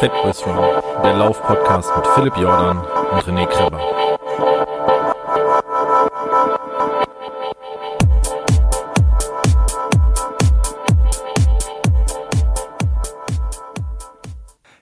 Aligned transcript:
Fatboys 0.00 0.46
Run, 0.46 0.56
der 1.02 1.12
Lauf-Podcast 1.12 1.90
mit 1.94 2.06
Philipp 2.14 2.34
Jordan 2.38 2.78
und 2.78 3.22
René 3.24 3.46
Kreber. 3.46 3.78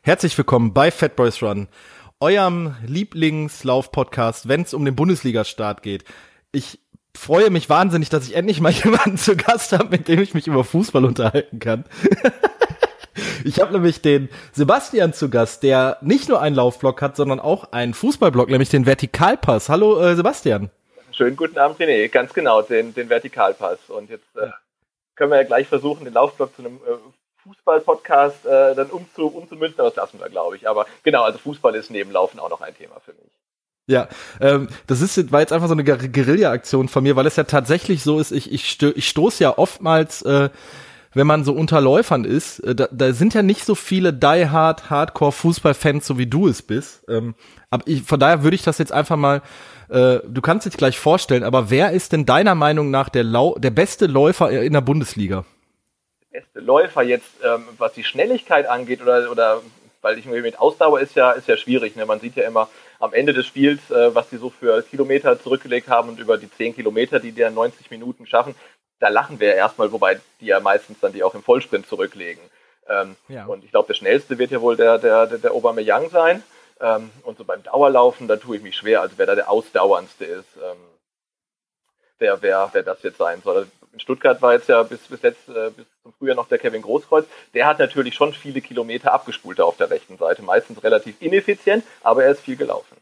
Herzlich 0.02 0.38
willkommen 0.38 0.72
bei 0.72 0.92
Fatboys 0.92 1.42
Run, 1.42 1.66
eurem 2.20 2.76
Lieblingslauf-Podcast, 2.86 4.46
wenn 4.46 4.62
es 4.62 4.72
um 4.72 4.84
den 4.84 4.94
Bundesliga-Start 4.94 5.82
geht. 5.82 6.04
Ich 6.52 6.78
freue 7.16 7.50
mich 7.50 7.68
wahnsinnig, 7.68 8.08
dass 8.08 8.28
ich 8.28 8.36
endlich 8.36 8.60
mal 8.60 8.70
jemanden 8.84 9.18
zu 9.18 9.36
Gast 9.36 9.72
habe, 9.72 9.88
mit 9.88 10.06
dem 10.06 10.22
ich 10.22 10.34
mich 10.34 10.46
über 10.46 10.62
Fußball 10.62 11.04
unterhalten 11.04 11.58
kann. 11.58 11.86
ich 13.44 13.60
habe 13.60 13.72
nämlich 13.72 14.02
den 14.02 14.28
Sebastian 14.52 15.12
zu 15.12 15.30
Gast, 15.30 15.62
der 15.62 15.98
nicht 16.00 16.28
nur 16.28 16.40
einen 16.40 16.56
Laufblog 16.56 17.00
hat, 17.02 17.16
sondern 17.16 17.40
auch 17.40 17.72
einen 17.72 17.94
Fußballblog, 17.94 18.48
nämlich 18.48 18.68
den 18.68 18.86
Vertikalpass. 18.86 19.68
Hallo 19.68 20.00
äh, 20.00 20.16
Sebastian. 20.16 20.70
Schönen 21.12 21.36
guten 21.36 21.58
Abend, 21.58 21.78
René. 21.80 22.08
Ganz 22.08 22.32
genau, 22.32 22.62
den, 22.62 22.94
den 22.94 23.08
Vertikalpass. 23.08 23.78
Und 23.88 24.10
jetzt 24.10 24.36
äh, 24.36 24.50
können 25.16 25.32
wir 25.32 25.38
ja 25.38 25.44
gleich 25.44 25.66
versuchen, 25.66 26.04
den 26.04 26.14
Laufblog 26.14 26.54
zu 26.54 26.62
einem 26.62 26.76
äh, 26.76 26.96
Fußball-Podcast 27.42 28.46
äh, 28.46 28.74
dann 28.74 28.90
umzu, 28.90 29.26
umzumünzen, 29.26 29.80
aber 29.80 29.90
das 29.90 29.96
lassen 29.96 30.20
wir, 30.20 30.28
glaube 30.28 30.56
ich. 30.56 30.68
Aber 30.68 30.86
genau, 31.02 31.22
also 31.22 31.38
Fußball 31.38 31.74
ist 31.74 31.90
neben 31.90 32.10
Laufen 32.10 32.38
auch 32.38 32.50
noch 32.50 32.60
ein 32.60 32.76
Thema 32.76 33.00
für 33.04 33.12
mich. 33.12 33.32
Ja, 33.88 34.06
ähm, 34.40 34.68
das 34.86 35.00
ist 35.00 35.32
war 35.32 35.40
jetzt 35.40 35.52
einfach 35.52 35.66
so 35.66 35.72
eine 35.72 35.82
Guerilla-Aktion 35.82 36.88
von 36.88 37.02
mir, 37.02 37.16
weil 37.16 37.26
es 37.26 37.36
ja 37.36 37.44
tatsächlich 37.44 38.02
so 38.02 38.20
ist, 38.20 38.32
ich, 38.32 38.52
ich, 38.52 38.68
stö 38.68 38.92
ich 38.94 39.08
stoße 39.08 39.42
ja 39.42 39.56
oftmals, 39.56 40.20
äh, 40.22 40.50
wenn 41.14 41.26
man 41.26 41.44
so 41.44 41.52
unter 41.52 41.80
Läufern 41.80 42.24
ist, 42.24 42.60
äh, 42.60 42.74
da, 42.74 42.88
da 42.90 43.12
sind 43.12 43.34
ja 43.34 43.42
nicht 43.42 43.64
so 43.64 43.74
viele 43.74 44.12
die-hard, 44.12 44.90
Hardcore-Fußball-Fans, 44.90 46.06
so 46.06 46.18
wie 46.18 46.26
du 46.26 46.48
es 46.48 46.62
bist. 46.62 47.04
Ähm, 47.08 47.34
aber 47.70 47.84
ich, 47.86 48.02
von 48.02 48.20
daher 48.20 48.42
würde 48.42 48.54
ich 48.54 48.62
das 48.62 48.78
jetzt 48.78 48.92
einfach 48.92 49.16
mal, 49.16 49.42
äh, 49.88 50.20
du 50.26 50.40
kannst 50.40 50.66
dich 50.66 50.76
gleich 50.76 50.98
vorstellen, 50.98 51.44
aber 51.44 51.70
wer 51.70 51.92
ist 51.92 52.12
denn 52.12 52.26
deiner 52.26 52.54
Meinung 52.54 52.90
nach 52.90 53.08
der, 53.08 53.24
Lau 53.24 53.54
der 53.58 53.70
beste 53.70 54.06
Läufer 54.06 54.50
in 54.50 54.72
der 54.72 54.80
Bundesliga? 54.80 55.44
beste 56.30 56.60
Läufer 56.60 57.02
jetzt, 57.02 57.30
ähm, 57.44 57.64
was 57.78 57.94
die 57.94 58.04
Schnelligkeit 58.04 58.66
angeht 58.66 59.02
oder, 59.02 59.30
oder 59.30 59.60
weil 60.00 60.18
ich 60.18 60.26
mit 60.26 60.58
Ausdauer 60.58 61.00
ist 61.00 61.16
ja, 61.16 61.32
ist 61.32 61.48
ja 61.48 61.56
schwierig. 61.56 61.96
Ne? 61.96 62.06
Man 62.06 62.20
sieht 62.20 62.36
ja 62.36 62.46
immer 62.46 62.68
am 63.00 63.12
Ende 63.12 63.32
des 63.32 63.46
Spiels, 63.46 63.90
äh, 63.90 64.14
was 64.14 64.28
die 64.28 64.36
so 64.36 64.50
für 64.50 64.82
Kilometer 64.82 65.40
zurückgelegt 65.40 65.88
haben 65.88 66.08
und 66.08 66.20
über 66.20 66.38
die 66.38 66.50
10 66.50 66.74
Kilometer, 66.74 67.18
die 67.18 67.32
die 67.32 67.42
in 67.42 67.54
90 67.54 67.90
Minuten 67.90 68.26
schaffen, 68.26 68.54
da 69.00 69.08
lachen 69.08 69.40
wir 69.40 69.54
erstmal, 69.54 69.92
wobei 69.92 70.20
die 70.40 70.46
ja 70.46 70.60
meistens 70.60 71.00
dann 71.00 71.12
die 71.12 71.22
auch 71.22 71.34
im 71.34 71.42
Vollsprint 71.42 71.86
zurücklegen. 71.86 72.42
Ähm, 72.88 73.16
ja. 73.28 73.46
Und 73.46 73.64
ich 73.64 73.70
glaube, 73.70 73.88
der 73.88 73.94
schnellste 73.94 74.38
wird 74.38 74.50
ja 74.50 74.60
wohl 74.60 74.76
der, 74.76 74.98
der, 74.98 75.26
der, 75.26 75.38
der 75.38 75.52
Aubameyang 75.52 76.10
sein. 76.10 76.42
Ähm, 76.80 77.10
und 77.24 77.38
so 77.38 77.44
beim 77.44 77.62
Dauerlaufen, 77.62 78.28
da 78.28 78.36
tue 78.36 78.56
ich 78.56 78.62
mich 78.62 78.76
schwer, 78.76 79.00
also 79.00 79.14
wer 79.16 79.26
da 79.26 79.34
der 79.34 79.50
ausdauerndste 79.50 80.24
ist, 80.24 80.56
ähm, 80.56 80.78
wer, 82.18 82.40
wer, 82.40 82.70
wer 82.72 82.82
das 82.82 83.02
jetzt 83.02 83.18
sein 83.18 83.42
soll 83.42 83.66
in 83.98 84.00
Stuttgart 84.00 84.40
war 84.42 84.52
jetzt 84.52 84.68
ja 84.68 84.82
bis, 84.82 85.00
bis, 85.00 85.22
jetzt, 85.22 85.48
äh, 85.48 85.70
bis 85.70 85.86
zum 86.02 86.12
Frühjahr 86.12 86.36
noch 86.36 86.48
der 86.48 86.58
Kevin 86.58 86.82
Großkreuz. 86.82 87.26
Der 87.54 87.66
hat 87.66 87.78
natürlich 87.78 88.14
schon 88.14 88.32
viele 88.32 88.60
Kilometer 88.60 89.12
abgespult 89.12 89.60
auf 89.60 89.76
der 89.76 89.90
rechten 89.90 90.16
Seite. 90.16 90.42
Meistens 90.42 90.82
relativ 90.82 91.20
ineffizient, 91.20 91.84
aber 92.02 92.24
er 92.24 92.30
ist 92.30 92.40
viel 92.40 92.56
gelaufen. 92.56 92.96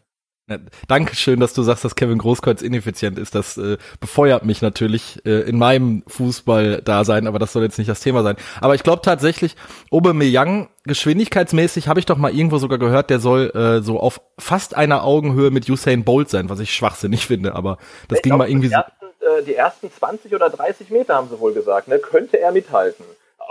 Ja, 0.49 0.59
Dankeschön, 0.87 1.41
dass 1.41 1.55
du 1.55 1.63
sagst, 1.63 1.85
dass 1.85 1.97
Kevin 1.97 2.19
Großkreuz 2.19 2.63
ineffizient 2.63 3.19
ist. 3.19 3.35
Das 3.35 3.59
äh, 3.59 3.79
befeuert 3.99 4.45
mich 4.45 4.63
natürlich 4.63 5.21
äh, 5.27 5.41
in 5.41 5.59
meinem 5.59 6.05
Fußball-Dasein, 6.07 7.27
aber 7.27 7.41
das 7.41 7.53
soll 7.53 7.65
jetzt 7.65 7.79
nicht 7.79 7.91
das 7.91 7.99
Thema 7.99 8.23
sein. 8.23 8.37
Aber 8.61 8.77
ich 8.77 8.85
glaube 8.85 9.03
tatsächlich, 9.03 9.57
Aubameyang, 9.91 10.69
geschwindigkeitsmäßig, 10.85 11.89
habe 11.89 11.99
ich 11.99 12.07
doch 12.07 12.17
mal 12.17 12.33
irgendwo 12.33 12.59
sogar 12.59 12.79
gehört, 12.79 13.11
der 13.11 13.19
soll 13.19 13.51
äh, 13.57 13.83
so 13.83 13.99
auf 13.99 14.21
fast 14.39 14.77
einer 14.77 15.03
Augenhöhe 15.03 15.51
mit 15.51 15.69
Usain 15.69 16.05
Bolt 16.05 16.31
sein, 16.31 16.49
was 16.49 16.61
ich 16.61 16.73
schwachsinnig 16.73 17.27
finde, 17.27 17.57
aber 17.57 17.79
das 18.07 18.19
ich 18.19 18.23
ging 18.23 18.31
glaub, 18.31 18.39
mal 18.39 18.49
irgendwie 18.49 18.69
so. 18.69 18.77
Äh, 18.77 19.43
die 19.43 19.57
ersten 19.57 19.91
20 19.91 20.33
oder 20.33 20.49
30 20.49 20.91
Meter, 20.91 21.17
haben 21.17 21.29
sie 21.29 21.41
wohl 21.41 21.55
gesagt, 21.55 21.89
ne, 21.89 21.99
könnte 21.99 22.39
er 22.39 22.53
mithalten. 22.53 23.05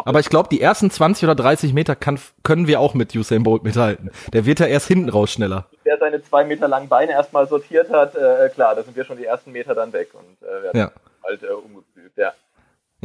Aber 0.03 0.19
ich 0.19 0.29
glaube, 0.29 0.49
die 0.49 0.61
ersten 0.61 0.89
20 0.89 1.23
oder 1.23 1.35
30 1.35 1.73
Meter 1.73 1.95
kann, 1.95 2.19
können 2.43 2.67
wir 2.67 2.79
auch 2.79 2.93
mit 2.93 3.15
Usain 3.15 3.43
Bolt 3.43 3.63
mithalten. 3.63 4.11
Der 4.33 4.45
wird 4.45 4.59
ja 4.59 4.65
erst 4.65 4.87
hinten 4.87 5.09
raus 5.09 5.31
schneller. 5.31 5.67
Wer 5.83 5.97
seine 5.97 6.21
zwei 6.23 6.43
Meter 6.43 6.67
langen 6.67 6.89
Beine 6.89 7.13
erstmal 7.13 7.47
sortiert 7.47 7.89
hat, 7.89 8.15
äh, 8.15 8.49
klar, 8.49 8.75
da 8.75 8.83
sind 8.83 8.95
wir 8.95 9.05
schon 9.05 9.17
die 9.17 9.25
ersten 9.25 9.51
Meter 9.51 9.73
dann 9.73 9.93
weg 9.93 10.09
und 10.13 10.47
äh, 10.47 10.63
werden 10.63 10.77
ja. 10.77 10.91
halt 11.23 11.43
äh, 11.43 11.47
umgefügt, 11.47 12.17
ja. 12.17 12.33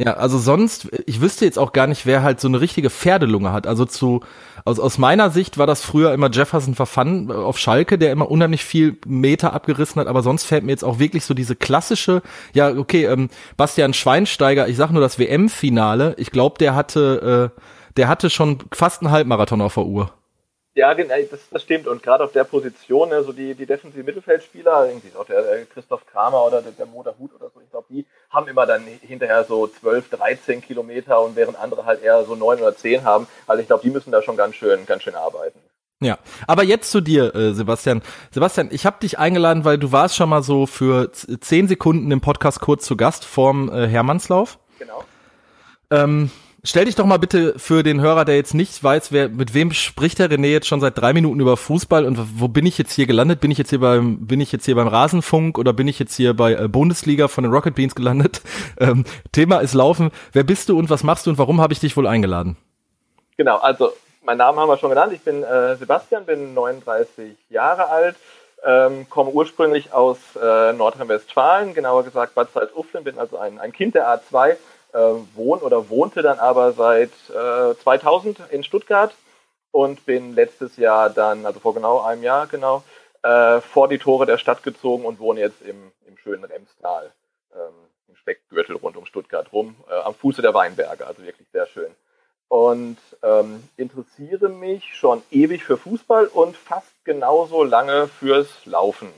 Ja, 0.03 0.13
also 0.13 0.39
sonst, 0.39 0.87
ich 1.05 1.21
wüsste 1.21 1.45
jetzt 1.45 1.59
auch 1.59 1.73
gar 1.73 1.85
nicht, 1.85 2.07
wer 2.07 2.23
halt 2.23 2.39
so 2.39 2.47
eine 2.47 2.59
richtige 2.59 2.89
Pferdelunge 2.89 3.51
hat. 3.51 3.67
Also 3.67 3.85
zu, 3.85 4.21
aus, 4.65 4.79
aus 4.79 4.97
meiner 4.97 5.29
Sicht 5.29 5.59
war 5.59 5.67
das 5.67 5.81
früher 5.81 6.11
immer 6.11 6.31
Jefferson 6.31 6.73
Verfan 6.73 7.29
äh, 7.29 7.33
auf 7.33 7.59
Schalke, 7.59 7.99
der 7.99 8.11
immer 8.11 8.31
unheimlich 8.31 8.65
viel 8.65 8.97
Meter 9.05 9.53
abgerissen 9.53 10.01
hat, 10.01 10.07
aber 10.07 10.23
sonst 10.23 10.45
fällt 10.45 10.63
mir 10.63 10.71
jetzt 10.71 10.83
auch 10.83 10.97
wirklich 10.97 11.23
so 11.23 11.35
diese 11.35 11.55
klassische, 11.55 12.23
ja, 12.53 12.75
okay, 12.75 13.05
ähm, 13.05 13.29
Bastian 13.57 13.93
Schweinsteiger, 13.93 14.67
ich 14.67 14.75
sag 14.75 14.89
nur 14.89 15.01
das 15.01 15.19
WM-Finale, 15.19 16.15
ich 16.17 16.31
glaube, 16.31 16.57
der 16.57 16.73
hatte, 16.73 17.51
äh, 17.55 17.61
der 17.97 18.07
hatte 18.07 18.31
schon 18.31 18.57
fast 18.73 19.03
einen 19.03 19.11
Halbmarathon 19.11 19.61
auf 19.61 19.75
der 19.75 19.85
Uhr. 19.85 20.11
Ja, 20.73 20.93
das, 20.95 21.49
das 21.51 21.61
stimmt. 21.63 21.85
Und 21.85 22.01
gerade 22.01 22.23
auf 22.23 22.31
der 22.31 22.45
Position, 22.45 23.09
ne, 23.09 23.23
so 23.23 23.33
die, 23.33 23.55
die 23.55 23.65
defensive 23.65 24.03
Mittelfeldspieler, 24.03 24.87
irgendwie 24.87 25.11
auch 25.17 25.25
der, 25.25 25.41
der 25.41 25.65
Christoph 25.65 26.05
Kramer 26.05 26.45
oder 26.45 26.61
der, 26.61 26.71
der 26.71 26.85
Motor 26.85 27.13
Hut 27.19 27.35
oder 27.35 27.51
so, 27.53 27.59
ich 27.59 27.69
glaube, 27.69 27.87
die 27.89 28.05
haben 28.31 28.47
immer 28.47 28.65
dann 28.65 28.83
hinterher 29.01 29.43
so 29.43 29.67
12, 29.67 30.09
13 30.09 30.61
Kilometer 30.61 31.21
und 31.21 31.35
während 31.35 31.57
andere 31.57 31.85
halt 31.85 32.01
eher 32.01 32.23
so 32.23 32.35
9 32.35 32.59
oder 32.59 32.75
10 32.75 33.03
haben. 33.03 33.27
Also 33.45 33.61
ich 33.61 33.67
glaube, 33.67 33.83
die 33.83 33.89
müssen 33.89 34.11
da 34.11 34.21
schon 34.21 34.37
ganz 34.37 34.55
schön, 34.55 34.85
ganz 34.85 35.03
schön 35.03 35.15
arbeiten. 35.15 35.59
Ja, 36.03 36.17
aber 36.47 36.63
jetzt 36.63 36.89
zu 36.89 36.99
dir, 36.99 37.35
äh, 37.35 37.53
Sebastian. 37.53 38.01
Sebastian, 38.31 38.69
ich 38.71 38.87
habe 38.87 38.99
dich 38.99 39.19
eingeladen, 39.19 39.65
weil 39.65 39.77
du 39.77 39.91
warst 39.91 40.15
schon 40.15 40.29
mal 40.29 40.41
so 40.41 40.65
für 40.65 41.11
10 41.11 41.67
Sekunden 41.67 42.09
im 42.09 42.21
Podcast 42.21 42.59
kurz 42.59 42.85
zu 42.85 42.97
Gast 42.97 43.23
vorm 43.23 43.71
äh, 43.71 43.87
Hermannslauf. 43.87 44.57
Genau. 44.79 45.03
Ähm, 45.91 46.31
Stell 46.63 46.85
dich 46.85 46.93
doch 46.93 47.05
mal 47.05 47.17
bitte 47.17 47.57
für 47.57 47.81
den 47.81 48.01
Hörer, 48.01 48.23
der 48.23 48.35
jetzt 48.35 48.53
nicht 48.53 48.83
weiß, 48.83 49.11
wer, 49.11 49.29
mit 49.29 49.55
wem 49.55 49.71
spricht 49.71 50.19
der 50.19 50.29
René 50.29 50.45
jetzt 50.51 50.67
schon 50.67 50.79
seit 50.79 50.95
drei 50.95 51.11
Minuten 51.11 51.39
über 51.39 51.57
Fußball 51.57 52.05
und 52.05 52.19
wo 52.39 52.47
bin 52.49 52.67
ich 52.67 52.77
jetzt 52.77 52.93
hier 52.93 53.07
gelandet? 53.07 53.39
Bin 53.39 53.49
ich 53.49 53.57
jetzt 53.57 53.71
hier 53.71 53.79
beim, 53.79 54.27
bin 54.27 54.39
ich 54.39 54.51
jetzt 54.51 54.65
hier 54.65 54.75
beim 54.75 54.87
Rasenfunk 54.87 55.57
oder 55.57 55.73
bin 55.73 55.87
ich 55.87 55.97
jetzt 55.97 56.13
hier 56.13 56.35
bei 56.35 56.53
äh, 56.53 56.67
Bundesliga 56.67 57.27
von 57.29 57.45
den 57.45 57.51
Rocket 57.51 57.73
Beans 57.75 57.95
gelandet? 57.95 58.41
Ähm, 58.79 59.05
Thema 59.31 59.59
ist 59.59 59.73
Laufen. 59.73 60.11
Wer 60.33 60.43
bist 60.43 60.69
du 60.69 60.79
und 60.79 60.89
was 60.89 61.03
machst 61.03 61.25
du 61.25 61.29
und 61.29 61.37
warum 61.37 61.61
habe 61.61 61.71
ich 61.73 61.79
dich 61.79 61.95
wohl 61.97 62.07
eingeladen? 62.07 62.57
Genau, 63.37 63.57
also 63.57 63.93
mein 64.23 64.37
Namen 64.37 64.59
haben 64.59 64.69
wir 64.69 64.77
schon 64.77 64.89
genannt. 64.89 65.13
Ich 65.13 65.21
bin 65.21 65.43
äh, 65.43 65.75
Sebastian, 65.75 66.25
bin 66.25 66.53
39 66.53 67.35
Jahre 67.49 67.89
alt, 67.89 68.15
ähm, 68.65 69.07
komme 69.09 69.29
ursprünglich 69.29 69.93
aus 69.93 70.17
äh, 70.41 70.73
Nordrhein-Westfalen, 70.73 71.73
genauer 71.75 72.03
gesagt 72.03 72.33
Bad 72.33 72.51
Salzuflen, 72.53 73.03
bin 73.03 73.19
also 73.19 73.37
ein, 73.37 73.59
ein 73.59 73.71
Kind 73.71 73.93
der 73.93 74.07
A2 74.07 74.55
äh, 74.93 75.13
wohn 75.35 75.59
oder 75.59 75.89
wohnte 75.89 76.21
dann 76.21 76.39
aber 76.39 76.73
seit 76.73 77.11
äh, 77.29 77.75
2000 77.75 78.39
in 78.51 78.63
Stuttgart 78.63 79.13
und 79.71 80.05
bin 80.05 80.35
letztes 80.35 80.77
Jahr 80.77 81.09
dann, 81.09 81.45
also 81.45 81.59
vor 81.59 81.73
genau 81.73 82.01
einem 82.01 82.23
Jahr 82.23 82.47
genau, 82.47 82.83
äh, 83.23 83.61
vor 83.61 83.87
die 83.87 83.99
Tore 83.99 84.25
der 84.25 84.37
Stadt 84.37 84.63
gezogen 84.63 85.05
und 85.05 85.19
wohne 85.19 85.39
jetzt 85.39 85.61
im, 85.61 85.91
im 86.07 86.17
schönen 86.17 86.43
Remstal, 86.43 87.11
ähm, 87.53 87.73
im 88.07 88.15
Speckgürtel 88.15 88.75
rund 88.75 88.97
um 88.97 89.05
Stuttgart 89.05 89.51
rum, 89.53 89.75
äh, 89.89 89.93
am 89.93 90.13
Fuße 90.13 90.41
der 90.41 90.53
Weinberge, 90.53 91.05
also 91.05 91.23
wirklich 91.23 91.47
sehr 91.51 91.67
schön. 91.67 91.91
Und 92.47 92.97
ähm, 93.23 93.63
interessiere 93.77 94.49
mich 94.49 94.97
schon 94.97 95.23
ewig 95.31 95.63
für 95.63 95.77
Fußball 95.77 96.27
und 96.27 96.57
fast 96.57 96.93
genauso 97.05 97.63
lange 97.63 98.07
fürs 98.07 98.65
Laufen. 98.65 99.09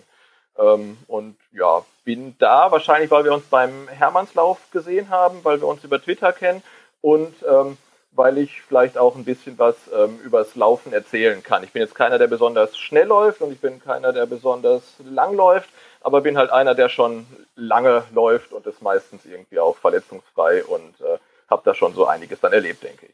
Ähm, 0.57 0.97
und 1.07 1.35
ja, 1.51 1.83
bin 2.03 2.35
da 2.39 2.71
wahrscheinlich, 2.71 3.09
weil 3.11 3.23
wir 3.23 3.33
uns 3.33 3.45
beim 3.45 3.87
Hermannslauf 3.87 4.59
gesehen 4.71 5.09
haben, 5.09 5.39
weil 5.43 5.61
wir 5.61 5.67
uns 5.67 5.83
über 5.83 6.01
Twitter 6.01 6.33
kennen 6.33 6.61
und 7.01 7.33
ähm, 7.47 7.77
weil 8.15 8.37
ich 8.37 8.61
vielleicht 8.61 8.97
auch 8.97 9.15
ein 9.15 9.25
bisschen 9.25 9.57
was 9.57 9.75
ähm, 9.93 10.19
übers 10.23 10.55
Laufen 10.55 10.93
erzählen 10.93 11.41
kann. 11.41 11.63
Ich 11.63 11.71
bin 11.71 11.81
jetzt 11.81 11.95
keiner, 11.95 12.19
der 12.19 12.27
besonders 12.27 12.77
schnell 12.77 13.07
läuft 13.07 13.41
und 13.41 13.51
ich 13.51 13.59
bin 13.59 13.81
keiner, 13.81 14.13
der 14.13 14.25
besonders 14.27 14.83
lang 15.03 15.35
läuft, 15.35 15.69
aber 16.01 16.21
bin 16.21 16.37
halt 16.37 16.51
einer, 16.51 16.75
der 16.75 16.89
schon 16.89 17.25
lange 17.55 18.03
läuft 18.13 18.53
und 18.53 18.67
ist 18.67 18.81
meistens 18.81 19.25
irgendwie 19.25 19.59
auch 19.59 19.77
verletzungsfrei 19.77 20.63
und 20.63 21.01
äh, 21.01 21.17
habe 21.49 21.63
da 21.65 21.73
schon 21.73 21.93
so 21.93 22.05
einiges 22.05 22.39
dann 22.39 22.53
erlebt, 22.53 22.83
denke 22.83 23.07
ich. 23.07 23.13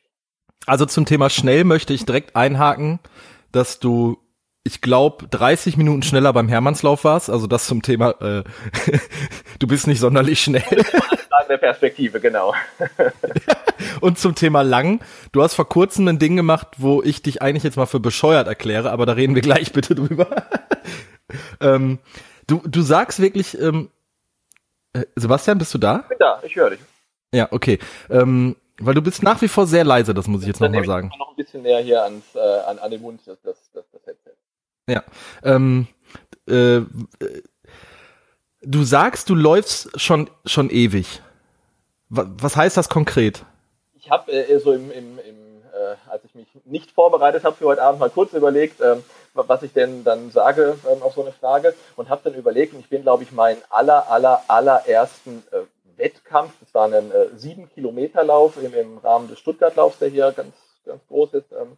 Also 0.66 0.86
zum 0.86 1.06
Thema 1.06 1.30
schnell 1.30 1.64
möchte 1.64 1.94
ich 1.94 2.06
direkt 2.06 2.36
einhaken, 2.36 3.00
dass 3.52 3.80
du 3.80 4.18
ich 4.64 4.82
glaube, 4.82 5.28
30 5.28 5.78
Minuten 5.78 6.04
schneller 6.04 6.34
beim 6.34 6.50
Hermannslauf 6.50 7.04
warst. 7.04 7.30
Also 7.30 7.48
das 7.48 7.66
zum 7.66 7.82
Thema, 7.82 8.12
äh, 8.22 8.44
du 9.60 9.68
bist 9.68 9.88
nicht 9.88 10.00
sonderlich 10.00 10.42
schnell. 10.42 10.86
der 11.50 11.58
Perspektive, 11.58 12.20
genau. 12.20 12.54
Und 14.02 14.20
zum 14.20 14.36
Thema 14.36 14.62
lang, 14.62 15.02
du 15.32 15.42
hast 15.42 15.56
vor 15.56 15.68
kurzem 15.68 16.08
ein 16.08 16.20
Ding 16.20 16.36
gemacht, 16.36 16.68
wo 16.78 17.02
ich 17.02 17.22
dich 17.22 17.42
eigentlich 17.42 17.64
jetzt 17.64 17.76
mal 17.76 17.86
für 17.86 18.00
bescheuert 18.00 18.48
erkläre, 18.48 18.92
aber 18.92 19.06
da 19.06 19.14
reden 19.14 19.36
wir 19.36 19.42
gleich 19.42 19.74
bitte 19.74 19.96
drüber. 19.96 20.28
ähm, 21.60 22.00
du, 22.48 22.62
du 22.66 22.82
sagst 22.82 23.20
wirklich, 23.20 23.60
ähm, 23.60 23.90
äh, 24.94 25.06
Sebastian, 25.16 25.58
bist 25.58 25.74
du 25.74 25.78
da? 25.78 26.02
Ich 26.04 26.10
bin 26.10 26.18
da, 26.20 26.42
ich 26.44 26.56
höre 26.56 26.70
dich. 26.72 26.80
Ja, 27.34 27.48
okay. 27.52 27.80
Ähm, 28.10 28.56
Weil 28.80 28.96
du 28.96 29.02
bist 29.02 29.24
nach 29.24 29.42
wie 29.42 29.48
vor 29.48 29.68
sehr 29.68 29.84
leise, 29.84 30.14
das 30.14 30.28
muss 30.28 30.42
ich 30.42 30.48
jetzt 30.48 30.62
nochmal 30.62 30.86
sagen. 30.86 31.12
Noch 31.20 31.32
ein 31.32 31.36
bisschen 31.36 31.64
näher 31.64 31.82
hier 31.82 32.04
ans, 32.04 32.36
äh, 32.36 32.40
an, 32.40 32.80
an 32.80 32.92
den 32.92 33.02
Mund, 33.02 33.22
das, 33.26 33.42
das, 33.42 33.58
das, 33.74 33.86
das 33.89 33.89
Headset. 33.89 33.89
Ja. 34.90 35.04
Ähm, 35.44 35.88
äh, 36.48 36.82
du 38.62 38.84
sagst, 38.84 39.30
du 39.30 39.36
läufst 39.36 40.00
schon, 40.00 40.30
schon 40.46 40.70
ewig. 40.70 41.22
Was 42.10 42.56
heißt 42.56 42.76
das 42.76 42.90
konkret? 42.90 43.46
Ich 43.94 44.10
habe 44.10 44.32
äh, 44.32 44.60
so 44.60 44.74
im, 44.74 44.92
im, 44.92 45.20
im 45.20 45.36
äh, 45.74 45.96
als 46.10 46.24
ich 46.26 46.34
mich 46.34 46.48
nicht 46.66 46.92
vorbereitet 46.92 47.44
habe 47.44 47.56
für 47.56 47.66
heute 47.66 47.84
Abend, 47.84 48.00
mal 48.00 48.10
kurz 48.10 48.34
überlegt, 48.34 48.82
ähm, 48.82 49.04
was 49.34 49.62
ich 49.64 49.74
denn 49.74 50.04
dann 50.04 50.32
sage 50.32 50.78
ähm, 50.92 51.02
auf 51.04 51.14
so 51.14 51.22
eine 51.22 51.32
Frage 51.32 51.76
und 51.96 52.10
habe 52.10 52.22
dann 52.24 52.34
überlegt, 52.34 52.74
und 52.74 52.80
ich 52.80 52.90
bin, 52.90 53.04
glaube 53.04 53.24
ich, 53.24 53.32
meinen 53.32 53.62
aller, 53.70 54.10
aller, 54.10 54.44
allerersten 54.48 55.44
äh, 55.52 55.60
Wettkampf, 55.98 56.54
das 56.60 56.74
war 56.74 56.88
ein 56.88 57.12
äh, 57.12 57.28
sieben 57.36 57.70
Kilometer 57.70 58.24
Lauf 58.24 58.62
im, 58.62 58.74
im 58.74 58.98
Rahmen 58.98 59.28
des 59.28 59.40
Stuttgart-Laufs, 59.40 60.00
der 60.00 60.10
hier 60.10 60.32
ganz, 60.32 60.56
ganz 60.86 61.02
groß 61.08 61.36
ist, 61.36 61.52
ähm, 61.52 61.78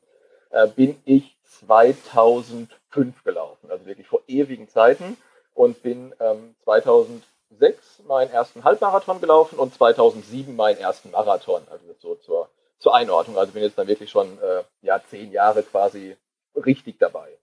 äh, 0.51 0.68
bin 0.68 1.01
ich 1.06 1.38
2005 1.44 3.24
gelaufen, 3.24 3.69
also 3.69 3.86
wirklich 3.86 4.07
vor 4.07 4.21
ewigen 4.27 4.68
Zeiten 4.69 5.18
und 5.53 5.81
bin 5.83 6.13
ähm, 6.19 6.56
2006 6.63 8.03
meinen 8.07 8.31
ersten 8.31 8.63
Halbmarathon 8.63 9.19
gelaufen 9.19 9.59
und 9.59 9.74
2007 9.74 10.56
meinen 10.56 10.77
ersten 10.77 11.12
Marathon, 11.12 11.62
also 11.69 11.86
so 12.00 12.15
zur, 12.15 12.50
zur 12.80 12.95
Einordnung. 12.95 13.38
Also 13.38 13.53
bin 13.53 13.63
jetzt 13.63 13.77
dann 13.77 13.88
wirklich 13.88 14.09
schon 14.09 14.39
äh, 14.42 14.63
ja 14.81 15.01
zehn 15.09 15.31
Jahre 15.31 15.63
quasi 15.63 16.15
richtig 16.56 16.97
dabei. 17.00 17.38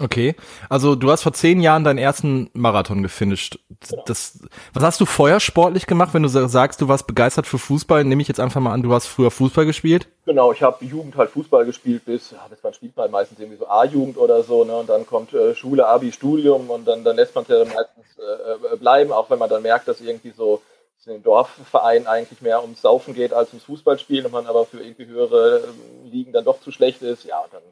Okay, 0.00 0.34
also 0.70 0.94
du 0.94 1.10
hast 1.10 1.22
vor 1.22 1.34
zehn 1.34 1.60
Jahren 1.60 1.84
deinen 1.84 1.98
ersten 1.98 2.50
Marathon 2.54 3.02
gefinisht. 3.02 3.58
Das, 4.06 4.40
was 4.72 4.82
hast 4.82 5.00
du 5.00 5.04
vorher 5.04 5.40
sportlich 5.40 5.86
gemacht, 5.86 6.14
wenn 6.14 6.22
du 6.22 6.28
sagst, 6.28 6.80
du 6.80 6.88
warst 6.88 7.06
begeistert 7.06 7.46
für 7.46 7.58
Fußball? 7.58 8.04
Nehme 8.04 8.22
ich 8.22 8.28
jetzt 8.28 8.40
einfach 8.40 8.62
mal 8.62 8.72
an, 8.72 8.82
du 8.82 8.94
hast 8.94 9.06
früher 9.06 9.30
Fußball 9.30 9.66
gespielt? 9.66 10.08
Genau, 10.24 10.52
ich 10.52 10.62
habe 10.62 10.82
Jugend 10.84 11.16
halt 11.16 11.30
Fußball 11.30 11.66
gespielt 11.66 12.04
bis, 12.06 12.34
bis 12.48 12.62
man 12.62 12.72
spielt 12.72 12.96
man 12.96 13.10
meistens 13.10 13.40
irgendwie 13.40 13.58
so 13.58 13.68
A-Jugend 13.68 14.16
oder 14.16 14.42
so, 14.42 14.64
ne? 14.64 14.74
Und 14.76 14.88
dann 14.88 15.06
kommt 15.06 15.34
äh, 15.34 15.54
Schule, 15.54 15.86
Abi, 15.86 16.12
Studium 16.12 16.70
und 16.70 16.86
dann, 16.86 17.04
dann 17.04 17.16
lässt 17.16 17.34
man 17.34 17.42
es 17.42 17.48
ja 17.48 17.58
meistens 17.58 18.06
äh, 18.18 18.74
äh, 18.74 18.76
bleiben, 18.76 19.12
auch 19.12 19.28
wenn 19.28 19.38
man 19.38 19.50
dann 19.50 19.62
merkt, 19.62 19.86
dass 19.86 20.00
irgendwie 20.00 20.30
so 20.30 20.62
in 21.06 21.12
den 21.14 21.22
Dorfverein 21.22 22.06
eigentlich 22.06 22.40
mehr 22.40 22.62
ums 22.62 22.82
Saufen 22.82 23.14
geht 23.14 23.32
als 23.32 23.48
ums 23.50 23.64
Fußballspielen 23.64 24.26
und 24.26 24.32
man 24.32 24.46
aber 24.46 24.64
für 24.64 24.80
irgendwie 24.80 25.06
höhere 25.06 25.58
äh, 25.58 26.08
Ligen 26.08 26.32
dann 26.32 26.44
doch 26.44 26.60
zu 26.60 26.70
schlecht 26.70 27.02
ist, 27.02 27.24
ja, 27.24 27.38
und 27.40 27.52
dann 27.52 27.62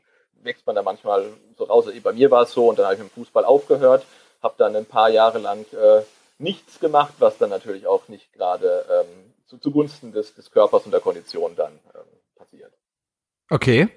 wächst 0.43 0.67
man 0.67 0.77
da 0.77 0.83
manchmal 0.83 1.27
so 1.57 1.65
raus. 1.65 1.87
Also 1.87 2.01
bei 2.01 2.13
mir 2.13 2.31
war 2.31 2.43
es 2.43 2.53
so 2.53 2.69
und 2.69 2.79
dann 2.79 2.87
habe 2.87 2.95
ich 2.95 3.01
mit 3.01 3.11
dem 3.11 3.15
Fußball 3.15 3.45
aufgehört, 3.45 4.05
habe 4.43 4.55
dann 4.59 4.77
ein 4.77 4.87
paar 4.87 5.09
Jahre 5.11 5.39
lang 5.39 5.65
äh, 5.73 6.03
nichts 6.39 6.81
gemacht, 6.81 7.15
was 7.19 7.39
dann 7.39 7.51
natürlich 7.51 7.87
auch 7.87 8.09
nicht 8.09 8.33
gerade 8.33 8.85
ähm, 8.91 9.35
zu, 9.47 9.59
zugunsten 9.59 10.13
des, 10.13 10.35
des 10.35 10.51
Körpers 10.51 10.85
und 10.85 10.93
der 10.93 11.01
Kondition 11.01 11.57
dann 11.57 11.73
ähm, 11.95 12.01
passiert. 12.37 12.73
Okay. 13.51 13.89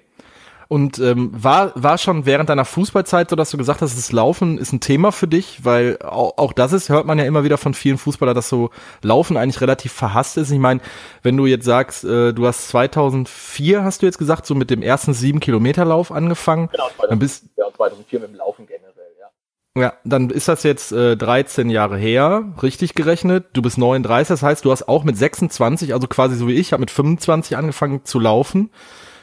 Und 0.72 0.98
ähm, 1.00 1.30
war, 1.34 1.70
war 1.74 1.98
schon 1.98 2.24
während 2.24 2.48
deiner 2.48 2.64
Fußballzeit 2.64 3.28
so, 3.28 3.36
dass 3.36 3.50
du 3.50 3.58
gesagt 3.58 3.82
hast, 3.82 3.94
das 3.94 4.10
Laufen 4.10 4.56
ist 4.56 4.72
ein 4.72 4.80
Thema 4.80 5.12
für 5.12 5.28
dich? 5.28 5.66
Weil 5.66 5.98
auch, 6.00 6.38
auch 6.38 6.54
das 6.54 6.72
ist, 6.72 6.88
hört 6.88 7.04
man 7.04 7.18
ja 7.18 7.26
immer 7.26 7.44
wieder 7.44 7.58
von 7.58 7.74
vielen 7.74 7.98
Fußballern, 7.98 8.34
dass 8.34 8.48
so 8.48 8.70
Laufen 9.02 9.36
eigentlich 9.36 9.60
relativ 9.60 9.92
verhasst 9.92 10.38
ist. 10.38 10.50
Ich 10.50 10.58
meine, 10.58 10.80
wenn 11.22 11.36
du 11.36 11.44
jetzt 11.44 11.66
sagst, 11.66 12.04
äh, 12.04 12.32
du 12.32 12.46
hast 12.46 12.68
2004, 12.68 13.84
hast 13.84 14.00
du 14.00 14.06
jetzt 14.06 14.16
gesagt, 14.16 14.46
so 14.46 14.54
mit 14.54 14.70
dem 14.70 14.80
ersten 14.80 15.12
sieben 15.12 15.40
Kilometer 15.40 15.84
Lauf 15.84 16.10
angefangen. 16.10 16.70
Genau, 16.72 16.84
2004, 16.84 17.08
dann 17.10 17.18
bist, 17.18 17.44
ja, 17.58 17.64
2004 17.76 18.20
mit 18.20 18.28
dem 18.30 18.36
Laufen 18.36 18.66
generell, 18.66 19.12
ja. 19.20 19.82
Ja, 19.82 19.92
dann 20.04 20.30
ist 20.30 20.48
das 20.48 20.62
jetzt 20.62 20.90
äh, 20.92 21.18
13 21.18 21.68
Jahre 21.68 21.98
her, 21.98 22.44
richtig 22.62 22.94
gerechnet. 22.94 23.44
Du 23.52 23.60
bist 23.60 23.76
39, 23.76 24.28
das 24.28 24.42
heißt, 24.42 24.64
du 24.64 24.70
hast 24.70 24.88
auch 24.88 25.04
mit 25.04 25.18
26, 25.18 25.92
also 25.92 26.06
quasi 26.06 26.34
so 26.34 26.48
wie 26.48 26.54
ich, 26.54 26.72
habe 26.72 26.80
mit 26.80 26.90
25 26.90 27.58
angefangen 27.58 28.06
zu 28.06 28.18
laufen. 28.18 28.70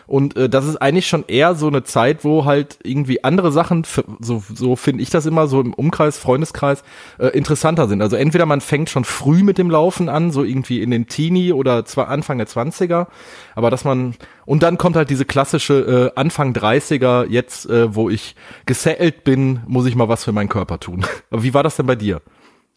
Und 0.09 0.35
äh, 0.37 0.49
das 0.49 0.65
ist 0.65 0.77
eigentlich 0.77 1.07
schon 1.07 1.23
eher 1.27 1.53
so 1.53 1.67
eine 1.67 1.83
Zeit, 1.83 2.23
wo 2.23 2.43
halt 2.43 2.79
irgendwie 2.83 3.23
andere 3.23 3.51
Sachen, 3.51 3.85
so, 4.19 4.43
so 4.51 4.75
finde 4.75 5.03
ich 5.03 5.11
das 5.11 5.27
immer, 5.27 5.47
so 5.47 5.61
im 5.61 5.71
Umkreis, 5.71 6.17
Freundeskreis, 6.17 6.83
äh, 7.19 7.27
interessanter 7.27 7.87
sind. 7.87 8.01
Also 8.01 8.15
entweder 8.15 8.47
man 8.47 8.59
fängt 8.59 8.89
schon 8.89 9.05
früh 9.05 9.43
mit 9.43 9.59
dem 9.59 9.69
Laufen 9.69 10.09
an, 10.09 10.31
so 10.31 10.43
irgendwie 10.43 10.81
in 10.81 10.89
den 10.89 11.05
Teenie 11.05 11.53
oder 11.53 11.85
zwar 11.85 12.07
Anfang 12.07 12.39
der 12.39 12.47
20er, 12.47 13.05
aber 13.53 13.69
dass 13.69 13.83
man, 13.85 14.15
und 14.47 14.63
dann 14.63 14.79
kommt 14.79 14.95
halt 14.95 15.11
diese 15.11 15.25
klassische 15.25 16.11
äh, 16.15 16.19
Anfang 16.19 16.53
30er, 16.53 17.27
jetzt, 17.27 17.69
äh, 17.69 17.93
wo 17.93 18.09
ich 18.09 18.35
gesettelt 18.65 19.23
bin, 19.23 19.61
muss 19.67 19.85
ich 19.85 19.93
mal 19.95 20.09
was 20.09 20.23
für 20.23 20.31
meinen 20.31 20.49
Körper 20.49 20.79
tun. 20.79 21.05
aber 21.29 21.43
wie 21.43 21.53
war 21.53 21.61
das 21.61 21.75
denn 21.75 21.85
bei 21.85 21.95
dir? 21.95 22.19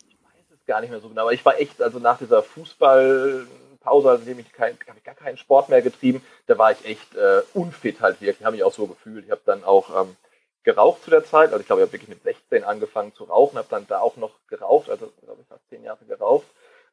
Ich 0.07 0.17
weiß 0.23 0.59
es 0.61 0.67
gar 0.67 0.83
nicht 0.83 0.91
mehr 0.91 1.01
so 1.01 1.09
genau, 1.09 1.23
aber 1.23 1.33
ich 1.33 1.45
war 1.47 1.59
echt, 1.59 1.81
also 1.81 1.99
nach 1.99 2.19
dieser 2.19 2.41
Fußball- 2.41 3.47
Pause, 3.83 4.11
also 4.11 4.23
indem 4.23 4.39
ich, 4.39 4.53
kein, 4.53 4.79
ich 4.97 5.05
gar 5.05 5.15
keinen 5.15 5.37
Sport 5.37 5.69
mehr 5.69 5.83
getrieben. 5.83 6.25
Da 6.47 6.59
war 6.59 6.73
ich 6.73 6.85
echt 6.85 7.15
äh, 7.15 7.43
unfit 7.55 8.01
halt 8.01 8.21
wirklich, 8.21 8.45
habe 8.45 8.57
ich 8.57 8.65
auch 8.65 8.73
so 8.73 8.87
gefühlt. 8.87 9.25
Ich 9.25 9.31
habe 9.31 9.43
dann 9.45 9.65
auch 9.65 10.03
ähm, 10.03 10.17
geraucht 10.63 11.03
zu 11.05 11.11
der 11.11 11.25
Zeit, 11.25 11.51
also 11.51 11.61
ich 11.61 11.67
glaube, 11.67 11.83
ich 11.83 11.87
habe 11.87 11.93
wirklich 11.93 12.09
mit 12.09 12.23
16 12.23 12.65
angefangen 12.65 13.15
zu 13.15 13.25
rauchen, 13.25 13.59
habe 13.59 13.69
dann 13.71 13.87
da 13.87 14.01
auch 14.01 14.17
noch 14.17 14.33
geraucht, 14.49 14.89
also 14.89 15.13
glaube 15.25 15.43
ich 15.43 15.49
fast 15.49 15.69
zehn 15.69 15.85
Jahre 15.85 16.05
geraucht. 16.05 16.47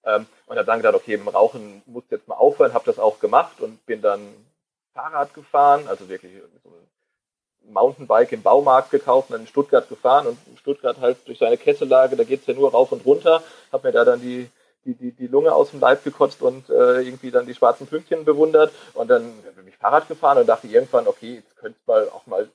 Ähm, 0.05 0.25
und 0.47 0.57
habe 0.57 0.65
dann 0.65 0.79
gedacht, 0.79 0.95
okay, 0.95 1.15
im 1.15 1.27
Rauchen 1.27 1.81
muss 1.85 2.05
jetzt 2.09 2.27
mal 2.27 2.35
aufhören, 2.35 2.73
habe 2.73 2.85
das 2.85 2.99
auch 2.99 3.19
gemacht 3.19 3.59
und 3.59 3.85
bin 3.85 4.01
dann 4.01 4.21
Fahrrad 4.93 5.33
gefahren, 5.33 5.87
also 5.87 6.09
wirklich 6.09 6.33
so 6.63 6.69
einem 6.69 6.87
Mountainbike 7.73 8.31
im 8.31 8.41
Baumarkt 8.41 8.91
gekauft 8.91 9.29
und 9.29 9.33
dann 9.33 9.41
in 9.41 9.47
Stuttgart 9.47 9.87
gefahren. 9.89 10.27
Und 10.27 10.37
in 10.47 10.57
Stuttgart 10.57 10.99
halt 10.99 11.17
durch 11.27 11.39
seine 11.39 11.57
Kessellage, 11.57 12.15
da 12.15 12.23
geht 12.23 12.41
es 12.41 12.47
ja 12.47 12.53
nur 12.53 12.71
rauf 12.71 12.91
und 12.91 13.05
runter, 13.05 13.43
habe 13.71 13.87
mir 13.87 13.93
da 13.93 14.05
dann 14.05 14.21
die 14.21 14.49
die, 14.85 14.93
die, 14.95 15.11
die 15.11 15.27
Lunge 15.27 15.53
aus 15.53 15.71
dem 15.71 15.79
Leib 15.79 16.03
gekotzt 16.03 16.41
und 16.41 16.69
äh, 16.69 17.01
irgendwie 17.01 17.31
dann 17.31 17.45
die 17.45 17.53
schwarzen 17.53 17.87
Pünktchen 17.87 18.25
bewundert. 18.25 18.71
Und 18.93 19.09
dann 19.09 19.33
bin 19.55 19.67
ich 19.67 19.77
Fahrrad 19.77 20.07
gefahren 20.07 20.37
und 20.37 20.47
dachte 20.47 20.67
irgendwann, 20.67 21.07
okay, 21.07 21.35
jetzt 21.35 21.57
könntest 21.57 21.87
du 21.87 21.91
mal 21.91 22.09
auch 22.09 22.25
mal 22.27 22.49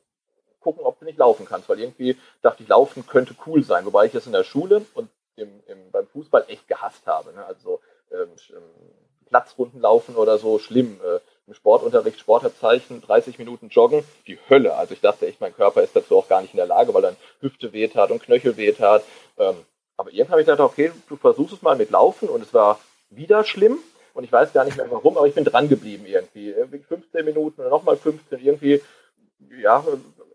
gucken, 0.61 0.85
ob 0.85 0.99
du 0.99 1.05
nicht 1.05 1.19
laufen 1.19 1.47
kannst. 1.47 1.69
Weil 1.69 1.81
irgendwie 1.81 2.17
dachte 2.43 2.63
ich, 2.63 2.69
laufen 2.69 3.07
könnte 3.07 3.35
cool 3.47 3.63
sein. 3.63 3.85
Wobei 3.85 4.07
ich 4.07 4.13
das 4.13 4.27
in 4.27 4.33
der 4.33 4.45
Schule 4.45 4.85
und 4.95 5.11
im, 5.37 5.63
im, 5.67 5.91
beim 5.91 6.07
Fußball 6.07 6.45
echt 6.49 6.69
gehasst 6.69 7.07
habe. 7.07 7.33
Ne? 7.33 7.45
Also 7.45 7.81
ähm, 8.11 8.31
ähm 8.51 8.63
Platzrunden 9.35 9.81
laufen 9.81 10.15
oder 10.15 10.39
so, 10.39 10.61
schlimm. 10.61 11.01
Äh, 11.05 11.19
Im 11.49 11.55
Sportunterricht 11.55 12.21
Sportabzeichen, 12.21 13.03
30 13.03 13.39
Minuten 13.39 13.69
joggen, 13.69 14.05
die 14.27 14.39
Hölle. 14.49 14.77
Also 14.77 14.95
ich 14.95 15.01
dachte 15.01 15.27
echt, 15.27 15.41
mein 15.41 15.55
Körper 15.55 15.83
ist 15.83 15.97
dazu 15.97 16.17
auch 16.17 16.29
gar 16.29 16.41
nicht 16.41 16.55
in 16.55 16.59
der 16.59 16.67
Lage, 16.67 16.95
weil 16.95 17.03
dann 17.03 17.17
Hüfte 17.41 17.73
wehtat 17.73 18.11
und 18.13 18.23
Knöchel 18.23 18.57
wehtat. 18.57 19.03
Ähm, 19.39 19.57
aber 19.97 20.11
irgendwann 20.13 20.33
habe 20.33 20.41
ich 20.41 20.47
gedacht, 20.47 20.61
okay, 20.61 20.93
du 21.09 21.17
versuchst 21.17 21.55
es 21.55 21.63
mal 21.63 21.77
mit 21.77 21.91
Laufen 21.91 22.29
und 22.29 22.43
es 22.43 22.53
war 22.53 22.79
wieder 23.11 23.45
schlimm 23.45 23.79
und 24.15 24.25
ich 24.25 24.33
weiß 24.33 24.53
gar 24.53 24.65
nicht 24.65 24.77
mehr 24.77 24.91
warum, 24.91 25.17
aber 25.17 25.27
ich 25.27 25.35
bin 25.35 25.45
dran 25.45 25.69
geblieben 25.69 26.05
irgendwie. 26.07 26.51
irgendwie 26.51 26.79
15 26.79 27.25
Minuten 27.25 27.61
oder 27.61 27.71
nochmal 27.71 27.97
15, 27.97 28.41
irgendwie, 28.41 28.81
ja, 29.61 29.85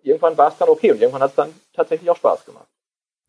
irgendwann 0.04 0.38
war 0.38 0.50
es 0.50 0.58
dann 0.58 0.70
okay 0.70 0.92
und 0.92 1.02
irgendwann 1.02 1.24
hat 1.24 1.32
es 1.32 1.36
dann 1.36 1.54
tatsächlich 1.74 2.10
auch 2.10 2.18
Spaß 2.18 2.46
gemacht. 2.46 2.68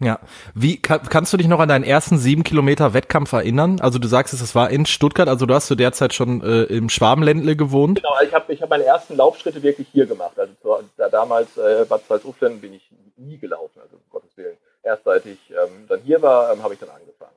Ja, 0.03 0.19
wie 0.55 0.81
kann, 0.81 1.03
kannst 1.03 1.31
du 1.33 1.37
dich 1.37 1.47
noch 1.47 1.61
an 1.61 1.69
deinen 1.69 1.85
ersten 1.85 2.17
sieben 2.17 2.43
Kilometer 2.43 2.95
Wettkampf 2.95 3.33
erinnern? 3.33 3.81
Also 3.81 3.99
du 3.99 4.09
sagst 4.09 4.33
es, 4.33 4.41
es 4.41 4.55
war 4.55 4.71
in 4.71 4.87
Stuttgart, 4.87 5.29
also 5.29 5.45
du 5.45 5.53
hast 5.53 5.67
zu 5.67 5.75
der 5.75 5.93
Zeit 5.93 6.15
schon 6.15 6.43
äh, 6.43 6.63
im 6.63 6.89
Schwabenländle 6.89 7.55
gewohnt. 7.55 7.99
Genau, 7.99 8.15
ich 8.25 8.33
habe 8.33 8.51
ich 8.51 8.63
hab 8.63 8.71
meine 8.71 8.85
ersten 8.85 9.15
Laufschritte 9.17 9.63
wirklich 9.63 9.89
hier 9.93 10.07
gemacht. 10.07 10.39
Also 10.39 10.55
da, 10.97 11.11
damals 11.11 11.59
äh, 11.59 11.85
Bad 11.87 12.07
Salzuflen 12.09 12.63
bin 12.63 12.73
ich 12.73 12.91
nie 13.19 13.37
gelaufen, 13.37 13.79
also 13.83 13.97
um 13.97 14.03
Gottes 14.09 14.35
Willen 14.39 14.57
erst 14.91 15.05
seit 15.05 15.25
ich 15.27 15.39
ähm, 15.51 15.87
dann 15.89 16.01
hier 16.01 16.21
war, 16.21 16.53
ähm, 16.53 16.63
habe 16.63 16.75
ich 16.75 16.81
dann 16.81 16.91
angefangen. 16.91 17.31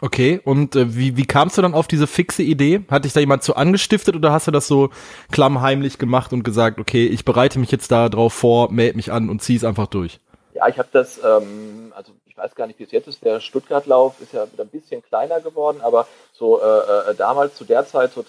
Okay, 0.00 0.40
und 0.44 0.76
äh, 0.76 0.94
wie, 0.94 1.16
wie 1.16 1.24
kamst 1.24 1.56
du 1.56 1.62
dann 1.62 1.72
auf 1.72 1.86
diese 1.86 2.06
fixe 2.06 2.42
Idee? 2.42 2.84
Hat 2.90 3.04
dich 3.04 3.14
da 3.14 3.20
jemand 3.20 3.42
so 3.42 3.54
angestiftet 3.54 4.14
oder 4.14 4.30
hast 4.30 4.46
du 4.46 4.50
das 4.50 4.66
so 4.66 4.90
klammheimlich 5.32 5.98
gemacht 5.98 6.32
und 6.34 6.42
gesagt, 6.42 6.78
okay, 6.78 7.06
ich 7.06 7.24
bereite 7.24 7.58
mich 7.58 7.70
jetzt 7.70 7.90
da 7.90 8.10
drauf 8.10 8.34
vor, 8.34 8.70
melde 8.70 8.96
mich 8.96 9.10
an 9.10 9.30
und 9.30 9.40
zieh 9.40 9.56
es 9.56 9.64
einfach 9.64 9.86
durch? 9.86 10.20
Ja, 10.52 10.68
ich 10.68 10.78
habe 10.78 10.88
das, 10.92 11.18
ähm, 11.24 11.92
also 11.96 12.12
ich 12.26 12.36
weiß 12.36 12.54
gar 12.54 12.66
nicht, 12.66 12.78
wie 12.78 12.84
es 12.84 12.90
jetzt 12.90 13.08
ist, 13.08 13.24
der 13.24 13.40
Stuttgart-Lauf 13.40 14.20
ist 14.20 14.34
ja 14.34 14.50
wieder 14.52 14.64
ein 14.64 14.68
bisschen 14.68 15.02
kleiner 15.02 15.40
geworden, 15.40 15.80
aber 15.80 16.06
so 16.32 16.60
äh, 16.60 17.10
äh, 17.10 17.14
damals 17.14 17.54
zu 17.54 17.64
der 17.64 17.86
Zeit, 17.86 18.12
so 18.12 18.22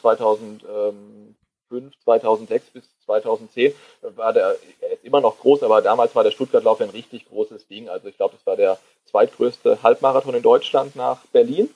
2005, 1.69 1.93
2006 2.03 2.65
bis 2.71 2.83
2010 3.05 3.73
war 4.01 4.33
der, 4.33 4.55
er 4.81 4.91
ist 4.93 5.03
immer 5.03 5.21
noch 5.21 5.39
groß, 5.39 5.63
aber 5.63 5.81
damals 5.81 6.15
war 6.15 6.23
der 6.23 6.31
Stuttgart-Lauf 6.31 6.81
ein 6.81 6.89
richtig 6.89 7.27
großes 7.29 7.67
Ding. 7.67 7.89
Also 7.89 8.07
ich 8.07 8.17
glaube, 8.17 8.35
das 8.35 8.45
war 8.45 8.55
der 8.55 8.77
zweitgrößte 9.05 9.83
Halbmarathon 9.83 10.35
in 10.35 10.43
Deutschland 10.43 10.95
nach 10.95 11.25
Berlin. 11.27 11.69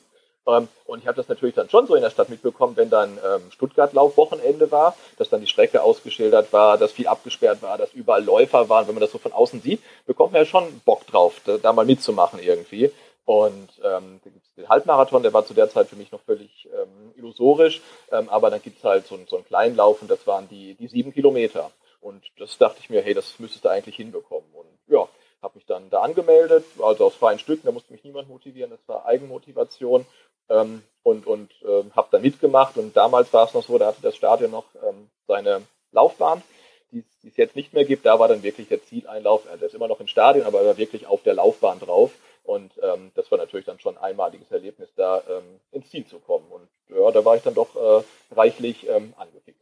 Ähm, 0.47 0.67
und 0.85 0.99
ich 0.99 1.07
habe 1.07 1.17
das 1.17 1.29
natürlich 1.29 1.55
dann 1.55 1.69
schon 1.69 1.87
so 1.87 1.95
in 1.95 2.01
der 2.01 2.09
Stadt 2.09 2.29
mitbekommen, 2.29 2.75
wenn 2.75 2.89
dann 2.89 3.19
ähm, 3.23 3.51
Stuttgart-Lauf-Wochenende 3.51 4.71
war, 4.71 4.95
dass 5.17 5.29
dann 5.29 5.41
die 5.41 5.47
Strecke 5.47 5.83
ausgeschildert 5.83 6.51
war, 6.51 6.77
dass 6.77 6.93
viel 6.93 7.07
abgesperrt 7.07 7.61
war, 7.61 7.77
dass 7.77 7.93
überall 7.93 8.23
Läufer 8.23 8.67
waren. 8.69 8.87
Wenn 8.87 8.95
man 8.95 9.01
das 9.01 9.11
so 9.11 9.19
von 9.19 9.33
außen 9.33 9.61
sieht, 9.61 9.81
bekommt 10.07 10.33
man 10.33 10.41
ja 10.41 10.45
schon 10.45 10.81
Bock 10.83 11.05
drauf, 11.07 11.41
da, 11.45 11.57
da 11.57 11.73
mal 11.73 11.85
mitzumachen 11.85 12.39
irgendwie. 12.39 12.91
Und 13.25 13.69
ähm, 13.83 14.19
den 14.57 14.69
Halbmarathon, 14.69 15.23
der 15.23 15.33
war 15.33 15.45
zu 15.45 15.53
der 15.53 15.69
Zeit 15.69 15.87
für 15.87 15.95
mich 15.95 16.11
noch 16.11 16.21
völlig 16.21 16.67
ähm, 16.73 17.13
illusorisch, 17.15 17.81
ähm, 18.11 18.29
aber 18.29 18.49
dann 18.49 18.61
gibt 18.61 18.79
es 18.79 18.83
halt 18.83 19.07
so, 19.07 19.17
so 19.27 19.37
einen 19.37 19.45
kleinen 19.45 19.75
Lauf 19.75 20.01
und 20.01 20.11
das 20.11 20.27
waren 20.27 20.47
die, 20.49 20.75
die 20.75 20.87
sieben 20.87 21.13
Kilometer. 21.13 21.71
Und 22.01 22.23
das 22.37 22.57
dachte 22.57 22.79
ich 22.79 22.89
mir, 22.89 23.01
hey, 23.01 23.13
das 23.13 23.39
müsstest 23.39 23.63
du 23.63 23.69
eigentlich 23.69 23.95
hinbekommen. 23.95 24.49
Und 24.53 24.67
ja, 24.87 25.07
habe 25.41 25.55
mich 25.55 25.65
dann 25.65 25.89
da 25.89 26.01
angemeldet, 26.01 26.65
also 26.81 27.05
aus 27.05 27.15
freien 27.15 27.39
Stücken, 27.39 27.65
da 27.65 27.71
musste 27.71 27.93
mich 27.93 28.03
niemand 28.03 28.29
motivieren, 28.29 28.71
das 28.71 28.79
war 28.87 29.05
Eigenmotivation 29.05 30.05
ähm, 30.49 30.83
und, 31.03 31.25
und 31.25 31.51
äh, 31.63 31.83
habe 31.95 32.09
da 32.11 32.19
mitgemacht 32.19 32.77
und 32.77 32.95
damals 32.95 33.33
war 33.33 33.47
es 33.47 33.53
noch 33.53 33.63
so, 33.63 33.77
da 33.77 33.87
hatte 33.87 34.01
das 34.01 34.15
Stadion 34.15 34.51
noch 34.51 34.65
ähm, 34.87 35.09
seine 35.27 35.63
Laufbahn, 35.91 36.43
die 36.91 37.03
es 37.27 37.37
jetzt 37.37 37.55
nicht 37.55 37.73
mehr 37.73 37.85
gibt, 37.85 38.05
da 38.05 38.19
war 38.19 38.27
dann 38.27 38.43
wirklich 38.43 38.67
der 38.67 38.83
Zieleinlauf, 38.83 39.45
äh, 39.51 39.57
der 39.57 39.67
ist 39.67 39.73
immer 39.73 39.87
noch 39.87 39.99
im 39.99 40.07
Stadion, 40.07 40.45
aber 40.45 40.59
er 40.59 40.67
war 40.67 40.77
wirklich 40.77 41.07
auf 41.07 41.23
der 41.23 41.33
Laufbahn 41.33 41.79
drauf 41.79 42.11
und 42.51 42.73
ähm, 42.83 43.11
das 43.15 43.31
war 43.31 43.37
natürlich 43.37 43.65
dann 43.65 43.79
schon 43.79 43.97
ein 43.97 44.03
einmaliges 44.03 44.51
Erlebnis, 44.51 44.89
da 44.97 45.23
ähm, 45.29 45.61
ins 45.71 45.89
Ziel 45.89 46.05
zu 46.05 46.19
kommen 46.19 46.45
und 46.51 46.67
ja, 46.89 47.09
da 47.11 47.23
war 47.23 47.37
ich 47.37 47.43
dann 47.43 47.53
doch 47.53 47.75
äh, 47.75 48.03
reichlich 48.35 48.87
ähm, 48.89 49.13
angefixt. 49.17 49.61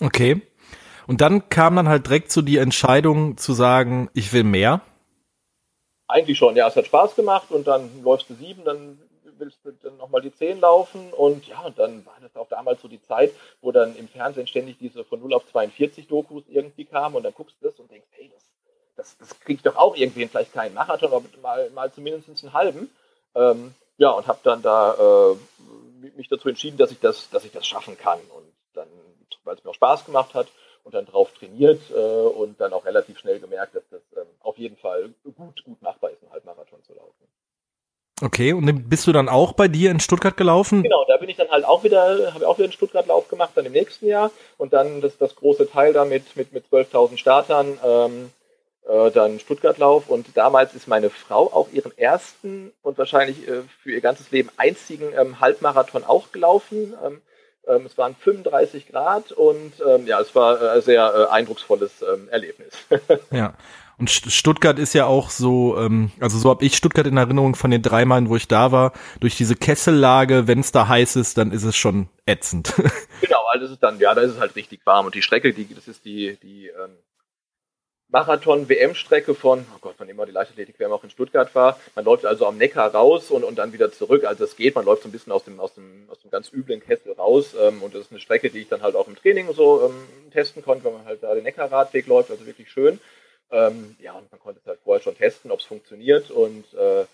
Okay. 0.00 0.40
Und 1.08 1.20
dann 1.20 1.48
kam 1.48 1.74
dann 1.74 1.88
halt 1.88 2.06
direkt 2.06 2.30
so 2.30 2.40
die 2.40 2.58
Entscheidung 2.58 3.36
zu 3.36 3.52
sagen, 3.52 4.10
ich 4.14 4.32
will 4.32 4.44
mehr. 4.44 4.80
Eigentlich 6.06 6.38
schon, 6.38 6.54
ja, 6.54 6.68
es 6.68 6.76
hat 6.76 6.86
Spaß 6.86 7.16
gemacht 7.16 7.50
und 7.50 7.66
dann 7.66 7.90
läufst 8.04 8.30
du 8.30 8.34
sieben, 8.34 8.64
dann 8.64 9.00
willst 9.38 9.58
du 9.64 9.72
dann 9.72 9.96
nochmal 9.96 10.22
die 10.22 10.32
zehn 10.32 10.60
laufen 10.60 11.12
und 11.12 11.48
ja, 11.48 11.62
und 11.62 11.76
dann 11.80 12.06
war 12.06 12.16
das 12.20 12.36
auch 12.36 12.48
damals 12.48 12.80
so 12.80 12.86
die 12.86 13.02
Zeit, 13.02 13.32
wo 13.60 13.72
dann 13.72 13.96
im 13.96 14.06
Fernsehen 14.06 14.46
ständig 14.46 14.78
diese 14.78 15.04
von 15.04 15.18
0 15.18 15.34
auf 15.34 15.46
42 15.46 16.06
Dokus 16.06 16.44
irgendwie 16.48 16.84
kamen 16.84 17.16
und 17.16 17.24
dann 17.24 17.34
guckst 17.34 17.56
du 17.60 17.66
das 17.68 17.80
und 17.80 17.90
denkst, 17.90 18.06
hey, 18.12 18.30
das, 18.32 18.53
das, 18.96 19.16
das 19.18 19.38
krieg 19.40 19.56
ich 19.56 19.62
doch 19.62 19.76
auch 19.76 19.96
irgendwie 19.96 20.26
vielleicht 20.26 20.52
keinen 20.52 20.74
Marathon, 20.74 21.12
aber 21.12 21.24
mal, 21.42 21.70
mal 21.70 21.92
zumindest 21.92 22.28
einen 22.28 22.52
halben. 22.52 22.90
Ähm, 23.34 23.74
ja, 23.96 24.10
und 24.10 24.26
habe 24.26 24.38
dann 24.42 24.62
da 24.62 24.94
äh, 24.94 25.36
mich 26.16 26.28
dazu 26.28 26.48
entschieden, 26.48 26.76
dass 26.76 26.90
ich 26.90 27.00
das, 27.00 27.30
dass 27.30 27.44
ich 27.44 27.52
das 27.52 27.66
schaffen 27.66 27.96
kann 27.96 28.18
und 28.18 28.46
dann, 28.74 28.88
weil 29.44 29.56
es 29.56 29.64
mir 29.64 29.70
auch 29.70 29.74
Spaß 29.74 30.04
gemacht 30.04 30.34
hat, 30.34 30.48
und 30.84 30.94
dann 30.94 31.06
drauf 31.06 31.32
trainiert 31.32 31.80
äh, 31.90 31.98
und 31.98 32.60
dann 32.60 32.72
auch 32.72 32.84
relativ 32.84 33.18
schnell 33.18 33.40
gemerkt, 33.40 33.74
dass 33.74 33.88
das 33.90 34.02
ähm, 34.16 34.28
auf 34.40 34.58
jeden 34.58 34.76
Fall 34.76 35.10
gut, 35.24 35.64
gut 35.64 35.82
machbar 35.82 36.10
ist, 36.10 36.22
einen 36.22 36.32
Halbmarathon 36.32 36.82
zu 36.84 36.94
laufen. 36.94 37.24
Okay, 38.22 38.52
und 38.52 38.88
bist 38.88 39.06
du 39.06 39.12
dann 39.12 39.28
auch 39.28 39.54
bei 39.54 39.66
dir 39.66 39.90
in 39.90 39.98
Stuttgart 39.98 40.36
gelaufen? 40.36 40.82
Genau, 40.84 41.04
da 41.08 41.16
bin 41.16 41.28
ich 41.28 41.36
dann 41.36 41.48
halt 41.48 41.64
auch 41.64 41.82
wieder, 41.82 42.32
habe 42.32 42.46
auch 42.46 42.58
wieder 42.58 42.66
einen 42.66 42.72
Stuttgart-Lauf 42.72 43.28
gemacht, 43.28 43.52
dann 43.54 43.66
im 43.66 43.72
nächsten 43.72 44.06
Jahr 44.06 44.30
und 44.56 44.72
dann 44.72 45.00
das, 45.00 45.18
das 45.18 45.34
große 45.34 45.68
Teil 45.68 45.92
damit 45.92 46.36
mit, 46.36 46.52
mit 46.52 46.66
12.000 46.66 47.16
Startern, 47.16 47.78
ähm, 47.84 48.30
äh, 48.88 49.10
dann 49.10 49.38
Stuttgart-Lauf 49.38 50.08
und 50.08 50.36
damals 50.36 50.74
ist 50.74 50.88
meine 50.88 51.10
Frau 51.10 51.52
auch 51.52 51.68
ihren 51.72 51.96
ersten 51.96 52.72
und 52.82 52.98
wahrscheinlich 52.98 53.48
äh, 53.48 53.62
für 53.82 53.92
ihr 53.92 54.00
ganzes 54.00 54.30
Leben 54.30 54.50
einzigen 54.56 55.12
ähm, 55.18 55.40
Halbmarathon 55.40 56.04
auch 56.04 56.32
gelaufen. 56.32 56.94
Ähm, 57.04 57.22
ähm, 57.66 57.86
es 57.86 57.96
waren 57.96 58.14
35 58.14 58.88
Grad 58.88 59.32
und 59.32 59.72
ähm, 59.86 60.06
ja, 60.06 60.20
es 60.20 60.34
war 60.34 60.60
ein 60.74 60.82
sehr 60.82 61.14
äh, 61.14 61.32
eindrucksvolles 61.32 62.02
ähm, 62.02 62.28
Erlebnis. 62.28 62.74
ja. 63.30 63.54
Und 63.96 64.10
Stuttgart 64.10 64.78
ist 64.78 64.92
ja 64.92 65.06
auch 65.06 65.30
so, 65.30 65.78
ähm, 65.78 66.10
also 66.18 66.36
so 66.36 66.50
habe 66.50 66.64
ich 66.64 66.76
Stuttgart 66.76 67.06
in 67.06 67.16
Erinnerung 67.16 67.54
von 67.54 67.70
den 67.70 67.80
drei 67.80 68.04
Malen, 68.04 68.28
wo 68.28 68.34
ich 68.34 68.48
da 68.48 68.72
war. 68.72 68.92
Durch 69.20 69.36
diese 69.36 69.54
Kessellage, 69.54 70.48
wenn 70.48 70.60
es 70.60 70.72
da 70.72 70.88
heiß 70.88 71.14
ist, 71.14 71.38
dann 71.38 71.52
ist 71.52 71.62
es 71.62 71.76
schon 71.76 72.08
ätzend. 72.26 72.74
genau, 73.20 73.44
also 73.52 73.66
es 73.66 73.72
ist 73.72 73.82
dann, 73.82 74.00
ja, 74.00 74.12
da 74.14 74.22
ist 74.22 74.32
es 74.32 74.40
halt 74.40 74.56
richtig 74.56 74.84
warm. 74.84 75.06
Und 75.06 75.14
die 75.14 75.22
Strecke, 75.22 75.54
die, 75.54 75.72
das 75.72 75.86
ist 75.86 76.04
die, 76.04 76.36
die 76.42 76.66
ähm, 76.66 76.90
Marathon-WM-Strecke 78.14 79.34
von, 79.34 79.66
oh 79.74 79.78
Gott, 79.80 79.96
wann 79.98 80.08
immer 80.08 80.24
die 80.24 80.30
Leichtathletik-WM 80.30 80.92
auch 80.92 81.02
in 81.02 81.10
Stuttgart 81.10 81.52
war. 81.56 81.80
Man 81.96 82.04
läuft 82.04 82.24
also 82.24 82.46
am 82.46 82.56
Neckar 82.56 82.94
raus 82.94 83.32
und, 83.32 83.42
und 83.42 83.56
dann 83.56 83.72
wieder 83.72 83.90
zurück. 83.90 84.24
Also 84.24 84.44
es 84.44 84.54
geht, 84.54 84.76
man 84.76 84.84
läuft 84.84 85.02
so 85.02 85.08
ein 85.08 85.12
bisschen 85.12 85.32
aus 85.32 85.42
dem, 85.42 85.58
aus 85.58 85.74
dem, 85.74 86.06
aus 86.08 86.20
dem 86.20 86.30
ganz 86.30 86.52
üblen 86.52 86.80
Kessel 86.80 87.14
raus. 87.14 87.56
Ähm, 87.60 87.82
und 87.82 87.92
das 87.92 88.02
ist 88.02 88.12
eine 88.12 88.20
Strecke, 88.20 88.50
die 88.50 88.60
ich 88.60 88.68
dann 88.68 88.82
halt 88.82 88.94
auch 88.94 89.08
im 89.08 89.16
Training 89.16 89.52
so 89.52 89.82
ähm, 89.86 90.30
testen 90.30 90.62
konnte, 90.62 90.84
wenn 90.84 90.92
man 90.92 91.06
halt 91.06 91.24
da 91.24 91.34
den 91.34 91.42
Neckar-Radweg 91.42 92.06
läuft, 92.06 92.30
also 92.30 92.46
wirklich 92.46 92.70
schön. 92.70 93.00
Ähm, 93.50 93.96
ja, 93.98 94.12
und 94.12 94.30
man 94.30 94.40
konnte 94.40 94.60
es 94.60 94.66
halt 94.68 94.78
vorher 94.84 95.02
schon 95.02 95.16
testen, 95.16 95.50
ob 95.50 95.58
es 95.58 95.66
funktioniert. 95.66 96.30
Und 96.30 96.72
äh, 96.74 97.06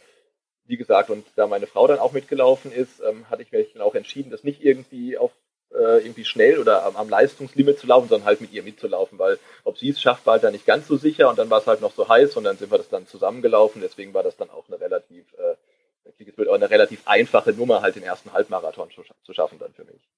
wie 0.66 0.76
gesagt, 0.76 1.09
und 1.09 1.26
da 1.35 1.47
meine 1.47 1.66
Frau 1.66 1.87
dann 1.87 1.99
auch 1.99 2.12
mitgelaufen 2.12 2.71
ist, 2.73 3.00
ähm, 3.00 3.30
hatte 3.30 3.40
ich 3.40 3.52
mich 3.52 3.73
dann 3.73 3.80
auch 3.80 3.95
entschieden, 3.95 4.30
das 4.30 4.45
nicht 4.45 4.62
irgendwie 4.62 5.16
auf 5.16 5.33
äh, 5.72 5.98
irgendwie 6.04 6.24
schnell 6.24 6.58
oder 6.58 6.84
am, 6.84 6.96
am, 6.96 7.08
Leistungslimit 7.08 7.78
zu 7.78 7.86
laufen, 7.86 8.08
sondern 8.08 8.26
halt 8.26 8.40
mit 8.40 8.52
ihr 8.52 8.62
mitzulaufen, 8.62 9.18
weil 9.18 9.38
ob 9.64 9.78
sie 9.78 9.90
es 9.90 10.00
schafft, 10.00 10.26
war 10.26 10.34
halt 10.34 10.44
dann 10.44 10.52
nicht 10.52 10.66
ganz 10.66 10.88
so 10.88 10.96
sicher 10.96 11.30
und 11.30 11.38
dann 11.38 11.50
war 11.50 11.60
es 11.60 11.66
halt 11.66 11.80
noch 11.80 11.92
so 11.92 12.08
heiß 12.08 12.36
und 12.36 12.44
dann 12.44 12.56
sind 12.56 12.70
wir 12.70 12.78
das 12.78 12.88
dann 12.88 13.06
zusammengelaufen, 13.06 13.80
deswegen 13.80 14.12
war 14.14 14.22
das 14.22 14.36
dann 14.36 14.50
auch 14.50 14.64
eine 14.68 14.80
relativ, 14.80 15.24
äh, 15.34 16.48
auch 16.48 16.54
eine 16.54 16.70
relativ 16.70 17.02
einfache 17.06 17.52
Nummer, 17.52 17.82
halt 17.82 17.96
den 17.96 18.02
ersten 18.02 18.32
Halbmarathon 18.32 18.90
zu, 18.90 19.02
zu 19.22 19.32
schaffen 19.32 19.58
dann 19.58 19.72
für 19.72 19.84
mich. 19.84 20.08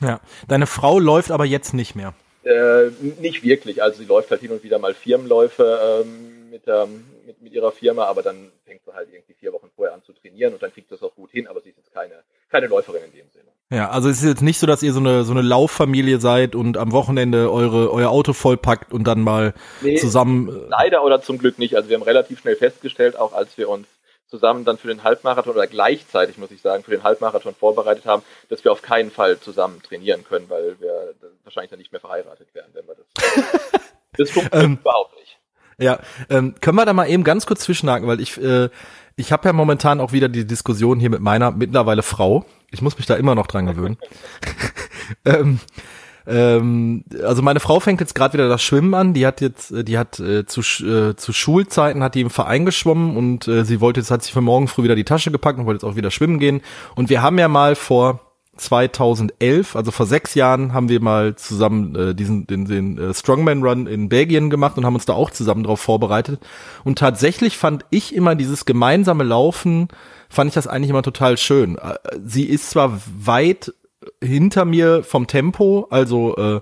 Ja, 0.00 0.20
deine 0.46 0.66
Frau 0.66 0.98
läuft 0.98 1.30
aber 1.30 1.44
jetzt 1.44 1.74
nicht 1.74 1.96
mehr. 1.96 2.14
Äh, 2.44 2.90
nicht 3.20 3.42
wirklich, 3.42 3.82
also 3.82 3.98
sie 3.98 4.06
läuft 4.06 4.30
halt 4.30 4.40
hin 4.40 4.52
und 4.52 4.62
wieder 4.62 4.78
mal 4.78 4.94
Firmenläufe 4.94 6.04
ähm, 6.04 6.50
mit, 6.50 6.62
ähm, 6.66 7.04
mit, 7.26 7.42
mit 7.42 7.52
ihrer 7.52 7.72
Firma, 7.72 8.04
aber 8.04 8.22
dann 8.22 8.52
fängt 8.64 8.84
sie 8.84 8.94
halt 8.94 9.08
irgendwie 9.12 9.34
vier 9.34 9.52
Wochen 9.52 9.70
vorher 9.74 9.94
an 9.94 10.02
zu 10.02 10.12
trainieren 10.12 10.54
und 10.54 10.62
dann 10.62 10.72
kriegt 10.72 10.92
das 10.92 11.02
auch 11.02 11.14
gut 11.14 11.30
hin, 11.30 11.48
aber 11.48 11.60
sie 11.60 11.70
ist 11.70 11.78
jetzt 11.78 11.92
keine, 11.92 12.22
keine 12.48 12.68
Läuferin 12.68 13.04
in 13.04 13.12
dem 13.12 13.30
Sinne. 13.30 13.37
Ja, 13.70 13.90
also 13.90 14.08
es 14.08 14.18
ist 14.18 14.24
jetzt 14.24 14.42
nicht 14.42 14.58
so, 14.58 14.66
dass 14.66 14.82
ihr 14.82 14.94
so 14.94 15.00
eine 15.00 15.24
so 15.24 15.32
eine 15.32 15.42
Lauffamilie 15.42 16.20
seid 16.20 16.54
und 16.54 16.78
am 16.78 16.90
Wochenende 16.92 17.52
eure 17.52 17.92
euer 17.92 18.08
Auto 18.08 18.32
vollpackt 18.32 18.94
und 18.94 19.04
dann 19.04 19.20
mal 19.20 19.52
nee, 19.82 19.96
zusammen. 19.96 20.48
Äh 20.48 20.68
leider 20.70 21.04
oder 21.04 21.20
zum 21.20 21.36
Glück 21.36 21.58
nicht. 21.58 21.76
Also 21.76 21.90
wir 21.90 21.96
haben 21.96 22.02
relativ 22.02 22.40
schnell 22.40 22.56
festgestellt, 22.56 23.18
auch 23.18 23.34
als 23.34 23.58
wir 23.58 23.68
uns 23.68 23.86
zusammen 24.26 24.64
dann 24.64 24.78
für 24.78 24.88
den 24.88 25.04
Halbmarathon 25.04 25.54
oder 25.54 25.66
gleichzeitig 25.66 26.38
muss 26.38 26.50
ich 26.50 26.62
sagen 26.62 26.82
für 26.82 26.90
den 26.90 27.02
Halbmarathon 27.02 27.54
vorbereitet 27.54 28.06
haben, 28.06 28.22
dass 28.48 28.64
wir 28.64 28.72
auf 28.72 28.80
keinen 28.80 29.10
Fall 29.10 29.38
zusammen 29.38 29.82
trainieren 29.82 30.24
können, 30.24 30.48
weil 30.48 30.80
wir 30.80 31.14
wahrscheinlich 31.44 31.70
dann 31.70 31.78
nicht 31.78 31.92
mehr 31.92 32.00
verheiratet 32.00 32.48
wären, 32.54 32.70
wenn 32.72 32.86
wir 32.86 32.94
das. 32.94 33.80
das 34.16 34.30
funktioniert 34.30 34.64
ähm, 34.64 34.78
überhaupt 34.80 35.14
nicht. 35.18 35.38
Ja, 35.80 36.00
ähm, 36.28 36.54
können 36.60 36.76
wir 36.76 36.86
da 36.86 36.92
mal 36.92 37.08
eben 37.08 37.22
ganz 37.22 37.46
kurz 37.46 37.60
zwischenhaken, 37.60 38.08
weil 38.08 38.20
ich 38.20 38.36
äh, 38.38 38.68
ich 39.18 39.32
habe 39.32 39.48
ja 39.48 39.52
momentan 39.52 40.00
auch 40.00 40.12
wieder 40.12 40.28
die 40.28 40.46
Diskussion 40.46 41.00
hier 41.00 41.10
mit 41.10 41.20
meiner 41.20 41.50
mittlerweile 41.50 42.02
Frau. 42.02 42.44
Ich 42.70 42.82
muss 42.82 42.96
mich 42.96 43.06
da 43.06 43.16
immer 43.16 43.34
noch 43.34 43.48
dran 43.48 43.66
gewöhnen. 43.66 43.98
ähm, 45.24 45.58
ähm, 46.24 47.04
also 47.24 47.42
meine 47.42 47.58
Frau 47.58 47.80
fängt 47.80 48.00
jetzt 48.00 48.14
gerade 48.14 48.34
wieder 48.34 48.48
das 48.48 48.62
Schwimmen 48.62 48.94
an. 48.94 49.14
Die 49.14 49.26
hat 49.26 49.40
jetzt, 49.40 49.72
äh, 49.72 49.82
die 49.82 49.98
hat 49.98 50.20
äh, 50.20 50.46
zu, 50.46 50.60
äh, 50.60 51.16
zu 51.16 51.32
Schulzeiten 51.32 52.04
hat 52.04 52.14
die 52.14 52.20
im 52.20 52.30
Verein 52.30 52.64
geschwommen 52.64 53.16
und 53.16 53.48
äh, 53.48 53.64
sie 53.64 53.80
wollte 53.80 53.98
jetzt 53.98 54.12
hat 54.12 54.22
sich 54.22 54.32
für 54.32 54.40
morgen 54.40 54.68
früh 54.68 54.84
wieder 54.84 54.94
die 54.94 55.04
Tasche 55.04 55.32
gepackt 55.32 55.58
und 55.58 55.66
wollte 55.66 55.84
jetzt 55.84 55.92
auch 55.92 55.96
wieder 55.96 56.12
schwimmen 56.12 56.38
gehen. 56.38 56.60
Und 56.94 57.10
wir 57.10 57.20
haben 57.20 57.38
ja 57.40 57.48
mal 57.48 57.74
vor 57.74 58.20
2011, 58.58 59.76
also 59.76 59.90
vor 59.90 60.06
sechs 60.06 60.34
Jahren, 60.34 60.72
haben 60.72 60.88
wir 60.88 61.00
mal 61.00 61.36
zusammen 61.36 61.94
äh, 61.94 62.14
diesen 62.14 62.46
den, 62.46 62.64
den 62.66 62.98
äh, 62.98 63.14
Strongman 63.14 63.62
Run 63.62 63.86
in 63.86 64.08
Belgien 64.08 64.50
gemacht 64.50 64.76
und 64.76 64.84
haben 64.84 64.94
uns 64.94 65.06
da 65.06 65.14
auch 65.14 65.30
zusammen 65.30 65.64
drauf 65.64 65.80
vorbereitet. 65.80 66.40
Und 66.84 66.98
tatsächlich 66.98 67.56
fand 67.56 67.84
ich 67.90 68.14
immer 68.14 68.34
dieses 68.34 68.64
gemeinsame 68.64 69.24
Laufen, 69.24 69.88
fand 70.28 70.48
ich 70.48 70.54
das 70.54 70.66
eigentlich 70.66 70.90
immer 70.90 71.02
total 71.02 71.36
schön. 71.36 71.76
Äh, 71.78 71.94
sie 72.24 72.44
ist 72.44 72.70
zwar 72.70 73.00
weit 73.18 73.72
hinter 74.22 74.64
mir 74.64 75.02
vom 75.02 75.26
Tempo, 75.26 75.86
also 75.90 76.36
äh, 76.36 76.60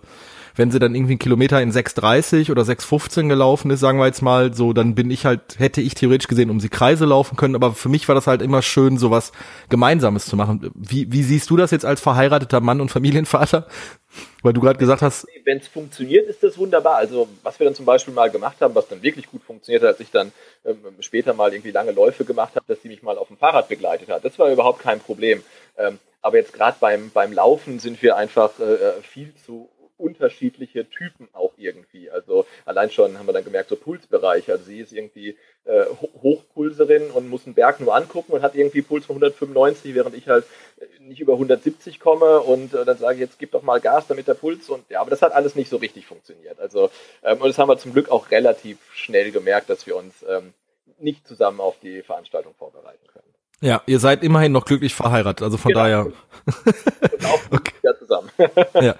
wenn 0.56 0.70
sie 0.70 0.78
dann 0.78 0.94
irgendwie 0.94 1.12
einen 1.12 1.18
Kilometer 1.18 1.60
in 1.60 1.70
6,30 1.70 2.50
oder 2.50 2.62
6,15 2.62 3.28
gelaufen 3.28 3.70
ist, 3.70 3.80
sagen 3.80 3.98
wir 3.98 4.06
jetzt 4.06 4.22
mal, 4.22 4.54
so, 4.54 4.72
dann 4.72 4.94
bin 4.94 5.10
ich 5.10 5.26
halt, 5.26 5.58
hätte 5.58 5.80
ich 5.82 5.94
theoretisch 5.94 6.28
gesehen 6.28 6.50
um 6.50 6.60
sie 6.60 6.70
Kreise 6.70 7.04
laufen 7.04 7.36
können, 7.36 7.54
aber 7.54 7.72
für 7.72 7.88
mich 7.88 8.08
war 8.08 8.14
das 8.14 8.26
halt 8.26 8.42
immer 8.42 8.62
schön, 8.62 8.96
sowas 8.98 9.32
Gemeinsames 9.68 10.24
zu 10.24 10.36
machen. 10.36 10.70
Wie, 10.74 11.12
wie 11.12 11.22
siehst 11.22 11.50
du 11.50 11.56
das 11.56 11.70
jetzt 11.70 11.84
als 11.84 12.00
verheirateter 12.00 12.60
Mann 12.60 12.80
und 12.80 12.90
Familienvater? 12.90 13.66
Weil 14.42 14.54
du 14.54 14.60
gerade 14.60 14.78
gesagt 14.78 15.02
hast. 15.02 15.26
Wenn 15.44 15.58
es 15.58 15.68
funktioniert, 15.68 16.26
ist 16.28 16.42
das 16.42 16.56
wunderbar. 16.56 16.96
Also, 16.96 17.28
was 17.42 17.58
wir 17.58 17.66
dann 17.66 17.74
zum 17.74 17.84
Beispiel 17.84 18.14
mal 18.14 18.30
gemacht 18.30 18.56
haben, 18.60 18.74
was 18.74 18.88
dann 18.88 19.02
wirklich 19.02 19.26
gut 19.26 19.42
funktioniert 19.42 19.82
hat, 19.82 19.90
als 19.90 20.00
ich 20.00 20.10
dann 20.10 20.32
ähm, 20.64 20.78
später 21.00 21.34
mal 21.34 21.52
irgendwie 21.52 21.72
lange 21.72 21.90
Läufe 21.90 22.24
gemacht 22.24 22.54
habe, 22.54 22.64
dass 22.66 22.80
sie 22.80 22.88
mich 22.88 23.02
mal 23.02 23.18
auf 23.18 23.28
dem 23.28 23.36
Fahrrad 23.36 23.68
begleitet 23.68 24.08
hat. 24.08 24.24
Das 24.24 24.38
war 24.38 24.50
überhaupt 24.50 24.80
kein 24.80 25.00
Problem. 25.00 25.42
Ähm, 25.76 25.98
aber 26.22 26.38
jetzt 26.38 26.52
gerade 26.52 26.76
beim, 26.80 27.10
beim 27.10 27.32
Laufen 27.32 27.78
sind 27.78 28.02
wir 28.02 28.16
einfach 28.16 28.58
äh, 28.58 28.62
äh 28.62 29.02
viel 29.02 29.34
zu 29.44 29.68
unterschiedliche 29.98 30.88
Typen 30.88 31.28
auch 31.32 31.52
irgendwie. 31.56 32.10
Also 32.10 32.46
allein 32.64 32.90
schon 32.90 33.18
haben 33.18 33.26
wir 33.26 33.32
dann 33.32 33.44
gemerkt, 33.44 33.70
so 33.70 33.76
Pulsbereiche. 33.76 34.52
Also 34.52 34.64
sie 34.64 34.80
ist 34.80 34.92
irgendwie 34.92 35.36
äh, 35.64 35.84
Hochpulserin 36.22 37.10
und 37.10 37.28
muss 37.28 37.46
einen 37.46 37.54
Berg 37.54 37.80
nur 37.80 37.94
angucken 37.94 38.32
und 38.32 38.42
hat 38.42 38.54
irgendwie 38.54 38.82
Puls 38.82 39.06
von 39.06 39.16
195, 39.16 39.94
während 39.94 40.14
ich 40.14 40.28
halt 40.28 40.44
äh, 40.78 41.02
nicht 41.02 41.20
über 41.20 41.34
170 41.34 42.00
komme 42.00 42.40
und 42.40 42.74
äh, 42.74 42.84
dann 42.84 42.98
sage 42.98 43.14
ich, 43.14 43.20
jetzt 43.20 43.38
gib 43.38 43.52
doch 43.52 43.62
mal 43.62 43.80
Gas, 43.80 44.06
damit 44.06 44.28
der 44.28 44.34
Puls 44.34 44.68
und 44.68 44.88
ja, 44.90 45.00
aber 45.00 45.10
das 45.10 45.22
hat 45.22 45.32
alles 45.32 45.54
nicht 45.54 45.70
so 45.70 45.76
richtig 45.76 46.06
funktioniert. 46.06 46.60
Also 46.60 46.90
ähm, 47.22 47.40
und 47.40 47.48
das 47.48 47.58
haben 47.58 47.68
wir 47.68 47.78
zum 47.78 47.92
Glück 47.92 48.10
auch 48.10 48.30
relativ 48.30 48.78
schnell 48.92 49.30
gemerkt, 49.30 49.70
dass 49.70 49.86
wir 49.86 49.96
uns 49.96 50.24
ähm, 50.28 50.52
nicht 50.98 51.26
zusammen 51.26 51.60
auf 51.60 51.76
die 51.80 52.02
Veranstaltung 52.02 52.54
vorbereiten 52.54 53.06
können. 53.12 53.24
Ja, 53.60 53.82
ihr 53.86 53.98
seid 53.98 54.22
immerhin 54.22 54.52
noch 54.52 54.66
glücklich 54.66 54.94
verheiratet, 54.94 55.42
also 55.42 55.56
von 55.56 55.70
genau. 55.72 55.82
daher. 55.82 56.06
okay. 57.50 57.72
ja 57.82 57.96
zusammen. 57.98 58.30
ja. 58.74 58.94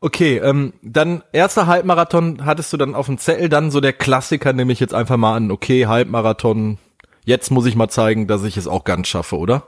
Okay, 0.00 0.38
ähm, 0.38 0.72
dann 0.82 1.22
erster 1.32 1.66
Halbmarathon 1.66 2.46
hattest 2.46 2.72
du 2.72 2.76
dann 2.76 2.94
auf 2.94 3.06
dem 3.06 3.18
Zettel, 3.18 3.48
dann 3.48 3.70
so 3.70 3.80
der 3.80 3.92
Klassiker 3.92 4.52
nehme 4.52 4.72
ich 4.72 4.80
jetzt 4.80 4.94
einfach 4.94 5.18
mal 5.18 5.36
an, 5.36 5.50
okay, 5.50 5.86
Halbmarathon, 5.86 6.78
jetzt 7.24 7.50
muss 7.50 7.66
ich 7.66 7.76
mal 7.76 7.88
zeigen, 7.88 8.26
dass 8.26 8.44
ich 8.44 8.56
es 8.56 8.66
auch 8.66 8.84
ganz 8.84 9.08
schaffe, 9.08 9.36
oder? 9.36 9.66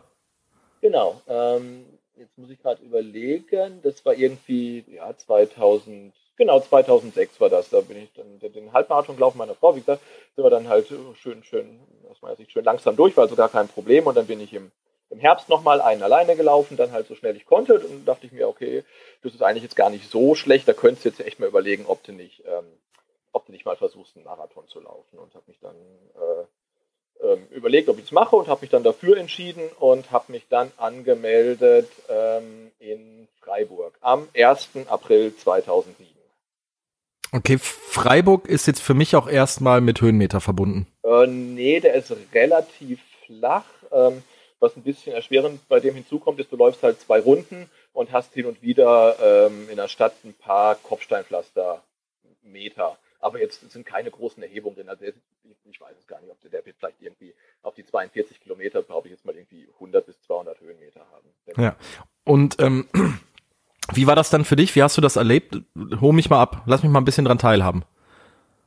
Genau, 0.80 1.20
ähm, 1.28 1.84
jetzt 2.16 2.36
muss 2.38 2.48
ich 2.50 2.60
gerade 2.62 2.82
überlegen, 2.82 3.80
das 3.82 4.04
war 4.06 4.14
irgendwie, 4.14 4.84
ja, 4.88 5.14
2000, 5.16 6.14
Genau, 6.36 6.60
2006 6.60 7.40
war 7.40 7.50
das. 7.50 7.70
Da 7.70 7.80
bin 7.82 7.98
ich 7.98 8.12
dann 8.14 8.52
den 8.52 8.72
Halbmarathon 8.72 9.16
gelaufen 9.16 9.38
meiner 9.38 9.54
Frau. 9.54 9.76
Wie 9.76 9.80
gesagt, 9.80 10.02
sind 10.34 10.44
wir 10.44 10.50
dann 10.50 10.68
halt 10.68 10.88
schön, 10.88 11.44
schön, 11.44 11.80
aus 12.10 12.22
meiner 12.22 12.36
Sicht 12.36 12.50
schön 12.50 12.64
langsam 12.64 12.96
durch, 12.96 13.16
war 13.16 13.24
also 13.24 13.36
gar 13.36 13.48
kein 13.48 13.68
Problem. 13.68 14.06
Und 14.06 14.16
dann 14.16 14.26
bin 14.26 14.40
ich 14.40 14.52
im, 14.54 14.72
im 15.12 15.20
Herbst 15.20 15.48
nochmal 15.48 15.80
einen 15.80 16.02
alleine 16.02 16.36
gelaufen, 16.36 16.76
dann 16.76 16.92
halt 16.92 17.06
so 17.06 17.14
schnell 17.14 17.36
ich 17.36 17.46
konnte. 17.46 17.78
Und 17.78 18.06
dachte 18.06 18.26
ich 18.26 18.32
mir, 18.32 18.48
okay, 18.48 18.82
das 19.22 19.34
ist 19.34 19.42
eigentlich 19.42 19.62
jetzt 19.62 19.76
gar 19.76 19.90
nicht 19.90 20.10
so 20.10 20.34
schlecht. 20.34 20.66
Da 20.66 20.72
könntest 20.72 21.04
du 21.04 21.10
jetzt 21.10 21.20
echt 21.20 21.38
mal 21.38 21.48
überlegen, 21.48 21.84
ob 21.86 22.02
du 22.02 22.12
nicht, 22.12 22.42
ähm, 22.46 22.64
ob 23.32 23.46
du 23.46 23.52
nicht 23.52 23.66
mal 23.66 23.76
versuchst, 23.76 24.16
einen 24.16 24.24
Marathon 24.24 24.66
zu 24.68 24.80
laufen. 24.80 25.18
Und 25.18 25.34
habe 25.34 25.44
mich 25.46 25.60
dann 25.60 25.76
äh, 26.16 27.26
ähm, 27.32 27.46
überlegt, 27.50 27.88
ob 27.88 27.98
ich 27.98 28.06
es 28.06 28.12
mache 28.12 28.36
und 28.36 28.48
habe 28.48 28.62
mich 28.62 28.70
dann 28.70 28.82
dafür 28.82 29.18
entschieden 29.18 29.62
und 29.78 30.10
habe 30.10 30.32
mich 30.32 30.46
dann 30.48 30.72
angemeldet 30.78 31.88
ähm, 32.08 32.72
in 32.78 33.28
Freiburg 33.40 33.98
am 34.00 34.28
1. 34.34 34.70
April 34.88 35.36
2007. 35.36 36.10
Okay, 37.34 37.58
Freiburg 37.58 38.46
ist 38.46 38.66
jetzt 38.66 38.82
für 38.82 38.94
mich 38.94 39.16
auch 39.16 39.28
erstmal 39.28 39.80
mit 39.80 40.00
Höhenmeter 40.00 40.40
verbunden. 40.40 40.86
Äh, 41.02 41.26
nee, 41.26 41.80
der 41.80 41.94
ist 41.94 42.14
relativ 42.34 43.00
flach. 43.26 43.64
Ähm, 43.90 44.22
was 44.62 44.76
ein 44.76 44.82
bisschen 44.82 45.12
erschwerend 45.12 45.68
bei 45.68 45.80
dem 45.80 45.94
hinzukommt, 45.94 46.40
ist, 46.40 46.50
du 46.52 46.56
läufst 46.56 46.82
halt 46.82 46.98
zwei 47.00 47.20
Runden 47.20 47.68
und 47.92 48.12
hast 48.12 48.32
hin 48.32 48.46
und 48.46 48.62
wieder 48.62 49.16
ähm, 49.20 49.68
in 49.68 49.76
der 49.76 49.88
Stadt 49.88 50.14
ein 50.24 50.32
paar 50.34 50.76
Kopfsteinpflaster-Meter. 50.76 52.96
Aber 53.20 53.40
jetzt 53.40 53.70
sind 53.70 53.84
keine 53.86 54.10
großen 54.10 54.42
Erhebungen 54.42 54.76
drin. 54.76 54.88
Also 54.88 55.04
ich 55.04 55.80
weiß 55.80 55.96
es 55.98 56.06
gar 56.06 56.20
nicht, 56.20 56.30
ob 56.30 56.40
der, 56.50 56.64
wird 56.64 56.76
vielleicht 56.78 57.02
irgendwie 57.02 57.34
auf 57.62 57.74
die 57.74 57.84
42 57.84 58.40
Kilometer, 58.40 58.82
glaube 58.82 59.08
ich, 59.08 59.12
jetzt 59.12 59.24
mal 59.24 59.34
irgendwie 59.34 59.68
100 59.74 60.06
bis 60.06 60.20
200 60.22 60.60
Höhenmeter 60.60 61.06
haben. 61.12 61.28
Ja. 61.62 61.76
Und 62.24 62.60
ähm, 62.60 62.88
wie 63.92 64.06
war 64.06 64.16
das 64.16 64.30
dann 64.30 64.44
für 64.44 64.56
dich? 64.56 64.74
Wie 64.74 64.82
hast 64.82 64.96
du 64.96 65.00
das 65.00 65.16
erlebt? 65.16 65.60
Hol 66.00 66.12
mich 66.12 66.30
mal 66.30 66.40
ab. 66.40 66.62
Lass 66.66 66.82
mich 66.82 66.90
mal 66.90 67.00
ein 67.00 67.04
bisschen 67.04 67.24
dran 67.24 67.38
teilhaben. 67.38 67.84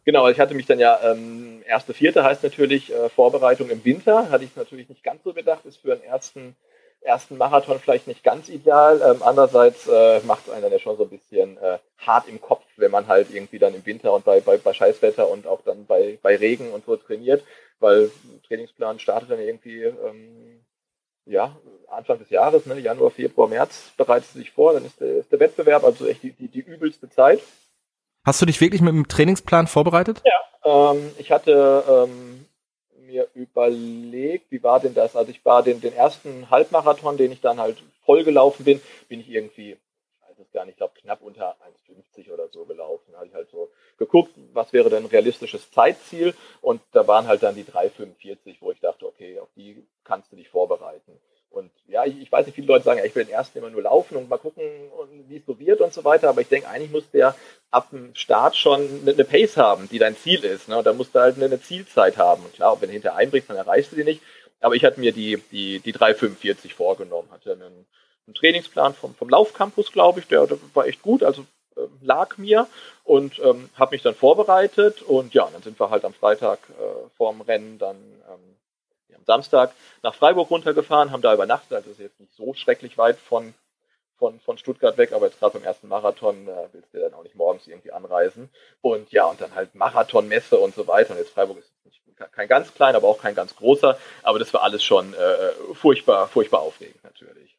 Genau, 0.06 0.30
ich 0.30 0.40
hatte 0.40 0.54
mich 0.54 0.68
dann 0.68 0.78
ja, 0.78 1.00
ähm, 1.04 1.64
erste 1.66 1.96
Vierte 1.96 2.24
heißt 2.24 2.44
natürlich 2.44 2.94
äh, 2.94 3.10
Vorbereitung 3.10 3.72
im 3.72 3.84
Winter. 3.84 4.30
Hatte 4.30 4.44
ich 4.44 4.56
natürlich 4.56 4.88
nicht 4.88 5.04
ganz 5.04 5.24
so 5.24 5.34
bedacht, 5.34 5.66
ist 5.66 5.78
für 5.78 5.94
einen 5.94 6.04
ersten, 6.04 6.56
ersten 7.02 7.38
Marathon 7.38 7.80
vielleicht 7.80 8.06
nicht 8.08 8.24
ganz 8.24 8.48
ideal. 8.48 9.02
Ähm, 9.04 9.24
andererseits 9.24 9.88
äh, 9.88 10.20
macht 10.22 10.46
es 10.46 10.54
einen 10.54 10.62
dann 10.62 10.72
ja 10.72 10.78
schon 10.78 10.96
so 10.98 11.04
ein 11.04 11.10
bisschen 11.10 11.58
äh, 11.58 11.80
hart 11.98 12.28
im 12.28 12.40
Kopf, 12.40 12.64
wenn 12.78 12.92
man 12.92 13.08
halt 13.08 13.34
irgendwie 13.34 13.58
dann 13.58 13.74
im 13.74 13.84
Winter 13.84 14.14
und 14.14 14.24
bei, 14.24 14.42
bei, 14.42 14.58
bei 14.58 14.74
Scheißwetter 14.74 15.28
und 15.28 15.48
auch 15.48 15.62
dann 15.64 15.88
bei, 15.88 16.20
bei 16.22 16.36
Regen 16.36 16.72
und 16.72 16.86
so 16.86 16.98
trainiert, 16.98 17.44
weil 17.80 18.12
Trainingsplan 18.48 19.00
startet 19.00 19.32
dann 19.32 19.40
irgendwie 19.40 19.86
ähm, 19.86 20.64
ja, 21.26 21.58
Anfang 21.88 22.20
des 22.20 22.30
Jahres, 22.30 22.66
ne, 22.68 22.80
Januar, 22.80 23.10
Februar, 23.10 23.48
März, 23.48 23.92
bereitet 23.98 24.30
sich 24.30 24.52
vor, 24.52 24.74
dann 24.74 24.86
ist 24.86 25.00
der, 25.02 25.18
ist 25.18 25.32
der 25.32 25.40
Wettbewerb, 25.40 25.84
also 25.84 26.06
echt 26.06 26.22
die, 26.24 26.32
die, 26.32 26.48
die, 26.48 26.60
übelste 26.60 27.10
Zeit. 27.10 27.42
Hast 28.26 28.42
du 28.42 28.48
dich 28.48 28.60
wirklich 28.60 28.82
mit 28.82 28.92
dem 28.92 29.08
Trainingsplan 29.08 29.68
vorbereitet? 29.68 30.24
Ja, 30.26 30.92
ähm, 30.92 31.12
ich 31.20 31.32
hatte 31.32 31.84
ähm, 31.88 32.48
mir 33.06 33.28
überlegt, 33.36 34.52
wie 34.52 34.64
war 34.64 34.80
denn 34.80 34.96
das? 34.96 35.16
Also 35.16 35.30
ich 35.30 35.46
war 35.46 35.62
den, 35.62 35.80
den 35.80 35.94
ersten 35.94 36.50
Halbmarathon, 36.50 37.18
den 37.18 37.32
ich 37.32 37.42
dann 37.42 37.60
halt 37.60 37.84
voll 38.04 38.24
gelaufen 38.24 38.66
bin, 38.66 38.82
bin 39.08 39.20
ich 39.20 39.30
irgendwie, 39.30 39.74
ich 39.74 40.28
weiß 40.28 40.40
es 40.40 40.52
gar 40.52 40.66
nicht, 40.66 40.74
ich 40.74 40.78
glaube 40.78 40.96
knapp 41.00 41.22
unter 41.22 41.56
1,50 41.88 42.34
oder 42.34 42.48
so 42.48 42.66
gelaufen. 42.66 43.12
Da 43.12 43.20
habe 43.20 43.28
ich 43.28 43.36
halt 43.36 43.52
so 43.52 43.70
geguckt, 44.00 44.32
was 44.54 44.74
wäre 44.74 44.90
denn 44.90 45.04
ein 45.04 45.10
realistisches 45.10 45.70
Zeitziel 45.70 46.34
und 46.62 46.82
da 46.94 47.08
waren 47.08 47.28
halt 47.28 47.44
dann 47.44 47.54
die 47.54 47.64
3,45, 47.64 48.56
wo 48.60 48.72
ich 48.72 48.80
dachte, 48.80 49.06
okay, 49.06 49.38
auf 49.38 49.50
die 49.56 49.86
kannst 50.04 50.32
du 50.32 50.36
dich 50.36 50.50
vorbereiten. 50.50 51.20
Und 51.56 51.72
ja, 51.88 52.04
ich, 52.06 52.20
ich, 52.22 52.30
weiß 52.30 52.46
nicht, 52.46 52.56
viele 52.56 52.68
Leute 52.68 52.84
sagen, 52.84 53.00
ja, 53.00 53.06
ich 53.06 53.16
will 53.16 53.24
den 53.24 53.34
ersten 53.34 53.58
immer 53.58 53.70
nur 53.70 53.82
laufen 53.82 54.18
und 54.18 54.28
mal 54.28 54.38
gucken, 54.38 54.62
wie 55.30 55.38
es 55.38 55.48
wird 55.48 55.80
und 55.80 55.94
so 55.94 56.04
weiter. 56.04 56.28
Aber 56.28 56.42
ich 56.42 56.50
denke, 56.50 56.68
eigentlich 56.68 56.92
muss 56.92 57.10
der 57.12 57.34
ab 57.76 57.90
dem 57.90 58.16
Start 58.16 58.56
schon 58.56 59.02
eine, 59.06 59.26
Pace 59.26 59.58
haben, 59.58 59.90
die 59.90 60.00
dein 60.00 60.16
Ziel 60.16 60.44
ist. 60.46 60.70
Ne? 60.70 60.82
Da 60.82 60.94
musst 60.94 61.14
du 61.14 61.20
halt 61.20 61.36
eine, 61.36 61.62
Zielzeit 61.62 62.18
haben. 62.18 62.44
Klar, 62.54 62.80
wenn 62.80 62.88
du 62.88 62.94
hinterher 62.94 63.18
einbrichst, 63.18 63.50
dann 63.50 63.58
erreichst 63.58 63.92
du 63.92 63.98
die 63.98 64.06
nicht. 64.06 64.22
Aber 64.62 64.76
ich 64.76 64.86
hatte 64.86 65.02
mir 65.02 65.12
die, 65.12 65.42
die, 65.52 65.82
die 65.82 65.94
3,45 65.94 66.74
vorgenommen, 66.74 67.30
hatte 67.32 67.52
einen, 67.52 67.86
einen 68.26 68.34
Trainingsplan 68.34 68.94
vom, 68.94 69.14
vom 69.14 69.30
Laufcampus, 69.30 69.92
glaube 69.92 70.22
ich, 70.22 70.28
der, 70.28 70.48
der 70.48 70.58
war 70.74 70.88
echt 70.88 71.02
gut. 71.02 71.22
Also 71.22 71.46
äh, 71.76 71.82
lag 72.02 72.38
mir 72.38 72.68
und 73.04 73.40
ähm, 73.40 73.70
habe 73.76 73.94
mich 73.94 74.02
dann 74.02 74.16
vorbereitet 74.16 75.02
und 75.02 75.34
ja, 75.34 75.50
dann 75.52 75.62
sind 75.62 75.78
wir 75.78 75.90
halt 75.90 76.06
am 76.06 76.14
Freitag 76.14 76.60
äh, 76.70 77.10
vorm 77.18 77.42
Rennen 77.42 77.78
dann 77.78 77.98
ähm, 77.98 78.56
am 79.18 79.26
Samstag 79.26 79.74
nach 80.02 80.16
Freiburg 80.16 80.50
runtergefahren, 80.50 81.12
haben 81.12 81.22
da 81.22 81.34
übernachtet, 81.34 81.74
also 81.74 81.92
ist 81.92 82.00
jetzt 82.00 82.20
nicht 82.22 82.34
so 82.34 82.54
schrecklich 82.54 82.98
weit 82.98 83.18
von, 83.18 83.54
von, 84.18 84.40
von 84.40 84.58
Stuttgart 84.58 84.98
weg, 84.98 85.12
aber 85.12 85.26
jetzt 85.28 85.40
gerade 85.40 85.58
beim 85.58 85.64
ersten 85.64 85.88
Marathon 85.88 86.48
äh, 86.48 86.68
willst 86.72 86.94
du 86.94 87.00
dann 87.00 87.14
auch 87.14 87.24
nicht 87.24 87.36
morgens 87.36 87.68
irgendwie 87.68 87.92
anreisen. 87.92 88.50
Und 88.82 89.12
ja, 89.12 89.26
und 89.26 89.42
dann 89.42 89.56
halt 89.56 89.76
Marathonmesse 89.76 90.58
und 90.58 90.74
so 90.74 90.88
weiter. 90.88 91.12
Und 91.12 91.20
jetzt 91.20 91.32
Freiburg 91.32 91.60
ist 91.60 91.72
nicht, 91.84 92.02
kein 92.32 92.48
ganz 92.48 92.74
klein, 92.74 92.96
aber 92.96 93.08
auch 93.08 93.22
kein 93.22 93.36
ganz 93.36 93.56
großer. 93.56 93.98
Aber 94.24 94.40
das 94.40 94.54
war 94.54 94.64
alles 94.64 94.84
schon 94.84 95.14
äh, 95.14 95.74
furchtbar, 95.74 96.28
furchtbar 96.28 96.62
aufregend 96.62 97.04
natürlich. 97.04 97.58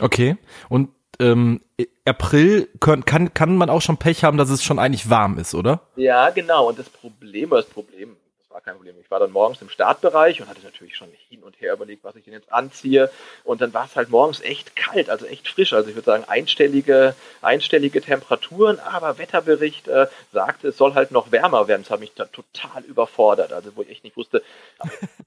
Okay. 0.00 0.36
Und 0.68 0.90
ähm, 1.20 1.60
April 2.04 2.68
können, 2.80 3.04
kann, 3.04 3.34
kann 3.34 3.56
man 3.56 3.70
auch 3.70 3.82
schon 3.82 3.96
Pech 3.96 4.24
haben, 4.24 4.36
dass 4.36 4.50
es 4.50 4.62
schon 4.62 4.78
eigentlich 4.78 5.10
warm 5.10 5.38
ist, 5.38 5.54
oder? 5.54 5.80
Ja, 5.96 6.30
genau. 6.30 6.68
Und 6.68 6.78
das 6.78 6.88
Problem, 6.88 7.50
das 7.50 7.66
Problem, 7.66 8.16
kein 8.64 8.76
Problem. 8.76 8.96
Ich 9.00 9.10
war 9.10 9.20
dann 9.20 9.30
morgens 9.30 9.60
im 9.62 9.68
Startbereich 9.68 10.40
und 10.40 10.48
hatte 10.48 10.62
natürlich 10.62 10.96
schon 10.96 11.08
hin 11.28 11.42
und 11.42 11.60
her 11.60 11.74
überlegt, 11.74 12.04
was 12.04 12.16
ich 12.16 12.24
denn 12.24 12.32
jetzt 12.32 12.52
anziehe. 12.52 13.10
Und 13.44 13.60
dann 13.60 13.74
war 13.74 13.84
es 13.84 13.96
halt 13.96 14.10
morgens 14.10 14.40
echt 14.40 14.74
kalt, 14.76 15.10
also 15.10 15.26
echt 15.26 15.48
frisch. 15.48 15.72
Also 15.72 15.90
ich 15.90 15.94
würde 15.94 16.06
sagen, 16.06 16.24
einstellige, 16.26 17.14
einstellige 17.42 18.00
Temperaturen, 18.00 18.78
aber 18.80 19.18
Wetterbericht 19.18 19.88
äh, 19.88 20.06
sagte, 20.32 20.68
es 20.68 20.76
soll 20.76 20.94
halt 20.94 21.10
noch 21.10 21.30
wärmer 21.32 21.68
werden. 21.68 21.82
Das 21.82 21.90
hat 21.90 22.00
mich 22.00 22.14
da 22.14 22.24
total 22.24 22.82
überfordert. 22.84 23.52
Also 23.52 23.76
wo 23.76 23.82
ich 23.82 23.90
echt 23.90 24.04
nicht 24.04 24.16
wusste, 24.16 24.42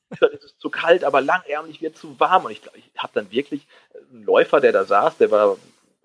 es 0.10 0.43
ist 0.43 0.60
zu 0.60 0.69
kalt, 0.69 1.04
aber 1.04 1.21
langärmlich 1.21 1.82
wird 1.82 1.97
zu 1.97 2.19
warm. 2.19 2.45
Und 2.45 2.52
ich, 2.52 2.62
ich 2.73 2.89
habe 2.97 3.13
dann 3.13 3.32
wirklich 3.32 3.62
einen 4.12 4.23
Läufer, 4.23 4.60
der 4.60 4.71
da 4.71 4.86
saß, 4.86 5.17
der 5.17 5.32
war 5.32 5.58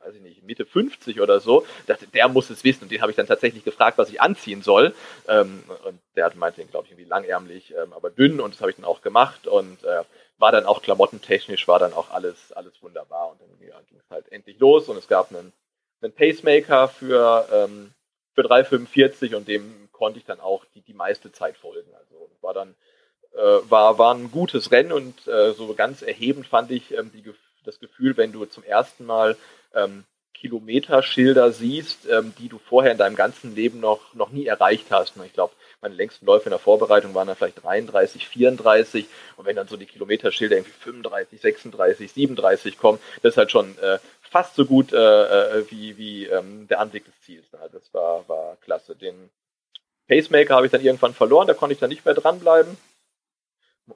weiß 0.04 0.14
ich 0.14 0.20
nicht, 0.22 0.42
Mitte 0.42 0.66
50 0.66 1.20
oder 1.20 1.40
so, 1.40 1.66
dachte, 1.86 2.06
der 2.06 2.28
muss 2.28 2.50
es 2.50 2.64
wissen. 2.64 2.84
Und 2.84 2.92
den 2.92 3.00
habe 3.00 3.10
ich 3.10 3.16
dann 3.16 3.26
tatsächlich 3.26 3.64
gefragt, 3.64 3.98
was 3.98 4.10
ich 4.10 4.20
anziehen 4.20 4.62
soll. 4.62 4.94
Ähm, 5.28 5.62
und 5.84 6.00
der 6.16 6.26
hat 6.26 6.36
meinte, 6.36 6.64
glaube 6.64 6.86
ich, 6.86 6.92
irgendwie 6.92 7.08
langärmlich, 7.08 7.74
ähm, 7.80 7.92
aber 7.92 8.10
dünn. 8.10 8.40
Und 8.40 8.54
das 8.54 8.60
habe 8.60 8.70
ich 8.70 8.76
dann 8.76 8.84
auch 8.84 9.02
gemacht. 9.02 9.46
Und 9.46 9.82
äh, 9.84 10.02
war 10.38 10.52
dann 10.52 10.66
auch 10.66 10.82
klamottentechnisch, 10.82 11.68
war 11.68 11.78
dann 11.78 11.92
auch 11.92 12.10
alles, 12.10 12.52
alles 12.52 12.82
wunderbar. 12.82 13.30
Und 13.30 13.40
dann 13.40 13.68
ja, 13.68 13.80
ging 13.88 13.98
es 13.98 14.10
halt 14.10 14.30
endlich 14.32 14.58
los. 14.58 14.88
Und 14.88 14.96
es 14.96 15.08
gab 15.08 15.30
einen, 15.30 15.52
einen 16.00 16.12
Pacemaker 16.12 16.88
für, 16.88 17.48
ähm, 17.52 17.92
für 18.34 18.42
3,45 18.42 19.36
und 19.36 19.46
dem 19.48 19.88
konnte 19.92 20.18
ich 20.18 20.24
dann 20.24 20.40
auch 20.40 20.64
die, 20.74 20.80
die 20.80 20.94
meiste 20.94 21.32
Zeit 21.32 21.56
folgen. 21.56 21.94
Also 21.94 22.30
war 22.40 22.54
dann 22.54 22.74
äh, 23.34 23.70
war, 23.70 23.98
war 23.98 24.14
ein 24.14 24.30
gutes 24.30 24.70
Rennen 24.70 24.92
und 24.92 25.26
äh, 25.26 25.52
so 25.52 25.72
ganz 25.74 26.02
erhebend 26.02 26.46
fand 26.46 26.70
ich 26.70 26.92
ähm, 26.92 27.10
die, 27.14 27.24
das 27.64 27.78
Gefühl, 27.78 28.16
wenn 28.16 28.32
du 28.32 28.44
zum 28.44 28.64
ersten 28.64 29.06
Mal 29.06 29.36
ähm, 29.74 30.04
Kilometerschilder 30.42 31.52
siehst, 31.52 32.08
ähm, 32.10 32.34
die 32.36 32.48
du 32.48 32.58
vorher 32.58 32.90
in 32.90 32.98
deinem 32.98 33.14
ganzen 33.14 33.54
Leben 33.54 33.78
noch, 33.78 34.12
noch 34.14 34.30
nie 34.30 34.46
erreicht 34.46 34.86
hast. 34.90 35.14
Ich 35.24 35.32
glaube, 35.32 35.54
meine 35.80 35.94
längsten 35.94 36.26
Läufe 36.26 36.46
in 36.46 36.50
der 36.50 36.58
Vorbereitung 36.58 37.14
waren 37.14 37.28
dann 37.28 37.36
vielleicht 37.36 37.62
33, 37.62 38.26
34 38.26 39.06
und 39.36 39.46
wenn 39.46 39.54
dann 39.54 39.68
so 39.68 39.76
die 39.76 39.86
Kilometerschilder 39.86 40.56
irgendwie 40.56 40.72
35, 40.72 41.40
36, 41.40 42.12
37 42.12 42.76
kommen, 42.76 42.98
das 43.22 43.34
ist 43.34 43.36
halt 43.36 43.52
schon 43.52 43.78
äh, 43.78 44.00
fast 44.20 44.56
so 44.56 44.64
gut 44.64 44.92
äh, 44.92 44.96
äh, 45.58 45.70
wie, 45.70 45.96
wie 45.96 46.26
ähm, 46.26 46.66
der 46.66 46.80
Anblick 46.80 47.04
des 47.04 47.20
Ziels. 47.20 47.46
Also 47.54 47.78
das 47.78 47.94
war, 47.94 48.28
war 48.28 48.56
klasse. 48.56 48.96
Den 48.96 49.30
Pacemaker 50.08 50.56
habe 50.56 50.66
ich 50.66 50.72
dann 50.72 50.84
irgendwann 50.84 51.14
verloren, 51.14 51.46
da 51.46 51.54
konnte 51.54 51.74
ich 51.74 51.78
dann 51.78 51.90
nicht 51.90 52.04
mehr 52.04 52.14
dranbleiben 52.14 52.76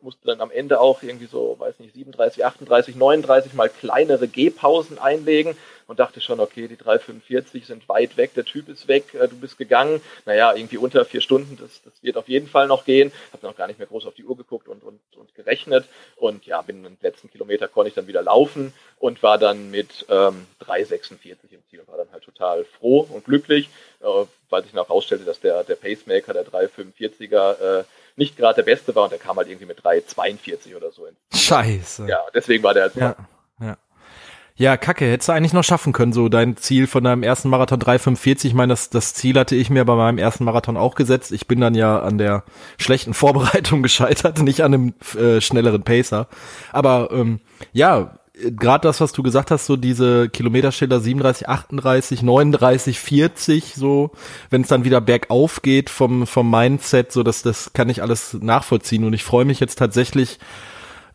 musste 0.03 0.27
dann 0.27 0.41
am 0.41 0.51
Ende 0.51 0.81
auch 0.81 1.03
irgendwie 1.03 1.27
so, 1.27 1.57
weiß 1.59 1.79
nicht, 1.79 1.95
37, 1.95 2.45
38, 2.45 2.97
39 2.97 3.55
mal 3.55 3.69
kleinere 3.69 4.27
Gehpausen 4.29 4.99
einlegen 4.99 5.57
und 5.87 6.01
dachte 6.01 6.21
schon, 6.21 6.41
okay, 6.41 6.67
die 6.67 6.77
345 6.77 7.67
sind 7.67 7.89
weit 7.89 8.17
weg, 8.17 8.35
der 8.35 8.45
Typ 8.45 8.69
ist 8.69 8.89
weg, 8.89 9.15
äh, 9.15 9.29
du 9.29 9.37
bist 9.37 9.59
gegangen. 9.59 10.01
Naja, 10.25 10.55
irgendwie 10.55 10.79
unter 10.79 11.05
vier 11.05 11.21
Stunden, 11.21 11.57
das, 11.57 11.83
das 11.83 12.03
wird 12.03 12.17
auf 12.17 12.29
jeden 12.29 12.49
Fall 12.49 12.67
noch 12.67 12.85
gehen. 12.85 13.13
Habe 13.33 13.47
noch 13.47 13.57
gar 13.57 13.69
nicht 13.69 13.79
mehr 13.79 13.87
groß 13.87 14.07
auf 14.07 14.15
die 14.15 14.25
Uhr 14.25 14.37
geguckt 14.37 14.69
und, 14.69 14.83
und, 14.83 15.01
und 15.17 15.35
gerechnet. 15.35 15.85
Und 16.17 16.45
ja, 16.47 16.61
bin 16.63 16.83
den 16.83 16.97
letzten 17.01 17.31
Kilometer 17.31 17.69
konnte 17.69 17.89
ich 17.89 17.95
dann 17.95 18.09
wieder 18.09 18.23
laufen 18.23 18.73
und 18.99 19.23
war 19.23 19.39
dann 19.39 19.71
mit 19.71 20.07
ähm, 20.09 20.47
346 20.61 21.53
im 21.53 21.61
Ziel 21.71 21.81
und 21.81 21.89
war 21.89 21.99
dann 21.99 22.11
halt 22.13 22.25
total 22.25 22.65
froh 22.65 23.07
und 23.09 23.25
glücklich, 23.25 23.69
äh, 24.01 24.07
weil 24.51 24.63
sich 24.65 24.73
noch 24.73 24.89
herausstellte, 24.89 25.25
dass 25.25 25.41
der, 25.41 25.63
der 25.63 25.77
Pacemaker, 25.77 26.33
der 26.33 26.47
345er, 26.47 27.81
äh, 27.81 27.85
nicht 28.17 28.37
gerade 28.37 28.57
der 28.57 28.63
Beste 28.63 28.95
war 28.95 29.05
und 29.05 29.13
der 29.13 29.19
kam 29.19 29.37
halt 29.37 29.49
irgendwie 29.49 29.67
mit 29.67 29.81
3,42 29.81 30.77
oder 30.77 30.91
so. 30.91 31.07
Scheiße. 31.35 32.07
Ja, 32.09 32.21
deswegen 32.35 32.63
war 32.63 32.75
der 32.75 32.85
halt 32.85 32.97
ja, 32.97 33.17
ja. 33.61 33.77
Ja, 34.59 34.79
kacke, 34.79 35.05
hättest 35.05 35.29
du 35.29 35.33
eigentlich 35.35 35.53
noch 35.53 35.65
schaffen 35.65 35.93
können, 35.93 36.15
so 36.15 36.31
dein 36.31 36.57
Ziel 36.57 36.87
von 36.87 37.05
deinem 37.05 37.23
ersten 37.23 37.51
Marathon 37.51 37.79
3,45. 37.79 38.47
Ich 38.47 38.55
meine, 38.55 38.73
das, 38.73 38.89
das 38.89 39.13
Ziel 39.13 39.39
hatte 39.39 39.55
ich 39.55 39.69
mir 39.69 39.85
bei 39.85 39.95
meinem 39.95 40.17
ersten 40.17 40.45
Marathon 40.45 40.79
auch 40.79 40.95
gesetzt. 40.95 41.31
Ich 41.33 41.47
bin 41.47 41.61
dann 41.61 41.75
ja 41.75 42.01
an 42.01 42.17
der 42.17 42.43
schlechten 42.79 43.13
Vorbereitung 43.15 43.83
gescheitert, 43.83 44.39
nicht 44.39 44.63
an 44.63 44.73
einem 44.73 44.95
äh, 45.19 45.43
schnelleren 45.43 45.83
Pacer. 45.83 46.29
Aber 46.73 47.11
ähm, 47.13 47.41
ja, 47.73 48.19
gerade 48.37 48.87
das, 48.87 49.01
was 49.01 49.13
du 49.13 49.23
gesagt 49.23 49.51
hast, 49.51 49.67
so 49.67 49.77
diese 49.77 50.29
Kilometerschilder 50.29 51.01
37, 51.01 51.49
38, 51.49 52.23
39, 52.23 53.01
40, 53.01 53.75
so, 53.75 54.11
wenn 54.51 54.63
es 54.63 54.69
dann 54.69 54.85
wieder 54.85 55.01
bergauf 55.01 55.63
geht 55.63 55.89
vom, 55.89 56.27
vom 56.27 56.51
Mindset, 56.51 57.13
so 57.13 57.23
dass 57.23 57.43
das 57.43 57.73
kann 57.73 57.89
ich 57.89 58.03
alles 58.03 58.35
nachvollziehen. 58.35 59.05
Und 59.05 59.15
ich 59.15 59.25
freue 59.25 59.47
mich 59.47 59.61
jetzt 59.61 59.79
tatsächlich, 59.79 60.39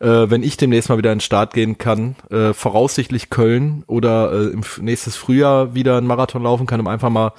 äh, 0.00 0.06
wenn 0.06 0.42
ich 0.42 0.56
demnächst 0.56 0.88
mal 0.88 0.98
wieder 0.98 1.12
in 1.12 1.18
den 1.18 1.22
Start 1.22 1.54
gehen 1.54 1.78
kann, 1.78 2.16
äh, 2.30 2.52
voraussichtlich 2.52 3.30
Köln 3.30 3.84
oder 3.86 4.32
äh, 4.32 4.46
im 4.48 4.62
nächstes 4.80 5.16
Frühjahr 5.16 5.74
wieder 5.74 5.98
einen 5.98 6.08
Marathon 6.08 6.42
laufen 6.42 6.66
kann, 6.66 6.80
um 6.80 6.88
einfach 6.88 7.10
mal 7.10 7.32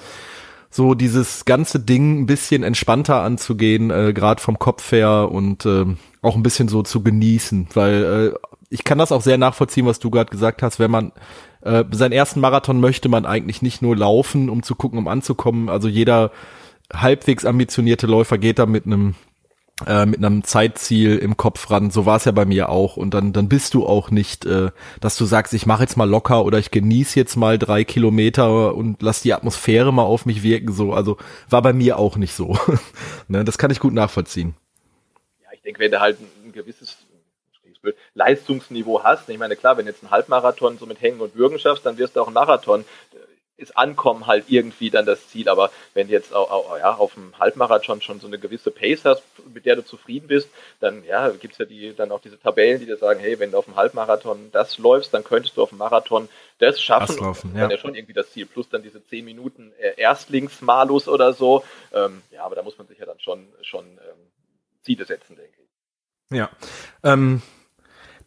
so 0.70 0.96
dieses 0.96 1.46
ganze 1.46 1.80
Ding 1.80 2.22
ein 2.22 2.26
bisschen 2.26 2.64
entspannter 2.64 3.22
anzugehen, 3.22 3.92
äh, 3.92 4.14
gerade 4.14 4.42
vom 4.42 4.58
Kopf 4.58 4.92
her 4.94 5.30
und 5.30 5.66
äh, 5.66 5.86
auch 6.22 6.36
ein 6.36 6.42
bisschen 6.42 6.70
so 6.70 6.82
zu 6.84 7.04
genießen, 7.04 7.68
weil 7.74 8.34
äh, 8.34 8.38
ich 8.74 8.84
kann 8.84 8.98
das 8.98 9.12
auch 9.12 9.22
sehr 9.22 9.38
nachvollziehen, 9.38 9.86
was 9.86 10.00
du 10.00 10.10
gerade 10.10 10.32
gesagt 10.32 10.64
hast, 10.64 10.80
wenn 10.80 10.90
man 10.90 11.12
äh, 11.62 11.84
seinen 11.92 12.12
ersten 12.12 12.40
Marathon 12.40 12.80
möchte 12.80 13.08
man 13.08 13.26
eigentlich 13.26 13.62
nicht 13.62 13.82
nur 13.84 13.96
laufen, 13.96 14.50
um 14.50 14.64
zu 14.64 14.74
gucken, 14.74 14.98
um 14.98 15.08
anzukommen. 15.08 15.70
Also 15.70 15.88
jeder 15.88 16.32
halbwegs 16.92 17.46
ambitionierte 17.46 18.08
Läufer 18.08 18.38
geht 18.40 18.58
da 18.58 18.66
mit 18.66 18.86
einem 18.86 19.16
äh, 19.88 20.06
mit 20.06 20.24
einem 20.24 20.44
Zeitziel 20.44 21.18
im 21.18 21.38
Kopf 21.38 21.70
ran. 21.70 21.92
So 21.92 22.06
war 22.06 22.18
es 22.18 22.26
ja 22.26 22.32
bei 22.32 22.46
mir 22.46 22.70
auch. 22.70 22.98
Und 22.98 23.14
dann, 23.14 23.32
dann 23.32 23.48
bist 23.48 23.74
du 23.76 23.86
auch 23.86 24.12
nicht, 24.12 24.46
äh, 24.46 24.72
dass 25.02 25.18
du 25.18 25.26
sagst, 25.26 25.54
ich 25.54 25.66
mache 25.66 25.84
jetzt 25.84 25.98
mal 25.98 26.10
locker 26.10 26.46
oder 26.46 26.58
ich 26.58 26.72
genieße 26.72 27.20
jetzt 27.20 27.36
mal 27.36 27.60
drei 27.60 27.84
Kilometer 27.84 28.76
und 28.76 29.02
lass 29.02 29.22
die 29.22 29.34
Atmosphäre 29.34 29.94
mal 29.94 30.04
auf 30.04 30.26
mich 30.26 30.42
wirken. 30.42 30.72
So, 30.74 30.94
also 30.94 31.18
war 31.50 31.62
bei 31.62 31.74
mir 31.74 31.98
auch 32.00 32.18
nicht 32.18 32.34
so. 32.34 32.58
ne, 33.28 33.44
das 33.44 33.58
kann 33.58 33.72
ich 33.72 33.80
gut 33.80 33.94
nachvollziehen. 33.94 34.56
Ja, 35.44 35.50
ich 35.54 35.62
denke, 35.62 35.80
wenn 35.80 35.92
du 35.92 36.00
halt 36.00 36.18
ein 36.46 36.52
gewisses 36.52 36.98
Leistungsniveau 38.14 39.04
hast, 39.04 39.30
ich 39.30 39.38
meine, 39.38 39.56
klar, 39.56 39.78
wenn 39.78 39.86
jetzt 39.86 40.04
ein 40.04 40.12
Halbmarathon 40.12 40.78
so 40.78 40.86
mit 40.86 41.02
Hängen 41.02 41.20
und 41.20 41.36
Würgen 41.36 41.60
schaffst, 41.60 41.86
dann 41.86 41.98
wirst 41.98 42.16
du 42.16 42.22
auch 42.22 42.28
einen 42.28 42.34
Marathon 42.34 42.86
ist 43.64 43.78
Ankommen 43.78 44.28
halt 44.28 44.46
irgendwie 44.48 44.90
dann 44.90 45.06
das 45.06 45.28
Ziel. 45.30 45.48
Aber 45.48 45.72
wenn 45.94 46.08
du 46.08 46.14
jetzt 46.14 46.34
auch, 46.34 46.50
auch, 46.50 46.78
ja, 46.78 46.94
auf 46.96 47.14
dem 47.14 47.38
Halbmarathon 47.40 48.02
schon 48.02 48.20
so 48.20 48.28
eine 48.28 48.40
gewisse 48.40 48.72
Pace 48.72 49.06
hast, 49.06 49.24
mit 49.54 49.66
der 49.66 49.76
du 49.76 49.86
zufrieden 49.86 50.28
bist, 50.28 50.50
dann 50.80 51.04
ja, 51.06 51.30
gibt 51.30 51.54
es 51.54 51.60
ja 51.60 51.66
die, 51.66 51.96
dann 51.96 52.12
auch 52.12 52.20
diese 52.20 52.40
Tabellen, 52.40 52.80
die 52.80 52.86
dir 52.86 52.98
sagen, 52.98 53.20
hey, 53.20 53.40
wenn 53.40 53.52
du 53.52 53.58
auf 53.58 53.66
dem 53.66 53.76
Halbmarathon 53.76 54.50
das 54.52 54.78
läufst, 54.78 55.14
dann 55.14 55.24
könntest 55.24 55.58
du 55.58 55.64
auf 55.64 55.70
dem 55.70 55.78
Marathon 55.78 56.30
das 56.60 56.82
schaffen. 56.82 57.16
Das 57.16 57.20
laufen, 57.20 57.52
ja. 57.54 57.62
Dann 57.62 57.72
ja 57.72 57.78
schon 57.78 57.96
irgendwie 57.96 58.14
das 58.14 58.32
Ziel. 58.32 58.46
Plus 58.46 58.70
dann 58.70 58.84
diese 58.84 59.04
10 59.04 59.24
Minuten 59.24 59.72
äh, 59.80 59.94
Erstlingsmalus 59.98 61.08
oder 61.08 61.34
so. 61.34 61.64
Ähm, 61.94 62.22
ja, 62.32 62.44
aber 62.44 62.56
da 62.56 62.64
muss 62.64 62.78
man 62.78 62.88
sich 62.88 62.98
ja 62.98 63.06
dann 63.06 63.20
schon, 63.20 63.48
schon 63.62 63.86
ähm, 63.86 64.32
Ziele 64.82 65.06
setzen, 65.06 65.36
denke 65.36 65.54
ich. 65.62 66.38
Ja. 66.38 66.50
Ähm, 67.04 67.42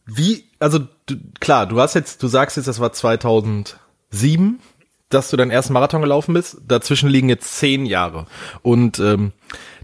wie, 0.07 0.45
also 0.59 0.81
du, 1.07 1.17
klar, 1.41 1.67
du 1.67 1.81
hast 1.81 1.95
jetzt, 1.95 2.23
du 2.23 2.29
sagst 2.29 2.57
jetzt, 2.57 2.67
das 2.67 2.81
war 2.81 2.93
2007 2.93 4.61
dass 5.09 5.31
du 5.31 5.37
deinen 5.37 5.51
ersten 5.51 5.73
Marathon 5.73 6.01
gelaufen 6.01 6.35
bist. 6.35 6.59
Dazwischen 6.67 7.09
liegen 7.09 7.29
jetzt 7.29 7.59
zehn 7.59 7.87
Jahre. 7.87 8.27
Und 8.63 8.99
ähm, 8.99 9.33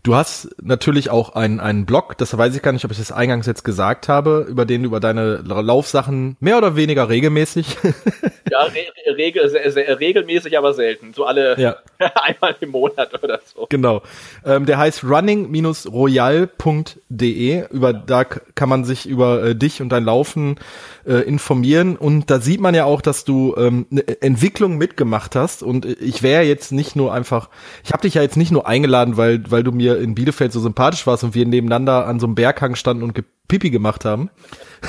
Du 0.05 0.17
hast 0.17 0.49
natürlich 0.61 1.11
auch 1.11 1.37
einen, 1.37 1.61
einen 1.61 1.87
Blog, 1.87 2.19
das 2.19 2.37
weiß 2.37 2.57
ich 2.57 2.63
gar 2.63 2.73
nicht, 2.73 2.85
ob 2.85 2.91
ich 2.91 2.99
das 2.99 3.13
eingangs 3.13 3.47
jetzt 3.47 3.63
gesagt 3.63 4.09
habe, 4.09 4.45
über 4.49 4.65
den 4.65 4.83
du 4.83 4.89
über 4.89 4.99
deine 4.99 5.37
Laufsachen 5.37 6.37
mehr 6.41 6.59
oder 6.59 6.75
weniger 6.75 7.09
regelmäßig. 7.09 7.77
ja, 8.51 8.65
re 8.65 9.17
regel, 9.17 9.49
sehr, 9.49 9.71
sehr, 9.71 10.01
regelmäßig, 10.01 10.59
aber 10.59 10.75
selten. 10.75 11.15
So 11.15 11.25
alle 11.25 11.57
ja. 11.57 11.77
einmal 11.99 12.57
im 12.61 12.71
Monat 12.71 13.23
oder 13.23 13.39
so. 13.45 13.67
Genau. 13.69 14.03
Ähm, 14.45 14.67
der 14.67 14.79
heißt 14.79 15.05
running-royal.de. 15.05 17.69
Über 17.71 17.93
da 17.93 18.25
kann 18.25 18.69
man 18.69 18.85
sich 18.85 19.07
über 19.07 19.45
äh, 19.45 19.55
dich 19.55 19.81
und 19.81 19.91
dein 19.91 20.05
Laufen 20.05 20.59
äh, 21.07 21.19
informieren. 21.19 21.95
Und 21.97 22.29
da 22.29 22.41
sieht 22.41 22.61
man 22.61 22.75
ja 22.75 22.87
auch, 22.87 23.03
dass 23.03 23.25
du 23.25 23.55
ähm, 23.57 23.87
eine 23.91 24.21
Entwicklung 24.21 24.79
mitgemacht 24.79 25.37
hast. 25.37 25.63
Und 25.63 25.85
ich 25.85 26.25
wäre 26.25 26.43
jetzt 26.43 26.73
nicht 26.73 26.97
nur 26.97 27.15
einfach, 27.15 27.51
ich 27.85 27.93
habe 27.93 28.03
dich 28.03 28.15
ja 28.15 28.23
jetzt 28.23 28.37
nicht 28.37 28.51
nur 28.51 28.67
eingeladen, 28.67 29.17
weil, 29.17 29.45
weil 29.49 29.63
du 29.63 29.71
mir 29.73 29.92
mir 29.93 29.99
in 29.99 30.15
Bielefeld 30.15 30.53
so 30.53 30.61
sympathisch 30.61 31.07
warst 31.07 31.25
und 31.25 31.35
wir 31.35 31.47
nebeneinander 31.47 32.07
an 32.07 32.21
so 32.21 32.27
einem 32.27 32.35
Berghang 32.35 32.75
standen 32.75 33.03
und 33.03 33.19
Pipi 33.49 33.71
gemacht 33.71 34.05
haben 34.05 34.31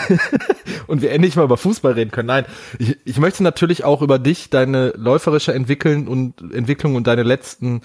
und 0.87 1.01
wir 1.01 1.11
endlich 1.11 1.35
mal 1.35 1.43
über 1.43 1.57
Fußball 1.57 1.93
reden 1.93 2.11
können. 2.11 2.27
Nein, 2.27 2.45
ich, 2.79 2.97
ich 3.05 3.17
möchte 3.17 3.43
natürlich 3.43 3.83
auch 3.83 4.01
über 4.01 4.19
dich, 4.19 4.49
deine 4.49 4.93
läuferische 4.95 5.53
Entwickeln 5.53 6.07
und 6.07 6.53
Entwicklung 6.53 6.95
und 6.95 7.07
deine 7.07 7.23
letzten 7.23 7.81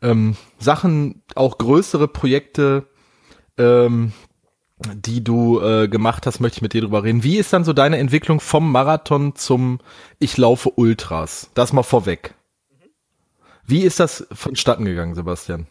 ähm, 0.00 0.36
Sachen, 0.58 1.22
auch 1.34 1.58
größere 1.58 2.08
Projekte, 2.08 2.86
ähm, 3.58 4.12
die 4.94 5.22
du 5.22 5.60
äh, 5.60 5.88
gemacht 5.88 6.26
hast, 6.26 6.40
möchte 6.40 6.58
ich 6.58 6.62
mit 6.62 6.72
dir 6.72 6.82
drüber 6.82 7.04
reden. 7.04 7.22
Wie 7.22 7.36
ist 7.36 7.52
dann 7.52 7.64
so 7.64 7.72
deine 7.72 7.98
Entwicklung 7.98 8.40
vom 8.40 8.70
Marathon 8.70 9.34
zum 9.36 9.80
Ich 10.18 10.36
laufe 10.36 10.70
Ultras? 10.70 11.50
Das 11.54 11.72
mal 11.72 11.82
vorweg. 11.82 12.34
Wie 13.64 13.82
ist 13.82 14.00
das 14.00 14.26
vonstatten 14.32 14.84
gegangen, 14.84 15.14
Sebastian? 15.14 15.66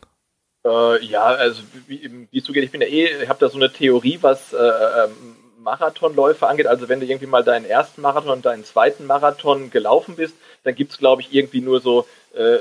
Äh, 0.64 1.04
ja, 1.06 1.24
also 1.24 1.64
wie, 1.88 2.28
wie 2.30 2.44
zugeht, 2.44 2.64
ich 2.64 2.72
bin 2.72 2.82
ja 2.82 2.88
eh, 2.88 3.24
ich 3.24 3.30
habe 3.30 3.40
da 3.40 3.50
so 3.50 3.58
eine 3.58 3.72
Theorie, 3.72 4.20
was 4.22 4.54
äh, 4.54 4.58
ähm, 4.58 5.36
Marathonläufe 5.60 6.48
angeht. 6.48 6.68
Also 6.68 6.90
wenn 6.90 7.00
du 7.00 7.06
irgendwie 7.06 7.28
mal 7.28 7.44
deinen 7.44 7.66
ersten 7.66 8.02
Marathon 8.02 8.32
und 8.32 8.46
deinen 8.46 8.64
zweiten 8.64 9.06
Marathon 9.06 9.72
gelaufen 9.72 10.16
bist, 10.16 10.36
dann 10.64 10.76
gibt 10.76 10.92
es, 10.92 10.98
glaube 10.98 11.22
ich, 11.22 11.34
irgendwie 11.34 11.62
nur 11.62 11.82
so 11.82 12.06
äh, 12.34 12.58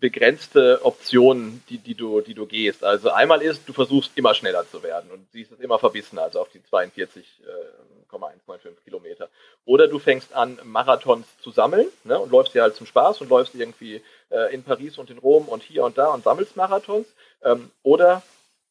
begrenzte 0.00 0.80
Optionen, 0.82 1.62
die, 1.68 1.78
die, 1.78 1.94
du, 1.94 2.20
die 2.22 2.34
du 2.34 2.46
gehst. 2.46 2.82
Also 2.84 3.10
einmal 3.10 3.42
ist, 3.42 3.68
du 3.68 3.72
versuchst 3.72 4.12
immer 4.16 4.34
schneller 4.34 4.68
zu 4.68 4.82
werden 4.82 5.10
und 5.10 5.26
siehst 5.32 5.52
es 5.52 5.60
immer 5.60 5.78
verbissen, 5.78 6.18
also 6.18 6.40
auf 6.40 6.48
die 6.48 6.64
42,195 6.64 8.70
äh, 8.70 8.74
Kilometer. 8.84 9.28
Oder 9.66 9.88
du 9.88 9.98
fängst 9.98 10.32
an, 10.32 10.58
Marathons 10.64 11.26
zu 11.42 11.50
sammeln 11.50 11.88
ne, 12.04 12.18
und 12.18 12.32
läufst 12.32 12.54
dir 12.54 12.62
halt 12.62 12.76
zum 12.76 12.86
Spaß 12.86 13.20
und 13.20 13.28
läufst 13.28 13.54
irgendwie 13.54 14.00
äh, 14.30 14.54
in 14.54 14.62
Paris 14.62 14.96
und 14.96 15.10
in 15.10 15.18
Rom 15.18 15.48
und 15.48 15.62
hier 15.62 15.84
und 15.84 15.98
da 15.98 16.06
und 16.08 16.24
sammelst 16.24 16.56
Marathons. 16.56 17.06
Ähm, 17.42 17.70
oder 17.82 18.22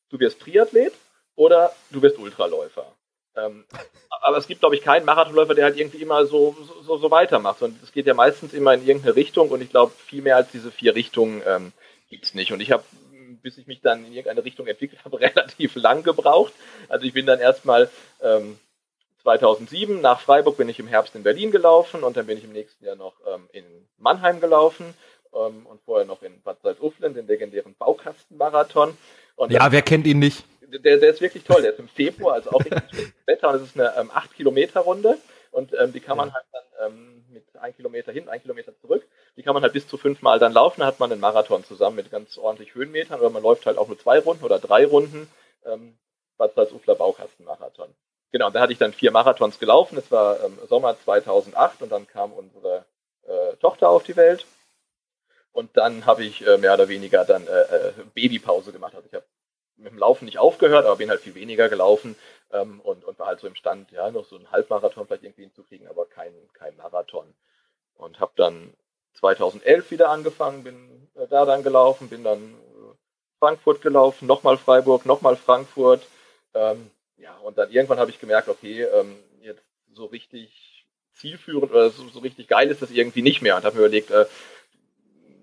du 0.10 0.20
wirst 0.20 0.40
Triathlet 0.40 0.94
oder 1.36 1.74
du 1.92 2.02
wirst 2.02 2.18
Ultraläufer. 2.18 2.86
Ähm, 3.36 3.66
aber 4.22 4.38
es 4.38 4.48
gibt, 4.48 4.60
glaube 4.60 4.76
ich, 4.76 4.82
keinen 4.82 5.06
Marathonläufer, 5.06 5.56
der 5.56 5.66
halt 5.66 5.78
irgendwie 5.78 6.02
immer 6.02 6.26
so, 6.26 6.56
so, 6.84 6.98
so 6.98 7.12
weitermacht. 7.12 7.62
Und 7.62 7.82
es 7.84 7.92
geht 7.92 8.06
ja 8.06 8.14
meistens 8.14 8.54
immer 8.54 8.74
in 8.74 8.86
irgendeine 8.86 9.16
Richtung 9.16 9.50
und 9.50 9.62
ich 9.62 9.70
glaube, 9.70 9.94
viel 10.06 10.22
mehr 10.22 10.36
als 10.36 10.52
diese 10.52 10.72
vier 10.72 10.96
Richtungen 10.96 11.42
ähm, 11.46 11.72
gibt 12.10 12.26
es 12.26 12.34
nicht. 12.34 12.52
Und 12.52 12.60
ich 12.60 12.72
habe, 12.72 12.84
bis 13.42 13.58
ich 13.58 13.68
mich 13.68 13.82
dann 13.82 14.06
in 14.06 14.14
irgendeine 14.14 14.44
Richtung 14.44 14.68
entwickelt 14.68 15.04
habe, 15.06 15.20
relativ 15.22 15.76
lang 15.76 16.04
gebraucht. 16.04 16.54
Also 16.90 17.06
ich 17.06 17.14
bin 17.14 17.26
dann 17.26 17.40
erstmal 17.40 17.90
ähm, 18.22 18.60
2007 19.22 20.02
nach 20.02 20.22
Freiburg 20.22 20.58
bin 20.58 20.70
ich 20.70 20.80
im 20.80 20.88
Herbst 20.88 21.16
in 21.16 21.24
Berlin 21.24 21.52
gelaufen 21.52 22.04
und 22.04 22.18
dann 22.18 22.26
bin 22.26 22.38
ich 22.38 22.46
im 22.46 22.54
nächsten 22.54 22.86
Jahr 22.86 22.96
noch 22.96 23.16
ähm, 23.28 23.50
in 23.52 23.66
Mannheim 23.98 24.40
gelaufen 24.40 24.94
ähm, 25.34 25.66
und 25.66 25.82
vorher 25.86 26.06
noch 26.06 26.22
in 26.24 26.42
Bad 26.42 26.62
Salzuflen, 26.62 27.14
den 27.14 27.28
legendären 27.28 27.76
Baukastenmarathon. 27.76 28.98
Und 29.36 29.52
ja, 29.52 29.72
wer 29.72 29.82
kennt 29.82 30.06
ihn 30.08 30.20
nicht? 30.20 30.44
Der, 30.62 30.98
der 30.98 31.10
ist 31.10 31.22
wirklich 31.22 31.44
toll, 31.44 31.62
der 31.62 31.72
ist 31.72 31.80
im 31.80 31.88
Februar, 31.88 32.36
also 32.36 32.52
auch 32.52 32.60
richtig 32.60 32.84
schönes 32.92 33.14
Wetter. 33.26 33.50
Und 33.50 33.56
es 33.56 33.62
ist 33.64 33.80
eine 33.80 33.94
ähm, 33.98 34.12
8-Kilometer-Runde 34.12 35.18
und 35.52 35.74
ähm, 35.80 35.94
die 35.94 36.00
kann 36.00 36.18
man 36.18 36.34
halt 36.34 36.46
dann 36.52 36.92
ähm, 36.92 37.26
mit 37.32 37.44
1 37.58 37.76
Kilometer 37.76 38.12
hin, 38.12 38.30
1 38.30 38.44
Kilometer 38.44 38.78
zurück, 38.80 39.08
die 39.36 39.44
kann 39.44 39.54
man 39.54 39.64
halt 39.64 39.74
bis 39.74 39.88
zu 39.88 39.98
fünfmal 39.98 40.38
dann 40.38 40.54
laufen, 40.54 40.82
dann 40.82 40.88
hat 40.88 41.00
man 41.00 41.12
einen 41.12 41.22
Marathon 41.22 41.64
zusammen 41.64 41.96
mit 41.96 42.12
ganz 42.12 42.38
ordentlich 42.38 42.76
Höhenmetern. 42.76 43.20
Oder 43.20 43.30
man 43.30 43.44
läuft 43.44 43.66
halt 43.66 43.78
auch 43.78 43.88
nur 43.88 43.98
zwei 43.98 44.20
Runden 44.20 44.44
oder 44.44 44.60
drei 44.60 44.86
Runden, 44.86 45.30
ähm, 45.66 45.98
Bad 46.38 46.54
Salzufler 46.54 46.96
Baukastenmarathon. 46.96 47.90
Genau, 48.32 48.48
und 48.48 48.56
da 48.56 48.62
hatte 48.62 48.74
ich 48.74 48.80
dann 48.80 48.94
vier 48.94 49.12
Marathons 49.12 49.60
gelaufen, 49.60 49.98
es 49.98 50.12
war 50.12 50.44
ähm, 50.44 50.60
Sommer 50.68 50.96
2008 51.00 51.82
und 51.82 51.92
dann 51.92 52.06
kam 52.06 52.32
unsere 52.32 52.86
äh, 53.24 53.56
Tochter 53.58 53.90
auf 53.90 54.04
die 54.04 54.16
Welt 54.16 54.46
und 55.52 55.76
dann 55.78 56.06
habe 56.06 56.24
ich 56.24 56.46
äh, 56.46 56.58
mehr 56.58 56.74
oder 56.74 56.88
weniger 56.88 57.26
dann 57.26 57.48
äh, 57.48 57.62
äh, 57.62 57.94
Babypause 58.14 58.72
gemacht. 58.72 58.96
Also 58.96 59.08
ich 59.08 59.14
habe 59.14 59.26
mit 59.78 59.92
dem 59.92 59.98
Laufen 59.98 60.26
nicht 60.26 60.40
aufgehört, 60.40 60.86
aber 60.86 60.98
bin 60.98 61.10
halt 61.10 61.22
viel 61.22 61.36
weniger 61.36 61.70
gelaufen 61.70 62.16
ähm, 62.52 62.80
und, 62.82 63.04
und 63.04 63.18
war 63.20 63.28
halt 63.28 63.40
so 63.40 63.48
im 63.48 63.56
Stand, 63.56 63.92
ja, 63.92 64.12
noch 64.12 64.26
so 64.26 64.36
einen 64.36 64.52
Halbmarathon 64.52 65.08
vielleicht 65.08 65.24
irgendwie 65.24 65.44
hinzukriegen, 65.44 65.88
aber 65.88 66.06
kein, 66.06 66.34
kein 66.54 66.76
Marathon. 66.78 67.34
Und 67.96 68.20
habe 68.20 68.32
dann 68.36 68.74
2011 69.14 69.92
wieder 69.92 70.10
angefangen, 70.10 70.64
bin 70.64 71.10
äh, 71.16 71.28
da 71.28 71.46
dann 71.46 71.64
gelaufen, 71.64 72.10
bin 72.10 72.24
dann 72.24 72.40
äh, 72.54 72.96
Frankfurt 73.40 73.82
gelaufen, 73.82 74.28
nochmal 74.28 74.58
Freiburg, 74.58 75.06
nochmal 75.06 75.36
Frankfurt. 75.36 76.06
Ähm, 76.54 76.92
ja, 77.18 77.38
und 77.38 77.58
dann 77.58 77.72
irgendwann 77.72 78.00
habe 78.00 78.12
ich 78.12 78.20
gemerkt, 78.20 78.50
okay, 78.50 78.84
ähm, 78.84 79.18
jetzt 79.42 79.66
so 79.94 80.06
richtig 80.06 80.88
zielführend 81.14 81.72
oder 81.72 81.90
so, 81.90 82.08
so, 82.10 82.20
richtig 82.20 82.48
geil 82.48 82.70
ist 82.70 82.82
das 82.82 82.92
irgendwie 82.92 83.22
nicht 83.22 83.42
mehr 83.42 83.58
und 83.58 83.66
habe 83.66 83.76
mir 83.76 83.82
überlegt, 83.82 84.10
äh, 84.12 84.26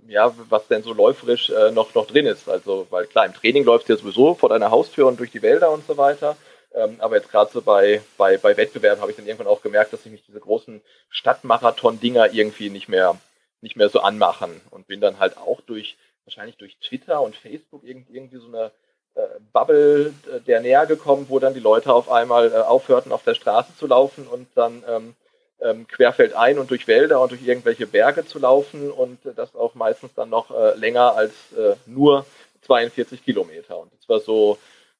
ja, 0.09 0.35
was 0.49 0.69
denn 0.69 0.83
so 0.83 0.93
läuferisch 0.93 1.51
äh, 1.51 1.71
noch, 1.71 1.95
noch 1.95 2.07
drin 2.07 2.27
ist. 2.27 2.49
Also, 2.49 2.87
weil 2.91 3.07
klar, 3.07 3.27
im 3.27 3.35
Training 3.35 3.65
läuft 3.65 3.89
ja 3.89 3.97
sowieso 3.97 4.35
vor 4.35 4.49
deiner 4.49 4.71
Haustür 4.71 5.07
und 5.07 5.19
durch 5.19 5.31
die 5.31 5.43
Wälder 5.43 5.71
und 5.71 5.87
so 5.87 5.97
weiter. 5.97 6.37
Ähm, 6.77 6.97
aber 6.99 7.17
jetzt 7.17 7.31
gerade 7.31 7.51
so 7.51 7.63
bei, 7.63 8.03
bei, 8.19 8.37
bei 8.37 8.57
Wettbewerben 8.57 9.01
habe 9.01 9.11
ich 9.11 9.17
dann 9.17 9.27
irgendwann 9.27 9.47
auch 9.47 9.63
gemerkt, 9.63 9.93
dass 9.93 10.05
ich 10.05 10.13
mich 10.13 10.25
diese 10.27 10.41
großen 10.41 10.83
Stadtmarathon-Dinger 11.09 12.33
irgendwie 12.35 12.69
nicht 12.69 12.89
mehr, 12.89 13.19
nicht 13.63 13.77
mehr 13.77 13.89
so 13.89 14.01
anmachen 14.01 14.61
und 14.71 14.87
bin 14.87 15.01
dann 15.01 15.19
halt 15.19 15.39
auch 15.39 15.63
durch, 15.63 15.97
wahrscheinlich 16.25 16.57
durch 16.57 16.77
Twitter 16.79 17.23
und 17.23 17.35
Facebook 17.35 17.83
irgendwie, 17.83 18.37
so 18.37 18.49
eine 18.49 18.73
äh, 19.15 19.23
Bubble 19.53 20.13
äh, 20.31 20.41
der 20.41 20.61
näher 20.61 20.85
gekommen, 20.85 21.27
wo 21.31 21.39
dann 21.39 21.55
die 21.55 21.61
Leute 21.61 21.95
auf 21.95 22.11
einmal 22.11 22.53
äh, 22.53 22.57
aufhörten, 22.57 23.13
auf 23.13 23.25
der 23.25 23.35
Straße 23.35 23.75
zu 23.79 23.87
laufen 23.87 24.27
und 24.27 24.49
dann 24.55 24.85
ähm, 24.87 25.15
ähm, 25.61 25.87
querfeldein 25.87 26.59
und 26.59 26.71
durch 26.71 26.87
Wälder 26.87 27.21
und 27.21 27.33
durch 27.33 27.47
irgendwelche 27.47 27.87
Berge 27.87 28.27
zu 28.27 28.39
laufen 28.39 28.91
und 28.91 29.25
äh, 29.25 29.35
das 29.35 29.55
auch 29.55 29.75
meistens 29.75 30.15
dann 30.15 30.31
noch 30.31 30.51
äh, 30.51 30.77
länger 30.77 31.15
als 31.15 31.33
äh, 31.53 31.77
nur 31.87 32.27
42 32.63 33.25
Kilometer. 33.25 33.79
Und 33.79 33.93
das 33.95 34.09
war 34.09 34.21
so 34.21 34.59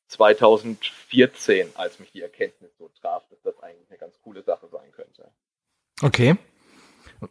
2014, 0.09 1.69
als 1.75 1.99
mich 1.99 2.13
die 2.13 2.23
Erkenntnis 2.23 2.71
so 2.79 2.91
traf, 3.01 3.23
dass 3.31 3.43
das 3.43 3.63
eigentlich 3.63 3.89
eine 3.91 3.99
ganz 3.99 4.15
coole 4.23 4.43
Sache 4.43 4.69
sein 4.71 4.91
könnte. 4.93 5.29
Okay. 6.03 6.37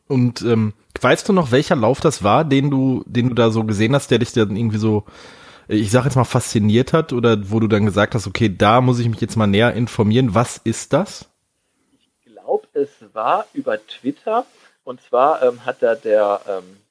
Und 0.07 0.41
ähm, 0.41 0.73
weißt 0.99 1.29
du 1.29 1.33
noch, 1.33 1.51
welcher 1.51 1.75
Lauf 1.75 2.01
das 2.01 2.23
war, 2.23 2.43
den 2.43 2.69
du, 2.71 3.03
den 3.05 3.29
du 3.29 3.35
da 3.35 3.49
so 3.49 3.63
gesehen 3.63 3.93
hast, 3.95 4.11
der 4.11 4.19
dich 4.19 4.33
dann 4.33 4.55
irgendwie 4.55 4.77
so, 4.77 5.05
ich 5.67 5.91
sag 5.91 6.05
jetzt 6.05 6.15
mal, 6.15 6.23
fasziniert 6.25 6.91
hat 6.93 7.13
oder 7.13 7.49
wo 7.49 7.59
du 7.59 7.67
dann 7.67 7.85
gesagt 7.85 8.15
hast, 8.15 8.27
okay, 8.27 8.53
da 8.55 8.81
muss 8.81 8.99
ich 8.99 9.09
mich 9.09 9.21
jetzt 9.21 9.35
mal 9.35 9.47
näher 9.47 9.73
informieren. 9.73 10.33
Was 10.33 10.57
ist 10.57 10.93
das? 10.93 11.29
Es 13.15 13.17
war 13.17 13.47
über 13.53 13.79
Twitter 13.87 14.45
und 14.83 15.01
zwar 15.01 15.41
ähm, 15.41 15.63
hat 15.65 15.77
da 15.79 15.95
der, 15.95 16.41
ähm, 16.49 16.81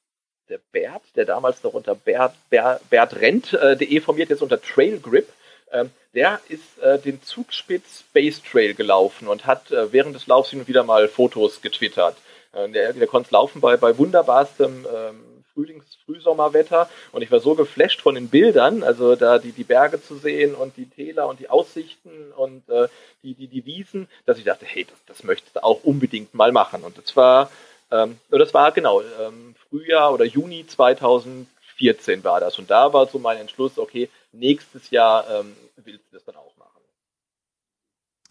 der 0.49 0.59
Bert, 0.73 1.03
der 1.17 1.27
damals 1.27 1.63
noch 1.63 1.75
unter 1.75 1.95
Bert, 1.95 2.33
Bert, 2.49 2.81
bertrent.de 2.89 3.85
äh, 3.87 4.01
formiert, 4.01 4.31
jetzt 4.31 4.41
unter 4.41 4.59
Trailgrip, 4.59 5.29
ähm, 5.71 5.91
der 6.15 6.41
ist 6.49 6.79
äh, 6.79 6.99
den 6.99 7.23
Zugspitz 7.23 8.05
Base 8.15 8.41
Trail 8.43 8.73
gelaufen 8.73 9.29
und 9.29 9.45
hat 9.45 9.71
äh, 9.71 9.93
während 9.93 10.15
des 10.15 10.27
Laufs 10.27 10.49
hin 10.49 10.61
und 10.61 10.67
wieder 10.67 10.83
mal 10.83 11.09
Fotos 11.09 11.61
getwittert. 11.61 12.17
Äh, 12.55 12.71
der, 12.71 12.95
der 12.95 13.07
konnte 13.07 13.31
laufen 13.31 13.61
bei, 13.61 13.77
bei 13.77 13.99
wunderbarstem 13.99 14.87
ähm, 14.91 15.34
Frühlings-, 15.55 15.97
Frühsommerwetter 16.05 16.89
und 17.13 17.23
ich 17.23 17.31
war 17.31 17.41
so 17.41 17.55
geflasht 17.55 18.01
von 18.01 18.15
den 18.15 18.29
Bildern, 18.29 18.83
also 18.83 19.17
da 19.17 19.39
die, 19.39 19.53
die 19.53 19.65
Berge 19.65 20.03
zu 20.03 20.17
sehen 20.17 20.55
und 20.55 20.77
die 20.77 20.87
Täler 20.87 21.29
und 21.29 21.41
die 21.41 21.49
Aussichten 21.49 22.33
und 22.37 22.69
äh, 22.69 22.89
die, 23.23 23.35
die, 23.35 23.49
die 23.49 23.65
Wiesen, 23.65 24.09
dass 24.27 24.39
ich 24.39 24.45
dachte, 24.45 24.67
hey, 24.67 24.85
das, 24.85 24.99
das 25.07 25.25
möchtest 25.25 25.57
du 25.57 25.63
auch 25.63 25.85
unbedingt 25.85 26.35
mal 26.35 26.53
machen. 26.53 26.83
Und 26.83 26.99
das 26.99 27.17
war, 27.17 27.51
ähm, 27.91 28.19
das 28.31 28.53
war 28.53 28.73
genau 28.73 29.01
ähm, 29.01 29.55
Frühjahr 29.69 30.13
oder 30.13 30.25
Juni 30.25 30.67
2014 30.67 32.25
war 32.25 32.41
das. 32.41 32.59
Und 32.59 32.71
da 32.71 32.93
war 32.93 33.07
so 33.07 33.19
mein 33.19 33.39
Entschluss, 33.39 33.79
okay, 33.79 34.09
nächstes 34.33 34.91
Jahr 34.91 35.25
ähm, 35.31 35.57
willst 35.77 36.05
du 36.11 36.17
das 36.17 36.25
dann 36.25 36.37
auch 36.37 36.57
machen. 36.59 36.71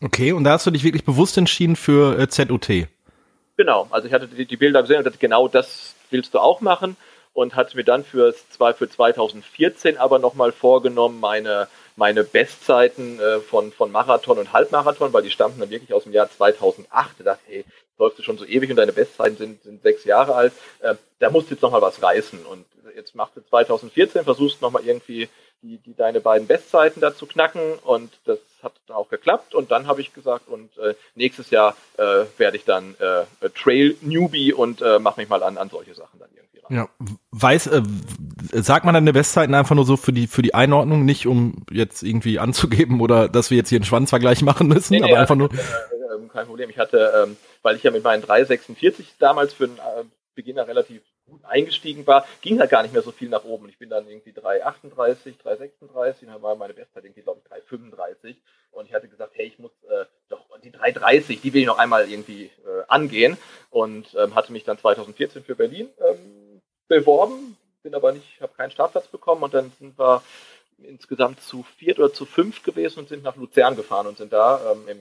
Okay, 0.02 0.34
und 0.34 0.44
da 0.44 0.52
hast 0.52 0.68
du 0.68 0.72
dich 0.72 0.84
wirklich 0.84 1.06
bewusst 1.06 1.38
entschieden 1.38 1.76
für 1.76 2.20
äh, 2.20 2.28
ZUT. 2.28 2.88
Genau, 3.56 3.88
also 3.92 4.08
ich 4.08 4.14
hatte 4.14 4.28
die, 4.28 4.46
die 4.46 4.58
Bilder 4.58 4.82
gesehen 4.82 4.98
und 4.98 5.06
dachte, 5.06 5.20
genau 5.20 5.48
das 5.48 5.96
willst 6.10 6.34
du 6.34 6.40
auch 6.40 6.62
machen 6.62 6.98
und 7.34 7.56
hatte 7.56 7.76
mir 7.76 7.84
dann 7.84 8.04
für, 8.04 8.34
für 8.34 8.90
2014 8.90 9.98
aber 9.98 10.20
nochmal 10.20 10.52
vorgenommen, 10.52 11.20
meine, 11.20 11.68
meine 11.96 12.24
Bestzeiten 12.24 13.20
äh, 13.20 13.40
von, 13.40 13.72
von 13.72 13.92
Marathon 13.92 14.38
und 14.38 14.54
Halbmarathon, 14.54 15.14
weil 15.14 15.24
die 15.24 15.32
stammten 15.32 15.60
dann 15.60 15.70
wirklich 15.70 15.94
aus 15.94 16.04
dem 16.04 16.14
Jahr 16.14 16.30
2008. 16.30 17.16
Ich 17.18 17.26
dachte, 17.26 17.42
hey, 17.48 17.66
läufst 17.98 18.20
du 18.20 18.24
schon 18.24 18.38
so 18.38 18.46
ewig 18.46 18.70
und 18.70 18.76
deine 18.76 18.94
Bestzeiten 18.94 19.38
sind, 19.38 19.64
sind 19.64 19.82
sechs 19.82 20.06
Jahre 20.06 20.36
alt, 20.36 20.54
äh, 20.82 20.96
da 21.20 21.30
musst 21.30 21.50
du 21.50 21.56
jetzt 21.56 21.62
nochmal 21.62 21.82
was 21.82 22.02
reißen. 22.02 22.46
Und 22.46 22.66
jetzt 22.96 23.16
machst 23.16 23.36
du 23.36 23.42
2014, 23.42 24.24
versuchst 24.24 24.62
nochmal 24.62 24.86
irgendwie 24.86 25.30
die, 25.64 25.78
die 25.78 25.96
deine 25.96 26.20
beiden 26.22 26.46
Bestzeiten 26.46 27.02
dazu 27.02 27.26
knacken 27.26 27.62
und 27.84 28.12
das 28.26 28.40
hat 28.62 28.74
dann 28.88 28.96
auch 28.96 29.10
geklappt 29.10 29.56
und 29.56 29.72
dann 29.72 29.88
habe 29.88 30.02
ich 30.02 30.14
gesagt 30.14 30.48
und 30.48 30.78
äh, 30.78 30.94
nächstes 31.16 31.50
Jahr 31.50 31.76
äh, 31.98 32.26
werde 32.38 32.58
ich 32.58 32.66
dann 32.66 32.96
äh, 33.00 33.50
Trail 33.50 33.96
Newbie 34.02 34.54
und 34.54 34.82
äh, 34.82 35.00
mache 35.00 35.20
mich 35.20 35.30
mal 35.30 35.42
an, 35.42 35.58
an 35.58 35.70
solche 35.70 35.96
Sachen 35.96 36.20
dann 36.20 36.30
irgendwie 36.36 36.60
ran. 36.60 36.76
Ja, 36.76 36.90
weiß, 37.32 37.68
äh, 37.68 37.82
sagt 38.52 38.86
man 38.86 38.94
dann 38.94 39.04
eine 39.04 39.14
Bestzeiten 39.14 39.56
einfach 39.56 39.76
nur 39.76 39.86
so 39.86 39.98
für 39.98 40.14
die 40.14 40.28
für 40.28 40.42
die 40.42 40.54
Einordnung, 40.54 41.06
nicht 41.06 41.26
um 41.28 41.66
jetzt 41.72 42.04
irgendwie 42.04 42.40
anzugeben 42.40 43.02
oder 43.02 43.28
dass 43.30 43.50
wir 43.50 43.58
jetzt 43.58 43.70
hier 43.70 43.78
einen 43.78 43.86
Schwanzvergleich 43.86 44.42
machen 44.44 44.68
müssen, 44.68 44.94
nee, 44.94 45.00
nee, 45.00 45.12
aber 45.12 45.20
einfach 45.20 45.36
nur. 45.36 45.52
Äh, 45.52 45.58
ähm, 46.16 46.30
kein 46.30 46.46
Problem. 46.46 46.70
Ich 46.70 46.78
hatte, 46.78 47.24
ähm, 47.24 47.38
weil 47.62 47.76
ich 47.76 47.84
ja 47.84 47.92
mit 47.92 48.04
meinen 48.04 48.22
346 48.22 49.16
damals 49.20 49.54
für 49.54 49.66
einen 49.66 49.78
äh, 49.78 50.04
Beginner 50.36 50.68
relativ 50.68 51.02
gut 51.34 51.46
eingestiegen 51.46 52.06
war, 52.06 52.26
ging 52.42 52.60
halt 52.60 52.70
gar 52.70 52.84
nicht 52.84 52.94
mehr 52.94 53.02
so 53.02 53.12
viel 53.12 53.30
nach 53.30 53.44
oben. 53.44 53.68
Ich 53.70 53.78
bin 53.78 53.90
dann 53.90 54.08
irgendwie 54.08 54.32
3,38, 54.32 55.36
3,36, 55.44 56.26
dann 56.28 56.42
war 56.42 56.56
meine 56.56 56.74
Bestzeit 56.74 57.04
irgendwie, 57.04 57.22
glaube 57.22 57.42
ich, 57.44 57.52
3,35. 57.52 58.36
Und 58.72 58.88
ich 58.88 58.94
hatte 58.94 59.08
gesagt, 59.08 59.34
hey, 59.36 59.48
ich 59.48 59.60
muss 59.60 59.72
äh, 59.90 60.06
doch 60.30 60.46
die 60.64 60.72
3,30, 60.72 61.42
die 61.42 61.54
will 61.54 61.62
ich 61.62 61.68
noch 61.68 61.78
einmal 61.78 62.10
irgendwie 62.10 62.46
äh, 62.46 62.84
angehen. 62.88 63.38
Und 63.70 64.16
ähm, 64.16 64.36
hatte 64.36 64.52
mich 64.52 64.64
dann 64.64 64.78
2014 64.78 65.44
für 65.44 65.56
Berlin 65.56 65.90
ähm, 66.00 66.62
beworben, 66.88 67.58
bin 67.82 67.96
aber 67.96 68.12
nicht, 68.14 68.42
habe 68.42 68.54
keinen 68.54 68.72
Startplatz 68.72 69.08
bekommen. 69.08 69.44
Und 69.44 69.54
dann 69.54 69.72
sind 69.80 69.98
wir 69.98 70.22
insgesamt 70.78 71.42
zu 71.42 71.64
viert 71.78 72.00
oder 72.00 72.14
zu 72.14 72.26
fünf 72.26 72.64
gewesen 72.64 73.00
und 73.00 73.10
sind 73.10 73.24
nach 73.24 73.36
Luzern 73.36 73.76
gefahren 73.76 74.08
und 74.08 74.18
sind 74.18 74.34
da 74.34 74.72
ähm, 74.72 74.88
im 74.88 75.00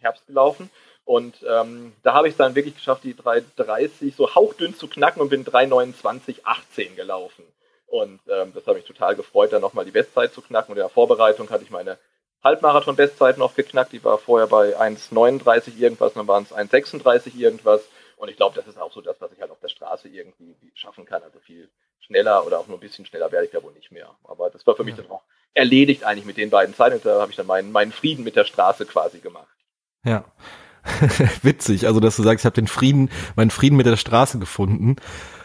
Herbst 0.00 0.26
gelaufen. 0.26 0.70
Und 1.04 1.44
ähm, 1.46 1.92
da 2.02 2.14
habe 2.14 2.28
ich 2.28 2.34
es 2.34 2.38
dann 2.38 2.54
wirklich 2.54 2.76
geschafft, 2.76 3.04
die 3.04 3.14
3,30 3.14 4.14
so 4.14 4.34
hauchdünn 4.34 4.74
zu 4.74 4.88
knacken 4.88 5.20
und 5.20 5.28
bin 5.28 5.44
3,29,18 5.44 6.94
gelaufen. 6.94 7.44
Und 7.86 8.20
ähm, 8.28 8.52
das 8.54 8.66
hat 8.66 8.74
mich 8.74 8.86
total 8.86 9.14
gefreut, 9.14 9.52
dann 9.52 9.60
nochmal 9.60 9.84
die 9.84 9.90
Bestzeit 9.90 10.32
zu 10.32 10.40
knacken. 10.40 10.72
Und 10.72 10.78
in 10.78 10.82
der 10.82 10.88
Vorbereitung 10.88 11.50
hatte 11.50 11.62
ich 11.62 11.70
meine 11.70 11.98
Halbmarathon-Bestzeit 12.42 13.38
noch 13.38 13.54
geknackt. 13.54 13.92
Die 13.92 14.02
war 14.02 14.18
vorher 14.18 14.46
bei 14.46 14.78
1,39 14.78 15.76
irgendwas, 15.78 16.14
dann 16.14 16.26
waren 16.26 16.44
es 16.44 16.52
1,36 16.52 17.36
irgendwas. 17.36 17.82
Und 18.16 18.30
ich 18.30 18.36
glaube, 18.36 18.56
das 18.56 18.66
ist 18.66 18.78
auch 18.78 18.92
so 18.92 19.00
das, 19.00 19.20
was 19.20 19.32
ich 19.32 19.40
halt 19.40 19.50
auf 19.50 19.60
der 19.60 19.68
Straße 19.68 20.08
irgendwie 20.08 20.56
schaffen 20.74 21.04
kann. 21.04 21.22
Also 21.22 21.38
viel 21.40 21.68
schneller 22.00 22.46
oder 22.46 22.58
auch 22.58 22.66
nur 22.66 22.78
ein 22.78 22.80
bisschen 22.80 23.06
schneller 23.06 23.30
werde 23.30 23.46
ich 23.46 23.52
da 23.52 23.62
wohl 23.62 23.72
nicht 23.72 23.92
mehr. 23.92 24.14
Aber 24.24 24.50
das 24.50 24.66
war 24.66 24.76
für 24.76 24.84
mich 24.84 24.94
dann 24.94 25.10
auch 25.10 25.22
erledigt 25.52 26.04
eigentlich 26.04 26.24
mit 26.24 26.36
den 26.36 26.50
beiden 26.50 26.74
Zeiten. 26.74 26.96
Und 26.96 27.04
da 27.04 27.20
habe 27.20 27.30
ich 27.30 27.36
dann 27.36 27.46
meinen, 27.46 27.72
meinen 27.72 27.92
Frieden 27.92 28.24
mit 28.24 28.36
der 28.36 28.44
Straße 28.44 28.86
quasi 28.86 29.18
gemacht. 29.18 29.56
Ja. 30.04 30.24
Witzig, 31.42 31.86
also 31.86 32.00
dass 32.00 32.16
du 32.16 32.22
sagst, 32.22 32.42
ich 32.42 32.46
habe 32.46 32.54
den 32.54 32.68
Frieden, 32.68 33.10
meinen 33.36 33.50
Frieden 33.50 33.76
mit 33.76 33.86
der 33.86 33.96
Straße 33.96 34.38
gefunden. 34.38 34.96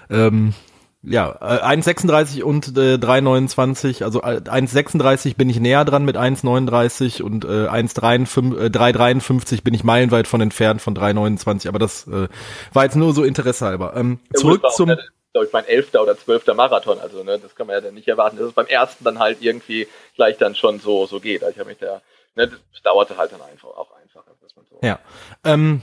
Ähm, 0.09 0.53
ja, 1.01 1.33
1,36 1.41 2.39
äh, 2.39 2.43
und 2.43 2.77
äh, 2.77 2.95
3,29, 2.95 4.03
also 4.03 4.21
1,36 4.21 5.29
äh, 5.29 5.33
bin 5.33 5.49
ich 5.49 5.59
näher 5.59 5.85
dran 5.85 6.03
mit 6.03 6.17
1,39 6.17 7.21
und 7.21 7.45
äh, 7.45 7.67
1,353 7.67 9.59
äh, 9.59 9.61
bin 9.61 9.73
ich 9.73 9.85
meilenweit 9.85 10.27
von 10.27 10.41
entfernt 10.41 10.81
von 10.81 10.95
3,29, 10.95 11.69
aber 11.69 11.79
das 11.79 12.05
äh, 12.07 12.27
war 12.73 12.83
jetzt 12.83 12.97
nur 12.97 13.13
so 13.13 13.23
Interesse 13.23 13.65
halber. 13.65 13.93
Ähm, 13.95 14.19
zurück 14.33 14.61
zum... 14.71 14.87
glaube 15.31 15.47
ich, 15.47 15.53
mein 15.53 15.65
elfter 15.65 16.03
oder 16.03 16.17
zwölfter 16.17 16.53
Marathon, 16.53 16.99
also 16.99 17.23
ne, 17.23 17.39
das 17.39 17.55
kann 17.55 17.67
man 17.67 17.77
ja 17.77 17.81
dann 17.81 17.93
nicht 17.93 18.09
erwarten, 18.09 18.35
dass 18.35 18.47
es 18.47 18.53
beim 18.53 18.67
ersten 18.67 19.05
dann 19.05 19.19
halt 19.19 19.37
irgendwie 19.41 19.87
gleich 20.15 20.37
dann 20.37 20.53
schon 20.55 20.79
so 20.79 21.05
so 21.05 21.21
geht. 21.21 21.43
Also 21.43 21.53
ich 21.53 21.59
habe 21.59 21.69
mich 21.69 21.79
da, 21.79 22.01
ne, 22.35 22.47
das 22.47 22.81
dauerte 22.83 23.15
halt 23.15 23.31
dann 23.31 23.41
einfach 23.41 23.69
auch 23.69 23.87
einfacher. 24.15 24.35
Ja. 24.81 24.99
Ähm, 25.43 25.81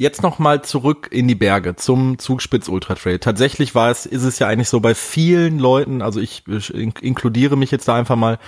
Jetzt 0.00 0.22
noch 0.22 0.38
mal 0.38 0.62
zurück 0.62 1.08
in 1.10 1.26
die 1.26 1.34
Berge 1.34 1.74
zum 1.74 2.20
Zugspitz 2.20 2.68
Ultra 2.68 2.94
Trail. 2.94 3.18
Tatsächlich 3.18 3.74
war 3.74 3.90
es, 3.90 4.06
ist 4.06 4.22
es 4.22 4.38
ja 4.38 4.46
eigentlich 4.46 4.68
so 4.68 4.78
bei 4.78 4.94
vielen 4.94 5.58
Leuten, 5.58 6.02
also 6.02 6.20
ich, 6.20 6.46
ich 6.46 6.72
inkludiere 6.72 7.56
mich 7.56 7.72
jetzt 7.72 7.88
da 7.88 7.96
einfach 7.96 8.14
mal, 8.14 8.38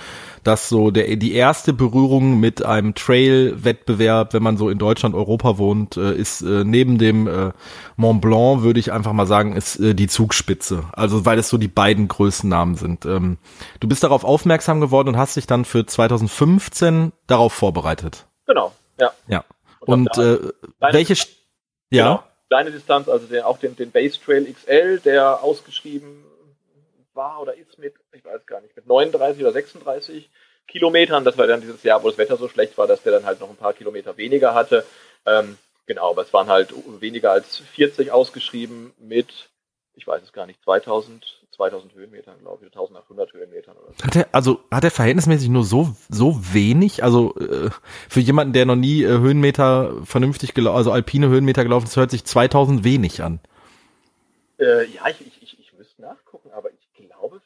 dass 0.45 0.69
so 0.69 0.91
der 0.91 1.13
die 1.17 1.33
erste 1.33 1.73
Berührung 1.73 2.39
mit 2.39 2.63
einem 2.63 2.95
Trail-Wettbewerb, 2.95 4.33
wenn 4.33 4.43
man 4.43 4.55
so 4.55 4.69
in 4.69 4.77
Deutschland, 4.77 5.13
Europa 5.13 5.57
wohnt, 5.57 5.97
äh, 5.97 6.15
ist 6.15 6.41
äh, 6.41 6.63
neben 6.63 6.97
dem 6.97 7.27
äh, 7.27 7.51
Mont 7.97 8.21
Blanc, 8.21 8.61
würde 8.61 8.79
ich 8.79 8.93
einfach 8.93 9.11
mal 9.11 9.27
sagen, 9.27 9.53
ist 9.53 9.77
die 9.81 10.07
Zugspitze. 10.07 10.85
Also 10.93 11.25
weil 11.25 11.37
es 11.37 11.49
so 11.49 11.57
die 11.57 11.67
beiden 11.67 12.07
größten 12.07 12.49
Namen 12.49 12.75
sind. 12.75 13.05
Ähm, 13.05 13.39
du 13.81 13.89
bist 13.89 14.05
darauf 14.05 14.23
aufmerksam 14.23 14.79
geworden 14.79 15.09
und 15.09 15.17
hast 15.17 15.35
dich 15.35 15.47
dann 15.47 15.65
für 15.65 15.85
2015 15.85 17.11
darauf 17.27 17.51
vorbereitet. 17.51 18.30
Genau, 18.51 18.73
ja. 18.99 19.13
Ja. 19.27 19.45
Und, 19.79 20.15
und 20.15 20.17
äh, 20.17 20.51
welche 20.91 21.13
ja. 21.89 22.03
Genau, 22.03 22.23
kleine 22.49 22.71
Distanz, 22.71 23.07
also 23.07 23.25
den, 23.27 23.43
auch 23.43 23.57
den, 23.59 23.77
den 23.77 23.91
Base 23.91 24.19
Trail 24.19 24.51
XL, 24.51 24.99
der 24.99 25.41
ausgeschrieben 25.41 26.25
war 27.13 27.41
oder 27.41 27.55
ist 27.55 27.79
mit, 27.79 27.95
ich 28.11 28.25
weiß 28.25 28.45
gar 28.45 28.59
nicht, 28.59 28.75
mit 28.75 28.87
39 28.87 29.41
oder 29.41 29.53
36 29.53 30.29
Kilometern. 30.67 31.23
Das 31.23 31.37
war 31.37 31.47
dann 31.47 31.61
dieses 31.61 31.81
Jahr, 31.83 32.03
wo 32.03 32.09
das 32.09 32.17
Wetter 32.17 32.35
so 32.35 32.49
schlecht 32.49 32.77
war, 32.77 32.87
dass 32.87 33.03
der 33.03 33.13
dann 33.13 33.25
halt 33.25 33.39
noch 33.39 33.49
ein 33.49 33.55
paar 33.55 33.73
Kilometer 33.73 34.17
weniger 34.17 34.53
hatte. 34.53 34.85
Ähm, 35.25 35.57
genau, 35.85 36.11
aber 36.11 36.23
es 36.23 36.33
waren 36.33 36.49
halt 36.49 36.73
weniger 36.99 37.31
als 37.31 37.57
40 37.57 38.11
ausgeschrieben 38.11 38.93
mit, 38.99 39.49
ich 39.93 40.05
weiß 40.05 40.23
es 40.23 40.33
gar 40.33 40.45
nicht, 40.45 40.61
2000 40.63 41.40
2000 41.51 41.93
Höhenmetern, 41.93 42.39
glaube 42.39 42.65
ich, 42.65 42.71
1800 42.71 43.33
Höhenmetern 43.33 43.77
oder 43.77 43.93
so. 43.93 44.05
Hat 44.05 44.15
er, 44.15 44.27
also 44.31 44.59
hat 44.71 44.83
er 44.83 44.91
verhältnismäßig 44.91 45.49
nur 45.49 45.63
so, 45.63 45.95
so 46.09 46.39
wenig? 46.53 47.03
Also 47.03 47.35
äh, 47.35 47.69
für 48.09 48.19
jemanden, 48.19 48.53
der 48.53 48.65
noch 48.65 48.75
nie 48.75 49.03
äh, 49.03 49.07
Höhenmeter 49.07 50.03
vernünftig 50.05 50.53
gelaufen, 50.53 50.77
also 50.77 50.91
alpine 50.91 51.27
Höhenmeter 51.27 51.63
gelaufen 51.63 51.85
ist, 51.85 51.97
hört 51.97 52.11
sich 52.11 52.23
2000 52.25 52.83
wenig 52.83 53.21
an. 53.21 53.39
Äh, 54.59 54.85
ja, 54.87 55.07
ich, 55.09 55.21
ich, 55.25 55.43
ich, 55.43 55.59
ich 55.59 55.73
müsste 55.73 56.01
nachgucken, 56.01 56.51
aber 56.51 56.69
ich 56.71 57.07
glaube, 57.07 57.41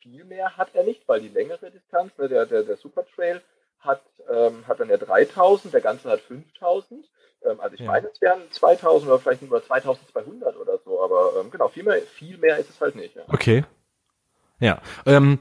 viel 0.00 0.24
mehr 0.24 0.56
hat 0.56 0.74
er 0.74 0.84
nicht, 0.84 1.06
weil 1.08 1.20
die 1.20 1.28
längere 1.28 1.70
Distanz, 1.70 2.12
ne, 2.18 2.28
der, 2.28 2.46
der, 2.46 2.62
der 2.62 2.76
Super 2.76 3.04
Trail 3.14 3.42
hat, 3.80 4.02
ähm, 4.30 4.66
hat 4.66 4.80
dann 4.80 4.88
ja 4.88 4.96
3000, 4.96 5.72
der 5.72 5.80
ganze 5.80 6.10
hat 6.10 6.20
5000. 6.20 7.06
Ähm, 7.44 7.60
also 7.60 7.74
ich 7.74 7.80
ja. 7.80 7.86
meine, 7.86 8.08
es 8.12 8.20
wären 8.20 8.40
2000 8.50 9.10
oder 9.10 9.18
vielleicht 9.18 9.42
nur 9.42 9.62
2200 9.62 10.56
oder 10.56 10.78
so, 10.84 11.02
aber 11.02 11.40
ähm, 11.40 11.50
genau, 11.50 11.68
viel 11.68 11.84
mehr, 11.84 12.00
viel 12.02 12.38
mehr 12.38 12.58
ist 12.58 12.70
es 12.70 12.80
halt 12.80 12.96
nicht. 12.96 13.16
Ja. 13.16 13.22
Okay. 13.28 13.64
Ja. 14.60 14.80
Ähm, 15.06 15.38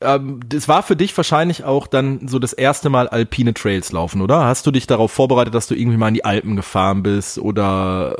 ähm, 0.00 0.40
das 0.46 0.68
war 0.68 0.82
für 0.82 0.96
dich 0.96 1.16
wahrscheinlich 1.16 1.64
auch 1.64 1.86
dann 1.86 2.28
so 2.28 2.38
das 2.38 2.52
erste 2.52 2.90
Mal 2.90 3.08
alpine 3.08 3.54
Trails 3.54 3.92
laufen, 3.92 4.20
oder? 4.20 4.44
Hast 4.44 4.66
du 4.66 4.70
dich 4.70 4.86
darauf 4.86 5.10
vorbereitet, 5.10 5.54
dass 5.54 5.66
du 5.66 5.74
irgendwie 5.74 5.96
mal 5.96 6.08
in 6.08 6.14
die 6.14 6.24
Alpen 6.24 6.56
gefahren 6.56 7.02
bist 7.02 7.38
oder 7.38 8.16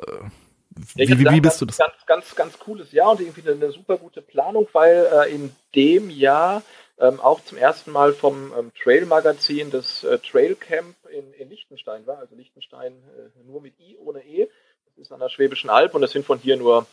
wie, 0.94 1.09
wie, 1.09 1.31
wie 1.31 1.40
bist 1.40 1.61
du 1.61 1.66
das? 1.66 1.79
Ganz, 1.79 1.94
ganz, 2.07 2.35
ganz 2.35 2.59
cooles 2.59 2.92
Jahr 2.92 3.12
und 3.12 3.20
irgendwie 3.20 3.42
eine, 3.42 3.53
eine 3.53 3.72
super 3.72 3.96
gute 3.96 4.22
Planung, 4.22 4.66
weil 4.72 5.07
äh, 5.12 5.35
in 5.35 5.55
dem 5.74 6.11
Jahr 6.11 6.62
ähm, 6.98 7.20
auch 7.20 7.42
zum 7.44 7.59
ersten 7.59 7.90
Mal 7.90 8.12
vom 8.12 8.52
ähm, 8.57 8.72
Trail-Magazin 8.80 9.70
das 9.70 10.04
äh, 10.04 10.18
Trail 10.18 10.54
Camp 10.54 10.96
in, 11.11 11.33
in 11.35 11.50
Liechtenstein 11.50 12.07
war. 12.07 12.18
Also 12.18 12.35
Liechtenstein 12.37 12.92
äh, 12.92 13.46
nur 13.46 13.61
mit 13.61 13.78
I, 13.80 13.96
ohne 13.98 14.24
E. 14.24 14.48
Das 14.87 15.07
ist 15.07 15.12
an 15.12 15.20
der 15.20 15.28
Schwäbischen 15.28 15.70
Alb 15.70 15.94
und 15.94 16.02
das 16.02 16.12
sind 16.12 16.24
von 16.24 16.38
hier 16.38 16.57
nur 16.57 16.87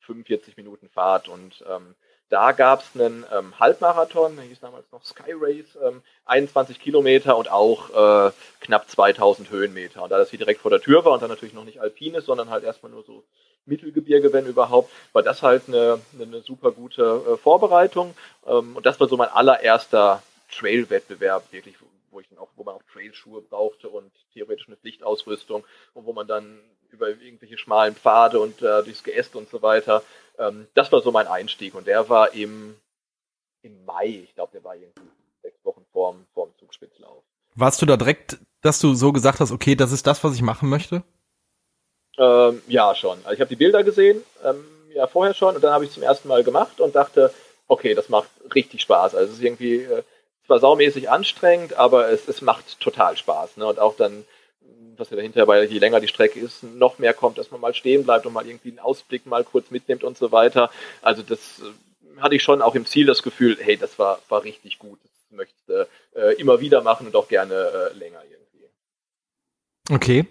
45 0.00 0.56
Minuten 0.56 0.88
Fahrt. 0.88 1.28
Und 1.28 1.64
ähm, 1.68 1.94
da 2.30 2.52
gab 2.52 2.80
es 2.80 3.00
einen 3.00 3.24
ähm, 3.32 3.58
Halbmarathon, 3.60 4.40
hieß 4.40 4.60
damals 4.60 4.90
noch 4.90 5.04
Sky 5.04 5.32
Race, 5.38 5.76
21 6.24 6.76
ähm, 6.76 6.82
Kilometer 6.82 7.36
und 7.36 7.50
auch 7.50 7.90
äh, 8.28 8.32
knapp 8.60 8.88
2000 8.88 9.50
Höhenmeter. 9.50 10.02
Und 10.02 10.10
da 10.10 10.18
das 10.18 10.30
hier 10.30 10.38
direkt 10.38 10.60
vor 10.60 10.70
der 10.70 10.80
Tür 10.80 11.04
war 11.04 11.12
und 11.12 11.22
dann 11.22 11.30
natürlich 11.30 11.54
noch 11.54 11.64
nicht 11.64 11.80
alpin 11.80 12.14
ist, 12.14 12.26
sondern 12.26 12.50
halt 12.50 12.64
erstmal 12.64 12.92
nur 12.92 13.04
so 13.04 13.24
Mittelgebirge, 13.66 14.32
wenn 14.32 14.46
überhaupt, 14.46 14.90
war 15.12 15.22
das 15.22 15.42
halt 15.42 15.68
eine, 15.68 16.00
eine 16.20 16.40
super 16.40 16.72
gute 16.72 17.02
äh, 17.02 17.36
Vorbereitung. 17.36 18.14
Ähm, 18.46 18.76
und 18.76 18.86
das 18.86 18.98
war 19.00 19.08
so 19.08 19.16
mein 19.16 19.28
allererster 19.28 20.22
Trail-Wettbewerb, 20.50 21.52
wirklich, 21.52 21.76
wo 22.10 22.20
ich 22.20 22.28
dann 22.28 22.38
auch, 22.38 22.48
wo 22.56 22.64
man 22.64 22.74
auch 22.74 22.82
Trailschuhe 22.92 23.42
brauchte 23.42 23.88
und 23.88 24.10
theoretisch 24.32 24.66
eine 24.66 24.76
Pflichtausrüstung 24.76 25.64
und 25.94 26.06
wo 26.06 26.12
man 26.12 26.26
dann 26.26 26.60
über 26.90 27.08
irgendwelche 27.08 27.58
schmalen 27.58 27.94
Pfade 27.94 28.38
und 28.38 28.62
äh, 28.62 28.82
durchs 28.82 29.02
Geäst 29.02 29.36
und 29.36 29.48
so 29.50 29.62
weiter. 29.62 30.02
Ähm, 30.38 30.66
das 30.74 30.90
war 30.92 31.00
so 31.00 31.12
mein 31.12 31.26
Einstieg 31.26 31.74
und 31.74 31.86
der 31.86 32.08
war 32.08 32.34
im, 32.34 32.76
im 33.62 33.84
Mai, 33.84 34.22
ich 34.24 34.34
glaube, 34.34 34.52
der 34.52 34.64
war 34.64 34.74
irgendwie 34.74 35.08
sechs 35.42 35.64
Wochen 35.64 35.84
vorm, 35.92 36.26
vorm 36.34 36.50
Zugspitzlauf. 36.58 37.22
Warst 37.54 37.80
du 37.80 37.86
da 37.86 37.96
direkt, 37.96 38.38
dass 38.62 38.80
du 38.80 38.94
so 38.94 39.12
gesagt 39.12 39.40
hast, 39.40 39.52
okay, 39.52 39.76
das 39.76 39.92
ist 39.92 40.06
das, 40.06 40.24
was 40.24 40.34
ich 40.34 40.42
machen 40.42 40.68
möchte? 40.68 41.02
Ähm, 42.18 42.62
ja, 42.66 42.94
schon. 42.94 43.18
Also 43.18 43.32
ich 43.32 43.40
habe 43.40 43.48
die 43.48 43.56
Bilder 43.56 43.84
gesehen, 43.84 44.22
ähm, 44.44 44.64
ja 44.94 45.06
vorher 45.06 45.34
schon, 45.34 45.54
und 45.54 45.62
dann 45.62 45.72
habe 45.72 45.84
ich 45.84 45.90
zum 45.90 46.02
ersten 46.02 46.28
Mal 46.28 46.44
gemacht 46.44 46.80
und 46.80 46.94
dachte, 46.94 47.32
okay, 47.66 47.94
das 47.94 48.08
macht 48.08 48.28
richtig 48.54 48.82
Spaß. 48.82 49.14
Also 49.14 49.32
es 49.32 49.38
ist 49.38 49.44
irgendwie 49.44 49.76
äh, 49.82 50.02
zwar 50.46 50.58
saumäßig 50.58 51.10
anstrengend, 51.10 51.74
aber 51.74 52.08
es, 52.10 52.28
es 52.28 52.42
macht 52.42 52.80
total 52.80 53.16
Spaß. 53.16 53.56
Ne? 53.56 53.66
Und 53.66 53.78
auch 53.78 53.96
dann, 53.96 54.24
was 54.98 55.10
ja 55.10 55.16
dahinter, 55.16 55.46
weil 55.46 55.64
je 55.64 55.78
länger 55.78 56.00
die 56.00 56.08
Strecke 56.08 56.40
ist, 56.40 56.62
noch 56.62 56.98
mehr 56.98 57.14
kommt, 57.14 57.38
dass 57.38 57.50
man 57.50 57.60
mal 57.60 57.74
stehen 57.74 58.04
bleibt 58.04 58.26
und 58.26 58.32
mal 58.32 58.46
irgendwie 58.46 58.70
einen 58.70 58.78
Ausblick 58.78 59.26
mal 59.26 59.44
kurz 59.44 59.70
mitnimmt 59.70 60.04
und 60.04 60.16
so 60.16 60.32
weiter. 60.32 60.70
Also 61.02 61.22
das 61.22 61.60
äh, 61.60 62.20
hatte 62.20 62.36
ich 62.36 62.42
schon 62.42 62.62
auch 62.62 62.74
im 62.74 62.86
Ziel 62.86 63.06
das 63.06 63.22
Gefühl, 63.22 63.56
hey, 63.60 63.76
das 63.76 63.98
war, 63.98 64.20
war 64.28 64.44
richtig 64.44 64.78
gut. 64.78 64.98
Das 65.02 65.12
möchte 65.30 65.88
äh, 66.14 66.34
immer 66.40 66.60
wieder 66.60 66.82
machen 66.82 67.06
und 67.06 67.16
auch 67.16 67.28
gerne 67.28 67.54
äh, 67.54 67.98
länger 67.98 68.22
irgendwie. 68.30 68.68
Okay. 69.90 70.26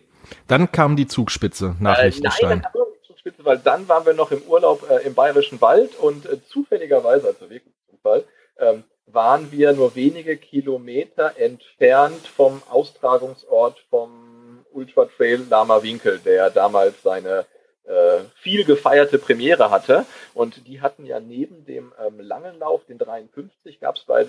Dann 0.47 0.71
kam 0.71 0.95
die 0.95 1.08
Zugspitze 1.08 1.76
nach 1.80 1.99
äh, 1.99 2.06
Liechtenstein. 2.06 2.49
Nein, 2.49 2.67
dann 2.73 2.84
die 2.95 3.08
Zugspitze, 3.08 3.45
weil 3.45 3.60
dann 3.60 3.88
waren 3.88 4.06
wir 4.06 4.13
noch 4.13 4.32
im 4.32 4.41
Urlaub 4.43 4.89
äh, 4.89 5.06
im 5.06 5.13
Bayerischen 5.13 5.60
Wald 5.62 5.95
und 5.95 6.26
äh, 6.26 6.43
zufälligerweise, 6.45 7.28
also 7.28 7.49
wirklich 7.49 7.73
Zufall, 7.89 8.23
ähm, 8.58 8.84
waren 9.06 9.52
wir 9.52 9.73
nur 9.73 9.95
wenige 9.95 10.38
Kilometer 10.38 11.38
entfernt 11.38 12.26
vom 12.26 12.63
Austragungsort 12.69 13.80
vom 13.89 14.33
Ultra 14.74 15.06
Trail 15.06 15.46
Lama 15.50 15.82
Winkel, 15.84 16.20
der 16.20 16.50
damals 16.50 17.02
seine 17.02 17.46
äh, 17.86 18.22
viel 18.36 18.64
gefeierte 18.64 19.20
Premiere 19.20 19.70
hatte. 19.70 20.06
Und 20.34 20.68
die 20.68 20.82
hatten 20.82 21.06
ja 21.06 21.20
neben 21.20 21.66
dem 21.66 21.94
ähm, 22.00 22.20
langen 22.20 22.58
Lauf, 22.60 22.86
den 22.86 22.98
53, 22.98 23.80
gab 23.80 23.98
es 23.98 24.04
bei, 24.04 24.26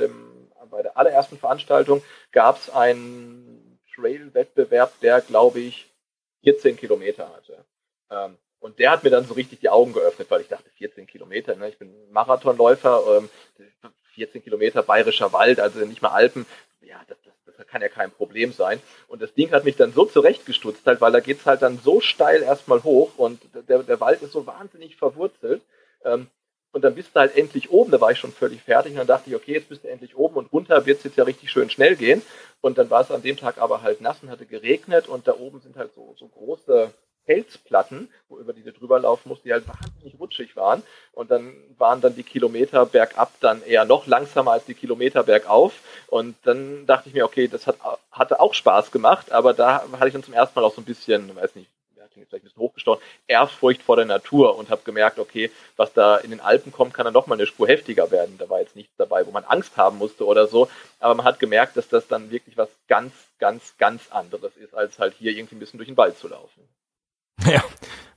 bei 0.70 0.82
der 0.82 0.96
allerersten 0.96 1.38
Veranstaltung, 1.38 2.02
gab 2.32 2.58
es 2.58 2.70
einen 2.70 3.78
Trail-Wettbewerb, 3.94 5.00
der, 5.00 5.20
glaube 5.20 5.60
ich, 5.60 5.88
14 6.42 6.76
Kilometer 6.76 7.32
hatte. 7.32 7.64
Ähm, 8.10 8.36
und 8.60 8.78
der 8.78 8.90
hat 8.90 9.04
mir 9.04 9.10
dann 9.10 9.26
so 9.26 9.34
richtig 9.34 9.60
die 9.60 9.68
Augen 9.68 9.92
geöffnet, 9.92 10.30
weil 10.30 10.40
ich 10.40 10.48
dachte, 10.48 10.70
14 10.78 11.06
Kilometer, 11.06 11.54
ne? 11.54 11.68
ich 11.68 11.78
bin 11.78 11.94
Marathonläufer, 12.10 13.18
ähm, 13.18 13.28
14 14.14 14.42
Kilometer 14.42 14.82
bayerischer 14.82 15.32
Wald, 15.32 15.60
also 15.60 15.80
nicht 15.80 16.02
mal 16.02 16.10
Alpen, 16.10 16.46
ja, 16.86 17.00
das, 17.08 17.18
das, 17.24 17.56
das 17.56 17.66
kann 17.66 17.82
ja 17.82 17.88
kein 17.88 18.10
Problem 18.10 18.52
sein. 18.52 18.80
Und 19.08 19.22
das 19.22 19.34
Ding 19.34 19.50
hat 19.52 19.64
mich 19.64 19.76
dann 19.76 19.92
so 19.92 20.04
zurechtgestutzt, 20.04 20.86
halt, 20.86 21.00
weil 21.00 21.12
da 21.12 21.20
geht's 21.20 21.46
halt 21.46 21.62
dann 21.62 21.78
so 21.78 22.00
steil 22.00 22.42
erstmal 22.42 22.82
hoch 22.82 23.12
und 23.16 23.40
der, 23.68 23.82
der 23.82 24.00
Wald 24.00 24.22
ist 24.22 24.32
so 24.32 24.46
wahnsinnig 24.46 24.96
verwurzelt. 24.96 25.62
Ähm, 26.04 26.28
und 26.72 26.82
dann 26.82 26.96
bist 26.96 27.14
du 27.14 27.20
halt 27.20 27.36
endlich 27.36 27.70
oben, 27.70 27.92
da 27.92 28.00
war 28.00 28.10
ich 28.10 28.18
schon 28.18 28.32
völlig 28.32 28.60
fertig 28.60 28.92
und 28.92 28.98
dann 28.98 29.06
dachte 29.06 29.30
ich, 29.30 29.36
okay, 29.36 29.52
jetzt 29.52 29.68
bist 29.68 29.84
du 29.84 29.88
endlich 29.88 30.16
oben 30.16 30.34
und 30.34 30.52
runter 30.52 30.84
wird 30.86 30.98
es 30.98 31.04
jetzt 31.04 31.16
ja 31.16 31.22
richtig 31.22 31.52
schön 31.52 31.70
schnell 31.70 31.94
gehen. 31.94 32.20
Und 32.60 32.78
dann 32.78 32.90
war 32.90 33.02
es 33.02 33.12
an 33.12 33.22
dem 33.22 33.36
Tag 33.36 33.58
aber 33.58 33.82
halt 33.82 34.00
nass 34.00 34.22
und 34.22 34.30
hatte 34.30 34.44
geregnet 34.44 35.06
und 35.06 35.28
da 35.28 35.34
oben 35.34 35.60
sind 35.60 35.76
halt 35.76 35.94
so, 35.94 36.14
so 36.18 36.26
große 36.26 36.92
Felsplatten, 37.26 38.08
wo 38.28 38.38
über 38.38 38.52
die 38.52 38.62
du 38.62 38.72
drüber 38.72 38.98
laufen 38.98 39.28
musst, 39.28 39.44
die 39.44 39.52
halt 39.52 39.66
wahnsinnig 39.66 40.18
rutschig 40.18 40.56
waren. 40.56 40.82
Und 41.12 41.30
dann 41.30 41.54
waren 41.78 42.00
dann 42.00 42.14
die 42.14 42.22
Kilometer 42.22 42.86
bergab 42.86 43.32
dann 43.40 43.62
eher 43.62 43.84
noch 43.84 44.06
langsamer 44.06 44.52
als 44.52 44.64
die 44.66 44.74
Kilometer 44.74 45.22
bergauf. 45.22 45.74
Und 46.08 46.36
dann 46.44 46.86
dachte 46.86 47.08
ich 47.08 47.14
mir, 47.14 47.24
okay, 47.24 47.48
das 47.48 47.66
hat, 47.66 47.76
hatte 48.10 48.40
auch 48.40 48.54
Spaß 48.54 48.90
gemacht, 48.90 49.32
aber 49.32 49.54
da 49.54 49.84
hatte 49.92 50.08
ich 50.08 50.12
dann 50.12 50.22
zum 50.22 50.34
ersten 50.34 50.58
Mal 50.58 50.66
auch 50.66 50.74
so 50.74 50.80
ein 50.80 50.84
bisschen, 50.84 51.34
weiß 51.34 51.54
nicht, 51.54 51.68
klingt 52.14 52.28
vielleicht 52.28 52.44
ein 52.44 52.48
bisschen 52.48 52.62
hochgestochen, 52.62 53.02
Ehrfurcht 53.26 53.82
vor 53.82 53.96
der 53.96 54.06
Natur 54.06 54.56
und 54.56 54.70
habe 54.70 54.82
gemerkt, 54.84 55.18
okay, 55.18 55.50
was 55.76 55.92
da 55.92 56.16
in 56.16 56.30
den 56.30 56.40
Alpen 56.40 56.72
kommt, 56.72 56.94
kann 56.94 57.04
dann 57.04 57.12
nochmal 57.12 57.36
eine 57.36 57.46
Spur 57.46 57.68
heftiger 57.68 58.10
werden. 58.10 58.38
Da 58.38 58.48
war 58.48 58.60
jetzt 58.60 58.76
nichts 58.76 58.94
dabei, 58.96 59.26
wo 59.26 59.30
man 59.30 59.44
Angst 59.44 59.76
haben 59.76 59.98
musste 59.98 60.24
oder 60.24 60.46
so, 60.46 60.68
aber 61.00 61.14
man 61.14 61.26
hat 61.26 61.38
gemerkt, 61.40 61.76
dass 61.76 61.88
das 61.88 62.08
dann 62.08 62.30
wirklich 62.30 62.56
was 62.56 62.70
ganz, 62.88 63.12
ganz, 63.38 63.76
ganz 63.78 64.10
anderes 64.10 64.56
ist, 64.56 64.74
als 64.74 64.98
halt 64.98 65.14
hier 65.18 65.32
irgendwie 65.32 65.56
ein 65.56 65.58
bisschen 65.58 65.78
durch 65.78 65.88
den 65.88 65.96
Wald 65.96 66.16
zu 66.16 66.28
laufen. 66.28 66.68
Ja, 67.50 67.62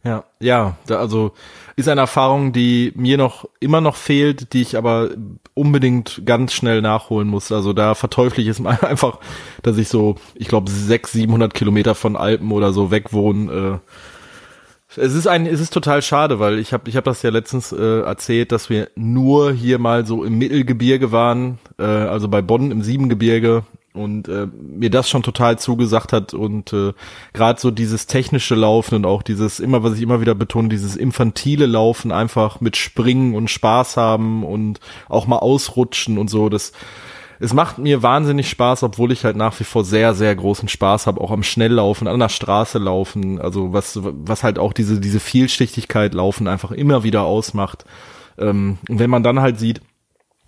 ja, 0.04 0.24
ja, 0.40 0.78
da, 0.86 1.00
also 1.00 1.34
ist 1.76 1.90
eine 1.90 2.02
Erfahrung, 2.02 2.54
die 2.54 2.94
mir 2.96 3.18
noch 3.18 3.46
immer 3.60 3.82
noch 3.82 3.96
fehlt, 3.96 4.54
die 4.54 4.62
ich 4.62 4.78
aber 4.78 5.10
unbedingt 5.54 6.22
ganz 6.26 6.54
schnell 6.54 6.82
nachholen 6.82 7.28
muss. 7.28 7.52
Also 7.52 7.74
da 7.74 7.94
verteufle 7.94 8.42
ich 8.42 8.50
es 8.50 8.60
mal 8.62 8.80
einfach, 8.82 9.20
dass 9.64 9.78
ich 9.78 9.90
so, 9.90 10.16
ich 10.36 10.48
glaube, 10.48 10.72
600, 10.72 11.12
700 11.12 11.54
Kilometer 11.54 11.94
von 11.94 12.16
Alpen 12.16 12.52
oder 12.52 12.72
so 12.72 12.90
weg 12.90 13.12
wohne. 13.12 13.82
Äh, 14.96 15.00
es 15.00 15.14
ist 15.14 15.28
ein, 15.28 15.46
es 15.46 15.60
ist 15.60 15.74
total 15.74 16.02
schade, 16.02 16.40
weil 16.40 16.58
ich 16.58 16.74
habe, 16.74 16.90
ich 16.90 16.96
habe 16.96 17.06
das 17.06 17.22
ja 17.22 17.30
letztens 17.30 17.72
äh, 17.72 18.02
erzählt, 18.02 18.52
dass 18.52 18.70
wir 18.70 18.90
nur 18.96 19.52
hier 19.52 19.78
mal 19.78 20.06
so 20.06 20.24
im 20.24 20.38
Mittelgebirge 20.38 21.12
waren, 21.12 21.60
äh, 21.78 21.84
also 21.84 22.28
bei 22.30 22.42
Bonn 22.42 22.72
im 22.72 22.82
Siebengebirge 22.82 23.64
und 23.98 24.28
äh, 24.28 24.48
mir 24.54 24.90
das 24.90 25.10
schon 25.10 25.24
total 25.24 25.60
zugesagt 25.60 26.14
hat 26.14 26.34
und 26.34 26.72
äh, 26.74 26.94
gerade 27.34 27.60
so 27.60 27.72
dieses 27.72 28.08
technische 28.08 28.56
Laufen 28.56 28.96
und 28.96 29.06
auch 29.06 29.24
dieses 29.24 29.60
immer 29.60 29.84
was 29.84 29.96
ich 29.96 30.02
immer 30.02 30.22
wieder 30.22 30.36
betone 30.36 30.70
dieses 30.70 30.96
infantile 30.96 31.66
Laufen 31.66 32.12
einfach 32.12 32.62
mit 32.62 32.78
Springen 32.78 33.36
und 33.36 33.50
Spaß 33.50 33.98
haben 33.98 34.44
und 34.44 34.80
auch 35.10 35.28
mal 35.28 35.40
ausrutschen 35.40 36.18
und 36.18 36.30
so 36.30 36.50
das 36.50 36.72
es 37.40 37.54
macht 37.54 37.78
mir 37.78 38.02
wahnsinnig 38.02 38.50
Spaß, 38.50 38.82
obwohl 38.82 39.12
ich 39.12 39.24
halt 39.24 39.36
nach 39.36 39.60
wie 39.60 39.64
vor 39.64 39.84
sehr 39.84 40.16
sehr 40.16 40.36
großen 40.36 40.68
Spaß 40.68 41.06
habe, 41.06 41.22
auch 41.22 41.30
am 41.32 41.44
Schnelllaufen, 41.44 42.08
an 42.08 42.20
der 42.20 42.30
Straße 42.30 42.80
laufen, 42.80 43.40
also 43.40 43.74
was 43.74 44.00
was 44.02 44.44
halt 44.44 44.58
auch 44.58 44.74
diese 44.74 45.00
diese 45.00 45.20
Vielschichtigkeit 45.20 46.14
laufen 46.14 46.48
einfach 46.48 46.72
immer 46.72 47.04
wieder 47.04 47.24
ausmacht. 47.24 47.86
Ähm, 48.40 48.78
und 48.90 49.00
wenn 49.00 49.10
man 49.10 49.24
dann 49.24 49.40
halt 49.40 49.60
sieht 49.60 49.82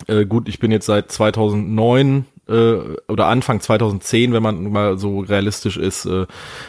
äh, 0.08 0.26
gut, 0.26 0.48
ich 0.48 0.60
bin 0.60 0.72
jetzt 0.72 0.86
seit 0.86 1.12
2009 1.12 2.26
äh, 2.50 2.98
oder 3.08 3.28
Anfang 3.28 3.62
2010, 3.62 4.34
wenn 4.34 4.44
man 4.44 4.72
mal 4.72 4.98
so 4.98 5.20
realistisch 5.20 5.78
ist, 5.78 6.06
äh, 6.06 6.26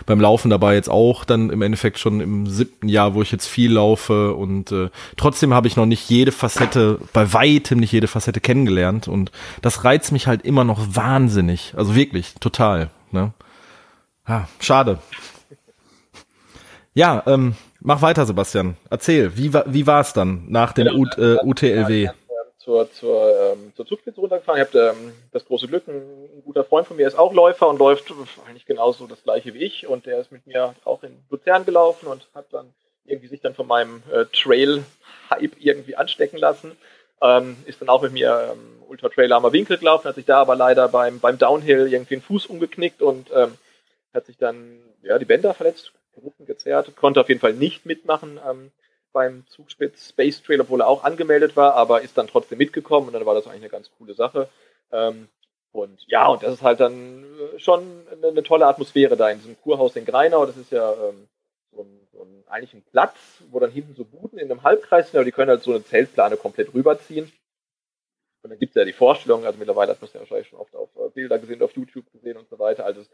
beim 0.07 0.21
Laufen 0.21 0.51
dabei 0.51 0.75
jetzt 0.75 0.90
auch 0.90 1.25
dann 1.25 1.51
im 1.51 1.62
Endeffekt 1.62 1.99
schon 1.99 2.21
im 2.21 2.47
siebten 2.47 2.88
Jahr, 2.88 3.14
wo 3.14 3.23
ich 3.23 3.33
jetzt 3.33 3.47
viel 3.47 3.73
laufe 3.73 4.35
und 4.35 4.71
äh, 4.73 4.90
trotzdem 5.16 5.55
habe 5.55 5.69
ich 5.69 5.77
noch 5.77 5.87
nicht 5.87 6.09
jede 6.11 6.33
Facette, 6.33 6.99
bei 7.12 7.33
weitem 7.33 7.81
nicht 7.81 7.93
jede 7.93 8.07
Facette 8.07 8.40
kennengelernt 8.40 9.09
und 9.09 9.33
das 9.62 9.85
reizt 9.85 10.12
mich 10.12 10.27
halt 10.27 10.43
immer 10.43 10.64
noch 10.64 10.95
wahnsinnig, 10.95 11.75
also 11.77 11.95
wirklich, 11.95 12.35
total. 12.40 12.90
Ne? 13.11 13.33
Ah, 14.25 14.45
schade. 14.61 14.99
Ja, 16.95 17.23
ähm, 17.27 17.55
mach 17.81 18.03
weiter, 18.03 18.27
Sebastian. 18.27 18.77
Erzähl, 18.90 19.37
wie, 19.37 19.53
wie 19.53 19.87
war 19.87 20.01
es 20.01 20.12
dann 20.12 20.45
nach 20.49 20.73
dem 20.73 20.88
U 20.88 21.07
äh, 21.16 21.37
UTLW? 21.45 22.11
Zur, 22.70 22.92
zur, 22.92 23.52
ähm, 23.52 23.72
zur 23.74 23.85
Zugspitze 23.85 24.20
runtergefahren. 24.20 24.61
Ich 24.61 24.68
habe 24.68 24.95
ähm, 24.97 25.12
das 25.32 25.45
große 25.45 25.66
Glück, 25.66 25.88
ein, 25.88 25.97
ein, 25.97 26.42
guter 26.45 26.62
Freund 26.62 26.86
von 26.86 26.97
mir 26.97 27.09
ist 27.09 27.18
auch 27.18 27.34
Läufer 27.34 27.66
und 27.68 27.80
läuft 27.80 28.12
eigentlich 28.47 28.64
genauso 28.64 29.09
das 29.09 29.24
gleiche 29.24 29.55
wie 29.55 29.64
ich 29.64 29.88
und 29.88 30.07
der 30.07 30.20
ist 30.20 30.30
mit 30.30 30.47
mir 30.47 30.76
auch 30.84 31.03
in 31.03 31.18
Luzern 31.30 31.64
gelaufen 31.64 32.07
und 32.07 32.28
hat 32.32 32.47
dann 32.53 32.72
irgendwie 33.05 33.26
sich 33.26 33.40
dann 33.40 33.55
von 33.55 33.66
meinem 33.66 34.05
äh, 34.12 34.24
Trail-Hype 34.26 35.57
irgendwie 35.59 35.97
anstecken 35.97 36.38
lassen. 36.38 36.76
Ähm, 37.20 37.57
ist 37.66 37.80
dann 37.80 37.88
auch 37.88 38.03
mit 38.03 38.12
mir 38.12 38.53
ähm, 38.53 38.82
Ultra 38.88 39.09
Trail 39.09 39.32
Armer 39.32 39.53
Winkel 39.53 39.76
gelaufen, 39.76 40.07
hat 40.07 40.14
sich 40.14 40.26
da 40.26 40.40
aber 40.40 40.55
leider 40.55 40.86
beim, 40.88 41.18
beim 41.18 41.38
Downhill 41.38 41.92
irgendwie 41.92 42.14
den 42.14 42.22
Fuß 42.22 42.47
umgeknickt 42.47 43.03
und 43.03 43.30
ähm, 43.34 43.59
hat 44.14 44.26
sich 44.26 44.38
dann 44.38 44.78
ja, 45.03 45.18
die 45.18 45.24
Bänder 45.24 45.55
verletzt, 45.55 45.90
Rücken 46.24 46.47
gezerrt, 46.47 46.95
konnte 46.95 47.20
auf 47.20 47.28
jeden 47.28 47.40
Fall 47.40 47.55
nicht 47.55 47.84
mitmachen 47.84 48.38
ähm, 48.49 48.70
beim 49.12 49.44
Zugspitz 49.48 50.11
Space 50.11 50.42
Trail, 50.42 50.61
obwohl 50.61 50.80
er 50.80 50.88
auch 50.88 51.04
angemeldet 51.04 51.56
war, 51.56 51.74
aber 51.74 52.02
ist 52.02 52.16
dann 52.16 52.28
trotzdem 52.28 52.58
mitgekommen 52.58 53.08
und 53.08 53.12
dann 53.14 53.26
war 53.26 53.34
das 53.34 53.46
eigentlich 53.46 53.62
eine 53.62 53.70
ganz 53.70 53.90
coole 53.98 54.14
Sache. 54.14 54.48
Ähm, 54.92 55.28
und 55.72 56.00
ja, 56.08 56.26
und 56.26 56.42
das 56.42 56.54
ist 56.54 56.62
halt 56.62 56.80
dann 56.80 57.24
äh, 57.24 57.58
schon 57.58 58.06
eine, 58.11 58.28
eine, 58.28 58.42
tolle 58.42 58.66
Atmosphäre 58.66 59.16
da 59.16 59.30
in 59.30 59.38
diesem 59.38 59.61
Kurhaus 59.61 59.94
in 59.96 60.04
Greinau. 60.04 60.44
Das 60.46 60.56
ist 60.56 60.72
ja 60.72 60.92
ähm, 60.92 61.28
so, 61.70 61.82
ein, 61.82 62.08
so 62.12 62.22
ein, 62.22 62.44
eigentlich 62.48 62.74
ein 62.74 62.82
Platz, 62.82 63.16
wo 63.50 63.61
dann 63.61 63.70
hinten 63.70 63.94
so 63.94 64.04
Buden 64.04 64.38
in 64.38 64.50
einem 64.50 64.64
Halbkreis 64.64 65.11
sind, 65.11 65.16
aber 65.16 65.24
die 65.24 65.32
können 65.32 65.50
halt 65.50 65.62
so 65.62 65.70
eine 65.70 65.84
Zeltplane 65.84 66.36
komplett 66.36 66.74
rüberziehen. 66.74 67.30
Und 68.42 68.50
dann 68.50 68.58
gibt 68.58 68.70
es 68.70 68.76
ja 68.76 68.84
die 68.84 68.92
Vorstellung, 68.92 69.44
also 69.44 69.58
mittlerweile 69.58 69.92
hat 69.92 70.00
man 70.00 70.08
es 70.08 70.14
ja 70.14 70.20
wahrscheinlich 70.20 70.48
schon 70.48 70.58
oft 70.58 70.74
auf 70.74 70.88
äh, 70.96 71.11
Bilder 71.11 71.38
gesehen, 71.38 71.62
auf 71.62 71.76
YouTube 71.76 72.11
gesehen 72.12 72.36
und 72.36 72.48
so 72.48 72.58
weiter. 72.58 72.84
Also 72.84 73.02
es 73.02 73.11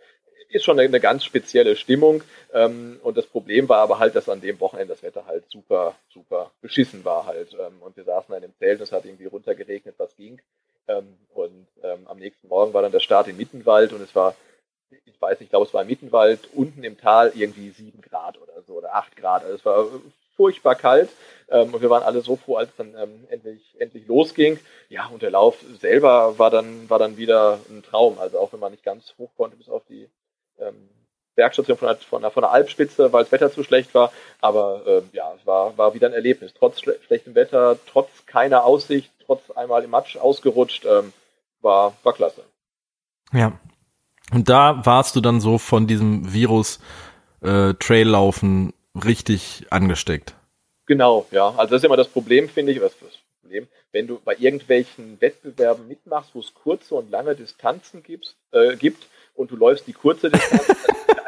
ist 0.48 0.64
schon 0.64 0.78
eine, 0.78 1.00
ganz 1.00 1.24
spezielle 1.24 1.76
Stimmung. 1.76 2.22
Ähm, 2.52 3.00
und 3.02 3.16
das 3.16 3.26
Problem 3.26 3.68
war 3.68 3.78
aber 3.78 3.98
halt, 3.98 4.14
dass 4.14 4.28
an 4.28 4.40
dem 4.40 4.60
Wochenende 4.60 4.94
das 4.94 5.02
Wetter 5.02 5.26
halt 5.26 5.44
super, 5.50 5.94
super 6.12 6.50
beschissen 6.60 7.04
war 7.04 7.26
halt. 7.26 7.52
Ähm, 7.54 7.80
und 7.80 7.96
wir 7.96 8.04
saßen 8.04 8.32
dann 8.32 8.42
im 8.42 8.56
Zelt, 8.58 8.80
es 8.80 8.92
hat 8.92 9.04
irgendwie 9.04 9.26
runtergeregnet, 9.26 9.94
was 9.98 10.16
ging. 10.16 10.40
Ähm, 10.88 11.16
und 11.34 11.66
am 12.06 12.18
nächsten 12.18 12.48
Morgen 12.48 12.72
war 12.74 12.82
dann 12.82 12.92
der 12.92 13.00
Start 13.00 13.28
in 13.28 13.36
Mittenwald 13.36 13.92
und 13.92 14.00
es 14.00 14.14
war, 14.14 14.34
ich 14.90 15.20
weiß 15.20 15.38
nicht, 15.38 15.48
ich 15.48 15.50
glaube, 15.50 15.66
es 15.66 15.74
war 15.74 15.82
in 15.82 15.88
Mittenwald, 15.88 16.40
unten 16.54 16.82
im 16.82 16.98
Tal 16.98 17.32
irgendwie 17.34 17.70
sieben 17.70 18.00
Grad 18.00 18.40
oder 18.40 18.62
so 18.66 18.74
oder 18.74 18.94
acht 18.94 19.14
Grad. 19.16 19.44
Also 19.44 19.54
es 19.54 19.64
war 19.64 19.86
furchtbar 20.36 20.74
kalt. 20.74 21.10
Und 21.48 21.80
wir 21.80 21.90
waren 21.90 22.02
alle 22.02 22.22
so 22.22 22.36
froh, 22.36 22.56
als 22.56 22.70
es 22.70 22.76
dann 22.76 22.94
endlich, 23.28 23.62
endlich 23.78 24.06
losging. 24.06 24.58
Ja, 24.88 25.06
und 25.06 25.22
der 25.22 25.30
Lauf 25.30 25.58
selber 25.80 26.38
war 26.38 26.50
dann, 26.50 26.88
war 26.90 26.98
dann 26.98 27.16
wieder 27.16 27.60
ein 27.68 27.82
Traum. 27.82 28.18
Also 28.18 28.38
auch 28.38 28.52
wenn 28.52 28.60
man 28.60 28.72
nicht 28.72 28.84
ganz 28.84 29.14
hoch 29.18 29.30
konnte 29.36 29.56
bis 29.56 29.68
auf 29.68 29.82
die 29.88 30.08
ähm, 30.58 30.88
Bergstation 31.36 31.76
von 31.76 31.88
der, 31.88 31.96
von, 31.98 32.22
der, 32.22 32.30
von 32.30 32.42
der 32.42 32.50
Alpspitze, 32.50 33.12
weil 33.12 33.22
das 33.22 33.32
Wetter 33.32 33.52
zu 33.52 33.62
schlecht 33.62 33.94
war. 33.94 34.12
Aber 34.40 34.82
ähm, 34.86 35.10
ja, 35.12 35.32
es 35.38 35.46
war, 35.46 35.76
war 35.78 35.94
wieder 35.94 36.08
ein 36.08 36.14
Erlebnis. 36.14 36.54
Trotz 36.54 36.80
schle 36.80 36.98
schlechtem 37.06 37.34
Wetter, 37.34 37.78
trotz 37.86 38.08
keiner 38.26 38.64
Aussicht, 38.64 39.10
trotz 39.24 39.50
einmal 39.50 39.84
im 39.84 39.90
Matsch 39.90 40.16
ausgerutscht, 40.16 40.84
ähm, 40.86 41.12
war, 41.60 41.94
war 42.02 42.12
klasse. 42.14 42.42
Ja. 43.32 43.58
Und 44.32 44.48
da 44.48 44.84
warst 44.84 45.14
du 45.14 45.20
dann 45.20 45.40
so 45.40 45.58
von 45.58 45.86
diesem 45.86 46.32
Virus 46.32 46.80
äh, 47.42 47.74
Traillaufen 47.74 48.72
richtig 49.04 49.66
angesteckt. 49.70 50.34
Genau, 50.86 51.26
ja. 51.30 51.48
Also 51.50 51.72
das 51.72 51.82
ist 51.82 51.84
immer 51.84 51.96
das 51.96 52.08
Problem, 52.08 52.48
finde 52.48 52.72
ich, 52.72 52.80
was 52.80 52.98
das 52.98 53.18
Problem, 53.42 53.68
wenn 53.92 54.06
du 54.06 54.20
bei 54.24 54.36
irgendwelchen 54.36 55.20
Wettbewerben 55.20 55.86
mitmachst, 55.86 56.30
wo 56.34 56.40
es 56.40 56.54
kurze 56.54 56.94
und 56.94 57.10
lange 57.10 57.34
Distanzen 57.34 58.02
gibt, 58.02 58.36
äh, 58.52 58.76
gibt 58.76 59.06
und 59.36 59.50
du 59.50 59.56
läufst 59.56 59.86
die 59.86 59.92
kurze 59.92 60.30
Distanz, 60.30 60.76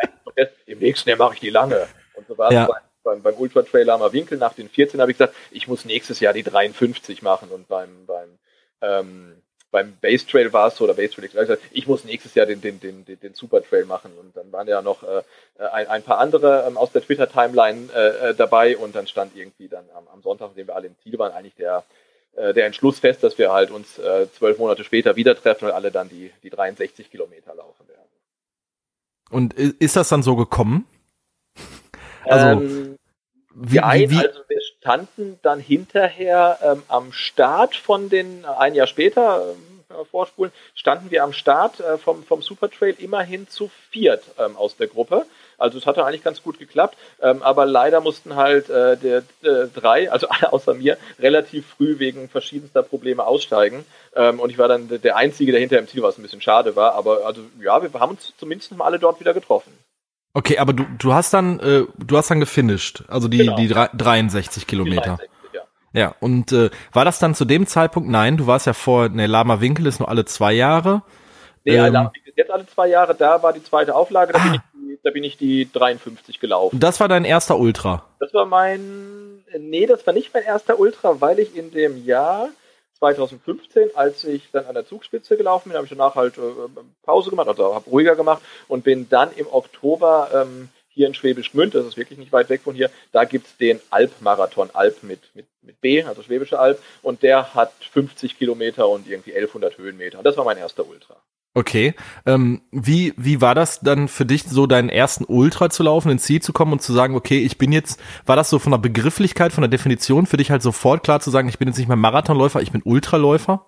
im 0.67 0.79
nächsten 0.79 1.09
Jahr 1.09 1.19
mache 1.19 1.35
ich 1.35 1.41
die 1.41 1.51
lange. 1.51 1.87
Und 2.15 2.27
so 2.27 2.37
war 2.37 2.53
ja. 2.53 2.65
es 2.65 2.71
beim, 3.03 3.23
beim 3.23 3.35
Ultra 3.35 3.63
Trail 3.63 3.89
am 3.91 4.13
Winkel 4.13 4.39
nach 4.39 4.55
den 4.55 4.69
14 4.69 5.01
habe 5.01 5.11
ich 5.11 5.19
gesagt, 5.19 5.35
ich 5.51 5.69
muss 5.69 5.85
nächstes 5.85 6.21
Jahr 6.21 6.33
die 6.33 6.43
53 6.43 7.23
machen 7.23 7.49
und 7.51 7.69
beim, 7.69 8.07
beim 8.07 8.39
ähm, 8.81 9.43
beim 9.71 9.97
Base 10.01 10.27
Trail 10.27 10.53
war 10.53 10.69
es 10.69 10.77
so, 10.77 10.85
oder 10.85 10.95
Base 10.95 11.15
Trail, 11.15 11.29
gesagt, 11.29 11.63
ich 11.73 11.87
muss 11.87 12.05
nächstes 12.05 12.35
Jahr 12.35 12.47
den, 12.47 12.61
den, 12.61 12.81
den, 12.81 13.05
den, 13.05 13.35
Super 13.35 13.63
Trail 13.63 13.85
machen. 13.85 14.13
Und 14.19 14.37
dann 14.37 14.51
waren 14.51 14.67
ja 14.67 14.81
noch 14.81 15.03
äh, 15.03 15.23
ein, 15.73 15.87
ein 15.89 16.03
paar 16.03 16.19
andere 16.19 16.65
ähm, 16.67 16.77
aus 16.77 16.93
der 16.93 17.03
Twitter-Timeline 17.03 17.93
äh, 17.95 18.31
äh, 18.31 18.35
dabei 18.35 18.77
und 18.77 18.95
dann 18.95 19.07
stand 19.07 19.37
irgendwie 19.37 19.69
dann 19.69 19.85
am, 19.95 20.09
am 20.09 20.23
Sonntag, 20.23 20.51
an 20.51 20.55
dem 20.55 20.69
wir 20.69 20.77
alle 20.77 20.87
im 20.87 20.97
Ziel 21.03 21.19
waren, 21.19 21.33
eigentlich 21.33 21.55
der, 21.57 21.79
äh, 21.79 21.83
der 22.55 22.67
Entschluss 22.67 22.99
fest, 22.99 23.23
dass 23.23 23.39
wir 23.39 23.53
halt 23.53 23.71
uns 23.71 23.99
äh, 23.99 24.27
zwölf 24.33 24.59
Monate 24.59 24.85
später 24.85 25.17
wieder 25.17 25.35
treffen 25.35 25.67
und 25.67 25.73
alle 25.73 25.91
dann 25.91 26.09
die, 26.09 26.31
die 26.43 26.51
63 26.51 27.11
Kilometer 27.11 27.55
laufen 27.55 27.89
werden. 27.89 27.99
Und 29.31 29.55
ist 29.55 29.97
das 29.97 30.09
dann 30.09 30.23
so 30.23 30.37
gekommen? 30.37 30.87
Also, 32.25 32.61
ähm, 32.61 32.99
wie, 33.55 33.79
wie, 33.79 34.11
wie, 34.11 34.19
also 34.19 34.41
wir 34.49 34.61
standen 34.79 35.39
dann 35.41 35.61
hinterher 35.61 36.59
ähm, 36.63 36.83
am 36.89 37.13
Start 37.13 37.75
von 37.75 38.11
den, 38.11 38.45
ein 38.45 38.75
Jahr 38.75 38.87
später, 38.87 39.55
äh, 39.89 40.05
vorspulen, 40.05 40.53
standen 40.75 41.11
wir 41.11 41.25
am 41.25 41.33
Start 41.33 41.81
äh, 41.81 41.97
vom, 41.99 42.23
vom 42.23 42.43
Supertrail 42.43 42.95
immerhin 42.99 43.49
zu 43.49 43.71
viert 43.91 44.23
ähm, 44.39 44.57
aus 44.57 44.77
der 44.77 44.87
Gruppe. 44.87 45.27
Also 45.59 45.77
es 45.77 45.87
hatte 45.87 46.05
eigentlich 46.05 46.25
ganz 46.25 46.43
gut 46.43 46.59
geklappt, 46.59 46.97
ähm, 47.21 47.43
aber 47.43 47.67
leider 47.67 48.01
mussten 48.01 48.37
halt 48.37 48.71
äh, 48.71 48.97
der, 48.97 49.19
äh, 49.43 49.67
drei, 49.75 50.11
also 50.11 50.29
alle 50.29 50.53
außer 50.53 50.75
mir, 50.75 50.97
relativ 51.19 51.67
früh 51.67 51.99
wegen 51.99 52.29
verschiedenster 52.29 52.83
Probleme 52.83 53.25
aussteigen. 53.27 53.85
Ähm, 54.15 54.41
und 54.41 54.51
ich 54.51 54.59
war 54.59 54.69
dann 54.69 54.89
der 54.89 55.17
Einzige, 55.17 55.53
der 55.53 55.61
hinter 55.61 55.79
im 55.79 55.89
Ziel 55.89 56.01
war, 56.03 56.09
was 56.09 56.19
ein 56.19 56.23
bisschen 56.23 56.41
schade 56.41 56.77
war. 56.77 56.95
Aber 56.95 57.27
also 57.27 57.43
ja, 57.61 57.83
wir 57.83 58.01
haben 58.01 58.13
uns 58.13 58.33
zumindest 58.39 58.75
mal 58.77 58.87
alle 58.87 58.99
dort 58.99 59.21
wieder 59.21 59.35
getroffen. 59.35 59.73
Okay, 60.35 60.59
aber 60.59 60.73
du, 60.73 60.85
du 60.99 61.13
hast 61.15 61.35
dann, 61.35 61.59
äh, 61.61 61.85
du 61.97 62.17
hast 62.17 62.31
dann 62.31 62.41
gefinisht, 62.41 63.03
also 63.09 63.29
die, 63.29 63.39
genau. 63.39 63.57
die 63.57 63.69
63 63.69 64.67
Kilometer. 64.67 65.19
Die 65.21 65.27
63, 65.27 65.31
ja. 65.53 66.01
ja, 66.01 66.15
und 66.21 66.53
äh, 66.53 66.71
war 66.93 67.05
das 67.05 67.19
dann 67.19 67.35
zu 67.35 67.45
dem 67.45 67.67
Zeitpunkt, 67.67 68.09
nein, 68.09 68.37
du 68.37 68.47
warst 68.47 68.67
ja 68.67 68.73
vor, 68.73 69.09
ne, 69.09 69.27
Lama 69.27 69.61
Winkel 69.61 69.87
ist 69.87 69.99
nur 69.99 70.09
alle 70.09 70.27
zwei 70.27 70.53
Jahre. 70.53 71.03
Nee, 71.65 71.77
ähm, 71.77 71.93
Lama 71.93 72.13
Winkel 72.15 72.31
ist 72.31 72.39
jetzt 72.39 72.51
alle 72.53 72.67
zwei 72.67 72.89
Jahre, 72.89 73.15
da 73.15 73.43
war 73.43 73.53
die 73.53 73.65
zweite 73.65 73.95
Auflage, 73.95 74.33
da, 74.33 74.39
ah. 74.39 74.43
bin 74.45 74.55
ich 74.55 74.61
die, 74.89 74.99
da 75.03 75.11
bin 75.11 75.25
ich 75.25 75.37
die 75.37 75.71
53 75.71 76.41
gelaufen. 76.41 76.79
Das 76.81 77.01
war 77.01 77.09
dein 77.09 77.25
erster 77.25 77.59
Ultra? 77.59 78.05
Das 78.21 78.33
war 78.35 78.47
mein, 78.47 79.45
nee, 79.59 79.87
das 79.87 80.07
war 80.07 80.15
nicht 80.15 80.33
mein 80.35 80.45
erster 80.45 80.79
Ultra, 80.79 81.21
weil 81.21 81.39
ich 81.39 81.57
in 81.57 81.71
dem 81.71 82.05
Jahr 82.05 82.49
2015, 82.99 83.91
als 83.95 84.25
ich 84.25 84.51
dann 84.51 84.67
an 84.67 84.75
der 84.75 84.87
Zugspitze 84.87 85.37
gelaufen 85.37 85.69
bin, 85.69 85.77
habe 85.77 85.85
ich 85.85 85.91
danach 85.91 86.17
halt 86.17 86.37
äh, 86.37 86.41
Pause 87.03 87.31
gemacht, 87.31 87.49
also 87.49 87.75
habe 87.75 87.89
ruhiger 87.89 88.17
gemacht 88.17 88.43
und 88.67 88.85
bin 88.85 89.09
dann 89.09 89.31
im 89.37 89.47
Oktober 89.47 90.31
ähm, 90.35 90.69
hier 90.99 91.07
in 91.07 91.15
Schwäbisch 91.15 91.53
Gmünd, 91.53 91.77
das 91.77 91.87
ist 91.87 91.97
wirklich 91.97 92.19
nicht 92.19 92.33
weit 92.33 92.51
weg 92.51 92.63
von 92.63 92.75
hier, 92.75 92.91
da 93.13 93.25
gibt 93.25 93.47
es 93.47 93.57
den 93.57 93.79
Alpmarathon, 93.89 94.71
Alp 94.73 95.05
mit, 95.05 95.21
mit, 95.35 95.47
mit 95.63 95.81
B, 95.81 96.03
also 96.03 96.23
Schwäbische 96.23 96.59
Alp, 96.59 96.83
und 97.03 97.23
der 97.23 97.55
hat 97.55 97.73
50 97.93 98.37
Kilometer 98.37 98.89
und 98.89 99.09
irgendwie 99.09 99.31
1100 99.31 99.79
Höhenmeter. 99.79 100.19
Und 100.19 100.25
das 100.25 100.37
war 100.37 100.45
mein 100.45 100.59
erster 100.59 100.89
Ultra. 100.89 101.17
Okay. 101.55 101.95
Ähm, 102.27 102.63
wie, 102.73 103.15
wie 103.17 103.41
war 103.41 103.55
das 103.55 103.79
dann 103.79 104.09
für 104.09 104.27
dich, 104.27 104.43
so 104.43 104.67
deinen 104.67 104.89
ersten 104.89 105.25
Ultra 105.25 105.71
zu 105.71 105.85
laufen, 105.85 106.11
ins 106.11 106.25
Ziel 106.25 106.43
zu 106.43 106.53
kommen 106.53 106.73
und 106.73 106.83
zu 106.83 106.93
sagen, 106.93 107.15
okay, 107.15 107.39
ich 107.39 107.59
bin 107.59 107.71
jetzt, 107.71 108.01
war 108.27 108.35
das 108.35 108.51
so 108.51 108.59
von 108.59 108.73
der 108.73 108.79
Begrifflichkeit, 108.79 109.53
von 109.53 109.63
der 109.63 109.71
Definition 109.71 110.27
für 110.27 110.37
dich 110.37 110.51
halt 110.51 110.63
sofort 110.63 111.05
klar 111.05 111.21
zu 111.21 111.31
sagen, 111.31 111.49
ich 111.49 111.59
bin 111.59 111.69
jetzt 111.69 111.79
nicht 111.79 111.89
mehr 111.89 111.97
Marathonläufer, 111.97 112.61
ich 112.61 112.73
bin 112.73 112.83
Ultraläufer? 112.85 113.65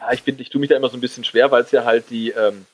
Ja, 0.00 0.12
ich 0.12 0.22
bin, 0.22 0.38
ich 0.38 0.48
tue 0.48 0.60
mich 0.60 0.70
da 0.70 0.76
immer 0.76 0.88
so 0.88 0.96
ein 0.96 1.02
bisschen 1.02 1.24
schwer, 1.24 1.50
weil 1.50 1.62
es 1.62 1.70
ja 1.72 1.84
halt 1.84 2.08
die, 2.08 2.30
ähm, 2.30 2.64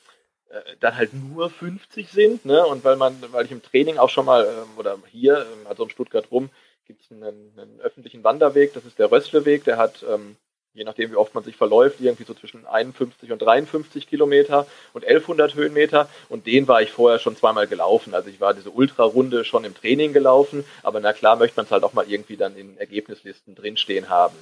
dann 0.79 0.97
halt 0.97 1.13
nur 1.13 1.49
50 1.49 2.09
sind, 2.09 2.45
ne? 2.45 2.65
Und 2.65 2.83
weil 2.83 2.95
man, 2.95 3.15
weil 3.31 3.45
ich 3.45 3.51
im 3.51 3.63
Training 3.63 3.97
auch 3.97 4.09
schon 4.09 4.25
mal, 4.25 4.45
ähm, 4.45 4.77
oder 4.77 4.97
hier, 5.09 5.39
ähm, 5.39 5.67
also 5.67 5.83
um 5.83 5.89
Stuttgart 5.89 6.29
rum, 6.31 6.49
gibt 6.85 7.03
es 7.03 7.11
einen, 7.11 7.23
einen, 7.57 7.79
öffentlichen 7.81 8.23
Wanderweg, 8.23 8.73
das 8.73 8.85
ist 8.85 8.99
der 8.99 9.11
Rössleweg, 9.11 9.63
der 9.63 9.77
hat 9.77 10.03
ähm, 10.09 10.35
je 10.73 10.83
nachdem 10.83 11.11
wie 11.11 11.15
oft 11.15 11.35
man 11.35 11.43
sich 11.43 11.55
verläuft, 11.55 11.99
irgendwie 11.99 12.23
so 12.23 12.33
zwischen 12.33 12.65
51 12.65 13.31
und 13.31 13.41
53 13.41 14.07
Kilometer 14.07 14.67
und 14.93 15.03
1100 15.03 15.55
Höhenmeter 15.55 16.09
und 16.29 16.47
den 16.47 16.67
war 16.67 16.81
ich 16.81 16.91
vorher 16.91 17.19
schon 17.19 17.35
zweimal 17.35 17.67
gelaufen. 17.67 18.13
Also 18.13 18.29
ich 18.29 18.39
war 18.39 18.53
diese 18.53 18.69
Ultrarunde 18.69 19.43
schon 19.43 19.65
im 19.65 19.75
Training 19.75 20.13
gelaufen, 20.13 20.63
aber 20.83 20.99
na 20.99 21.13
klar 21.13 21.35
möchte 21.35 21.57
man 21.57 21.65
es 21.65 21.71
halt 21.71 21.83
auch 21.83 21.93
mal 21.93 22.09
irgendwie 22.09 22.37
dann 22.37 22.55
in 22.55 22.77
Ergebnislisten 22.77 23.55
drinstehen 23.55 24.09
haben. 24.09 24.35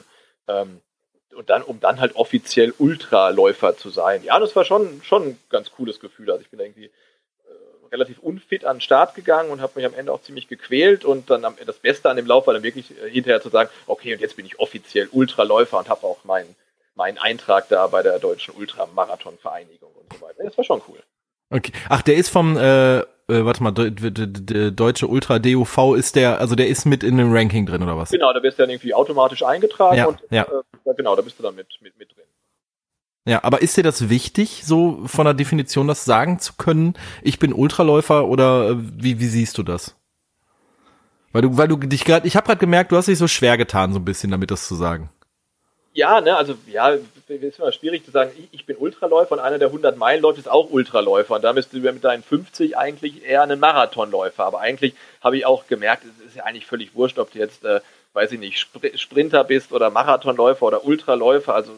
Ähm, 0.47 0.81
und 1.33 1.49
dann, 1.49 1.63
um 1.63 1.79
dann 1.79 1.99
halt 1.99 2.15
offiziell 2.15 2.73
Ultraläufer 2.77 3.77
zu 3.77 3.89
sein. 3.89 4.23
Ja, 4.23 4.39
das 4.39 4.55
war 4.55 4.65
schon, 4.65 5.01
schon 5.03 5.29
ein 5.29 5.39
ganz 5.49 5.71
cooles 5.71 5.99
Gefühl. 5.99 6.31
Also 6.31 6.41
ich 6.41 6.49
bin 6.49 6.59
irgendwie 6.59 6.91
relativ 7.91 8.19
unfit 8.19 8.65
an 8.65 8.77
den 8.77 8.81
Start 8.81 9.15
gegangen 9.15 9.49
und 9.51 9.61
habe 9.61 9.73
mich 9.75 9.85
am 9.85 9.93
Ende 9.93 10.11
auch 10.11 10.21
ziemlich 10.21 10.47
gequält 10.47 11.05
und 11.05 11.29
dann 11.29 11.45
am, 11.45 11.55
das 11.65 11.77
Beste 11.77 12.09
an 12.09 12.17
dem 12.17 12.25
Lauf 12.25 12.47
war 12.47 12.53
dann 12.53 12.63
wirklich 12.63 12.91
äh, 12.91 13.09
hinterher 13.09 13.41
zu 13.41 13.49
sagen, 13.49 13.69
okay, 13.87 14.13
und 14.13 14.21
jetzt 14.21 14.35
bin 14.35 14.45
ich 14.45 14.59
offiziell 14.59 15.09
Ultraläufer 15.11 15.77
und 15.77 15.89
habe 15.89 16.05
auch 16.05 16.23
meinen 16.23 16.55
meinen 16.95 17.17
Eintrag 17.17 17.69
da 17.69 17.87
bei 17.87 18.03
der 18.03 18.19
deutschen 18.19 18.53
Ultramarathon-Vereinigung 18.55 19.89
und 19.93 20.13
so 20.13 20.21
weiter. 20.21 20.43
Das 20.43 20.57
war 20.57 20.65
schon 20.65 20.81
cool. 20.89 20.99
Okay. 21.49 21.71
Ach, 21.89 22.01
der 22.01 22.15
ist 22.15 22.29
vom, 22.29 22.57
äh, 22.57 22.99
äh, 22.99 23.05
warte 23.27 23.63
mal, 23.63 23.71
der 23.71 24.71
deutsche 24.71 25.07
Ultra 25.07 25.39
DUV 25.39 25.95
ist 25.95 26.15
der, 26.15 26.39
also 26.39 26.55
der 26.55 26.67
ist 26.67 26.85
mit 26.85 27.03
in 27.03 27.17
dem 27.17 27.33
Ranking 27.33 27.65
drin 27.65 27.83
oder 27.83 27.97
was? 27.97 28.09
Genau, 28.09 28.33
da 28.33 28.39
bist 28.39 28.57
du 28.57 28.63
dann 28.63 28.69
irgendwie 28.69 28.93
automatisch 28.93 29.43
eingetragen 29.43 29.97
ja, 29.97 30.05
und 30.07 30.19
ja. 30.29 30.43
Äh, 30.43 30.93
genau, 30.95 31.15
da 31.15 31.21
bist 31.21 31.39
du 31.39 31.43
dann 31.43 31.55
mit, 31.55 31.67
mit, 31.81 31.97
mit 31.97 32.15
drin. 32.15 32.25
Ja, 33.25 33.43
aber 33.43 33.61
ist 33.61 33.77
dir 33.77 33.83
das 33.83 34.09
wichtig, 34.09 34.63
so 34.65 35.05
von 35.05 35.25
der 35.25 35.33
Definition 35.33 35.87
das 35.87 36.05
sagen 36.05 36.39
zu 36.39 36.53
können? 36.53 36.93
Ich 37.21 37.37
bin 37.37 37.53
Ultraläufer 37.53 38.27
oder 38.27 38.71
äh, 38.71 38.75
wie, 38.77 39.19
wie 39.19 39.27
siehst 39.27 39.57
du 39.57 39.63
das? 39.63 39.95
Weil 41.31 41.43
du, 41.43 41.57
weil 41.57 41.67
du 41.67 41.77
dich 41.77 42.05
gerade, 42.05 42.27
ich 42.27 42.35
habe 42.35 42.47
gerade 42.47 42.59
gemerkt, 42.59 42.91
du 42.91 42.97
hast 42.97 43.07
dich 43.07 43.19
so 43.19 43.27
schwer 43.27 43.57
getan, 43.57 43.93
so 43.93 43.99
ein 43.99 44.05
bisschen 44.05 44.31
damit 44.31 44.49
das 44.49 44.67
zu 44.67 44.75
sagen. 44.75 45.11
Ja, 45.93 46.21
ne, 46.21 46.35
also 46.35 46.55
ja, 46.67 46.97
ist 47.29 47.59
immer 47.59 47.71
schwierig 47.71 48.05
zu 48.05 48.11
sagen, 48.11 48.31
ich, 48.51 48.65
bin 48.65 48.77
Ultraläufer 48.77 49.33
und 49.33 49.39
einer 49.39 49.59
der 49.59 49.69
100 49.69 49.97
Meilen 49.97 50.21
läuft 50.21 50.39
ist 50.39 50.49
auch 50.49 50.69
Ultraläufer 50.69 51.35
und 51.35 51.43
da 51.43 51.53
bist 51.53 51.73
du 51.73 51.79
mit 51.79 52.03
deinen 52.03 52.23
50 52.23 52.77
eigentlich 52.77 53.23
eher 53.23 53.43
ein 53.43 53.59
Marathonläufer. 53.59 54.43
Aber 54.43 54.59
eigentlich 54.59 54.93
habe 55.21 55.37
ich 55.37 55.45
auch 55.45 55.67
gemerkt, 55.67 56.03
es 56.05 56.27
ist 56.27 56.35
ja 56.37 56.43
eigentlich 56.43 56.65
völlig 56.65 56.95
wurscht, 56.95 57.19
ob 57.19 57.31
du 57.31 57.39
jetzt, 57.39 57.63
äh, 57.63 57.81
weiß 58.13 58.31
ich 58.31 58.39
nicht, 58.39 58.67
Sprinter 58.95 59.43
bist 59.43 59.71
oder 59.71 59.89
Marathonläufer 59.89 60.65
oder 60.65 60.85
Ultraläufer. 60.85 61.53
Also 61.53 61.73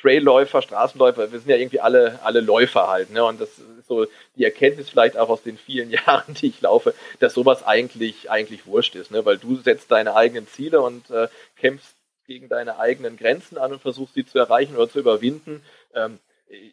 Trailläufer, 0.00 0.62
Straßenläufer, 0.62 1.32
wir 1.32 1.38
sind 1.38 1.48
ja 1.48 1.56
irgendwie 1.56 1.80
alle, 1.80 2.20
alle 2.22 2.40
Läufer 2.40 2.88
halt. 2.88 3.10
Ne? 3.10 3.24
Und 3.24 3.40
das 3.40 3.58
ist 3.58 3.88
so 3.88 4.06
die 4.36 4.44
Erkenntnis 4.44 4.90
vielleicht 4.90 5.16
auch 5.16 5.28
aus 5.28 5.42
den 5.42 5.58
vielen 5.58 5.90
Jahren, 6.06 6.34
die 6.34 6.48
ich 6.48 6.60
laufe, 6.60 6.94
dass 7.18 7.34
sowas 7.34 7.64
eigentlich, 7.64 8.30
eigentlich 8.30 8.66
wurscht 8.66 8.94
ist. 8.94 9.10
Ne? 9.10 9.24
Weil 9.24 9.38
du 9.38 9.56
setzt 9.56 9.90
deine 9.90 10.14
eigenen 10.14 10.46
Ziele 10.46 10.80
und 10.80 11.10
äh, 11.10 11.28
kämpfst 11.56 11.95
gegen 12.26 12.48
deine 12.48 12.78
eigenen 12.78 13.16
Grenzen 13.16 13.58
an 13.58 13.72
und 13.72 13.82
versuchst 13.82 14.14
sie 14.14 14.26
zu 14.26 14.38
erreichen 14.38 14.76
oder 14.76 14.88
zu 14.88 14.98
überwinden. 14.98 15.62
Ähm, 15.94 16.18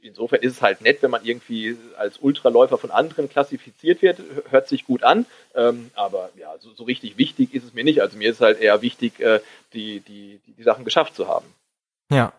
insofern 0.01 0.41
ist 0.41 0.54
es 0.54 0.62
halt 0.62 0.82
nett, 0.82 1.01
wenn 1.01 1.12
man 1.12 1.26
irgendwie 1.26 1.78
als 1.97 2.18
Ultraläufer 2.18 2.78
von 2.78 2.91
anderen 2.91 3.30
klassifiziert 3.30 4.01
wird, 4.01 4.20
hört 4.49 4.68
sich 4.68 4.86
gut 4.86 5.04
an, 5.04 5.26
ähm, 5.56 5.89
aber 5.95 6.30
ja, 6.38 6.54
so, 6.60 6.72
so, 6.74 6.84
richtig 6.84 7.18
wichtig 7.18 7.54
ist 7.54 7.64
es 7.64 7.74
mir 7.74 7.84
nicht. 7.84 8.01
Also 8.01 8.18
mir 8.18 8.30
ist 8.30 8.41
halt 8.41 8.60
eher 8.60 8.82
wichtig, 8.82 9.20
äh, 9.20 9.39
die, 9.74 9.99
die, 10.01 10.39
die, 10.45 10.64
Sachen 10.64 10.86
geschafft 10.86 11.16
zu 11.16 11.28
haben. 11.28 11.45
Ja, 12.12 12.34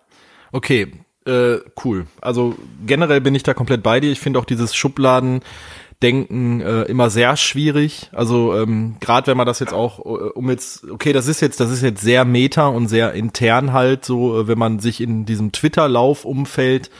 okay. 0.52 0.92
Äh, 1.26 1.60
cool. 1.82 2.06
Also 2.20 2.54
generell 2.86 3.22
bin 3.22 3.34
ich 3.34 3.42
da 3.42 3.54
komplett 3.54 3.82
bei 3.82 3.98
dir. 3.98 4.12
Ich 4.12 4.20
finde 4.20 4.38
auch 4.38 4.44
dieses 4.44 4.74
Schubladen 4.74 5.42
Denken 6.04 6.60
äh, 6.60 6.82
immer 6.82 7.08
sehr 7.08 7.34
schwierig. 7.38 8.10
Also 8.12 8.54
ähm, 8.54 8.96
gerade 9.00 9.28
wenn 9.28 9.38
man 9.38 9.46
das 9.46 9.58
jetzt 9.58 9.72
auch 9.72 10.00
äh, 10.00 10.28
um 10.34 10.50
jetzt 10.50 10.90
okay, 10.90 11.14
das 11.14 11.28
ist 11.28 11.40
jetzt 11.40 11.60
das 11.60 11.70
ist 11.70 11.82
jetzt 11.82 12.02
sehr 12.02 12.26
meta 12.26 12.66
und 12.66 12.88
sehr 12.88 13.14
intern 13.14 13.72
halt 13.72 14.04
so, 14.04 14.38
äh, 14.38 14.46
wenn 14.46 14.58
man 14.58 14.80
sich 14.80 15.00
in 15.00 15.24
diesem 15.24 15.52
Twitter 15.52 15.88
Laufumfeld 15.88 16.90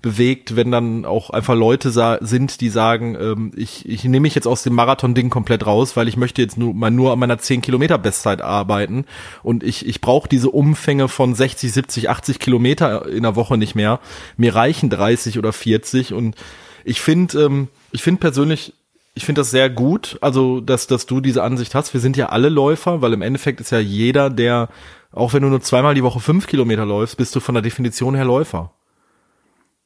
bewegt, 0.00 0.56
wenn 0.56 0.70
dann 0.70 1.04
auch 1.04 1.28
einfach 1.28 1.54
Leute 1.54 1.90
sind, 1.90 2.60
die 2.62 2.68
sagen, 2.70 3.16
ähm, 3.20 3.52
ich, 3.54 3.86
ich 3.86 4.04
nehme 4.04 4.20
mich 4.20 4.34
jetzt 4.34 4.46
aus 4.46 4.62
dem 4.62 4.74
Marathon-Ding 4.74 5.28
komplett 5.28 5.66
raus, 5.66 5.94
weil 5.94 6.08
ich 6.08 6.16
möchte 6.16 6.40
jetzt 6.40 6.56
nur 6.56 6.72
mal 6.72 6.90
nur 6.90 7.12
an 7.12 7.18
meiner 7.18 7.38
10 7.38 7.60
Kilometer 7.60 7.98
Bestzeit 7.98 8.40
arbeiten 8.40 9.04
und 9.42 9.62
ich, 9.62 9.86
ich 9.86 10.00
brauche 10.00 10.28
diese 10.28 10.50
Umfänge 10.50 11.08
von 11.08 11.34
60, 11.34 11.70
70, 11.70 12.08
80 12.08 12.38
Kilometer 12.38 13.06
in 13.08 13.24
der 13.24 13.36
Woche 13.36 13.58
nicht 13.58 13.74
mehr. 13.74 14.00
Mir 14.38 14.54
reichen 14.54 14.88
30 14.88 15.38
oder 15.38 15.52
40 15.52 16.14
und 16.14 16.34
ich 16.84 17.00
finde, 17.02 17.42
ähm, 17.42 17.68
ich 17.94 18.02
finde 18.02 18.20
persönlich, 18.20 18.74
ich 19.14 19.24
finde 19.24 19.40
das 19.40 19.52
sehr 19.52 19.70
gut, 19.70 20.18
also 20.20 20.60
dass, 20.60 20.88
dass 20.88 21.06
du 21.06 21.20
diese 21.20 21.44
Ansicht 21.44 21.76
hast. 21.76 21.94
Wir 21.94 22.00
sind 22.00 22.16
ja 22.16 22.30
alle 22.30 22.48
Läufer, 22.48 23.00
weil 23.02 23.12
im 23.12 23.22
Endeffekt 23.22 23.60
ist 23.60 23.70
ja 23.70 23.78
jeder, 23.78 24.30
der, 24.30 24.68
auch 25.12 25.32
wenn 25.32 25.42
du 25.42 25.48
nur 25.48 25.60
zweimal 25.60 25.94
die 25.94 26.02
Woche 26.02 26.18
fünf 26.18 26.48
Kilometer 26.48 26.84
läufst, 26.84 27.16
bist 27.16 27.36
du 27.36 27.40
von 27.40 27.54
der 27.54 27.62
Definition 27.62 28.16
her 28.16 28.24
Läufer. 28.24 28.72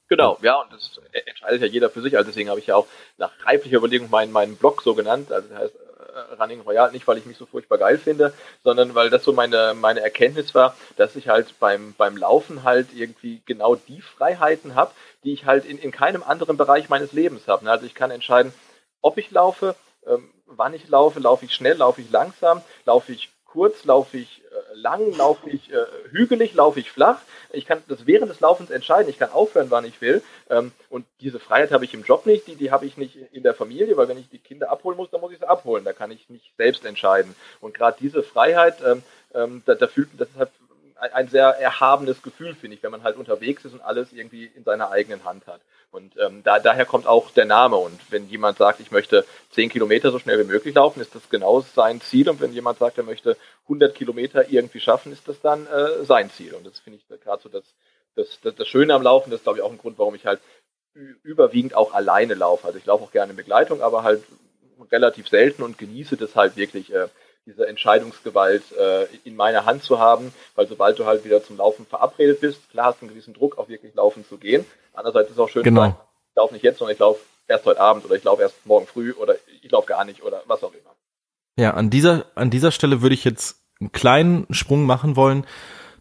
Genau, 0.09 0.38
ja, 0.40 0.54
und 0.54 0.72
das 0.72 0.98
entscheidet 1.26 1.61
ja 1.61 1.66
jeder 1.66 1.90
für 1.90 2.00
sich. 2.00 2.16
Also 2.16 2.30
deswegen 2.30 2.48
habe 2.48 2.61
ich 2.61 2.68
ja 2.68 2.76
auch 2.76 2.86
nach 3.18 3.30
reiflicher 3.44 3.76
Überlegung 3.76 4.09
meinen, 4.09 4.32
meinen 4.32 4.56
Blog 4.56 4.80
so 4.80 4.94
genannt. 4.94 5.30
Also 5.30 5.46
das 5.50 5.59
heißt 5.59 5.74
äh, 5.74 6.42
Running 6.42 6.61
Royale, 6.62 6.92
nicht 6.92 7.06
weil 7.06 7.18
ich 7.18 7.26
mich 7.26 7.36
so 7.36 7.44
furchtbar 7.44 7.76
geil 7.76 7.98
finde, 7.98 8.32
sondern 8.64 8.94
weil 8.94 9.11
das 9.11 9.22
so 9.22 9.34
meine, 9.34 9.74
meine 9.78 10.00
Erkenntnis 10.00 10.54
war, 10.54 10.74
dass 10.96 11.14
ich 11.14 11.28
halt 11.28 11.59
beim, 11.61 11.94
beim 11.98 12.16
Laufen 12.16 12.64
halt 12.64 12.88
irgendwie 12.94 13.42
genau 13.44 13.74
die 13.74 14.00
Freiheiten 14.00 14.74
habe, 14.74 14.92
die 15.24 15.32
ich 15.32 15.46
halt 15.46 15.64
in, 15.64 15.78
in 15.78 15.90
keinem 15.90 16.22
anderen 16.22 16.56
Bereich 16.56 16.88
meines 16.88 17.12
Lebens 17.12 17.48
habe. 17.48 17.68
Also 17.70 17.86
ich 17.86 17.94
kann 17.94 18.10
entscheiden, 18.10 18.52
ob 19.00 19.18
ich 19.18 19.30
laufe, 19.30 19.74
ähm, 20.06 20.32
wann 20.46 20.74
ich 20.74 20.88
laufe, 20.88 21.20
laufe 21.20 21.44
ich 21.44 21.54
schnell, 21.54 21.76
laufe 21.76 22.00
ich 22.00 22.10
langsam, 22.10 22.62
laufe 22.84 23.12
ich 23.12 23.30
kurz, 23.44 23.84
laufe 23.84 24.18
ich 24.18 24.42
äh, 24.44 24.74
lang, 24.74 25.16
laufe 25.16 25.48
ich 25.48 25.72
äh, 25.72 25.86
hügelig, 26.10 26.54
laufe 26.54 26.80
ich 26.80 26.90
flach. 26.90 27.20
Ich 27.50 27.66
kann 27.66 27.82
das 27.88 28.06
während 28.06 28.30
des 28.30 28.40
Laufens 28.40 28.70
entscheiden. 28.70 29.08
Ich 29.08 29.18
kann 29.18 29.30
aufhören, 29.30 29.70
wann 29.70 29.84
ich 29.86 30.00
will. 30.00 30.22
Ähm, 30.50 30.72
und 30.90 31.06
diese 31.20 31.40
Freiheit 31.40 31.72
habe 31.72 31.84
ich 31.84 31.94
im 31.94 32.04
Job 32.04 32.26
nicht. 32.26 32.46
Die, 32.46 32.56
die 32.56 32.70
habe 32.70 32.86
ich 32.86 32.96
nicht 32.96 33.16
in 33.32 33.42
der 33.42 33.54
Familie, 33.54 33.96
weil 33.96 34.08
wenn 34.08 34.18
ich 34.18 34.28
die 34.28 34.38
Kinder 34.38 34.70
abholen 34.70 34.96
muss, 34.96 35.10
dann 35.10 35.20
muss 35.20 35.32
ich 35.32 35.38
sie 35.38 35.48
abholen. 35.48 35.84
Da 35.84 35.92
kann 35.92 36.10
ich 36.10 36.28
nicht 36.28 36.52
selbst 36.56 36.84
entscheiden. 36.84 37.34
Und 37.60 37.74
gerade 37.74 37.96
diese 37.98 38.22
Freiheit, 38.22 38.76
ähm, 38.84 39.62
da, 39.64 39.74
da 39.74 39.86
fühlt, 39.86 40.08
das 40.18 40.28
ist 40.28 40.36
halt 40.36 40.50
ein 40.99 41.28
sehr 41.28 41.49
erhabenes 41.49 42.22
Gefühl, 42.22 42.55
finde 42.55 42.76
ich, 42.76 42.82
wenn 42.82 42.90
man 42.90 43.05
halt 43.05 43.16
unterwegs 43.16 43.64
ist 43.64 43.72
und 43.72 43.80
alles 43.80 44.12
irgendwie 44.12 44.46
in 44.46 44.64
seiner 44.64 44.90
eigenen 44.90 45.24
Hand 45.24 45.46
hat. 45.46 45.61
Und 45.90 46.16
ähm, 46.18 46.42
da, 46.42 46.59
daher 46.59 46.84
kommt 46.84 47.07
auch 47.07 47.30
der 47.30 47.44
Name. 47.44 47.76
Und 47.76 47.99
wenn 48.11 48.28
jemand 48.28 48.59
sagt, 48.59 48.80
ich 48.80 48.90
möchte 48.90 49.24
10 49.51 49.70
Kilometer 49.70 50.11
so 50.11 50.18
schnell 50.18 50.38
wie 50.38 50.51
möglich 50.51 50.74
laufen, 50.74 51.01
ist 51.01 51.14
das 51.14 51.30
genau 51.30 51.61
sein 51.61 52.01
Ziel. 52.01 52.28
Und 52.28 52.40
wenn 52.40 52.53
jemand 52.53 52.78
sagt, 52.78 52.99
er 52.99 53.05
möchte 53.05 53.36
100 53.64 53.94
Kilometer 53.94 54.51
irgendwie 54.51 54.80
schaffen, 54.80 55.12
ist 55.12 55.28
das 55.28 55.40
dann 55.40 55.66
äh, 55.66 56.05
sein 56.05 56.30
Ziel. 56.30 56.55
Und 56.55 56.66
das 56.66 56.78
finde 56.80 56.99
ich 56.99 57.20
gerade 57.22 57.42
so 57.42 57.49
das, 57.49 57.64
das, 58.16 58.40
das, 58.42 58.55
das 58.57 58.68
Schöne 58.68 58.92
am 58.92 59.03
Laufen. 59.03 59.30
Das 59.30 59.40
ist, 59.40 59.44
glaube 59.44 59.59
ich, 59.59 59.64
auch 59.64 59.72
ein 59.72 59.78
Grund, 59.78 59.99
warum 59.99 60.14
ich 60.14 60.26
halt 60.26 60.40
überwiegend 61.22 61.74
auch 61.74 61.94
alleine 61.94 62.34
laufe. 62.34 62.66
Also 62.66 62.78
ich 62.78 62.86
laufe 62.86 63.05
auch 63.05 63.12
gerne 63.12 63.30
in 63.30 63.36
Begleitung, 63.36 63.80
aber 63.80 64.03
halt 64.03 64.22
relativ 64.90 65.28
selten 65.28 65.62
und 65.62 65.78
genieße 65.78 66.16
das 66.16 66.34
halt 66.34 66.57
wirklich. 66.57 66.92
Äh, 66.92 67.09
diese 67.49 67.66
Entscheidungsgewalt 67.66 68.62
äh, 68.72 69.07
in 69.24 69.36
meiner 69.36 69.64
Hand 69.64 69.82
zu 69.82 69.99
haben, 69.99 70.32
weil 70.55 70.68
sobald 70.68 70.99
du 70.99 71.07
halt 71.07 71.24
wieder 71.24 71.42
zum 71.42 71.57
Laufen 71.57 71.86
verabredet 71.86 72.40
bist, 72.40 72.70
klar 72.70 72.86
hast 72.86 73.01
du 73.01 73.07
einen 73.07 73.14
gewissen 73.14 73.34
Druck, 73.34 73.59
auch 73.59 73.68
wirklich 73.68 73.94
laufen 73.94 74.24
zu 74.28 74.36
gehen. 74.36 74.64
Andererseits 74.94 75.30
ist 75.30 75.36
es 75.36 75.40
auch 75.40 75.49
schön, 75.49 75.62
genau. 75.62 75.86
ich 75.86 76.36
laufe 76.36 76.55
nicht 76.55 76.62
jetzt, 76.62 76.78
sondern 76.78 76.92
ich 76.92 77.01
laufe 77.01 77.20
erst 77.49 77.64
heute 77.64 77.80
Abend 77.80 78.05
oder 78.05 78.14
ich 78.14 78.24
laufe 78.24 78.42
erst 78.42 78.66
morgen 78.66 78.86
früh 78.86 79.12
oder 79.12 79.34
ich 79.62 79.70
laufe 79.70 79.86
gar 79.86 80.05
nicht 80.05 80.22
oder 80.22 80.42
was 80.46 80.62
auch 80.62 80.72
immer. 80.72 80.94
Ja, 81.57 81.74
an 81.74 81.90
dieser, 81.90 82.26
an 82.34 82.51
dieser 82.51 82.70
Stelle 82.70 83.03
würde 83.03 83.14
ich 83.14 83.24
jetzt 83.24 83.57
einen 83.80 83.92
kleinen 83.92 84.46
Sprung 84.51 84.84
machen 84.84 85.16
wollen 85.16 85.46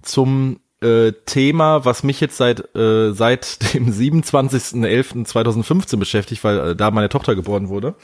zum 0.02 0.60
äh, 0.82 1.14
Thema, 1.26 1.86
was 1.86 2.04
mich 2.04 2.22
jetzt 2.22 2.38
seit, 2.38 2.76
äh, 2.76 3.12
seit 3.12 3.64
dem 3.74 3.92
27.11.2015 3.92 5.98
beschäftigt, 5.98 6.44
weil 6.44 6.60
äh, 6.60 6.76
da 6.76 6.92
meine 6.92 7.10
Tochter 7.10 7.36
geboren 7.36 7.70
wurde. 7.70 7.96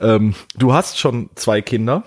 Ähm, 0.00 0.34
du 0.56 0.74
hast 0.74 0.98
schon 0.98 1.30
zwei 1.34 1.62
Kinder. 1.62 2.02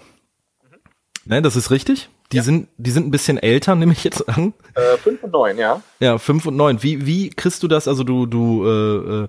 Ne, 1.28 1.42
das 1.42 1.56
ist 1.56 1.72
richtig. 1.72 2.10
Die 2.32 2.38
ja. 2.38 2.44
sind, 2.44 2.68
die 2.78 2.92
sind 2.92 3.08
ein 3.08 3.12
bisschen 3.12 3.38
älter, 3.38 3.76
nehme 3.76 3.94
ich 3.94 4.04
jetzt 4.04 4.28
an. 4.28 4.54
Äh, 4.76 4.98
fünf 4.98 5.24
und 5.24 5.32
neun, 5.32 5.58
ja. 5.58 5.82
Ja, 6.00 6.18
fünf 6.18 6.46
und 6.46 6.58
neun. 6.58 6.84
Wie, 6.84 7.06
wie 7.06 7.30
kriegst 7.30 7.64
du 7.64 7.68
das? 7.68 7.88
Also 7.88 8.04
du, 8.04 8.26
du, 8.26 8.66
äh, 8.66 9.24
äh, 9.24 9.28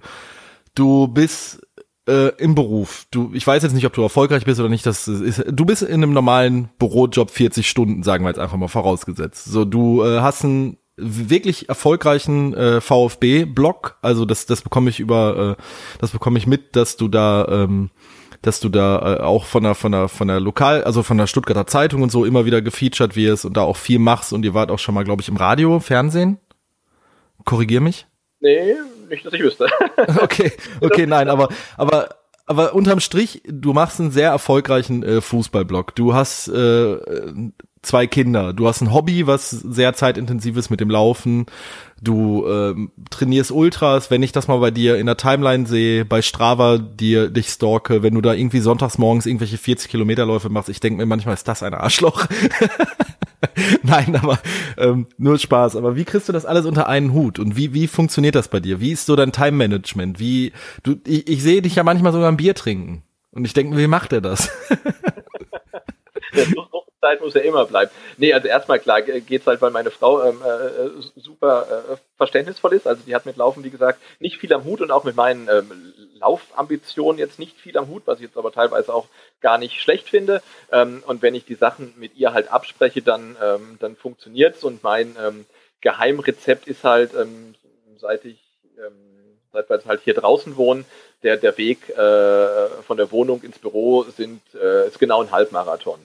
du 0.74 1.08
bist 1.08 1.60
äh, 2.08 2.34
im 2.38 2.54
Beruf. 2.54 3.06
Du, 3.10 3.30
ich 3.34 3.46
weiß 3.46 3.62
jetzt 3.62 3.72
nicht, 3.72 3.86
ob 3.86 3.92
du 3.92 4.02
erfolgreich 4.02 4.44
bist 4.44 4.58
oder 4.58 4.68
nicht. 4.68 4.86
Das 4.86 5.06
ist, 5.06 5.44
du 5.48 5.64
bist 5.64 5.82
in 5.82 5.94
einem 5.94 6.12
normalen 6.12 6.70
Bürojob 6.78 7.30
40 7.30 7.68
Stunden, 7.68 8.02
sagen 8.02 8.24
wir 8.24 8.30
jetzt 8.30 8.40
einfach 8.40 8.56
mal 8.56 8.68
vorausgesetzt. 8.68 9.44
So, 9.44 9.64
du 9.64 10.02
äh, 10.02 10.20
hast 10.20 10.44
einen 10.44 10.78
wirklich 10.96 11.68
erfolgreichen 11.68 12.54
äh, 12.54 12.80
VfB-Blog. 12.80 13.98
Also 14.02 14.24
das, 14.24 14.46
das 14.46 14.62
bekomme 14.62 14.90
ich 14.90 14.98
über, 14.98 15.56
äh, 15.58 15.62
das 16.00 16.10
bekomme 16.10 16.38
ich 16.38 16.46
mit, 16.48 16.74
dass 16.74 16.96
du 16.96 17.06
da 17.06 17.46
ähm, 17.48 17.90
dass 18.42 18.60
du 18.60 18.68
da 18.68 19.16
äh, 19.16 19.20
auch 19.20 19.44
von 19.44 19.62
der, 19.62 19.74
von 19.74 19.92
der, 19.92 20.08
von 20.08 20.28
der 20.28 20.40
Lokal, 20.40 20.84
also 20.84 21.02
von 21.02 21.18
der 21.18 21.26
Stuttgarter 21.26 21.66
Zeitung 21.66 22.02
und 22.02 22.10
so 22.10 22.24
immer 22.24 22.44
wieder 22.44 22.62
gefeatured 22.62 23.16
wirst 23.16 23.44
und 23.44 23.56
da 23.56 23.62
auch 23.62 23.76
viel 23.76 23.98
machst 23.98 24.32
und 24.32 24.44
ihr 24.44 24.54
wart 24.54 24.70
auch 24.70 24.78
schon 24.78 24.94
mal, 24.94 25.04
glaube 25.04 25.22
ich, 25.22 25.28
im 25.28 25.36
Radio, 25.36 25.80
Fernsehen. 25.80 26.38
Korrigier 27.44 27.80
mich. 27.80 28.06
Nee, 28.40 28.74
nicht, 29.08 29.24
dass 29.24 29.32
ich 29.32 29.42
wüsste. 29.42 29.66
okay, 30.20 30.52
okay, 30.80 31.06
nein, 31.06 31.28
aber, 31.28 31.48
aber, 31.76 32.10
aber 32.46 32.74
unterm 32.74 33.00
Strich, 33.00 33.42
du 33.46 33.72
machst 33.72 34.00
einen 34.00 34.10
sehr 34.10 34.30
erfolgreichen 34.30 35.02
äh, 35.02 35.20
Fußballblog. 35.20 35.94
Du 35.94 36.14
hast 36.14 36.48
äh, 36.48 36.96
zwei 37.82 38.06
Kinder. 38.06 38.52
Du 38.52 38.66
hast 38.66 38.80
ein 38.80 38.92
Hobby, 38.92 39.26
was 39.26 39.50
sehr 39.50 39.94
zeitintensiv 39.94 40.56
ist 40.56 40.70
mit 40.70 40.80
dem 40.80 40.90
Laufen. 40.90 41.46
Du 42.00 42.46
ähm, 42.46 42.92
trainierst 43.10 43.50
Ultras, 43.50 44.10
wenn 44.10 44.22
ich 44.22 44.32
das 44.32 44.48
mal 44.48 44.58
bei 44.58 44.70
dir 44.70 44.98
in 44.98 45.06
der 45.06 45.16
Timeline 45.16 45.66
sehe, 45.66 46.04
bei 46.04 46.22
Strava 46.22 46.78
dir 46.78 47.30
dich 47.30 47.48
stalke, 47.48 48.02
wenn 48.02 48.14
du 48.14 48.20
da 48.20 48.34
irgendwie 48.34 48.60
sonntags 48.60 48.98
morgens 48.98 49.26
irgendwelche 49.26 49.58
40 49.58 49.90
Kilometerläufe 49.90 50.48
machst, 50.48 50.68
ich 50.68 50.80
denke 50.80 50.98
mir 50.98 51.06
manchmal, 51.06 51.34
ist 51.34 51.48
das 51.48 51.62
ein 51.62 51.74
Arschloch. 51.74 52.26
Nein, 53.82 54.16
aber 54.16 54.38
ähm, 54.76 55.06
nur 55.16 55.38
Spaß. 55.38 55.76
Aber 55.76 55.96
wie 55.96 56.04
kriegst 56.04 56.28
du 56.28 56.32
das 56.32 56.46
alles 56.46 56.66
unter 56.66 56.88
einen 56.88 57.12
Hut? 57.12 57.38
Und 57.38 57.56
wie, 57.56 57.74
wie 57.74 57.86
funktioniert 57.86 58.34
das 58.34 58.48
bei 58.48 58.60
dir? 58.60 58.80
Wie 58.80 58.92
ist 58.92 59.06
so 59.06 59.16
dein 59.16 59.32
Time-Management? 59.32 60.18
Wie, 60.18 60.52
du, 60.82 60.96
ich, 61.06 61.28
ich 61.28 61.42
sehe 61.42 61.62
dich 61.62 61.76
ja 61.76 61.84
manchmal 61.84 62.12
sogar 62.12 62.30
ein 62.30 62.36
Bier 62.36 62.54
trinken. 62.54 63.02
Und 63.32 63.44
ich 63.44 63.54
denke, 63.54 63.76
wie 63.76 63.86
macht 63.86 64.12
er 64.12 64.20
das? 64.20 64.50
Zeit 67.08 67.20
muss 67.20 67.34
ja 67.34 67.40
immer 67.40 67.64
bleiben. 67.64 67.90
Nee, 68.16 68.32
also 68.32 68.48
erstmal 68.48 68.78
klar 68.78 69.02
geht's 69.02 69.46
halt, 69.46 69.60
weil 69.62 69.70
meine 69.70 69.90
Frau 69.90 70.22
ähm, 70.24 70.42
äh, 70.42 71.20
super 71.20 71.66
äh, 71.90 71.96
verständnisvoll 72.16 72.74
ist. 72.74 72.86
Also 72.86 73.02
die 73.06 73.14
hat 73.14 73.26
mit 73.26 73.36
Laufen, 73.36 73.64
wie 73.64 73.70
gesagt, 73.70 74.00
nicht 74.20 74.38
viel 74.38 74.52
am 74.52 74.64
Hut 74.64 74.80
und 74.80 74.90
auch 74.90 75.04
mit 75.04 75.16
meinen 75.16 75.48
ähm, 75.48 75.94
Laufambitionen 76.20 77.18
jetzt 77.18 77.38
nicht 77.38 77.56
viel 77.56 77.76
am 77.78 77.88
Hut, 77.88 78.02
was 78.06 78.18
ich 78.18 78.26
jetzt 78.26 78.36
aber 78.36 78.52
teilweise 78.52 78.92
auch 78.92 79.06
gar 79.40 79.58
nicht 79.58 79.80
schlecht 79.80 80.08
finde. 80.08 80.42
Ähm, 80.70 81.02
und 81.06 81.22
wenn 81.22 81.34
ich 81.34 81.44
die 81.44 81.54
Sachen 81.54 81.94
mit 81.96 82.16
ihr 82.16 82.32
halt 82.32 82.52
abspreche, 82.52 83.02
dann, 83.02 83.36
ähm, 83.42 83.78
dann 83.80 83.96
funktioniert's. 83.96 84.64
Und 84.64 84.82
mein 84.82 85.16
ähm, 85.20 85.46
Geheimrezept 85.80 86.66
ist 86.68 86.84
halt, 86.84 87.14
ähm, 87.14 87.54
seit 87.98 88.24
ich, 88.24 88.40
ähm, 88.78 89.38
seit 89.52 89.70
wir 89.70 89.80
halt 89.86 90.02
hier 90.02 90.14
draußen 90.14 90.56
wohnen, 90.56 90.84
der, 91.22 91.36
der 91.36 91.56
Weg 91.58 91.88
äh, 91.90 92.68
von 92.82 92.96
der 92.96 93.10
Wohnung 93.10 93.42
ins 93.42 93.58
Büro 93.58 94.04
sind, 94.04 94.40
äh, 94.54 94.86
ist 94.86 94.98
genau 95.00 95.22
ein 95.22 95.32
Halbmarathon. 95.32 95.98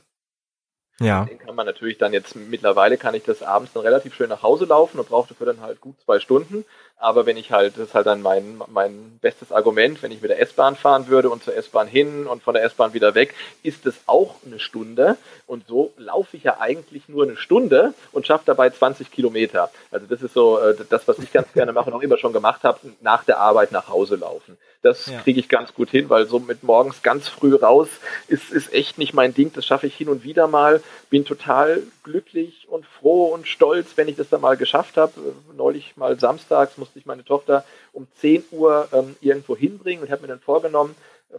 Ja. 1.00 1.26
Den 1.26 1.40
kann 1.40 1.56
man 1.56 1.66
natürlich 1.66 1.98
dann 1.98 2.14
jetzt, 2.14 2.36
mittlerweile 2.36 2.98
kann 2.98 3.16
ich 3.16 3.24
das 3.24 3.42
abends 3.42 3.74
dann 3.74 3.84
relativ 3.84 4.14
schön 4.14 4.30
nach 4.30 4.44
Hause 4.44 4.66
laufen 4.66 5.00
und 5.00 5.10
brauche 5.10 5.30
dafür 5.30 5.48
dann 5.48 5.62
halt 5.62 5.82
gut 5.82 6.00
zwei 6.02 6.20
Stunden. 6.20 6.66
Aber 7.04 7.26
wenn 7.26 7.36
ich 7.36 7.52
halt, 7.52 7.74
das 7.76 7.90
ist 7.90 7.94
halt 7.96 8.08
dann 8.08 8.22
mein, 8.22 8.62
mein 8.72 9.20
bestes 9.22 9.52
Argument, 9.52 10.02
wenn 10.02 10.12
ich 10.14 10.22
mit 10.22 10.32
der 10.32 10.40
S-Bahn 10.40 10.78
fahren 10.78 11.10
würde 11.10 11.30
und 11.30 11.44
zur 11.44 11.54
S-Bahn 11.54 11.86
hin 11.86 12.28
und 12.28 12.42
von 12.42 12.54
der 12.54 12.64
S-Bahn 12.64 12.94
wieder 12.94 13.14
weg, 13.14 13.36
ist 13.62 13.86
es 13.86 14.00
auch 14.06 14.36
eine 14.46 14.58
Stunde. 14.58 15.18
Und 15.46 15.68
so 15.68 15.92
laufe 15.98 16.38
ich 16.38 16.46
ja 16.46 16.62
eigentlich 16.62 17.10
nur 17.10 17.26
eine 17.26 17.36
Stunde 17.36 17.94
und 18.14 18.26
schaffe 18.26 18.44
dabei 18.46 18.70
20 18.70 19.12
Kilometer. 19.12 19.70
Also 19.92 20.06
das 20.08 20.22
ist 20.22 20.34
so 20.34 20.58
äh, 20.60 20.76
das, 20.90 21.06
was 21.06 21.20
ich 21.20 21.34
ganz 21.34 21.52
gerne 21.52 21.74
mache 21.74 21.90
und 21.90 21.94
auch 21.98 22.02
immer 22.02 22.18
schon 22.18 22.32
gemacht 22.32 22.64
habe, 22.64 22.80
nach 23.02 23.26
der 23.26 23.38
Arbeit 23.38 23.74
nach 23.74 23.90
Hause 23.90 24.16
laufen. 24.16 24.58
Das 24.82 25.08
ja. 25.08 25.20
kriege 25.20 25.40
ich 25.40 25.50
ganz 25.50 25.74
gut 25.74 25.90
hin, 25.90 26.10
weil 26.10 26.26
so 26.26 26.40
mit 26.40 26.64
morgens 26.64 27.02
ganz 27.04 27.28
früh 27.28 27.56
raus 27.56 27.90
ist, 28.30 28.52
ist 28.52 28.74
echt 28.74 28.98
nicht 28.98 29.14
mein 29.14 29.34
Ding. 29.34 29.52
Das 29.54 29.66
schaffe 29.66 29.88
ich 29.88 29.96
hin 29.96 30.08
und 30.08 30.24
wieder 30.24 30.48
mal. 30.48 30.82
Bin 31.10 31.26
total 31.26 31.84
glücklich 32.04 32.68
und 32.70 32.86
froh 32.86 33.28
und 33.28 33.48
stolz, 33.48 33.96
wenn 33.96 34.08
ich 34.08 34.16
das 34.16 34.30
dann 34.30 34.42
mal 34.42 34.58
geschafft 34.58 34.98
habe. 34.98 35.14
Neulich 35.56 35.96
mal 35.98 36.20
samstags 36.20 36.78
musste 36.78 37.00
ich 37.00 37.06
meine 37.06 37.24
Tochter 37.24 37.64
um 37.92 38.08
10 38.20 38.46
Uhr 38.52 38.88
ähm, 38.94 39.16
irgendwo 39.22 39.56
hinbringen 39.56 40.04
und 40.04 40.12
habe 40.12 40.22
mir 40.22 40.28
dann 40.28 40.40
vorgenommen, 40.40 40.96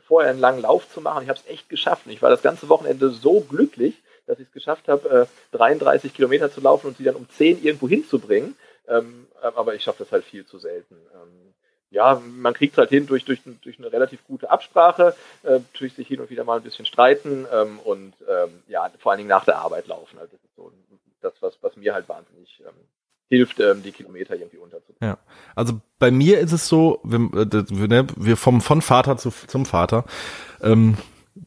vorher 0.07 0.31
einen 0.31 0.41
langen 0.41 0.63
Lauf 0.63 0.91
zu 0.91 1.01
machen. 1.01 1.23
Ich 1.23 1.29
habe 1.29 1.39
es 1.39 1.51
echt 1.51 1.69
geschafft. 1.69 2.07
Und 2.07 2.13
ich 2.13 2.23
war 2.23 2.31
das 2.31 2.43
ganze 2.43 2.69
Wochenende 2.69 3.11
so 3.11 3.41
glücklich, 3.41 3.95
dass 4.27 4.39
ich 4.39 4.47
es 4.47 4.53
geschafft 4.53 4.89
habe, 4.89 5.29
äh, 5.53 5.57
33 5.57 6.15
Kilometer 6.15 6.51
zu 6.51 6.61
laufen 6.61 6.89
und 6.89 6.97
sie 6.97 7.05
dann 7.05 7.17
um 7.17 7.29
10 7.29 7.63
irgendwo 7.63 7.89
hinzubringen. 7.89 8.57
Ähm, 8.89 9.27
aber 9.41 9.75
ich 9.75 9.83
schaffe 9.83 10.05
das 10.05 10.13
halt 10.13 10.25
viel 10.25 10.47
zu 10.47 10.59
selten. 10.59 10.97
Ähm, 11.15 11.55
ja, 11.91 12.21
man 12.27 12.55
kriegt 12.55 12.73
es 12.73 12.79
halt 12.79 12.91
hin 12.91 13.07
durch, 13.07 13.25
durch, 13.25 13.41
durch 13.63 13.79
eine 13.79 13.93
relativ 13.93 14.25
gute 14.27 14.51
Absprache, 14.51 15.15
äh, 15.45 15.61
durch 15.79 15.95
sich 15.95 16.09
hin 16.09 16.21
und 16.21 16.29
wieder 16.29 16.45
mal 16.45 16.57
ein 16.57 16.65
bisschen 16.65 16.87
streiten 16.87 17.47
ähm, 17.53 17.79
und 17.79 18.15
ähm, 18.29 18.63
ja, 18.67 18.91
vor 18.99 19.13
allen 19.13 19.19
Dingen 19.19 19.29
nach 19.29 19.45
der 19.45 19.59
Arbeit 19.59 19.87
laufen. 19.87 20.19
Also 20.19 20.33
das 20.33 20.44
so 20.57 20.73
das, 21.21 21.35
was, 21.41 21.55
was 21.63 21.77
mir 21.77 21.95
halt 21.95 22.09
wahnsinnig 22.09 22.63
ähm, 22.67 22.75
hilft, 23.29 23.61
ähm, 23.61 23.83
die 23.83 23.93
Kilometer 23.93 24.35
irgendwie 24.35 24.59
unterzubringen. 24.59 24.99
Ja, 25.01 25.19
also 25.55 25.81
bei 25.99 26.11
mir 26.11 26.39
ist 26.39 26.53
es 26.53 26.69
so, 26.69 27.01
wir, 27.05 27.19
äh, 27.19 27.87
ne, 27.87 28.07
wir 28.17 28.37
vom 28.37 28.61
von 28.61 28.83
Vater 28.83 29.17
zu, 29.17 29.31
zum 29.31 29.67
Vater. 29.67 30.05
Ähm, 30.61 30.97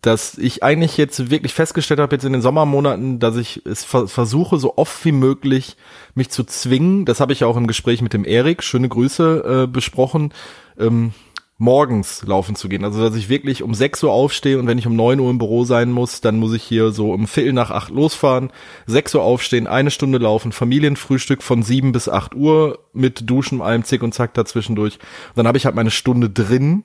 dass 0.01 0.37
ich 0.37 0.63
eigentlich 0.63 0.97
jetzt 0.97 1.29
wirklich 1.29 1.53
festgestellt 1.53 2.01
habe, 2.01 2.13
jetzt 2.13 2.25
in 2.25 2.33
den 2.33 2.41
Sommermonaten, 2.41 3.19
dass 3.19 3.37
ich 3.37 3.65
es 3.65 3.85
versuche, 3.85 4.57
so 4.57 4.77
oft 4.77 5.05
wie 5.05 5.13
möglich 5.13 5.77
mich 6.13 6.29
zu 6.29 6.43
zwingen. 6.43 7.05
Das 7.05 7.21
habe 7.21 7.31
ich 7.31 7.45
auch 7.45 7.55
im 7.55 7.67
Gespräch 7.67 8.01
mit 8.01 8.11
dem 8.11 8.25
Erik, 8.25 8.63
schöne 8.63 8.89
Grüße, 8.89 9.63
äh, 9.63 9.67
besprochen, 9.67 10.33
ähm, 10.77 11.13
morgens 11.57 12.23
laufen 12.23 12.55
zu 12.55 12.69
gehen. 12.69 12.83
Also, 12.83 13.01
dass 13.01 13.15
ich 13.15 13.29
wirklich 13.29 13.63
um 13.63 13.73
6 13.73 14.03
Uhr 14.03 14.11
aufstehe 14.11 14.59
und 14.59 14.67
wenn 14.67 14.77
ich 14.77 14.85
um 14.85 14.95
9 14.95 15.19
Uhr 15.19 15.29
im 15.29 15.39
Büro 15.39 15.63
sein 15.63 15.91
muss, 15.91 16.21
dann 16.21 16.37
muss 16.37 16.53
ich 16.53 16.63
hier 16.63 16.91
so 16.91 17.11
um 17.11 17.27
Viertel 17.27 17.53
nach 17.53 17.71
acht 17.71 17.89
losfahren, 17.89 18.51
6 18.85 19.15
Uhr 19.15 19.23
aufstehen, 19.23 19.65
eine 19.67 19.91
Stunde 19.91 20.19
laufen, 20.19 20.51
Familienfrühstück 20.51 21.41
von 21.41 21.63
7 21.63 21.91
bis 21.91 22.09
8 22.09 22.35
Uhr 22.35 22.79
mit 22.93 23.29
Duschen, 23.29 23.61
allem 23.61 23.83
Zick 23.83 24.03
und 24.03 24.13
Zack 24.13 24.35
dazwischendurch. 24.35 24.95
Und 25.29 25.37
dann 25.37 25.47
habe 25.47 25.57
ich 25.57 25.65
halt 25.65 25.75
meine 25.75 25.91
Stunde 25.91 26.29
drin 26.29 26.83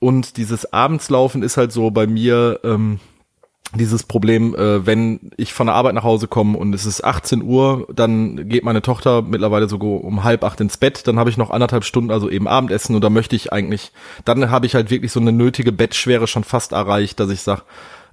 und 0.00 0.36
dieses 0.36 0.72
Abendslaufen 0.72 1.44
ist 1.44 1.56
halt 1.56 1.70
so 1.70 1.92
bei 1.92 2.08
mir 2.08 2.58
ähm, 2.64 2.98
dieses 3.74 4.04
Problem, 4.04 4.54
äh, 4.54 4.86
wenn 4.86 5.30
ich 5.36 5.52
von 5.52 5.66
der 5.66 5.76
Arbeit 5.76 5.94
nach 5.94 6.04
Hause 6.04 6.28
komme 6.28 6.58
und 6.58 6.74
es 6.74 6.86
ist 6.86 7.02
18 7.04 7.42
Uhr, 7.42 7.86
dann 7.94 8.48
geht 8.48 8.64
meine 8.64 8.82
Tochter 8.82 9.22
mittlerweile 9.22 9.68
sogar 9.68 10.04
um 10.04 10.24
halb 10.24 10.44
acht 10.44 10.60
ins 10.60 10.76
Bett, 10.76 11.06
dann 11.06 11.18
habe 11.18 11.30
ich 11.30 11.36
noch 11.36 11.50
anderthalb 11.50 11.84
Stunden, 11.84 12.10
also 12.10 12.28
eben 12.28 12.48
Abendessen 12.48 12.94
und 12.94 13.02
da 13.02 13.10
möchte 13.10 13.36
ich 13.36 13.52
eigentlich, 13.52 13.92
dann 14.24 14.50
habe 14.50 14.66
ich 14.66 14.74
halt 14.74 14.90
wirklich 14.90 15.12
so 15.12 15.20
eine 15.20 15.32
nötige 15.32 15.72
Bettschwere 15.72 16.26
schon 16.26 16.44
fast 16.44 16.72
erreicht, 16.72 17.18
dass 17.20 17.30
ich 17.30 17.40
sage, 17.40 17.62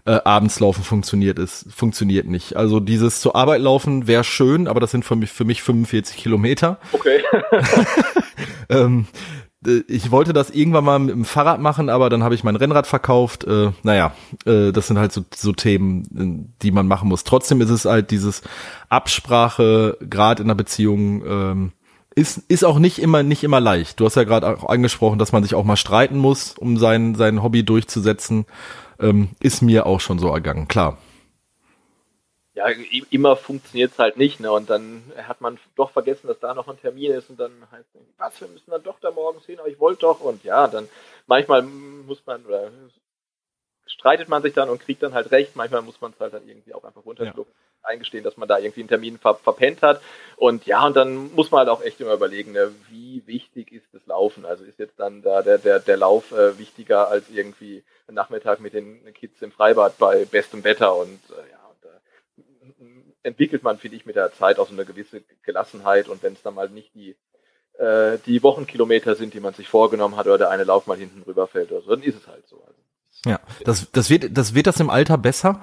äh, 0.05 0.19
abends 0.23 0.59
laufen 0.59 0.83
funktioniert 0.83 1.37
es 1.39 1.65
funktioniert 1.75 2.25
nicht. 2.25 2.55
Also 2.55 2.79
dieses 2.79 3.19
zur 3.19 3.35
Arbeit 3.35 3.61
laufen 3.61 4.07
wäre 4.07 4.23
schön, 4.23 4.67
aber 4.67 4.79
das 4.79 4.91
sind 4.91 5.03
für 5.03 5.15
mich 5.15 5.29
für 5.29 5.43
mich 5.43 5.61
45 5.61 6.15
Kilometer. 6.15 6.77
Okay. 6.93 7.21
ähm, 8.69 9.07
äh, 9.07 9.48
ich 9.65 10.09
wollte 10.09 10.31
das 10.31 10.49
irgendwann 10.49 10.85
mal 10.85 10.99
mit 10.99 11.13
dem 11.13 11.25
Fahrrad 11.25 11.59
machen, 11.59 11.89
aber 11.89 12.09
dann 12.09 12.23
habe 12.23 12.33
ich 12.33 12.43
mein 12.43 12.55
Rennrad 12.55 12.87
verkauft. 12.87 13.43
Äh, 13.43 13.71
naja, 13.83 14.13
äh, 14.45 14.71
das 14.71 14.87
sind 14.87 14.97
halt 14.97 15.11
so, 15.11 15.25
so 15.35 15.51
Themen, 15.51 16.53
die 16.61 16.71
man 16.71 16.87
machen 16.87 17.09
muss. 17.09 17.25
Trotzdem 17.25 17.59
ist 17.59 17.69
es 17.69 17.85
halt 17.85 18.11
dieses 18.11 18.41
Absprache, 18.87 19.97
gerade 20.01 20.43
in 20.43 20.47
einer 20.47 20.55
Beziehung, 20.55 21.23
ähm, 21.25 21.71
ist, 22.15 22.37
ist 22.47 22.63
auch 22.63 22.79
nicht 22.79 22.99
immer, 22.99 23.23
nicht 23.23 23.43
immer 23.43 23.59
leicht. 23.59 23.99
Du 23.99 24.05
hast 24.05 24.15
ja 24.15 24.23
gerade 24.23 24.47
auch 24.47 24.69
angesprochen, 24.69 25.19
dass 25.19 25.31
man 25.31 25.43
sich 25.43 25.55
auch 25.55 25.65
mal 25.65 25.77
streiten 25.77 26.17
muss, 26.17 26.53
um 26.57 26.77
sein, 26.77 27.15
sein 27.15 27.43
Hobby 27.43 27.63
durchzusetzen. 27.63 28.45
Ähm, 28.99 29.29
ist 29.39 29.61
mir 29.61 29.85
auch 29.85 29.99
schon 29.99 30.19
so 30.19 30.29
ergangen, 30.29 30.67
klar 30.67 30.97
ja, 32.59 32.67
immer 33.09 33.37
funktioniert 33.37 33.93
es 33.93 33.99
halt 33.99 34.17
nicht, 34.17 34.41
ne? 34.41 34.51
Und 34.51 34.69
dann 34.69 35.01
hat 35.15 35.39
man 35.39 35.57
doch 35.77 35.91
vergessen, 35.91 36.27
dass 36.27 36.39
da 36.39 36.53
noch 36.53 36.67
ein 36.67 36.79
Termin 36.79 37.13
ist 37.13 37.29
und 37.29 37.39
dann 37.39 37.51
heißt 37.71 37.87
es, 37.95 38.01
was, 38.17 38.41
wir 38.41 38.49
müssen 38.49 38.69
dann 38.69 38.83
doch 38.83 38.99
da 38.99 39.11
morgens 39.11 39.45
hin, 39.45 39.59
aber 39.59 39.69
ich 39.69 39.79
wollte 39.79 40.01
doch. 40.01 40.19
Und 40.19 40.43
ja, 40.43 40.67
dann 40.67 40.89
manchmal 41.25 41.61
muss 41.61 42.21
man 42.25 42.45
oder 42.45 42.69
streitet 43.85 44.27
man 44.27 44.41
sich 44.41 44.53
dann 44.53 44.69
und 44.69 44.81
kriegt 44.81 45.01
dann 45.01 45.13
halt 45.13 45.31
recht, 45.31 45.55
manchmal 45.55 45.81
muss 45.81 46.01
man 46.01 46.11
es 46.11 46.19
halt 46.19 46.33
dann 46.33 46.47
irgendwie 46.47 46.73
auch 46.73 46.83
einfach 46.83 47.05
runterschlucken. 47.05 47.53
Ja. 47.53 47.89
Eingestehen, 47.89 48.25
dass 48.25 48.35
man 48.35 48.49
da 48.49 48.59
irgendwie 48.59 48.81
einen 48.81 48.89
Termin 48.89 49.17
ver 49.17 49.35
verpennt 49.35 49.81
hat. 49.81 50.01
Und 50.35 50.65
ja, 50.65 50.85
und 50.85 50.97
dann 50.97 51.33
muss 51.33 51.49
man 51.49 51.59
halt 51.59 51.69
auch 51.69 51.81
echt 51.81 52.01
immer 52.01 52.13
überlegen, 52.13 52.51
ne, 52.51 52.73
wie 52.89 53.23
wichtig 53.25 53.71
ist 53.71 53.87
das 53.93 54.05
Laufen? 54.05 54.45
Also 54.45 54.65
ist 54.65 54.79
jetzt 54.79 54.99
dann 54.99 55.21
da 55.21 55.41
der, 55.41 55.59
der, 55.59 55.79
der 55.79 55.95
Lauf 55.95 56.33
äh, 56.33 56.59
wichtiger 56.59 57.07
als 57.07 57.29
irgendwie 57.29 57.85
ein 58.09 58.15
Nachmittag 58.15 58.59
mit 58.59 58.73
den 58.73 59.13
Kids 59.13 59.41
im 59.41 59.53
Freibad 59.53 59.97
bei 59.97 60.25
bestem 60.25 60.65
Wetter 60.65 60.93
und 60.93 61.21
äh, 61.29 61.51
ja, 61.51 61.58
entwickelt 63.23 63.63
man, 63.63 63.77
finde 63.77 63.97
ich, 63.97 64.05
mit 64.05 64.15
der 64.15 64.31
Zeit 64.33 64.59
auch 64.59 64.67
so 64.67 64.73
eine 64.73 64.85
gewisse 64.85 65.21
Gelassenheit 65.43 66.07
und 66.07 66.23
wenn 66.23 66.33
es 66.33 66.41
dann 66.41 66.55
mal 66.55 66.69
nicht 66.69 66.93
die, 66.95 67.15
äh, 67.77 68.17
die 68.25 68.41
Wochenkilometer 68.43 69.15
sind, 69.15 69.33
die 69.33 69.39
man 69.39 69.53
sich 69.53 69.67
vorgenommen 69.67 70.15
hat 70.15 70.27
oder 70.27 70.37
der 70.37 70.49
eine 70.49 70.63
Lauf 70.63 70.87
mal 70.87 70.97
hinten 70.97 71.23
rüberfällt 71.23 71.71
oder 71.71 71.81
so, 71.81 71.91
dann 71.91 72.03
ist 72.03 72.17
es 72.17 72.27
halt 72.27 72.47
so. 72.47 72.63
Also, 72.65 72.79
ja, 73.25 73.39
das, 73.65 73.91
das 73.91 74.09
wird, 74.09 74.37
das 74.37 74.53
wird 74.53 74.67
das 74.67 74.79
im 74.79 74.89
Alter 74.89 75.17
besser? 75.17 75.61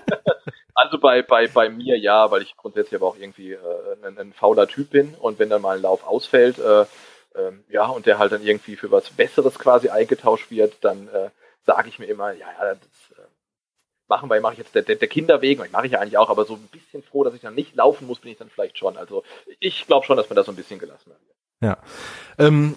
also 0.74 0.98
bei, 0.98 1.22
bei, 1.22 1.46
bei 1.48 1.70
mir 1.70 1.98
ja, 1.98 2.30
weil 2.30 2.42
ich 2.42 2.56
grundsätzlich 2.56 3.00
aber 3.00 3.08
auch 3.08 3.16
irgendwie 3.16 3.52
äh, 3.52 3.58
ein, 4.04 4.18
ein 4.18 4.32
fauler 4.32 4.66
Typ 4.68 4.90
bin 4.90 5.14
und 5.14 5.38
wenn 5.38 5.48
dann 5.48 5.62
mal 5.62 5.76
ein 5.76 5.82
Lauf 5.82 6.04
ausfällt, 6.04 6.58
äh, 6.58 6.82
äh, 6.82 7.52
ja, 7.70 7.86
und 7.86 8.06
der 8.06 8.18
halt 8.18 8.32
dann 8.32 8.42
irgendwie 8.42 8.76
für 8.76 8.90
was 8.90 9.08
Besseres 9.10 9.58
quasi 9.58 9.88
eingetauscht 9.88 10.50
wird, 10.50 10.74
dann 10.82 11.08
äh, 11.08 11.30
sage 11.64 11.88
ich 11.88 11.98
mir 11.98 12.06
immer, 12.06 12.32
ja, 12.32 12.46
ja, 12.58 12.74
das 12.74 13.11
machen, 14.12 14.28
weil 14.28 14.42
mache 14.42 14.52
ich 14.52 14.58
jetzt 14.58 14.74
der, 14.74 14.82
der, 14.82 14.96
der 14.96 15.08
wegen, 15.40 15.62
mache 15.72 15.86
ich 15.86 15.92
ja 15.92 16.00
eigentlich 16.00 16.18
auch, 16.18 16.28
aber 16.28 16.44
so 16.44 16.54
ein 16.54 16.68
bisschen 16.70 17.02
froh, 17.02 17.24
dass 17.24 17.34
ich 17.34 17.40
dann 17.40 17.54
nicht 17.54 17.74
laufen 17.74 18.06
muss, 18.06 18.20
bin 18.20 18.30
ich 18.30 18.38
dann 18.38 18.50
vielleicht 18.50 18.76
schon. 18.76 18.98
Also 18.98 19.24
ich 19.58 19.86
glaube 19.86 20.04
schon, 20.04 20.18
dass 20.18 20.28
man 20.28 20.36
da 20.36 20.44
so 20.44 20.52
ein 20.52 20.56
bisschen 20.56 20.78
gelassen 20.78 21.12
hat. 21.12 21.20
Ja. 21.62 21.78
Ähm, 22.38 22.74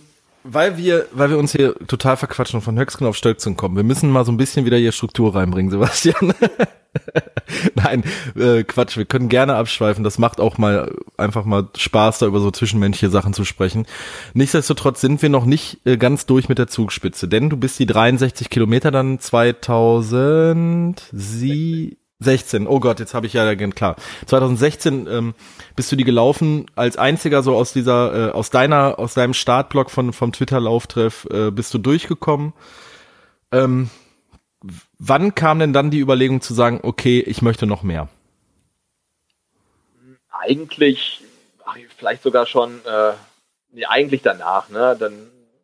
weil 0.48 0.78
wir, 0.78 1.08
weil 1.12 1.32
wir 1.32 1.40
uns 1.40 1.52
hier 1.52 1.74
total 1.88 2.18
verquatschen 2.18 2.60
und 2.60 2.64
von 2.64 2.78
Höchstgen 2.78 3.08
auf 3.08 3.18
Stöckchen 3.18 3.58
kommen, 3.58 3.76
wir 3.76 3.84
müssen 3.84 4.12
mal 4.12 4.26
so 4.26 4.32
ein 4.32 4.38
bisschen 4.38 4.66
wieder 4.66 4.78
hier 4.78 4.92
Struktur 4.92 5.34
reinbringen, 5.36 5.72
Sebastian. 5.72 6.36
Nein, 7.76 8.04
äh, 8.36 8.64
Quatsch, 8.64 8.96
wir 8.96 9.06
können 9.06 9.28
gerne 9.28 9.56
abschweifen. 9.56 10.04
Das 10.04 10.20
macht 10.20 10.40
auch 10.40 10.60
mal 10.60 10.96
einfach 11.18 11.46
mal 11.46 11.68
Spaß, 11.76 12.20
da 12.20 12.28
über 12.28 12.40
so 12.40 12.52
zwischenmenschliche 12.52 13.10
Sachen 13.10 13.34
zu 13.34 13.44
sprechen. 13.44 13.88
Nichtsdestotrotz 14.34 15.02
sind 15.02 15.24
wir 15.24 15.30
noch 15.30 15.46
nicht 15.46 15.80
äh, 15.86 15.98
ganz 15.98 16.28
durch 16.28 16.48
mit 16.48 16.60
der 16.60 16.68
Zugspitze, 16.68 17.28
denn 17.28 17.50
du 17.50 17.58
bist 17.58 17.80
die 17.80 17.88
63 17.88 18.50
Kilometer 18.50 18.92
dann 18.92 19.20
2016. 19.20 21.98
16, 22.20 22.68
oh 22.68 22.80
Gott, 22.80 23.00
jetzt 23.00 23.14
habe 23.14 23.28
ich 23.28 23.34
ja 23.34 23.54
klar. 23.56 23.98
2016 24.26 25.08
ähm, 25.08 25.36
bist 25.76 25.92
du 25.92 25.96
die 25.96 26.06
gelaufen 26.06 26.66
als 26.76 26.98
einziger 26.98 27.44
so 27.44 27.56
aus 27.56 27.74
dieser, 27.74 28.30
äh, 28.30 28.32
aus 28.32 28.50
deiner, 28.50 29.00
aus 29.00 29.14
deinem 29.14 29.34
Startblock 29.34 29.92
von 29.92 30.14
vom 30.14 30.32
Twitter-Lauftreff 30.32 31.28
äh, 31.30 31.52
bist 31.52 31.74
du 31.74 31.78
durchgekommen. 31.78 32.54
Ähm, 33.52 33.90
wann 34.98 35.36
kam 35.36 35.60
denn 35.60 35.74
dann 35.74 35.92
die 35.92 36.00
Überlegung 36.00 36.42
zu 36.42 36.54
sagen, 36.54 36.80
okay, 36.84 37.20
ich 37.20 37.42
möchte 37.42 37.66
noch 37.66 37.84
mehr? 37.84 38.08
Eigentlich, 40.30 41.22
ach, 41.66 41.76
vielleicht 41.98 42.24
sogar 42.24 42.46
schon, 42.46 42.80
äh, 42.86 43.14
nee, 43.72 43.86
eigentlich 43.86 44.22
danach, 44.22 44.70
ne? 44.70 44.96
Dann, 44.98 45.14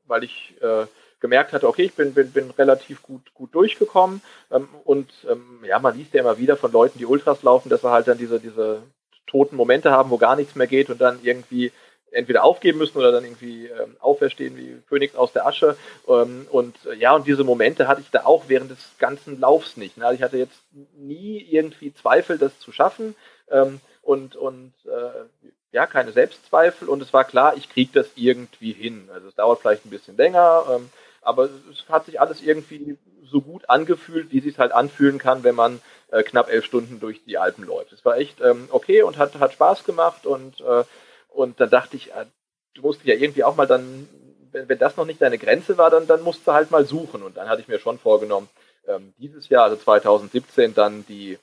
weil 0.06 0.24
ich 0.26 0.56
äh, 0.62 0.86
gemerkt 1.22 1.54
hatte, 1.54 1.68
okay, 1.68 1.84
ich 1.84 1.94
bin, 1.94 2.14
bin, 2.14 2.32
bin 2.32 2.52
relativ 2.52 3.02
gut, 3.04 3.34
gut 3.34 3.56
durchgekommen. 3.56 4.22
Ähm, 4.52 4.68
und 4.84 5.10
ähm, 5.30 5.64
ja, 5.64 5.80
man 5.80 5.96
liest 5.96 6.14
ja 6.14 6.22
immer 6.22 6.38
wieder 6.38 6.58
von 6.58 6.72
Leuten, 6.72 7.00
die 7.00 7.06
Ultras 7.06 7.44
laufen, 7.44 7.70
dass 7.70 7.82
sie 7.82 7.92
halt 7.92 8.08
dann 8.08 8.18
diese, 8.18 8.40
diese 8.40 8.82
toten 9.28 9.56
Momente 9.56 9.92
haben, 9.92 10.10
wo 10.10 10.18
gar 10.18 10.36
nichts 10.36 10.56
mehr 10.56 10.68
geht 10.68 10.90
und 10.90 11.00
dann 11.00 11.20
irgendwie 11.24 11.72
entweder 12.12 12.44
aufgeben 12.44 12.80
müssen 12.80 12.98
oder 12.98 13.12
dann 13.12 13.24
irgendwie 13.24 13.68
ähm, 13.68 13.96
auferstehen 14.00 14.58
wie 14.58 14.82
Phönix 14.88 15.16
aus 15.16 15.32
der 15.32 15.48
Asche. 15.48 15.78
Ähm, 16.08 16.48
und 16.52 16.76
äh, 16.86 16.96
ja, 16.96 17.16
und 17.16 17.26
diese 17.26 17.44
Momente 17.44 17.88
hatte 17.88 18.02
ich 18.02 18.12
da 18.12 18.26
auch 18.26 18.46
während 18.48 18.72
des 18.72 18.80
ganzen 19.00 19.40
Laufs 19.40 19.78
nicht. 19.78 19.98
Ne? 19.98 20.06
Also 20.06 20.18
ich 20.18 20.24
hatte 20.24 20.38
jetzt 20.38 20.60
nie 20.98 21.40
irgendwie 21.50 21.94
Zweifel, 21.94 22.38
das 22.38 22.60
zu 22.60 22.72
schaffen 22.72 23.16
ähm, 23.50 23.80
und, 24.02 24.36
und 24.36 24.74
äh, 24.86 25.46
ja, 25.72 25.88
keine 25.88 26.12
Selbstzweifel 26.12 26.90
und 26.90 27.02
es 27.02 27.14
war 27.14 27.24
klar, 27.24 27.56
ich 27.56 27.70
kriege 27.70 27.92
das 27.94 28.10
irgendwie 28.16 28.74
hin. 28.74 29.10
Also 29.14 29.30
es 29.30 29.36
dauert 29.36 29.62
vielleicht 29.62 29.86
ein 29.86 29.90
bisschen 29.90 30.18
länger, 30.18 30.66
ähm, 30.70 30.90
aber 31.22 31.50
es 31.72 31.88
hat 31.90 32.06
sich 32.06 32.20
alles 32.20 32.42
irgendwie 32.42 32.98
so 33.24 33.42
gut 33.42 33.70
angefühlt, 33.70 34.32
wie 34.32 34.40
es 34.40 34.44
sich 34.44 34.60
halt 34.60 34.72
anfühlen 34.72 35.18
kann, 35.18 35.44
wenn 35.44 35.56
man 35.56 35.82
äh, 36.10 36.24
knapp 36.24 36.50
elf 36.50 36.66
Stunden 36.66 37.00
durch 37.00 37.24
die 37.24 37.38
Alpen 37.38 37.64
läuft. 37.66 37.94
Es 37.94 38.04
war 38.04 38.18
echt 38.18 38.42
ähm, 38.42 38.68
okay 38.72 39.04
und 39.04 39.18
hat, 39.18 39.36
hat 39.40 39.54
Spaß 39.54 39.84
gemacht 39.84 40.26
und, 40.26 40.60
äh, 40.62 40.84
und 41.30 41.60
dann 41.60 41.70
dachte 41.70 41.96
ich, 41.96 42.12
äh, 42.12 42.26
du 42.74 42.82
musst 42.82 43.04
ja 43.04 43.16
irgendwie 43.16 43.44
auch 43.44 43.56
mal 43.56 43.68
dann, 43.68 44.10
wenn, 44.52 44.68
wenn 44.68 44.80
das 44.80 44.98
noch 44.98 45.06
nicht 45.06 45.22
deine 45.22 45.38
Grenze 45.38 45.78
war, 45.78 45.90
dann, 45.90 46.08
dann 46.08 46.22
musst 46.24 46.46
du 46.46 46.52
halt 46.52 46.72
mal 46.72 46.86
suchen. 46.86 47.24
Und 47.24 47.38
dann 47.38 47.48
hatte 47.48 47.62
ich 47.62 47.68
mir 47.68 47.80
schon 47.80 48.00
vorgenommen, 48.00 48.50
ähm, 48.88 49.14
dieses 49.18 49.50
Jahr, 49.50 49.66
also 49.66 49.78
2017, 49.78 50.74
dann 50.74 51.06
die, 51.06 51.38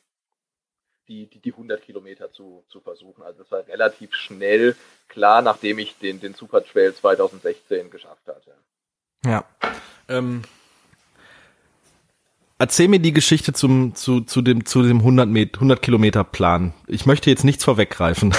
die, 1.08 1.26
die, 1.26 1.40
die 1.40 1.52
100 1.52 1.80
Kilometer 1.82 2.32
zu, 2.32 2.64
zu 2.68 2.80
versuchen. 2.80 3.22
Also 3.22 3.42
das 3.42 3.50
war 3.50 3.66
relativ 3.66 4.14
schnell 4.14 4.76
klar, 5.08 5.40
nachdem 5.42 5.78
ich 5.78 5.96
den, 5.98 6.20
den 6.20 6.34
Super 6.34 6.64
Trail 6.64 6.94
2016 6.94 7.90
geschafft 7.90 8.26
hatte. 8.26 8.54
Ja. 9.24 9.44
Ähm, 10.08 10.42
erzähl 12.58 12.88
mir 12.88 13.00
die 13.00 13.12
Geschichte 13.12 13.52
zum, 13.52 13.94
zu, 13.94 14.22
zu 14.22 14.42
dem, 14.42 14.64
zu 14.64 14.82
dem 14.82 14.98
100, 14.98 15.28
Met 15.28 15.54
100 15.54 15.82
Kilometer 15.82 16.24
Plan. 16.24 16.74
Ich 16.86 17.06
möchte 17.06 17.30
jetzt 17.30 17.44
nichts 17.44 17.64
vorweggreifen. 17.64 18.34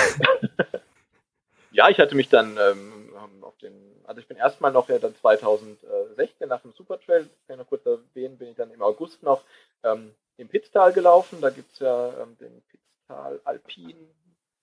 ja, 1.71 1.89
ich 1.89 1.99
hatte 1.99 2.15
mich 2.15 2.29
dann 2.29 2.57
ähm, 2.57 3.09
auf 3.41 3.57
den, 3.57 3.73
also 4.05 4.21
ich 4.21 4.27
bin 4.27 4.37
erstmal 4.37 4.71
noch 4.71 4.89
ja 4.89 4.99
dann 4.99 5.15
2016 5.15 6.47
nach 6.47 6.61
dem 6.61 6.73
Supertrail, 6.73 7.29
kann 7.47 7.55
ich 7.55 7.57
noch 7.57 7.67
kurz 7.67 7.85
erwähnen, 7.85 8.37
bin 8.37 8.49
ich 8.49 8.55
dann 8.55 8.71
im 8.71 8.81
August 8.81 9.23
noch 9.23 9.43
ähm, 9.83 10.11
im 10.37 10.47
Pitztal 10.47 10.93
gelaufen. 10.93 11.39
Da 11.41 11.49
gibt 11.49 11.73
es 11.73 11.79
ja 11.79 12.09
ähm, 12.21 12.37
den 12.39 12.61
Pitztal 12.69 13.39
Alpin 13.43 13.95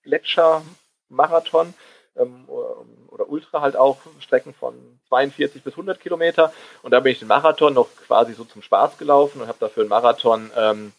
Gletscher 0.03 0.63
Marathon 1.09 1.73
oder, 2.47 2.85
oder, 3.09 3.29
Ultra 3.29 3.61
halt 3.61 3.75
auch, 3.75 3.97
Strecken 4.19 4.53
von 4.53 4.99
42 5.09 5.63
bis 5.63 5.73
100 5.73 5.99
Kilometer. 5.99 6.53
Und 6.83 6.91
da 6.91 6.99
bin 6.99 7.11
ich 7.11 7.19
den 7.19 7.27
Marathon 7.27 7.73
noch 7.73 7.89
quasi 8.07 8.33
so 8.33 8.43
zum 8.43 8.61
Spaß 8.61 8.97
gelaufen 8.97 9.41
und 9.41 9.47
habe 9.47 9.59
dafür 9.59 9.83
einen 9.83 9.89
Marathon, 9.89 10.51
ähm, 10.55 10.93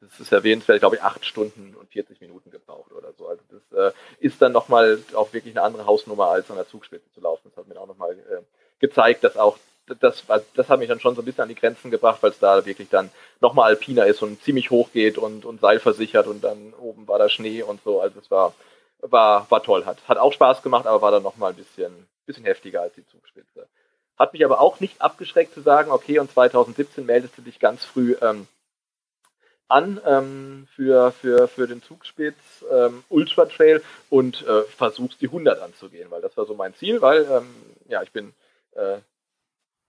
das 0.00 0.20
ist 0.20 0.32
erwähnenswert, 0.32 0.78
glaube 0.78 0.96
ich, 0.96 1.02
acht 1.02 1.24
Stunden 1.24 1.74
und 1.74 1.90
40 1.90 2.20
Minuten 2.20 2.50
gebraucht 2.50 2.92
oder 2.92 3.12
so. 3.14 3.26
Also 3.26 3.42
das 3.50 3.72
äh, 3.72 3.96
ist 4.20 4.40
dann 4.40 4.52
nochmal 4.52 4.98
auch 5.14 5.32
wirklich 5.32 5.56
eine 5.56 5.64
andere 5.64 5.86
Hausnummer 5.86 6.28
als 6.28 6.50
an 6.50 6.56
der 6.56 6.68
Zugspitze 6.68 7.10
zu 7.12 7.20
laufen. 7.20 7.48
Das 7.48 7.56
hat 7.56 7.66
mir 7.66 7.80
auch 7.80 7.86
nochmal 7.86 8.12
äh, 8.12 8.42
gezeigt, 8.78 9.24
dass 9.24 9.36
auch 9.36 9.58
das, 10.00 10.24
das 10.54 10.68
hat 10.68 10.78
mich 10.78 10.88
dann 10.88 11.00
schon 11.00 11.14
so 11.14 11.22
ein 11.22 11.24
bisschen 11.24 11.42
an 11.42 11.48
die 11.48 11.54
Grenzen 11.54 11.90
gebracht, 11.90 12.22
weil 12.22 12.30
es 12.30 12.38
da 12.38 12.64
wirklich 12.66 12.88
dann 12.88 13.10
nochmal 13.40 13.70
alpiner 13.70 14.06
ist 14.06 14.22
und 14.22 14.42
ziemlich 14.42 14.70
hoch 14.70 14.90
geht 14.92 15.18
und, 15.18 15.44
und 15.44 15.60
seilversichert 15.60 16.26
und 16.26 16.42
dann 16.44 16.74
oben 16.74 17.08
war 17.08 17.18
da 17.18 17.28
Schnee 17.28 17.62
und 17.62 17.82
so. 17.82 18.00
Also 18.00 18.20
es 18.20 18.30
war, 18.30 18.54
war, 19.00 19.50
war 19.50 19.62
toll. 19.62 19.86
Hat, 19.86 19.98
hat 20.08 20.18
auch 20.18 20.32
Spaß 20.32 20.62
gemacht, 20.62 20.86
aber 20.86 21.02
war 21.02 21.10
dann 21.10 21.22
nochmal 21.22 21.52
ein 21.52 21.56
bisschen, 21.56 22.08
bisschen 22.26 22.44
heftiger 22.44 22.82
als 22.82 22.94
die 22.94 23.06
Zugspitze. 23.06 23.66
Hat 24.18 24.32
mich 24.32 24.44
aber 24.44 24.60
auch 24.60 24.80
nicht 24.80 25.00
abgeschreckt 25.00 25.54
zu 25.54 25.60
sagen, 25.60 25.90
okay, 25.90 26.18
und 26.18 26.30
2017 26.30 27.06
meldest 27.06 27.38
du 27.38 27.42
dich 27.42 27.60
ganz 27.60 27.84
früh 27.84 28.16
ähm, 28.20 28.48
an 29.68 30.00
ähm, 30.04 30.66
für, 30.74 31.12
für, 31.12 31.46
für 31.46 31.68
den 31.68 31.82
Zugspitz 31.82 32.36
ähm, 32.70 33.04
Ultra 33.10 33.46
Trail 33.46 33.82
und 34.10 34.44
äh, 34.46 34.62
versuchst 34.62 35.20
die 35.20 35.26
100 35.26 35.60
anzugehen, 35.60 36.10
weil 36.10 36.22
das 36.22 36.36
war 36.36 36.46
so 36.46 36.54
mein 36.54 36.74
Ziel, 36.74 37.02
weil 37.02 37.24
ähm, 37.30 37.54
ja, 37.86 38.02
ich 38.02 38.10
bin 38.10 38.32
äh, 38.72 38.98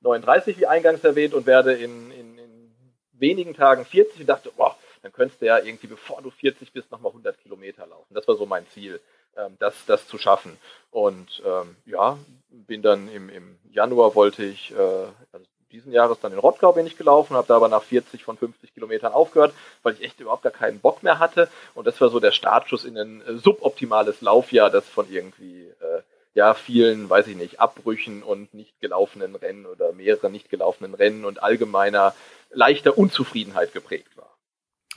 39, 0.02 0.58
wie 0.60 0.68
eingangs 0.68 1.04
erwähnt, 1.04 1.34
und 1.34 1.46
werde 1.46 1.74
in, 1.74 2.12
in, 2.12 2.38
in 2.38 2.72
wenigen 3.14 3.54
Tagen 3.54 3.86
40 3.86 4.22
und 4.22 4.28
dachte, 4.28 4.52
boah, 4.56 4.78
dann 5.02 5.12
könntest 5.12 5.42
du 5.42 5.46
ja 5.46 5.60
irgendwie, 5.60 5.88
bevor 5.88 6.22
du 6.22 6.30
40 6.30 6.72
bist, 6.72 6.92
nochmal 6.92 7.12
100 7.12 7.40
Kilometer 7.42 7.88
laufen. 7.88 8.14
Das 8.14 8.28
war 8.28 8.36
so 8.36 8.46
mein 8.46 8.68
Ziel, 8.70 9.00
ähm, 9.38 9.56
das, 9.60 9.86
das 9.86 10.08
zu 10.08 10.18
schaffen. 10.18 10.58
Und 10.92 11.42
ähm, 11.46 11.76
ja, 11.86 12.18
bin 12.50 12.82
dann 12.82 13.10
im, 13.10 13.30
im 13.30 13.58
Januar 13.72 14.16
wollte 14.16 14.44
ich, 14.44 14.72
äh, 14.72 14.78
also 14.78 15.46
diesen 15.72 15.92
Jahres 15.92 16.20
dann 16.20 16.34
in 16.34 16.40
Rottgau 16.40 16.72
bin 16.72 16.88
ich 16.88 16.98
gelaufen, 16.98 17.36
habe 17.36 17.48
da 17.48 17.56
aber 17.56 17.68
nach 17.68 17.84
40 17.84 18.24
von 18.24 18.38
50 18.38 18.74
Kilometern 18.74 19.14
aufgehört, 19.14 19.54
weil 19.84 19.94
ich 19.94 20.02
echt 20.02 20.20
überhaupt 20.20 20.44
gar 20.44 20.52
keinen 20.52 20.80
Bock 20.80 21.04
mehr 21.04 21.20
hatte. 21.20 21.48
Und 21.76 21.86
das 21.86 22.02
war 22.02 22.10
so 22.10 22.20
der 22.20 22.32
Startschuss 22.32 22.86
in 22.86 22.98
ein 22.98 23.22
äh, 23.22 23.38
suboptimales 23.38 24.22
Laufjahr, 24.22 24.70
das 24.70 24.88
von 24.88 25.10
irgendwie 25.12 25.68
äh, 25.68 26.02
ja 26.34 26.54
vielen, 26.54 27.10
weiß 27.10 27.28
ich 27.28 27.36
nicht, 27.36 27.60
Abbrüchen 27.60 28.24
und 28.24 28.54
nicht 28.54 28.80
gelaufenen 28.82 29.36
Rennen 29.36 29.66
oder 29.66 29.94
mehreren 29.94 30.32
nicht 30.32 30.50
gelaufenen 30.50 30.94
Rennen 30.94 31.26
und 31.26 31.44
allgemeiner 31.44 32.16
leichter 32.52 32.98
Unzufriedenheit 32.98 33.74
geprägt 33.74 34.18
war. 34.18 34.30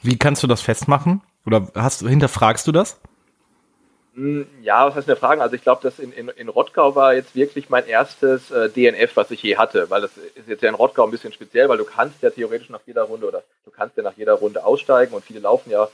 Wie 0.02 0.18
kannst 0.18 0.42
du 0.42 0.46
das 0.46 0.60
festmachen? 0.60 1.22
Oder 1.46 1.68
hast, 1.74 2.00
hinterfragst 2.00 2.66
du 2.66 2.72
das? 2.72 3.00
Hm, 4.14 4.46
ja, 4.60 4.86
was 4.86 4.94
heißt 4.94 5.08
eine 5.08 5.16
Frage? 5.16 5.40
Also 5.40 5.56
ich 5.56 5.62
glaube, 5.62 5.80
das 5.82 5.98
in, 5.98 6.12
in, 6.12 6.28
in 6.28 6.48
Rottgau 6.48 6.94
war 6.94 7.14
jetzt 7.14 7.34
wirklich 7.34 7.70
mein 7.70 7.86
erstes 7.86 8.50
äh, 8.50 8.68
DNF, 8.68 9.16
was 9.16 9.30
ich 9.30 9.42
je 9.42 9.56
hatte, 9.56 9.88
weil 9.88 10.02
das 10.02 10.16
ist 10.16 10.48
jetzt 10.48 10.62
ja 10.62 10.68
in 10.68 10.74
Rottgau 10.74 11.04
ein 11.04 11.10
bisschen 11.10 11.32
speziell, 11.32 11.68
weil 11.68 11.78
du 11.78 11.84
kannst 11.84 12.22
ja 12.22 12.30
theoretisch 12.30 12.68
nach 12.68 12.82
jeder 12.84 13.04
Runde 13.04 13.26
oder 13.26 13.42
du 13.64 13.70
kannst 13.70 13.96
ja 13.96 14.02
nach 14.02 14.16
jeder 14.16 14.34
Runde 14.34 14.64
aussteigen 14.64 15.14
und 15.14 15.24
viele 15.24 15.40
laufen 15.40 15.70
ja 15.70 15.88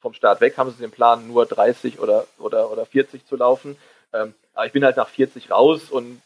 vom 0.00 0.14
Start 0.14 0.40
weg, 0.40 0.56
haben 0.56 0.70
sie 0.70 0.82
den 0.82 0.92
Plan, 0.92 1.26
nur 1.26 1.46
30 1.46 1.98
oder, 1.98 2.26
oder, 2.38 2.70
oder 2.70 2.86
40 2.86 3.26
zu 3.26 3.36
laufen. 3.36 3.76
Ähm, 4.12 4.34
aber 4.52 4.66
ich 4.66 4.72
bin 4.72 4.84
halt 4.84 4.96
nach 4.96 5.08
40 5.08 5.50
raus 5.50 5.90
und 5.90 6.20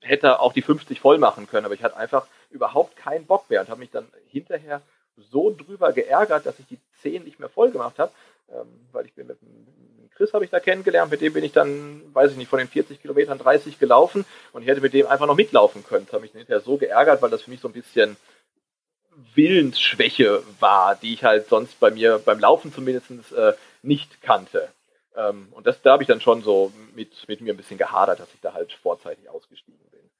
hätte 0.00 0.40
auch 0.40 0.52
die 0.52 0.62
50 0.62 1.00
voll 1.00 1.18
machen 1.18 1.46
können, 1.48 1.66
aber 1.66 1.74
ich 1.74 1.82
hatte 1.82 1.96
einfach 1.96 2.26
überhaupt 2.50 2.96
keinen 2.96 3.26
Bock 3.26 3.50
mehr 3.50 3.60
und 3.60 3.68
habe 3.68 3.80
mich 3.80 3.90
dann 3.90 4.06
hinterher 4.30 4.80
so 5.16 5.54
drüber 5.54 5.92
geärgert, 5.92 6.46
dass 6.46 6.58
ich 6.58 6.66
die 6.66 6.78
10 7.02 7.24
nicht 7.24 7.38
mehr 7.38 7.48
voll 7.48 7.70
gemacht 7.70 7.98
habe, 7.98 8.12
ähm, 8.50 8.66
weil 8.92 9.06
ich 9.06 9.14
bin 9.14 9.26
mit, 9.26 9.38
Chris 10.14 10.32
habe 10.32 10.44
ich 10.44 10.50
da 10.50 10.60
kennengelernt, 10.60 11.10
mit 11.10 11.20
dem 11.20 11.32
bin 11.32 11.44
ich 11.44 11.52
dann, 11.52 12.02
weiß 12.14 12.32
ich 12.32 12.36
nicht, 12.36 12.48
von 12.48 12.58
den 12.58 12.68
40 12.68 13.00
Kilometern 13.00 13.38
30 13.38 13.78
gelaufen 13.78 14.24
und 14.52 14.62
ich 14.62 14.68
hätte 14.68 14.80
mit 14.80 14.92
dem 14.92 15.06
einfach 15.06 15.26
noch 15.26 15.36
mitlaufen 15.36 15.84
können. 15.84 16.06
Das 16.06 16.12
habe 16.12 16.22
mich 16.22 16.32
hinterher 16.32 16.60
so 16.60 16.76
geärgert, 16.76 17.22
weil 17.22 17.30
das 17.30 17.42
für 17.42 17.50
mich 17.50 17.60
so 17.60 17.68
ein 17.68 17.74
bisschen 17.74 18.16
Willensschwäche 19.34 20.42
war, 20.60 20.94
die 20.96 21.14
ich 21.14 21.24
halt 21.24 21.48
sonst 21.48 21.78
bei 21.80 21.90
mir 21.90 22.18
beim 22.18 22.38
Laufen 22.38 22.72
zumindest 22.72 23.10
äh, 23.32 23.52
nicht 23.82 24.22
kannte. 24.22 24.68
Ähm, 25.16 25.48
und 25.52 25.66
das, 25.66 25.82
da 25.82 25.92
habe 25.92 26.02
ich 26.02 26.06
dann 26.06 26.20
schon 26.20 26.42
so 26.42 26.72
mit, 26.94 27.28
mit 27.28 27.40
mir 27.40 27.52
ein 27.52 27.56
bisschen 27.56 27.78
gehadert, 27.78 28.20
dass 28.20 28.32
ich 28.34 28.40
da 28.40 28.54
halt 28.54 28.72
vorzeitig 28.72 29.28
ausgestiegen 29.28 29.86
bin. 29.90 30.10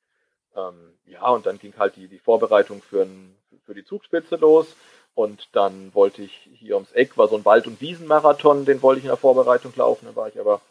Ähm, 0.57 0.99
ja, 1.07 1.27
und 1.29 1.47
dann 1.47 1.59
ging 1.59 1.75
halt 1.79 1.97
die, 1.97 2.09
die 2.09 2.19
Vorbereitung 2.19 2.83
für, 2.83 3.03
ein, 3.03 3.35
für 3.65 3.75
die 3.75 3.85
Zugspitze 3.85 4.37
los. 4.37 4.77
Und 5.15 5.49
dann 5.53 5.95
wollte 5.95 6.23
ich 6.23 6.49
hier 6.55 6.77
ums 6.77 6.93
Eck, 6.93 7.19
war 7.19 7.29
so 7.29 7.37
ein 7.37 7.45
Wald- 7.45 7.67
und 7.67 7.81
Wiesenmarathon, 7.81 8.65
den 8.65 8.81
wollte 8.81 9.01
ich 9.01 9.05
in 9.05 9.11
der 9.11 9.19
Vorbereitung 9.19 9.73
laufen. 9.77 10.07
Dann 10.07 10.17
war 10.17 10.29
ich 10.29 10.41
aber 10.41 10.63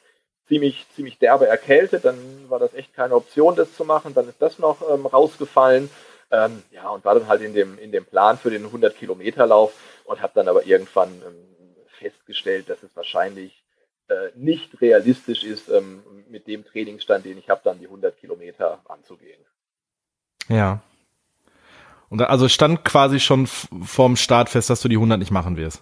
ziemlich, 0.47 0.87
ziemlich 0.95 1.19
derbe 1.19 1.47
erkältet. 1.47 2.05
Dann 2.05 2.17
war 2.49 2.59
das 2.59 2.73
echt 2.73 2.93
keine 2.93 3.15
Option, 3.15 3.55
das 3.55 3.75
zu 3.75 3.85
machen. 3.85 4.13
Dann 4.13 4.27
ist 4.27 4.41
das 4.41 4.57
noch 4.57 4.81
ähm, 4.89 5.05
rausgefallen. 5.05 5.89
Ähm, 6.31 6.63
ja, 6.71 6.89
und 6.89 7.05
war 7.05 7.13
dann 7.13 7.27
halt 7.27 7.41
in 7.41 7.53
dem, 7.53 7.77
in 7.77 7.91
dem 7.91 8.05
Plan 8.05 8.37
für 8.37 8.49
den 8.49 8.65
100-Kilometer-Lauf 8.65 9.73
und 10.05 10.21
habe 10.21 10.33
dann 10.33 10.47
aber 10.47 10.65
irgendwann 10.65 11.09
ähm, 11.09 11.75
festgestellt, 11.99 12.69
dass 12.69 12.81
es 12.83 12.95
wahrscheinlich 12.95 13.63
äh, 14.07 14.29
nicht 14.35 14.81
realistisch 14.81 15.43
ist, 15.43 15.69
ähm, 15.69 16.03
mit 16.29 16.47
dem 16.47 16.65
Trainingsstand, 16.65 17.25
den 17.25 17.37
ich 17.37 17.49
habe, 17.49 17.61
dann 17.63 17.79
die 17.79 17.85
100 17.85 18.17
Kilometer 18.17 18.81
anzugehen. 18.87 19.39
Ja. 20.47 20.81
Und 22.11 22.21
also 22.21 22.49
stand 22.49 22.83
quasi 22.83 23.21
schon 23.21 23.47
vorm 23.47 24.17
Start 24.17 24.49
fest, 24.49 24.69
dass 24.69 24.81
du 24.81 24.89
die 24.89 24.97
100 24.97 25.17
nicht 25.17 25.31
machen 25.31 25.55
wirst. 25.55 25.81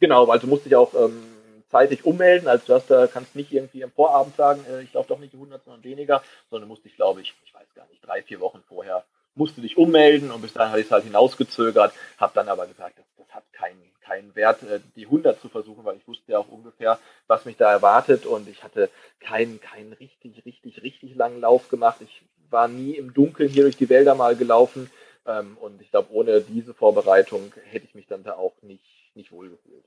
Genau, 0.00 0.26
also 0.26 0.48
musste 0.48 0.68
ich 0.68 0.74
auch 0.74 0.92
ähm, 0.94 1.22
zeitig 1.70 2.04
ummelden. 2.04 2.48
Also 2.48 2.66
du 2.66 2.74
hast, 2.74 2.90
da 2.90 3.06
kannst 3.06 3.36
nicht 3.36 3.52
irgendwie 3.52 3.82
im 3.82 3.92
Vorabend 3.92 4.34
sagen, 4.34 4.64
äh, 4.68 4.82
ich 4.82 4.92
laufe 4.92 5.08
doch 5.08 5.20
nicht 5.20 5.32
die 5.32 5.36
100, 5.36 5.64
sondern 5.64 5.84
weniger, 5.84 6.20
sondern 6.50 6.68
musste 6.68 6.88
ich, 6.88 6.96
glaube 6.96 7.20
ich, 7.20 7.32
ich 7.44 7.54
weiß 7.54 7.74
gar 7.76 7.86
nicht, 7.86 8.04
drei, 8.04 8.22
vier 8.22 8.40
Wochen 8.40 8.60
vorher 8.66 9.04
musste 9.38 9.60
dich 9.60 9.76
ummelden 9.76 10.32
und 10.32 10.42
bis 10.42 10.52
dahin 10.52 10.72
hatte 10.72 10.80
ich 10.80 10.86
es 10.86 10.92
halt 10.92 11.04
hinausgezögert, 11.04 11.92
habe 12.16 12.32
dann 12.34 12.48
aber 12.48 12.66
gesagt, 12.66 12.98
das, 12.98 13.06
das 13.16 13.32
hat 13.32 13.44
keinen 13.52 13.80
keinen 14.08 14.34
Wert, 14.34 14.62
äh, 14.62 14.80
die 14.96 15.04
100 15.04 15.40
zu 15.40 15.48
versuchen, 15.48 15.84
weil 15.84 15.96
ich 15.96 16.08
wusste 16.08 16.32
ja 16.32 16.38
auch 16.38 16.48
ungefähr, 16.48 16.98
was 17.26 17.44
mich 17.44 17.56
da 17.56 17.70
erwartet 17.70 18.26
und 18.26 18.48
ich 18.48 18.64
hatte 18.64 18.90
keinen, 19.20 19.60
keinen 19.60 19.92
richtig, 19.92 20.44
richtig, 20.44 20.82
richtig 20.82 21.14
langen 21.14 21.42
Lauf 21.42 21.68
gemacht. 21.68 21.98
Ich 22.00 22.22
war 22.50 22.68
nie 22.68 22.92
im 22.92 23.12
Dunkeln 23.12 23.50
hier 23.50 23.64
durch 23.64 23.76
die 23.76 23.90
Wälder 23.90 24.14
mal 24.14 24.34
gelaufen 24.34 24.90
ähm, 25.28 25.56
und 25.60 25.80
ich 25.80 25.90
glaube, 25.90 26.08
ohne 26.12 26.40
diese 26.40 26.74
Vorbereitung 26.74 27.52
hätte 27.70 27.86
ich 27.86 27.94
mich 27.94 28.06
dann 28.06 28.24
da 28.24 28.32
auch 28.32 28.54
nicht, 28.62 28.84
nicht 29.14 29.30
wohlgefühlt. 29.30 29.84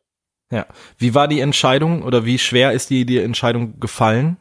Ja. 0.52 0.68
Wie 0.98 1.16
war 1.16 1.28
die 1.28 1.40
Entscheidung 1.40 2.04
oder 2.04 2.26
wie 2.26 2.38
schwer 2.38 2.74
ist 2.74 2.90
die, 2.90 3.06
die 3.06 3.18
Entscheidung 3.18 3.80
gefallen? 3.80 4.38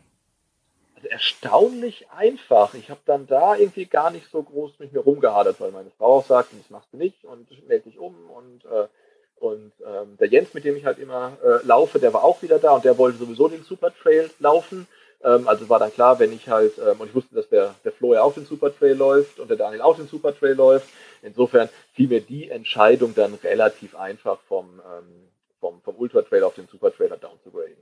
Also 0.97 1.09
erstaunlich 1.09 2.11
einfach. 2.11 2.75
Ich 2.75 2.91
habe 2.91 3.01
dann 3.07 3.27
da 3.27 3.57
irgendwie 3.57 3.87
gar 3.87 4.11
nicht 4.11 4.27
so 4.31 4.43
groß 4.43 4.79
mit 4.79 4.93
mir 4.93 5.01
rumgehadert, 5.01 5.61
weil 5.61 5.71
meine 5.71 5.91
Frau 5.97 6.19
auch 6.19 6.27
sagte, 6.27 6.57
das 6.57 6.69
machst 6.69 6.93
du 6.93 6.99
nicht 6.99 7.25
und 7.25 7.49
melde 7.69 7.89
dich 7.89 7.99
um 7.99 8.15
und 8.31 8.65
äh, 8.65 8.89
und 9.37 9.73
ähm, 9.87 10.19
der 10.19 10.29
Jens, 10.29 10.53
mit 10.53 10.65
dem 10.65 10.77
ich 10.77 10.85
halt 10.85 10.99
immer 10.99 11.39
äh, 11.43 11.67
laufe, 11.67 11.99
der 11.99 12.13
war 12.13 12.23
auch 12.23 12.43
wieder 12.43 12.59
da 12.59 12.73
und 12.75 12.85
der 12.85 12.99
wollte 12.99 13.17
sowieso 13.17 13.49
den 13.49 13.63
Super 13.63 13.91
Trail 14.03 14.29
laufen. 14.39 14.87
Ähm, 15.23 15.47
also 15.49 15.69
war 15.69 15.79
dann 15.79 15.93
klar, 15.93 16.19
wenn 16.19 16.33
ich 16.33 16.49
halt, 16.49 16.79
ähm, 16.79 17.01
und 17.01 17.09
ich 17.09 17.15
wusste, 17.15 17.35
dass 17.35 17.49
der, 17.49 17.75
der 17.85 17.93
Flo 17.93 18.15
ja 18.15 18.23
auch 18.23 18.35
den 18.35 18.47
Super 18.47 18.75
Trail 18.77 18.95
läuft 18.95 19.39
und 19.39 19.49
der 19.49 19.57
Daniel 19.57 19.83
auch 19.83 19.97
den 19.97 20.09
Super 20.09 20.37
Trail 20.37 20.55
läuft. 20.55 20.89
Insofern 21.23 21.69
fiel 21.93 22.09
mir 22.09 22.21
die 22.21 22.49
Entscheidung 22.49 23.15
dann 23.15 23.35
relativ 23.35 23.95
einfach 23.95 24.39
vom, 24.49 24.81
ähm, 24.81 25.29
vom, 25.61 25.81
vom 25.83 25.97
Ultra 25.97 26.23
Trail 26.23 26.45
auf 26.45 26.55
den 26.55 26.69
Super 26.69 26.93
Trail 26.93 27.09
down 27.09 27.39
zu 27.45 27.51
graden. 27.51 27.77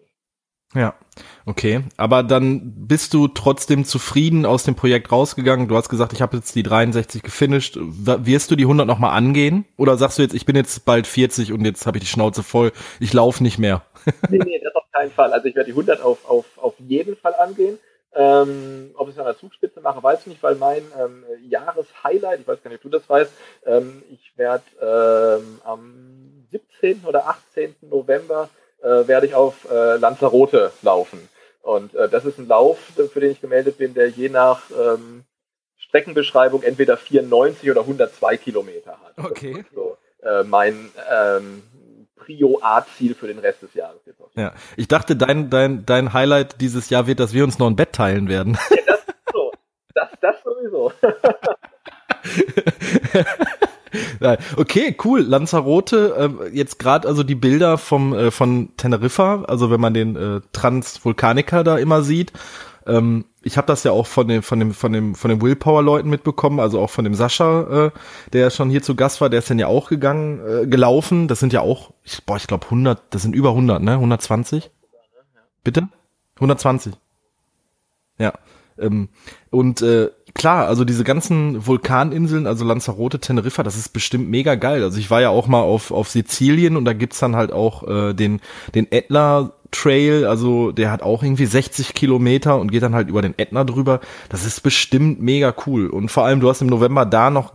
Ja, 0.74 0.94
okay. 1.46 1.80
Aber 1.96 2.22
dann 2.22 2.86
bist 2.86 3.14
du 3.14 3.28
trotzdem 3.28 3.86
zufrieden 3.86 4.44
aus 4.44 4.64
dem 4.64 4.74
Projekt 4.74 5.10
rausgegangen. 5.10 5.66
Du 5.66 5.76
hast 5.76 5.88
gesagt, 5.88 6.12
ich 6.12 6.20
habe 6.20 6.36
jetzt 6.36 6.54
die 6.56 6.62
63 6.62 7.22
gefinisht. 7.22 7.78
Wirst 7.80 8.50
du 8.50 8.56
die 8.56 8.64
100 8.64 8.86
nochmal 8.86 9.16
angehen? 9.16 9.64
Oder 9.78 9.96
sagst 9.96 10.18
du 10.18 10.22
jetzt, 10.22 10.34
ich 10.34 10.44
bin 10.44 10.56
jetzt 10.56 10.84
bald 10.84 11.06
40 11.06 11.52
und 11.52 11.64
jetzt 11.64 11.86
habe 11.86 11.96
ich 11.96 12.04
die 12.04 12.10
Schnauze 12.10 12.42
voll, 12.42 12.72
ich 13.00 13.14
laufe 13.14 13.42
nicht 13.42 13.58
mehr? 13.58 13.82
nee, 14.30 14.38
nee, 14.38 14.60
das 14.62 14.74
auf 14.74 14.84
keinen 14.92 15.10
Fall. 15.10 15.32
Also 15.32 15.46
ich 15.46 15.54
werde 15.54 15.66
die 15.66 15.72
100 15.72 16.00
auf, 16.00 16.28
auf, 16.28 16.46
auf 16.56 16.74
jeden 16.78 17.16
Fall 17.16 17.34
angehen. 17.34 17.78
Ähm, 18.14 18.92
ob 18.96 19.08
ich 19.08 19.14
es 19.14 19.18
an 19.18 19.26
der 19.26 19.36
Zugspitze 19.36 19.80
mache, 19.80 20.02
weiß 20.02 20.20
ich 20.20 20.26
nicht, 20.28 20.42
weil 20.42 20.54
mein 20.54 20.82
ähm, 20.98 21.24
Jahreshighlight, 21.46 22.40
ich 22.40 22.48
weiß 22.48 22.62
gar 22.62 22.70
nicht, 22.70 22.78
ob 22.78 22.90
du 22.90 22.98
das 22.98 23.08
weißt, 23.08 23.30
ähm, 23.66 24.02
ich 24.10 24.32
werde 24.36 24.64
ähm, 24.80 25.60
am 25.62 26.46
17. 26.50 27.04
oder 27.04 27.28
18. 27.28 27.76
November 27.82 28.48
äh, 28.82 29.06
werde 29.06 29.26
ich 29.26 29.34
auf 29.34 29.70
äh, 29.70 29.96
Lanzarote 29.96 30.72
laufen. 30.82 31.28
Und 31.60 31.94
äh, 31.94 32.08
das 32.08 32.24
ist 32.24 32.38
ein 32.38 32.48
Lauf, 32.48 32.78
für 33.12 33.20
den 33.20 33.32
ich 33.32 33.40
gemeldet 33.42 33.76
bin, 33.76 33.92
der 33.92 34.08
je 34.08 34.30
nach 34.30 34.62
ähm, 34.70 35.24
Streckenbeschreibung 35.76 36.62
entweder 36.62 36.96
94 36.96 37.70
oder 37.70 37.82
102 37.82 38.36
Kilometer 38.38 38.98
hat. 39.02 39.18
Okay. 39.18 39.64
So, 39.74 39.98
äh, 40.22 40.44
mein 40.44 40.90
ähm, 42.28 42.36
Prio 42.36 42.58
A-Ziel 42.62 43.14
für 43.14 43.26
den 43.26 43.38
Rest 43.38 43.62
des 43.62 43.74
Jahres 43.74 44.00
jetzt 44.06 44.20
auch. 44.20 44.30
Ja, 44.36 44.52
ich 44.76 44.88
dachte, 44.88 45.16
dein, 45.16 45.50
dein, 45.50 45.86
dein 45.86 46.12
Highlight 46.12 46.60
dieses 46.60 46.90
Jahr 46.90 47.06
wird, 47.06 47.20
dass 47.20 47.32
wir 47.32 47.44
uns 47.44 47.58
noch 47.58 47.66
ein 47.66 47.76
Bett 47.76 47.92
teilen 47.92 48.28
werden. 48.28 48.58
Ja, 48.70 48.76
das 48.86 49.00
ist 49.00 49.14
so. 49.32 49.52
Das, 49.94 50.08
das 50.20 50.36
sowieso. 50.44 50.92
okay, 54.56 54.96
cool. 55.04 55.20
Lanzarote, 55.20 56.30
äh, 56.42 56.56
jetzt 56.56 56.78
gerade 56.78 57.08
also 57.08 57.22
die 57.22 57.34
Bilder 57.34 57.78
vom 57.78 58.12
äh, 58.12 58.30
von 58.30 58.76
Teneriffa, 58.76 59.44
also 59.44 59.70
wenn 59.70 59.80
man 59.80 59.94
den 59.94 60.16
äh, 60.16 60.40
Transvulkaniker 60.52 61.64
da 61.64 61.78
immer 61.78 62.02
sieht, 62.02 62.32
ähm, 62.86 63.24
ich 63.48 63.56
habe 63.56 63.66
das 63.66 63.82
ja 63.82 63.92
auch 63.92 64.06
von 64.06 64.28
dem, 64.28 64.42
von 64.42 64.60
dem, 64.60 64.74
von 64.74 64.92
dem, 64.92 65.14
von 65.14 65.30
den 65.30 65.40
Willpower-Leuten 65.40 66.10
mitbekommen, 66.10 66.60
also 66.60 66.80
auch 66.80 66.90
von 66.90 67.04
dem 67.04 67.14
Sascha, 67.14 67.86
äh, 67.86 67.90
der 68.34 68.50
schon 68.50 68.68
hier 68.68 68.82
zu 68.82 68.94
Gast 68.94 69.22
war, 69.22 69.30
der 69.30 69.38
ist 69.38 69.48
dann 69.48 69.58
ja 69.58 69.66
auch 69.66 69.88
gegangen, 69.88 70.40
äh, 70.46 70.66
gelaufen. 70.66 71.28
Das 71.28 71.40
sind 71.40 71.54
ja 71.54 71.62
auch, 71.62 71.92
ich, 72.04 72.22
boah, 72.24 72.36
ich 72.36 72.46
glaube 72.46 72.66
100, 72.66 73.02
das 73.10 73.22
sind 73.22 73.34
über 73.34 73.50
100, 73.50 73.82
ne? 73.82 73.92
120? 73.92 74.70
Bitte? 75.64 75.88
120. 76.36 76.92
Ja. 78.18 78.34
Ähm, 78.78 79.08
und 79.50 79.80
äh, 79.80 80.10
klar, 80.34 80.66
also 80.66 80.84
diese 80.84 81.02
ganzen 81.02 81.66
Vulkaninseln, 81.66 82.46
also 82.46 82.64
Lanzarote, 82.66 83.18
Teneriffa, 83.18 83.62
das 83.62 83.76
ist 83.76 83.94
bestimmt 83.94 84.28
mega 84.28 84.54
geil. 84.56 84.82
Also 84.82 84.98
ich 84.98 85.10
war 85.10 85.22
ja 85.22 85.30
auch 85.30 85.46
mal 85.46 85.62
auf, 85.62 85.90
auf 85.90 86.10
Sizilien 86.10 86.76
und 86.76 86.84
da 86.84 86.92
gibt's 86.92 87.18
dann 87.18 87.34
halt 87.34 87.52
auch 87.52 87.88
äh, 87.88 88.12
den, 88.12 88.40
den 88.74 88.92
Etna 88.92 89.52
Trail, 89.70 90.24
also 90.24 90.72
der 90.72 90.90
hat 90.90 91.02
auch 91.02 91.22
irgendwie 91.22 91.46
60 91.46 91.94
Kilometer 91.94 92.58
und 92.58 92.72
geht 92.72 92.82
dann 92.82 92.94
halt 92.94 93.08
über 93.08 93.22
den 93.22 93.38
Ätna 93.38 93.64
drüber. 93.64 94.00
Das 94.28 94.44
ist 94.44 94.62
bestimmt 94.62 95.20
mega 95.20 95.54
cool. 95.66 95.88
Und 95.88 96.10
vor 96.10 96.24
allem, 96.24 96.40
du 96.40 96.48
hast 96.48 96.62
im 96.62 96.68
November 96.68 97.04
da 97.04 97.30
noch 97.30 97.54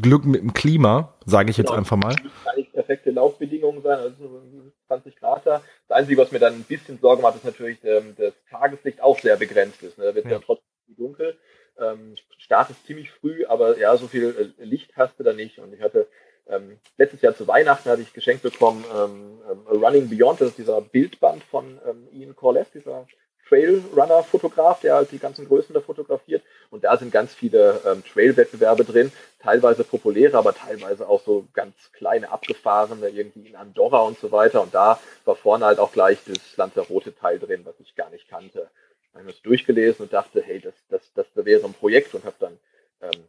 Glück 0.00 0.24
mit 0.24 0.40
dem 0.40 0.54
Klima, 0.54 1.14
sage 1.26 1.50
ich 1.50 1.58
jetzt 1.58 1.66
genau. 1.66 1.78
einfach 1.78 1.96
mal. 1.96 2.14
Das 2.14 2.44
kann 2.44 2.56
nicht 2.56 2.72
perfekte 2.72 3.10
Laufbedingungen 3.10 3.82
sein, 3.82 3.98
also 3.98 4.42
20 4.86 5.16
Grad 5.16 5.46
da. 5.46 5.62
Das 5.88 5.98
Einzige, 5.98 6.20
was 6.20 6.32
mir 6.32 6.38
dann 6.38 6.54
ein 6.54 6.62
bisschen 6.62 6.98
Sorgen 6.98 7.22
macht, 7.22 7.36
ist 7.36 7.44
natürlich, 7.44 7.78
ähm, 7.84 8.14
das 8.16 8.32
Tageslicht 8.50 9.02
auch 9.02 9.18
sehr 9.18 9.36
begrenzt 9.36 9.82
ist. 9.82 9.98
Ne? 9.98 10.04
Da 10.04 10.14
wird 10.14 10.24
ja. 10.26 10.32
ja 10.32 10.38
trotzdem 10.38 10.64
dunkel. 10.96 11.36
Ähm, 11.78 12.16
Start 12.38 12.70
ist 12.70 12.86
ziemlich 12.86 13.10
früh, 13.10 13.44
aber 13.46 13.78
ja, 13.78 13.96
so 13.96 14.08
viel 14.08 14.54
äh, 14.58 14.64
Licht 14.64 14.96
hast 14.96 15.18
du 15.20 15.24
da 15.24 15.32
nicht. 15.32 15.58
Und 15.58 15.74
ich 15.74 15.82
hatte 15.82 16.08
ähm, 16.48 16.78
letztes 16.96 17.22
Jahr 17.22 17.36
zu 17.36 17.46
Weihnachten 17.46 17.90
hatte 17.90 18.02
ich 18.02 18.12
geschenkt 18.12 18.42
bekommen 18.42 18.84
ähm, 18.94 19.40
ähm, 19.50 19.82
Running 19.82 20.08
Beyond, 20.08 20.40
das 20.40 20.48
ist 20.50 20.58
dieser 20.58 20.80
Bildband 20.80 21.44
von 21.44 21.78
ähm, 21.86 22.08
Ian 22.12 22.34
Corlett, 22.34 22.68
dieser 22.74 23.06
Trailrunner-Fotograf, 23.48 24.80
der 24.80 24.94
halt 24.94 25.10
die 25.10 25.18
ganzen 25.18 25.46
Größen 25.46 25.74
da 25.74 25.80
fotografiert. 25.80 26.42
Und 26.70 26.84
da 26.84 26.96
sind 26.96 27.12
ganz 27.12 27.34
viele 27.34 27.80
ähm, 27.86 28.04
Trail-Wettbewerbe 28.04 28.84
drin, 28.84 29.10
teilweise 29.40 29.84
populäre, 29.84 30.36
aber 30.36 30.54
teilweise 30.54 31.08
auch 31.08 31.22
so 31.24 31.46
ganz 31.54 31.74
kleine, 31.92 32.30
abgefahrene, 32.30 33.08
irgendwie 33.08 33.48
in 33.48 33.56
Andorra 33.56 34.00
und 34.00 34.18
so 34.18 34.30
weiter. 34.32 34.62
Und 34.62 34.74
da 34.74 35.00
war 35.24 35.36
vorne 35.36 35.64
halt 35.64 35.78
auch 35.78 35.92
gleich 35.92 36.18
das 36.26 36.56
Lanzarote-Teil 36.56 37.38
drin, 37.38 37.62
was 37.64 37.80
ich 37.80 37.94
gar 37.94 38.10
nicht 38.10 38.28
kannte. 38.28 38.68
Ich 39.10 39.14
habe 39.14 39.26
das 39.26 39.40
durchgelesen 39.42 40.04
und 40.04 40.12
dachte, 40.12 40.42
hey, 40.42 40.60
das, 40.60 40.74
das, 40.90 41.02
das 41.14 41.26
wäre 41.34 41.64
ein 41.64 41.72
Projekt 41.72 42.14
und 42.14 42.24
habe 42.24 42.36
dann 42.38 42.58
ähm, 43.00 43.24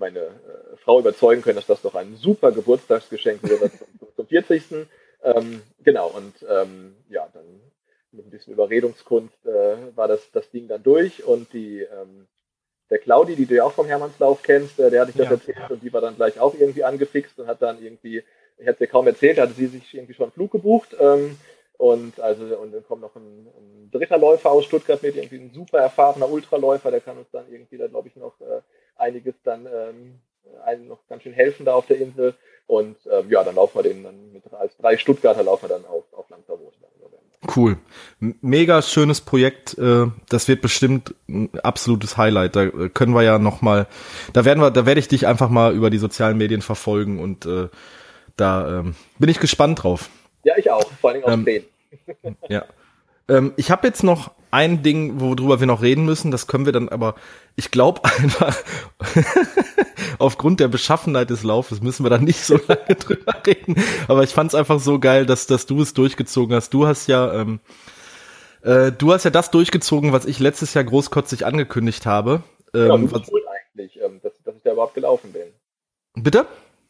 meine 0.00 0.18
äh, 0.18 0.76
Frau 0.78 0.98
überzeugen 0.98 1.42
können, 1.42 1.56
dass 1.56 1.66
das 1.66 1.82
doch 1.82 1.94
ein 1.94 2.16
super 2.16 2.50
Geburtstagsgeschenk 2.50 3.42
wäre 3.44 3.70
zum, 3.70 3.86
zum 4.16 4.26
40. 4.26 4.62
Ähm, 5.22 5.62
genau, 5.84 6.08
und 6.08 6.34
ähm, 6.48 6.96
ja, 7.08 7.28
dann 7.32 7.44
mit 8.12 8.26
ein 8.26 8.30
bisschen 8.30 8.54
Überredungskunst 8.54 9.46
äh, 9.46 9.96
war 9.96 10.08
das, 10.08 10.30
das 10.32 10.50
Ding 10.50 10.66
dann 10.66 10.82
durch 10.82 11.24
und 11.24 11.52
die 11.52 11.80
ähm, 11.80 12.26
der 12.90 12.98
Claudi, 12.98 13.36
die 13.36 13.46
du 13.46 13.54
ja 13.54 13.64
auch 13.64 13.72
vom 13.72 13.86
Hermannslauf 13.86 14.42
kennst, 14.42 14.80
äh, 14.80 14.90
der 14.90 15.02
hatte 15.02 15.12
ich 15.12 15.16
das 15.16 15.26
ja, 15.26 15.32
erzählt 15.32 15.70
und 15.70 15.82
die 15.82 15.92
war 15.92 16.00
dann 16.00 16.16
gleich 16.16 16.40
auch 16.40 16.54
irgendwie 16.58 16.84
angefixt 16.84 17.38
und 17.38 17.46
hat 17.46 17.62
dann 17.62 17.82
irgendwie, 17.82 18.24
ich 18.58 18.66
hatte 18.66 18.78
dir 18.78 18.88
kaum 18.88 19.06
erzählt, 19.06 19.38
hatte 19.38 19.52
sie 19.52 19.66
sich 19.66 19.94
irgendwie 19.94 20.14
schon 20.14 20.24
einen 20.24 20.32
Flug 20.32 20.50
gebucht 20.50 20.96
ähm, 20.98 21.38
und 21.78 22.18
also 22.20 22.44
und 22.58 22.72
dann 22.72 22.84
kommt 22.84 23.02
noch 23.02 23.14
ein, 23.14 23.46
ein, 23.46 23.90
dritter 23.92 24.18
Läufer 24.18 24.50
aus 24.50 24.64
Stuttgart 24.64 25.02
mit, 25.02 25.16
irgendwie 25.16 25.38
ein 25.38 25.52
super 25.52 25.78
erfahrener 25.78 26.30
Ultraläufer, 26.30 26.90
der 26.90 27.00
kann 27.00 27.18
uns 27.18 27.30
dann 27.30 27.50
irgendwie 27.50 27.78
da 27.78 27.86
glaube 27.86 28.08
ich 28.08 28.16
noch 28.16 28.39
einiges 29.00 29.34
dann 29.44 29.66
ähm, 29.66 30.20
einen 30.64 30.88
noch 30.88 31.06
ganz 31.08 31.22
schön 31.22 31.32
helfen 31.32 31.64
da 31.64 31.74
auf 31.74 31.86
der 31.86 31.98
Insel. 31.98 32.34
Und 32.66 32.96
ähm, 33.10 33.30
ja, 33.30 33.42
dann 33.42 33.56
laufen 33.56 33.78
wir 33.78 33.82
den 33.82 34.04
dann 34.04 34.32
mit 34.32 34.42
als 34.52 34.76
drei 34.76 34.96
Stuttgarter 34.96 35.42
laufen 35.42 35.64
wir 35.64 35.76
dann 35.76 35.84
auf, 35.86 36.04
auf 36.12 36.28
Lanzarote. 36.30 36.76
Cool. 37.56 37.78
Mega 38.20 38.82
schönes 38.82 39.22
Projekt. 39.22 39.76
Äh, 39.78 40.06
das 40.28 40.46
wird 40.46 40.60
bestimmt 40.60 41.14
ein 41.28 41.50
absolutes 41.62 42.16
Highlight. 42.16 42.54
Da 42.54 42.64
äh, 42.64 42.90
können 42.90 43.14
wir 43.14 43.22
ja 43.22 43.38
noch 43.38 43.62
mal, 43.62 43.86
da 44.34 44.44
werden 44.44 44.60
wir, 44.60 44.70
da 44.70 44.84
werde 44.84 45.00
ich 45.00 45.08
dich 45.08 45.26
einfach 45.26 45.48
mal 45.48 45.74
über 45.74 45.88
die 45.88 45.98
sozialen 45.98 46.36
Medien 46.36 46.60
verfolgen 46.60 47.18
und 47.18 47.46
äh, 47.46 47.68
da 48.36 48.80
ähm, 48.80 48.94
bin 49.18 49.30
ich 49.30 49.40
gespannt 49.40 49.82
drauf. 49.82 50.10
Ja, 50.44 50.54
ich 50.58 50.70
auch. 50.70 50.90
Vor 51.00 51.10
allem 51.10 51.24
auf 51.24 51.32
ähm, 51.32 51.64
Ja. 52.48 52.66
Ähm, 53.30 53.54
ich 53.56 53.70
habe 53.70 53.86
jetzt 53.86 54.02
noch 54.02 54.32
ein 54.50 54.82
Ding, 54.82 55.20
worüber 55.20 55.60
wir 55.60 55.66
noch 55.66 55.82
reden 55.82 56.04
müssen. 56.04 56.30
Das 56.30 56.46
können 56.46 56.66
wir 56.66 56.72
dann 56.72 56.88
aber, 56.88 57.14
ich 57.56 57.70
glaube 57.70 58.04
einfach, 58.18 58.56
aufgrund 60.18 60.60
der 60.60 60.68
Beschaffenheit 60.68 61.30
des 61.30 61.44
Laufes 61.44 61.80
müssen 61.80 62.04
wir 62.04 62.10
da 62.10 62.18
nicht 62.18 62.44
so 62.44 62.58
lange 62.68 62.96
drüber 62.96 63.34
reden. 63.46 63.76
Aber 64.08 64.24
ich 64.24 64.30
fand 64.30 64.50
es 64.50 64.54
einfach 64.54 64.80
so 64.80 64.98
geil, 64.98 65.26
dass, 65.26 65.46
dass 65.46 65.66
du 65.66 65.80
es 65.80 65.94
durchgezogen 65.94 66.54
hast. 66.54 66.74
Du 66.74 66.86
hast 66.86 67.06
ja, 67.06 67.32
ähm, 67.32 67.60
äh, 68.62 68.90
du 68.90 69.12
hast 69.12 69.24
ja 69.24 69.30
das 69.30 69.50
durchgezogen, 69.50 70.12
was 70.12 70.26
ich 70.26 70.40
letztes 70.40 70.74
Jahr 70.74 70.84
großkotzig 70.84 71.46
angekündigt 71.46 72.06
habe. 72.06 72.42
Ähm, 72.74 72.88
ja, 72.88 72.96
du 72.96 73.08
bist 73.08 73.26
schuld 73.26 73.44
eigentlich, 73.46 74.00
ähm, 74.02 74.20
dass, 74.22 74.32
dass 74.44 74.56
ich 74.56 74.62
da 74.62 74.72
überhaupt 74.72 74.94
gelaufen 74.94 75.32
bin. 75.32 75.52
Bitte? 76.14 76.46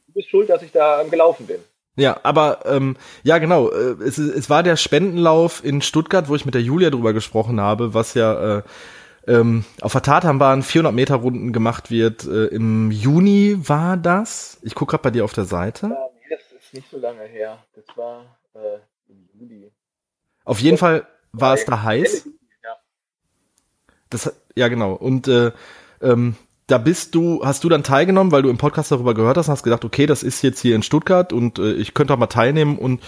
Du 0.06 0.14
bist 0.14 0.30
schuld, 0.30 0.48
dass 0.48 0.62
ich 0.62 0.72
da 0.72 1.02
ähm, 1.02 1.10
gelaufen 1.10 1.46
bin. 1.46 1.60
Ja, 2.00 2.18
aber 2.22 2.60
ähm, 2.64 2.96
ja 3.22 3.36
genau, 3.36 3.70
äh, 3.70 3.94
es, 4.02 4.16
es 4.16 4.48
war 4.48 4.62
der 4.62 4.76
Spendenlauf 4.76 5.62
in 5.62 5.82
Stuttgart, 5.82 6.28
wo 6.28 6.34
ich 6.34 6.46
mit 6.46 6.54
der 6.54 6.62
Julia 6.62 6.88
drüber 6.88 7.12
gesprochen 7.12 7.60
habe, 7.60 7.92
was 7.92 8.14
ja 8.14 8.58
äh, 8.58 8.62
ähm, 9.26 9.66
auf 9.82 9.92
der 9.92 10.00
Tatanbahn 10.00 10.62
400 10.62 10.94
Meter 10.94 11.16
Runden 11.16 11.52
gemacht 11.52 11.90
wird. 11.90 12.24
Äh, 12.24 12.46
Im 12.46 12.90
Juni 12.90 13.58
war 13.68 13.98
das. 13.98 14.58
Ich 14.62 14.74
gucke 14.74 14.92
gerade 14.92 15.02
bei 15.02 15.10
dir 15.10 15.24
auf 15.24 15.34
der 15.34 15.44
Seite. 15.44 15.88
Ja, 15.88 16.08
nee, 16.14 16.36
das 16.36 16.40
ist 16.58 16.72
nicht 16.72 16.90
so 16.90 16.98
lange 16.98 17.24
her. 17.24 17.58
Das 17.74 17.84
war 17.96 18.24
äh, 18.54 18.78
im 19.08 19.28
Juli. 19.34 19.70
Auf 20.44 20.60
jeden 20.60 20.78
Fall 20.78 21.06
war 21.32 21.52
es 21.52 21.66
da 21.66 21.82
heiß. 21.82 22.26
Ja. 22.64 22.76
Das, 24.08 24.34
ja 24.54 24.68
genau. 24.68 24.94
Und 24.94 25.28
äh, 25.28 25.52
ähm, 26.00 26.34
da 26.70 26.78
bist 26.78 27.14
du, 27.14 27.44
hast 27.44 27.64
du 27.64 27.68
dann 27.68 27.82
teilgenommen, 27.82 28.32
weil 28.32 28.42
du 28.42 28.48
im 28.48 28.58
Podcast 28.58 28.92
darüber 28.92 29.14
gehört 29.14 29.36
hast 29.36 29.48
und 29.48 29.52
hast 29.52 29.62
gedacht, 29.62 29.84
okay, 29.84 30.06
das 30.06 30.22
ist 30.22 30.42
jetzt 30.42 30.60
hier 30.60 30.76
in 30.76 30.82
Stuttgart 30.82 31.32
und 31.32 31.58
äh, 31.58 31.72
ich 31.72 31.94
könnte 31.94 32.14
auch 32.14 32.18
mal 32.18 32.26
teilnehmen 32.26 32.78
und 32.78 33.00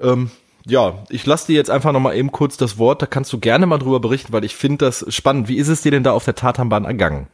ähm, 0.00 0.30
ja, 0.66 1.04
ich 1.10 1.26
lasse 1.26 1.48
dir 1.48 1.56
jetzt 1.56 1.70
einfach 1.70 1.92
nochmal 1.92 2.16
eben 2.16 2.32
kurz 2.32 2.56
das 2.56 2.78
Wort, 2.78 3.02
da 3.02 3.06
kannst 3.06 3.32
du 3.32 3.38
gerne 3.38 3.66
mal 3.66 3.78
drüber 3.78 4.00
berichten, 4.00 4.32
weil 4.32 4.44
ich 4.44 4.56
finde 4.56 4.86
das 4.86 5.04
spannend. 5.14 5.48
Wie 5.48 5.58
ist 5.58 5.68
es 5.68 5.82
dir 5.82 5.90
denn 5.90 6.02
da 6.02 6.12
auf 6.12 6.24
der 6.24 6.34
Tatanbahn 6.34 6.86
ergangen? 6.86 7.28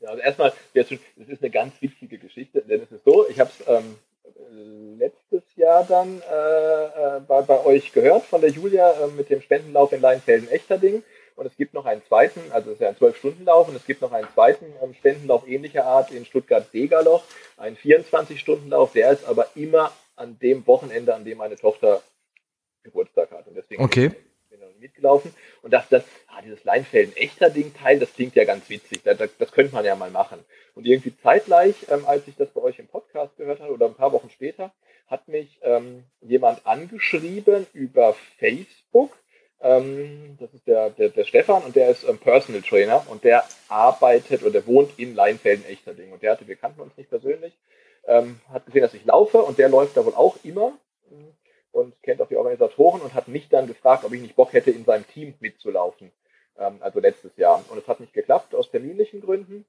Ja, 0.00 0.10
also 0.10 0.22
erstmal, 0.22 0.52
das 0.74 0.90
ist 0.90 1.42
eine 1.42 1.50
ganz 1.50 1.74
witzige 1.80 2.18
Geschichte, 2.18 2.62
denn 2.62 2.82
es 2.82 2.92
ist 2.92 3.04
so, 3.04 3.26
ich 3.28 3.40
habe 3.40 3.50
es 3.50 3.66
ähm, 3.66 3.96
letztes 4.98 5.42
Jahr 5.56 5.84
dann 5.84 6.20
äh, 6.20 7.16
äh, 7.16 7.20
bei, 7.26 7.42
bei 7.42 7.64
euch 7.64 7.92
gehört 7.92 8.24
von 8.24 8.40
der 8.40 8.50
Julia 8.50 8.92
äh, 8.92 9.08
mit 9.16 9.30
dem 9.30 9.40
Spendenlauf 9.40 9.92
in 9.92 10.00
Leinfelden-Echterding 10.00 11.02
und 11.36 11.46
es 11.46 11.56
gibt 11.56 11.74
noch 11.74 11.86
einen 11.86 12.02
zweiten, 12.04 12.40
also 12.52 12.70
es 12.70 12.74
ist 12.74 12.80
ja 12.80 12.88
ein 12.88 12.96
Zwölf-Stunden-Lauf 12.96 13.68
und 13.68 13.76
es 13.76 13.86
gibt 13.86 14.00
noch 14.00 14.12
einen 14.12 14.28
zweiten 14.34 14.66
ähm, 14.82 14.94
Spendenlauf 14.94 15.46
ähnlicher 15.46 15.84
Art 15.84 16.10
in 16.10 16.24
Stuttgart-Degerloch, 16.24 17.24
ein 17.56 17.76
24-Stunden-Lauf, 17.76 18.92
der 18.92 19.12
ist 19.12 19.24
aber 19.24 19.48
immer 19.54 19.92
an 20.16 20.38
dem 20.38 20.66
Wochenende, 20.66 21.14
an 21.14 21.24
dem 21.24 21.38
meine 21.38 21.56
Tochter 21.56 22.02
Geburtstag 22.82 23.30
hat. 23.30 23.46
Und 23.46 23.54
deswegen 23.54 23.82
okay. 23.82 24.08
bin 24.08 24.18
ich 24.50 24.60
noch 24.60 24.80
mitgelaufen 24.80 25.34
und 25.62 25.72
dachte 25.72 26.04
ah, 26.28 26.42
dieses 26.42 26.64
Leinfelden-Echter-Ding-Teil, 26.64 27.98
das 27.98 28.12
klingt 28.12 28.34
ja 28.34 28.44
ganz 28.44 28.68
witzig, 28.68 29.02
das, 29.04 29.18
das, 29.38 29.52
könnte 29.52 29.74
man 29.74 29.84
ja 29.84 29.96
mal 29.96 30.10
machen. 30.10 30.38
Und 30.74 30.86
irgendwie 30.86 31.16
zeitgleich, 31.16 31.74
ähm, 31.90 32.04
als 32.06 32.26
ich 32.28 32.36
das 32.36 32.50
bei 32.50 32.60
euch 32.60 32.78
im 32.78 32.88
Podcast 32.88 33.36
gehört 33.36 33.60
habe 33.60 33.72
oder 33.72 33.86
ein 33.86 33.94
paar 33.94 34.12
Wochen 34.12 34.30
später, 34.30 34.72
hat 35.06 35.28
mich 35.28 35.58
ähm, 35.62 36.04
jemand 36.20 36.66
angeschrieben 36.66 37.66
über 37.72 38.14
Facebook 38.38 39.16
ähm, 39.62 40.36
das 40.40 40.52
ist 40.52 40.66
der, 40.66 40.90
der, 40.90 41.10
der 41.10 41.24
Stefan 41.24 41.62
und 41.62 41.76
der 41.76 41.90
ist 41.90 42.04
ähm, 42.04 42.18
Personal 42.18 42.62
Trainer 42.62 43.04
und 43.08 43.24
der 43.24 43.44
arbeitet 43.68 44.42
oder 44.42 44.50
der 44.50 44.66
wohnt 44.66 44.98
in 44.98 45.14
Leinfelden 45.14 45.64
Echterding. 45.66 46.12
Und 46.12 46.22
der 46.22 46.32
hatte, 46.32 46.48
wir 46.48 46.56
kannten 46.56 46.80
uns 46.80 46.96
nicht 46.96 47.10
persönlich, 47.10 47.52
ähm, 48.06 48.40
hat 48.52 48.66
gesehen, 48.66 48.82
dass 48.82 48.94
ich 48.94 49.04
laufe 49.04 49.38
und 49.42 49.58
der 49.58 49.68
läuft 49.68 49.96
da 49.96 50.04
wohl 50.04 50.14
auch 50.14 50.36
immer 50.42 50.72
und 51.70 51.94
kennt 52.02 52.20
auch 52.20 52.28
die 52.28 52.36
Organisatoren 52.36 53.00
und 53.00 53.14
hat 53.14 53.28
mich 53.28 53.48
dann 53.48 53.66
gefragt, 53.66 54.04
ob 54.04 54.12
ich 54.12 54.20
nicht 54.20 54.36
Bock 54.36 54.52
hätte, 54.52 54.70
in 54.70 54.84
seinem 54.84 55.06
Team 55.06 55.34
mitzulaufen. 55.40 56.10
ähm, 56.58 56.78
also 56.80 57.00
letztes 57.00 57.36
Jahr. 57.36 57.64
Und 57.70 57.78
es 57.78 57.88
hat 57.88 58.00
nicht 58.00 58.12
geklappt 58.12 58.54
aus 58.54 58.70
terminlichen 58.70 59.20
Gründen, 59.20 59.64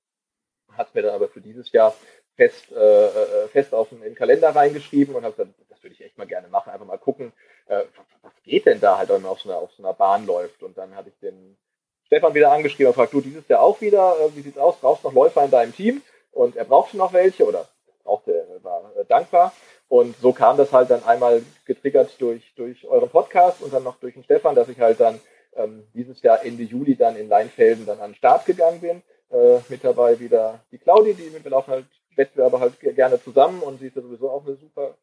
hat 0.72 0.94
mir 0.96 1.04
dann 1.04 1.14
aber 1.16 1.30
für 1.30 1.42
dieses 1.42 1.72
Jahr 1.72 1.94
fest, 2.36 2.72
äh, 2.72 3.06
äh, 3.06 3.48
fest 3.50 3.74
auf 3.74 3.90
den, 3.90 4.00
in 4.00 4.06
den 4.06 4.16
Kalender 4.16 4.50
reingeschrieben 4.50 5.16
und 5.16 5.24
habe 5.24 5.36
gesagt, 5.36 5.54
das 5.70 5.84
würde 5.84 5.94
ich 5.94 6.04
echt 6.04 6.18
mal 6.18 6.28
gerne 6.28 6.48
machen, 6.48 6.72
einfach 6.72 6.86
mal 6.86 6.98
gucken, 6.98 7.32
äh, 7.68 7.84
was, 8.22 8.32
geht 8.44 8.66
denn 8.66 8.80
da 8.80 8.98
halt, 8.98 9.10
wenn 9.10 9.22
man 9.22 9.32
auf 9.32 9.42
so, 9.42 9.50
einer, 9.50 9.60
auf 9.60 9.72
so 9.76 9.84
einer 9.84 9.94
Bahn 9.94 10.26
läuft. 10.26 10.64
Und 10.64 10.78
dann 10.78 10.96
hatte 10.96 11.10
ich 11.10 11.20
den 11.20 11.58
Stefan 12.06 12.34
wieder 12.34 12.52
angeschrieben 12.52 12.88
und 12.88 12.96
fragt, 12.96 13.14
du, 13.14 13.22
dieses 13.22 13.48
Jahr 13.48 13.62
auch 13.62 13.82
wieder, 13.82 14.16
äh, 14.20 14.36
wie 14.36 14.42
sieht's 14.42 14.58
aus, 14.58 14.78
brauchst 14.80 15.04
du 15.04 15.08
noch 15.08 15.16
Läufer 15.16 15.46
in 15.46 15.52
deinem 15.52 15.74
Team? 15.74 16.02
Und 16.32 16.56
er 16.56 16.66
brauchte 16.66 16.98
noch 16.98 17.14
welche 17.14 17.46
oder 17.46 17.68
brauchte, 18.04 18.48
war 18.64 18.92
äh, 18.96 19.06
dankbar. 19.06 19.54
Und 19.88 20.16
so 20.18 20.34
kam 20.34 20.58
das 20.58 20.72
halt 20.72 20.90
dann 20.90 21.04
einmal 21.04 21.44
getriggert 21.66 22.16
durch, 22.20 22.54
durch 22.56 22.86
euren 22.88 23.10
Podcast 23.10 23.62
und 23.62 23.74
dann 23.74 23.84
noch 23.84 23.98
durch 23.98 24.16
den 24.16 24.24
Stefan, 24.24 24.56
dass 24.56 24.70
ich 24.70 24.80
halt 24.80 25.00
dann 25.00 25.20
ähm, 25.56 25.88
dieses 25.94 26.22
Jahr 26.22 26.44
Ende 26.44 26.64
Juli 26.64 26.96
dann 26.96 27.16
in 27.16 27.30
Leinfelden 27.30 27.86
dann 27.86 28.00
an 28.00 28.12
den 28.12 28.16
Start 28.16 28.46
gegangen 28.46 28.82
bin. 28.82 29.04
Äh, 29.34 29.60
mit 29.70 29.84
dabei 29.84 30.20
wieder 30.20 30.60
die 30.72 30.78
Claudi, 30.78 31.16
die 31.16 31.34
wir 31.44 31.50
laufen 31.50 31.72
halt 31.72 31.86
Wettbewerbe 32.16 32.60
halt 32.60 32.80
gerne 32.80 33.20
zusammen 33.22 33.64
und 33.64 33.80
sie 33.80 33.88
ist 33.88 33.96
ja 33.96 34.04
sowieso 34.04 34.30
auch 34.30 34.46
eine 34.46 34.56
super 34.56 34.96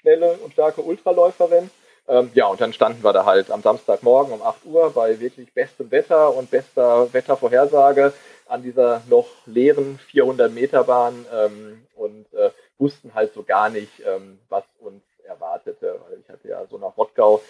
schnelle 0.00 0.34
und 0.44 0.52
starke 0.52 0.82
Ultraläuferin. 0.82 1.70
Ähm, 2.10 2.30
ja, 2.34 2.46
und 2.48 2.60
dann 2.60 2.72
standen 2.72 3.04
wir 3.04 3.12
da 3.12 3.24
halt 3.24 3.52
am 3.52 3.62
Samstagmorgen 3.62 4.32
um 4.32 4.42
8 4.42 4.64
Uhr 4.64 4.92
bei 4.92 5.20
wirklich 5.20 5.54
bestem 5.54 5.92
Wetter 5.92 6.34
und 6.34 6.50
bester 6.50 7.12
Wettervorhersage 7.12 8.12
an 8.46 8.64
dieser 8.64 9.02
noch 9.08 9.28
leeren 9.46 9.96
400 10.08 10.52
Meter 10.52 10.82
Bahn 10.82 11.24
ähm, 11.32 11.86
und 11.94 12.26
äh, 12.34 12.50
wussten 12.78 13.14
halt 13.14 13.32
so 13.32 13.44
gar 13.44 13.70
nicht, 13.70 13.92
ähm, 14.04 14.40
was 14.48 14.64
uns 14.80 15.04
erwartete. 15.22 16.00
Weil 16.08 16.18
ich 16.18 16.28
hatte 16.28 16.48
ja 16.48 16.66
so 16.66 16.78
nach 16.78 16.96
Rottgau 16.96 17.40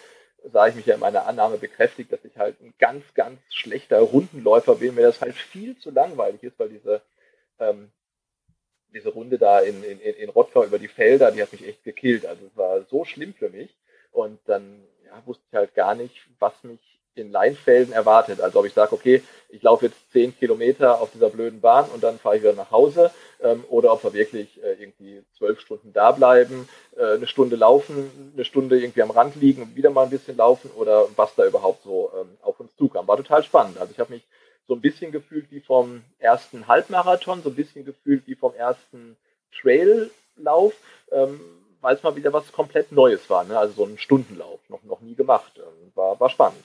sah 0.45 0.67
ich 0.67 0.75
mich 0.75 0.85
ja 0.85 0.95
in 0.95 1.01
meiner 1.01 1.27
Annahme 1.27 1.57
bekräftigt, 1.57 2.13
dass 2.13 2.25
ich 2.27 2.37
halt 2.37 2.61
ein 2.61 2.75
ganz, 2.79 3.15
ganz 3.15 3.41
schlechter 3.49 4.01
Rundenläufer 4.01 4.75
bin, 4.75 4.95
mir 4.95 5.03
das 5.03 5.23
halt 5.23 5.37
viel 5.37 5.79
zu 5.79 5.91
langweilig 5.91 6.43
ist, 6.43 6.59
weil 6.59 6.69
diese, 6.69 7.01
ähm, 7.59 7.91
diese 8.93 9.09
Runde 9.09 9.39
da 9.39 9.61
in, 9.61 9.83
in, 9.83 10.01
in 10.01 10.29
Rottgau 10.29 10.65
über 10.65 10.79
die 10.79 10.89
Felder, 10.89 11.31
die 11.33 11.41
hat 11.41 11.53
mich 11.53 11.67
echt 11.67 11.83
gekillt. 11.83 12.27
Also 12.27 12.45
es 12.45 12.57
war 12.59 12.83
so 12.85 13.07
schlimm 13.07 13.33
für 13.33 13.49
mich. 13.49 13.75
Und 14.13 14.39
dann 14.47 14.83
ja, 15.05 15.23
wusste 15.27 15.45
ich 15.49 15.55
halt 15.55 15.75
gar 15.75 15.95
nicht, 15.95 16.15
was 16.39 16.63
mich 16.65 16.81
in 17.15 17.33
Leinfelden 17.33 17.93
erwartet. 17.93 18.41
Also 18.41 18.61
ob 18.61 18.67
ich 18.67 18.73
sage, 18.73 18.93
okay, 18.93 19.23
ich 19.49 19.63
laufe 19.63 19.87
jetzt 19.87 20.11
zehn 20.13 20.37
Kilometer 20.37 21.01
auf 21.01 21.11
dieser 21.11 21.29
blöden 21.29 21.61
Bahn 21.61 21.89
und 21.93 22.03
dann 22.03 22.19
fahre 22.19 22.37
ich 22.37 22.43
wieder 22.43 22.53
nach 22.53 22.71
Hause 22.71 23.11
ähm, 23.43 23.65
oder 23.69 23.93
ob 23.93 24.05
wir 24.05 24.13
wirklich 24.13 24.63
äh, 24.63 24.75
irgendwie 24.81 25.23
zwölf 25.37 25.61
Stunden 25.61 25.93
da 25.93 26.13
bleiben, 26.13 26.69
äh, 26.97 27.15
eine 27.15 27.27
Stunde 27.27 27.57
laufen, 27.57 28.33
eine 28.35 28.45
Stunde 28.45 28.81
irgendwie 28.81 29.03
am 29.03 29.11
Rand 29.11 29.37
liegen 29.37 29.63
und 29.63 29.77
wieder 29.77 29.91
mal 29.91 30.05
ein 30.05 30.11
bisschen 30.11 30.37
laufen 30.37 30.71
oder 30.77 31.07
was 31.17 31.35
da 31.35 31.45
überhaupt 31.45 31.83
so 31.83 32.13
ähm, 32.19 32.29
auf 32.43 32.61
uns 32.61 32.75
zukam. 32.77 33.09
War 33.09 33.17
total 33.17 33.43
spannend. 33.43 33.79
Also 33.79 33.93
ich 33.93 33.99
habe 33.99 34.13
mich 34.13 34.27
so 34.69 34.75
ein 34.75 34.81
bisschen 34.81 35.11
gefühlt 35.11 35.51
wie 35.51 35.61
vom 35.61 36.03
ersten 36.19 36.69
Halbmarathon, 36.69 37.43
so 37.43 37.51
ein 37.51 37.57
bisschen 37.57 37.85
gefühlt 37.85 38.27
wie 38.27 38.37
vom 38.37 38.55
ersten 38.55 39.17
Traillauf, 39.61 40.75
ähm, 41.11 41.41
weil 41.81 41.97
es 41.97 42.03
mal 42.03 42.17
wieder 42.17 42.33
was 42.33 42.53
komplett 42.53 42.93
Neues 42.93 43.29
war. 43.31 43.45
Ne? 43.45 43.59
Also 43.59 43.75
so 43.75 43.85
ein 43.85 43.99
Stundenlauf, 43.99 44.61
noch, 44.69 44.83
noch 44.85 45.01
nie 45.01 45.15
gemacht. 45.15 45.53
Ähm, 45.57 45.93
war, 45.95 46.19
war 46.21 46.31
spannend. 46.31 46.65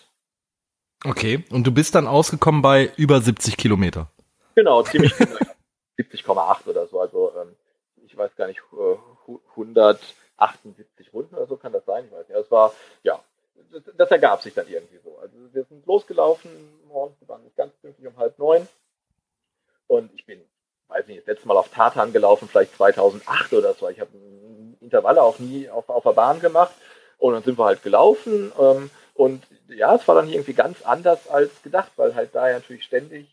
Okay, 1.04 1.44
und 1.52 1.66
du 1.66 1.72
bist 1.72 1.96
dann 1.96 2.08
ausgekommen 2.08 2.62
bei 2.62 2.92
über 2.98 3.22
70 3.22 3.58
Kilometer. 3.58 4.10
Genau, 4.56 4.82
ziemlich 4.84 5.16
genau. 5.18 5.38
70,8 6.00 6.68
oder 6.68 6.88
so. 6.88 7.00
Also 7.00 7.32
ähm, 7.40 7.56
ich 8.06 8.18
weiß 8.18 8.36
gar 8.36 8.48
nicht, 8.48 8.62
äh, 8.74 9.32
178 9.52 11.14
Runden 11.14 11.36
oder 11.36 11.48
so 11.48 11.58
kann 11.58 11.74
das 11.74 11.86
sein. 11.86 12.06
Ich 12.06 12.12
weiß 12.12 12.28
nicht. 12.28 12.38
Es 12.38 12.52
war, 12.52 12.74
ja, 13.04 13.20
das, 13.72 13.84
das, 13.98 14.12
ergab 14.12 14.42
sich 14.42 14.54
dann 14.54 14.68
irgendwie 14.68 15.00
so. 15.04 15.18
Also 15.20 15.36
wir 15.54 15.64
sind 15.66 15.86
losgelaufen 15.86 16.50
morgens, 16.88 17.20
wir 17.20 17.28
waren 17.28 17.44
nicht 17.44 17.56
ganz 17.56 17.74
pünktlich 17.76 18.08
um 18.08 18.18
halb 18.18 18.40
neun. 18.40 18.68
Und 19.88 20.12
ich 20.14 20.26
bin, 20.26 20.42
weiß 20.88 21.08
nicht, 21.08 21.22
das 21.22 21.28
letzte 21.28 21.48
Mal 21.48 21.58
auf 21.58 21.70
Tartan 21.70 22.14
gelaufen, 22.14 22.48
vielleicht 22.48 22.76
2008 22.76 23.54
oder 23.54 23.74
so. 23.74 23.90
Ich 23.90 24.00
habe 24.00 24.12
Intervalle 24.82 25.22
auch 25.22 25.40
nie 25.40 25.70
auf, 25.70 25.90
auf 25.90 26.04
der 26.04 26.12
Bahn 26.12 26.40
gemacht. 26.40 26.74
Und 27.18 27.34
dann 27.34 27.44
sind 27.44 27.58
wir 27.58 27.66
halt 27.66 27.84
gelaufen. 27.84 28.52
Ähm, 28.60 28.90
und 29.14 29.44
ja, 29.70 29.96
es 29.96 30.08
war 30.08 30.16
dann 30.16 30.30
irgendwie 30.30 30.54
ganz 30.54 30.82
anders 30.84 31.28
als 31.28 31.50
gedacht, 31.64 31.92
weil 31.96 32.16
halt 32.16 32.34
da 32.34 32.48
ja 32.50 32.56
natürlich 32.56 32.84
ständig 32.84 33.28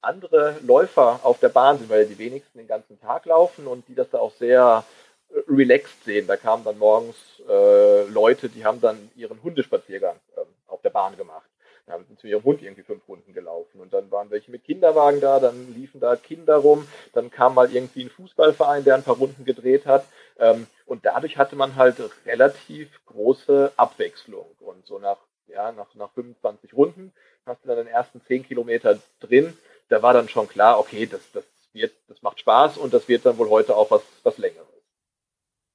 andere 0.00 0.56
Läufer 0.62 1.20
auf 1.22 1.38
der 1.40 1.48
Bahn 1.48 1.78
sind, 1.78 1.90
weil 1.90 2.06
die 2.06 2.18
wenigsten 2.18 2.58
den 2.58 2.68
ganzen 2.68 3.00
Tag 3.00 3.26
laufen 3.26 3.66
und 3.66 3.86
die 3.88 3.94
das 3.94 4.10
da 4.10 4.18
auch 4.18 4.32
sehr 4.34 4.84
äh, 5.30 5.40
relaxed 5.48 6.04
sehen. 6.04 6.26
Da 6.26 6.36
kamen 6.36 6.64
dann 6.64 6.78
morgens 6.78 7.16
äh, 7.48 8.04
Leute, 8.04 8.48
die 8.48 8.64
haben 8.64 8.80
dann 8.80 9.10
ihren 9.16 9.42
Hundespaziergang 9.42 10.16
äh, 10.36 10.40
auf 10.66 10.80
der 10.82 10.90
Bahn 10.90 11.16
gemacht. 11.16 11.48
Da 11.88 11.94
haben 11.94 12.04
sie 12.06 12.16
zu 12.16 12.26
ihrem 12.26 12.44
Hund 12.44 12.62
irgendwie 12.62 12.82
fünf 12.82 13.08
Runden 13.08 13.32
gelaufen. 13.32 13.80
Und 13.80 13.94
dann 13.94 14.10
waren 14.10 14.30
welche 14.30 14.50
mit 14.50 14.62
Kinderwagen 14.62 15.20
da, 15.20 15.40
dann 15.40 15.74
liefen 15.74 16.00
da 16.00 16.16
Kinder 16.16 16.56
rum, 16.56 16.86
dann 17.14 17.30
kam 17.30 17.54
mal 17.54 17.72
irgendwie 17.72 18.04
ein 18.04 18.10
Fußballverein, 18.10 18.84
der 18.84 18.94
ein 18.94 19.02
paar 19.02 19.16
Runden 19.16 19.46
gedreht 19.46 19.86
hat. 19.86 20.04
Ähm, 20.38 20.66
und 20.84 21.06
dadurch 21.06 21.38
hatte 21.38 21.56
man 21.56 21.76
halt 21.76 21.96
relativ 22.26 22.88
große 23.06 23.72
Abwechslung. 23.76 24.46
Und 24.60 24.86
so 24.86 24.98
nach, 24.98 25.16
ja, 25.46 25.72
nach, 25.72 25.94
nach 25.94 26.10
25 26.12 26.74
Runden 26.74 27.12
hast 27.46 27.64
du 27.64 27.68
dann 27.68 27.78
den 27.78 27.86
ersten 27.86 28.20
10 28.20 28.46
Kilometer 28.46 28.98
drin. 29.20 29.56
Da 29.88 30.02
war 30.02 30.12
dann 30.12 30.28
schon 30.28 30.46
klar, 30.46 30.78
okay, 30.78 31.06
das, 31.06 31.22
das 31.32 31.44
wird, 31.72 31.94
das 32.08 32.20
macht 32.20 32.38
Spaß 32.40 32.76
und 32.76 32.92
das 32.92 33.08
wird 33.08 33.24
dann 33.24 33.38
wohl 33.38 33.48
heute 33.48 33.74
auch 33.74 33.90
was, 33.90 34.02
was 34.24 34.36
längeres. 34.36 34.66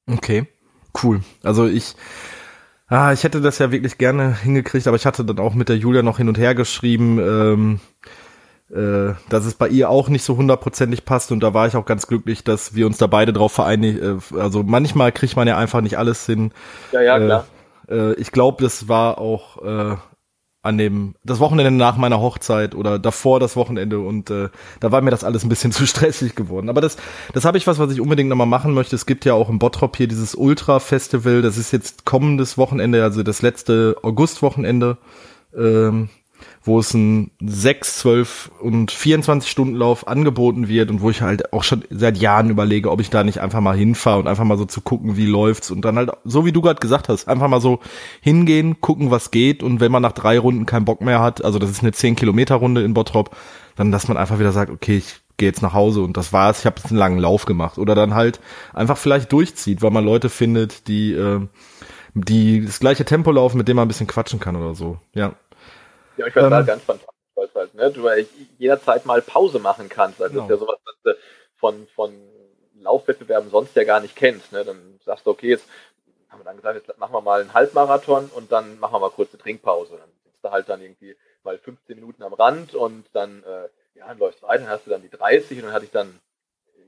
Okay, 0.07 0.45
cool. 1.01 1.21
Also 1.41 1.65
ich, 1.65 1.95
ah, 2.93 3.11
ich 3.11 3.23
hätte 3.23 3.41
das 3.41 3.59
ja 3.59 3.71
wirklich 3.71 3.97
gerne 3.97 4.35
hingekriegt, 4.35 4.87
aber 4.87 4.95
ich 4.95 5.05
hatte 5.05 5.25
dann 5.25 5.39
auch 5.39 5.53
mit 5.53 5.69
der 5.69 5.77
Julia 5.77 6.03
noch 6.03 6.17
hin 6.17 6.27
und 6.29 6.37
her 6.37 6.53
geschrieben, 6.53 7.19
ähm, 7.19 7.79
äh, 8.71 9.15
dass 9.29 9.45
es 9.45 9.55
bei 9.55 9.67
ihr 9.67 9.89
auch 9.89 10.09
nicht 10.09 10.23
so 10.23 10.37
hundertprozentig 10.37 11.03
passt 11.03 11.31
und 11.31 11.41
da 11.41 11.53
war 11.53 11.67
ich 11.67 11.75
auch 11.75 11.85
ganz 11.85 12.07
glücklich, 12.07 12.43
dass 12.43 12.75
wir 12.75 12.85
uns 12.85 12.97
da 12.97 13.07
beide 13.07 13.33
drauf 13.33 13.51
vereinigen. 13.51 14.21
Äh, 14.33 14.39
also 14.39 14.63
manchmal 14.63 15.11
kriegt 15.11 15.35
man 15.35 15.47
ja 15.47 15.57
einfach 15.57 15.81
nicht 15.81 15.97
alles 15.97 16.25
hin. 16.25 16.51
Ja, 16.91 17.01
ja, 17.01 17.19
klar. 17.19 17.45
Äh, 17.89 17.95
äh, 17.95 18.13
ich 18.13 18.31
glaube, 18.31 18.63
das 18.63 18.87
war 18.87 19.17
auch 19.17 19.61
äh, 19.63 19.95
an 20.63 20.77
dem 20.77 21.15
das 21.25 21.39
Wochenende 21.39 21.71
nach 21.71 21.97
meiner 21.97 22.21
Hochzeit 22.21 22.73
oder 22.73 22.97
davor 22.97 23.41
das 23.41 23.57
Wochenende 23.57 23.99
und 23.99 24.29
äh, 24.29 24.47
da 24.79 24.91
war 24.93 25.01
mir 25.01 25.11
das 25.11 25.25
alles 25.25 25.43
ein 25.43 25.49
bisschen 25.49 25.71
zu 25.73 25.85
stressig 25.85 26.35
geworden. 26.35 26.69
Aber 26.69 26.81
das 26.81 26.97
das 27.33 27.45
habe 27.45 27.57
ich 27.57 27.67
was, 27.67 27.79
was 27.79 27.91
ich 27.91 28.01
unbedingt 28.01 28.29
nochmal 28.29 28.47
machen 28.47 28.73
möchte. 28.73 28.95
Es 28.95 29.05
gibt 29.05 29.25
ja 29.25 29.33
auch 29.33 29.49
im 29.49 29.59
Bottrop 29.59 29.97
hier 29.97 30.07
dieses 30.07 30.33
Ultra 30.33 30.79
Festival. 30.79 31.41
Das 31.41 31.57
ist 31.57 31.71
jetzt 31.73 32.05
kommendes 32.05 32.57
Wochenende, 32.57 33.03
also 33.03 33.23
das 33.23 33.41
letzte 33.41 33.97
Augustwochenende. 34.01 34.97
Ähm, 35.55 36.09
wo 36.63 36.79
es 36.79 36.93
ein 36.93 37.31
6, 37.41 37.99
12 37.99 38.51
und 38.61 38.91
24 38.91 39.49
Stunden 39.49 39.75
Lauf 39.75 40.07
angeboten 40.07 40.67
wird 40.67 40.89
und 40.89 41.01
wo 41.01 41.09
ich 41.09 41.21
halt 41.21 41.53
auch 41.53 41.63
schon 41.63 41.83
seit 41.89 42.17
Jahren 42.17 42.49
überlege, 42.49 42.91
ob 42.91 43.01
ich 43.01 43.09
da 43.09 43.23
nicht 43.23 43.39
einfach 43.39 43.59
mal 43.59 43.75
hinfahre 43.75 44.19
und 44.19 44.27
einfach 44.27 44.43
mal 44.45 44.57
so 44.57 44.65
zu 44.65 44.81
gucken, 44.81 45.17
wie 45.17 45.25
läuft's 45.25 45.71
und 45.71 45.83
dann 45.83 45.97
halt, 45.97 46.11
so 46.23 46.45
wie 46.45 46.51
du 46.51 46.61
gerade 46.61 46.79
gesagt 46.79 47.09
hast, 47.09 47.27
einfach 47.27 47.47
mal 47.47 47.61
so 47.61 47.79
hingehen, 48.21 48.79
gucken, 48.81 49.11
was 49.11 49.31
geht 49.31 49.63
und 49.63 49.79
wenn 49.79 49.91
man 49.91 50.01
nach 50.01 50.13
drei 50.13 50.39
Runden 50.39 50.65
keinen 50.65 50.85
Bock 50.85 51.01
mehr 51.01 51.19
hat, 51.19 51.43
also 51.43 51.59
das 51.59 51.69
ist 51.69 51.81
eine 51.81 51.91
10 51.91 52.15
Kilometer 52.15 52.55
Runde 52.55 52.83
in 52.83 52.93
Bottrop, 52.93 53.35
dann 53.75 53.91
dass 53.91 54.07
man 54.07 54.17
einfach 54.17 54.39
wieder 54.39 54.51
sagt, 54.51 54.71
okay, 54.71 54.97
ich 54.97 55.21
gehe 55.37 55.49
jetzt 55.49 55.61
nach 55.61 55.73
Hause 55.73 56.01
und 56.01 56.15
das 56.15 56.31
war's, 56.31 56.59
ich 56.59 56.65
habe 56.65 56.77
jetzt 56.77 56.91
einen 56.91 56.99
langen 56.99 57.19
Lauf 57.19 57.45
gemacht 57.45 57.77
oder 57.77 57.95
dann 57.95 58.13
halt 58.13 58.39
einfach 58.73 58.97
vielleicht 58.97 59.31
durchzieht, 59.31 59.81
weil 59.81 59.91
man 59.91 60.05
Leute 60.05 60.29
findet, 60.29 60.87
die 60.87 61.13
äh, 61.13 61.41
die 62.13 62.63
das 62.65 62.79
gleiche 62.79 63.05
Tempo 63.05 63.31
laufen, 63.31 63.57
mit 63.57 63.67
dem 63.67 63.75
man 63.75 63.85
ein 63.85 63.87
bisschen 63.87 64.07
quatschen 64.07 64.39
kann 64.39 64.55
oder 64.55 64.75
so. 64.75 64.97
Ja, 65.13 65.33
ja, 66.17 66.27
ich 66.27 66.33
fand 66.33 66.47
ähm, 66.47 66.53
halt 66.53 66.67
ganz 66.67 66.83
fantastisch, 66.83 67.15
weil 67.35 67.49
halt, 67.55 67.73
ne, 67.73 67.91
du 67.91 68.09
jederzeit 68.57 69.05
mal 69.05 69.21
Pause 69.21 69.59
machen 69.59 69.89
kannst. 69.89 70.21
Also 70.21 70.33
genau. 70.33 70.47
das 70.47 70.55
ist 70.55 70.61
ja 70.61 70.65
sowas, 70.65 70.79
was 70.85 70.95
du 71.03 71.19
von, 71.57 71.87
von 71.95 72.13
Laufwettbewerben 72.79 73.49
sonst 73.49 73.75
ja 73.75 73.83
gar 73.83 73.99
nicht 73.99 74.15
kennst. 74.15 74.51
Ne? 74.51 74.63
Dann 74.63 74.99
sagst 75.03 75.25
du, 75.25 75.31
okay, 75.31 75.49
jetzt 75.49 75.65
haben 76.29 76.39
wir 76.39 76.45
dann 76.45 76.57
gesagt, 76.57 76.75
jetzt 76.75 76.97
machen 76.97 77.13
wir 77.13 77.21
mal 77.21 77.41
einen 77.41 77.53
Halbmarathon 77.53 78.29
und 78.33 78.51
dann 78.51 78.79
machen 78.79 78.93
wir 78.93 78.99
mal 78.99 79.11
kurz 79.11 79.33
eine 79.33 79.41
Trinkpause. 79.41 79.97
Dann 79.97 80.09
sitzt 80.23 80.43
du 80.43 80.51
halt 80.51 80.69
dann 80.69 80.81
irgendwie 80.81 81.15
mal 81.43 81.57
15 81.57 81.95
Minuten 81.95 82.23
am 82.23 82.33
Rand 82.33 82.73
und 82.75 83.05
dann, 83.13 83.43
äh, 83.43 83.69
ja, 83.95 84.07
dann 84.07 84.17
läufst 84.17 84.41
du 84.41 84.47
weiter, 84.47 84.63
dann 84.63 84.71
hast 84.71 84.85
du 84.85 84.89
dann 84.89 85.01
die 85.01 85.09
30 85.09 85.57
und 85.59 85.65
dann 85.65 85.73
hatte 85.73 85.85
ich 85.85 85.91
dann, 85.91 86.19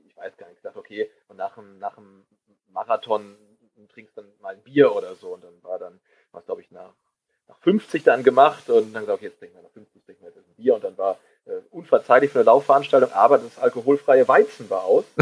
ich 0.06 0.16
weiß 0.16 0.36
gar 0.36 0.48
nicht, 0.48 0.56
gesagt, 0.56 0.76
okay, 0.76 1.10
und 1.28 1.36
nach 1.36 1.54
dem, 1.54 1.78
nach 1.78 1.94
dem 1.94 2.26
Marathon 2.68 3.36
trinkst 3.92 4.16
dann 4.16 4.26
mal 4.40 4.54
ein 4.54 4.62
Bier 4.62 4.94
oder 4.94 5.14
so 5.14 5.34
und 5.34 5.44
dann 5.44 5.62
war 5.62 5.78
dann, 5.78 6.00
was 6.32 6.44
glaube 6.44 6.60
ich, 6.60 6.70
nach 6.70 6.92
nach 7.48 7.58
50 7.58 8.02
dann 8.04 8.22
gemacht 8.22 8.68
und 8.68 8.92
dann 8.92 9.02
gesagt, 9.02 9.18
okay, 9.18 9.26
jetzt 9.26 9.38
trinken 9.38 9.56
wir 9.56 9.62
nach 9.62 9.70
50, 9.70 10.04
trinken 10.04 10.22
wir 10.22 10.28
jetzt 10.28 10.38
ein 10.38 10.54
Bier 10.56 10.74
und 10.74 10.84
dann 10.84 10.98
war 10.98 11.18
äh, 11.46 11.60
unverzeihlich 11.70 12.30
für 12.30 12.40
eine 12.40 12.46
Laufveranstaltung, 12.46 13.12
aber 13.12 13.38
das 13.38 13.58
alkoholfreie 13.58 14.26
Weizen 14.28 14.68
war 14.70 14.84
aus. 14.84 15.04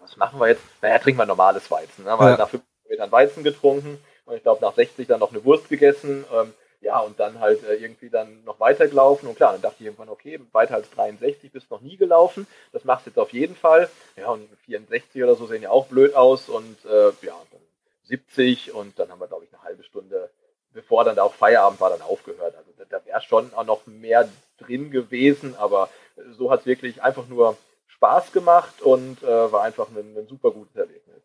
was 0.00 0.16
machen 0.16 0.40
wir 0.40 0.48
jetzt? 0.48 0.62
Naja, 0.82 0.98
trinken 0.98 1.20
wir 1.20 1.26
normales 1.26 1.70
Weizen. 1.70 2.06
Haben 2.06 2.24
wir 2.24 2.30
ja. 2.30 2.36
nach 2.36 2.48
50 2.48 2.68
Metern 2.88 3.12
Weizen 3.12 3.44
getrunken 3.44 3.98
und 4.24 4.36
ich 4.36 4.42
glaube 4.42 4.60
nach 4.60 4.74
60 4.74 5.06
dann 5.06 5.20
noch 5.20 5.32
eine 5.32 5.44
Wurst 5.44 5.68
gegessen. 5.68 6.24
Ähm, 6.32 6.52
ja, 6.80 7.00
und 7.00 7.18
dann 7.18 7.40
halt 7.40 7.64
äh, 7.64 7.74
irgendwie 7.74 8.08
dann 8.08 8.44
noch 8.44 8.60
weitergelaufen. 8.60 9.28
Und 9.28 9.34
klar, 9.34 9.52
dann 9.52 9.62
dachte 9.62 9.76
ich 9.80 9.86
irgendwann, 9.86 10.08
okay, 10.08 10.40
weiter 10.52 10.74
als 10.74 10.90
63 10.90 11.50
bist 11.50 11.70
noch 11.70 11.80
nie 11.80 11.96
gelaufen. 11.96 12.46
Das 12.72 12.84
machst 12.84 13.06
du 13.06 13.10
jetzt 13.10 13.18
auf 13.18 13.32
jeden 13.32 13.56
Fall. 13.56 13.90
Ja, 14.16 14.28
und 14.30 14.48
64 14.64 15.22
oder 15.22 15.34
so 15.34 15.46
sehen 15.46 15.62
ja 15.62 15.70
auch 15.70 15.86
blöd 15.86 16.14
aus. 16.14 16.48
Und 16.48 16.84
äh, 16.84 17.10
ja, 17.22 17.34
dann 17.50 17.60
70 18.04 18.72
und 18.74 18.98
dann 18.98 19.10
haben 19.10 19.20
wir, 19.20 19.26
glaube 19.26 19.44
ich, 19.44 19.52
eine 19.52 19.62
halbe 19.62 19.82
Stunde 19.82 20.30
bevor 20.78 21.02
dann 21.02 21.18
auch 21.18 21.34
Feierabend 21.34 21.80
war, 21.80 21.90
dann 21.90 22.02
aufgehört. 22.02 22.54
Also 22.56 22.70
da, 22.78 22.84
da 22.88 23.04
wäre 23.04 23.20
schon 23.20 23.52
auch 23.52 23.64
noch 23.64 23.84
mehr 23.86 24.28
drin 24.58 24.92
gewesen, 24.92 25.56
aber 25.58 25.88
so 26.36 26.52
hat 26.52 26.60
es 26.60 26.66
wirklich 26.66 27.02
einfach 27.02 27.26
nur 27.26 27.56
Spaß 27.88 28.30
gemacht 28.30 28.80
und 28.80 29.20
äh, 29.24 29.52
war 29.52 29.62
einfach 29.62 29.88
ein, 29.88 30.16
ein 30.16 30.28
super 30.28 30.52
gutes 30.52 30.76
Erlebnis. 30.76 31.16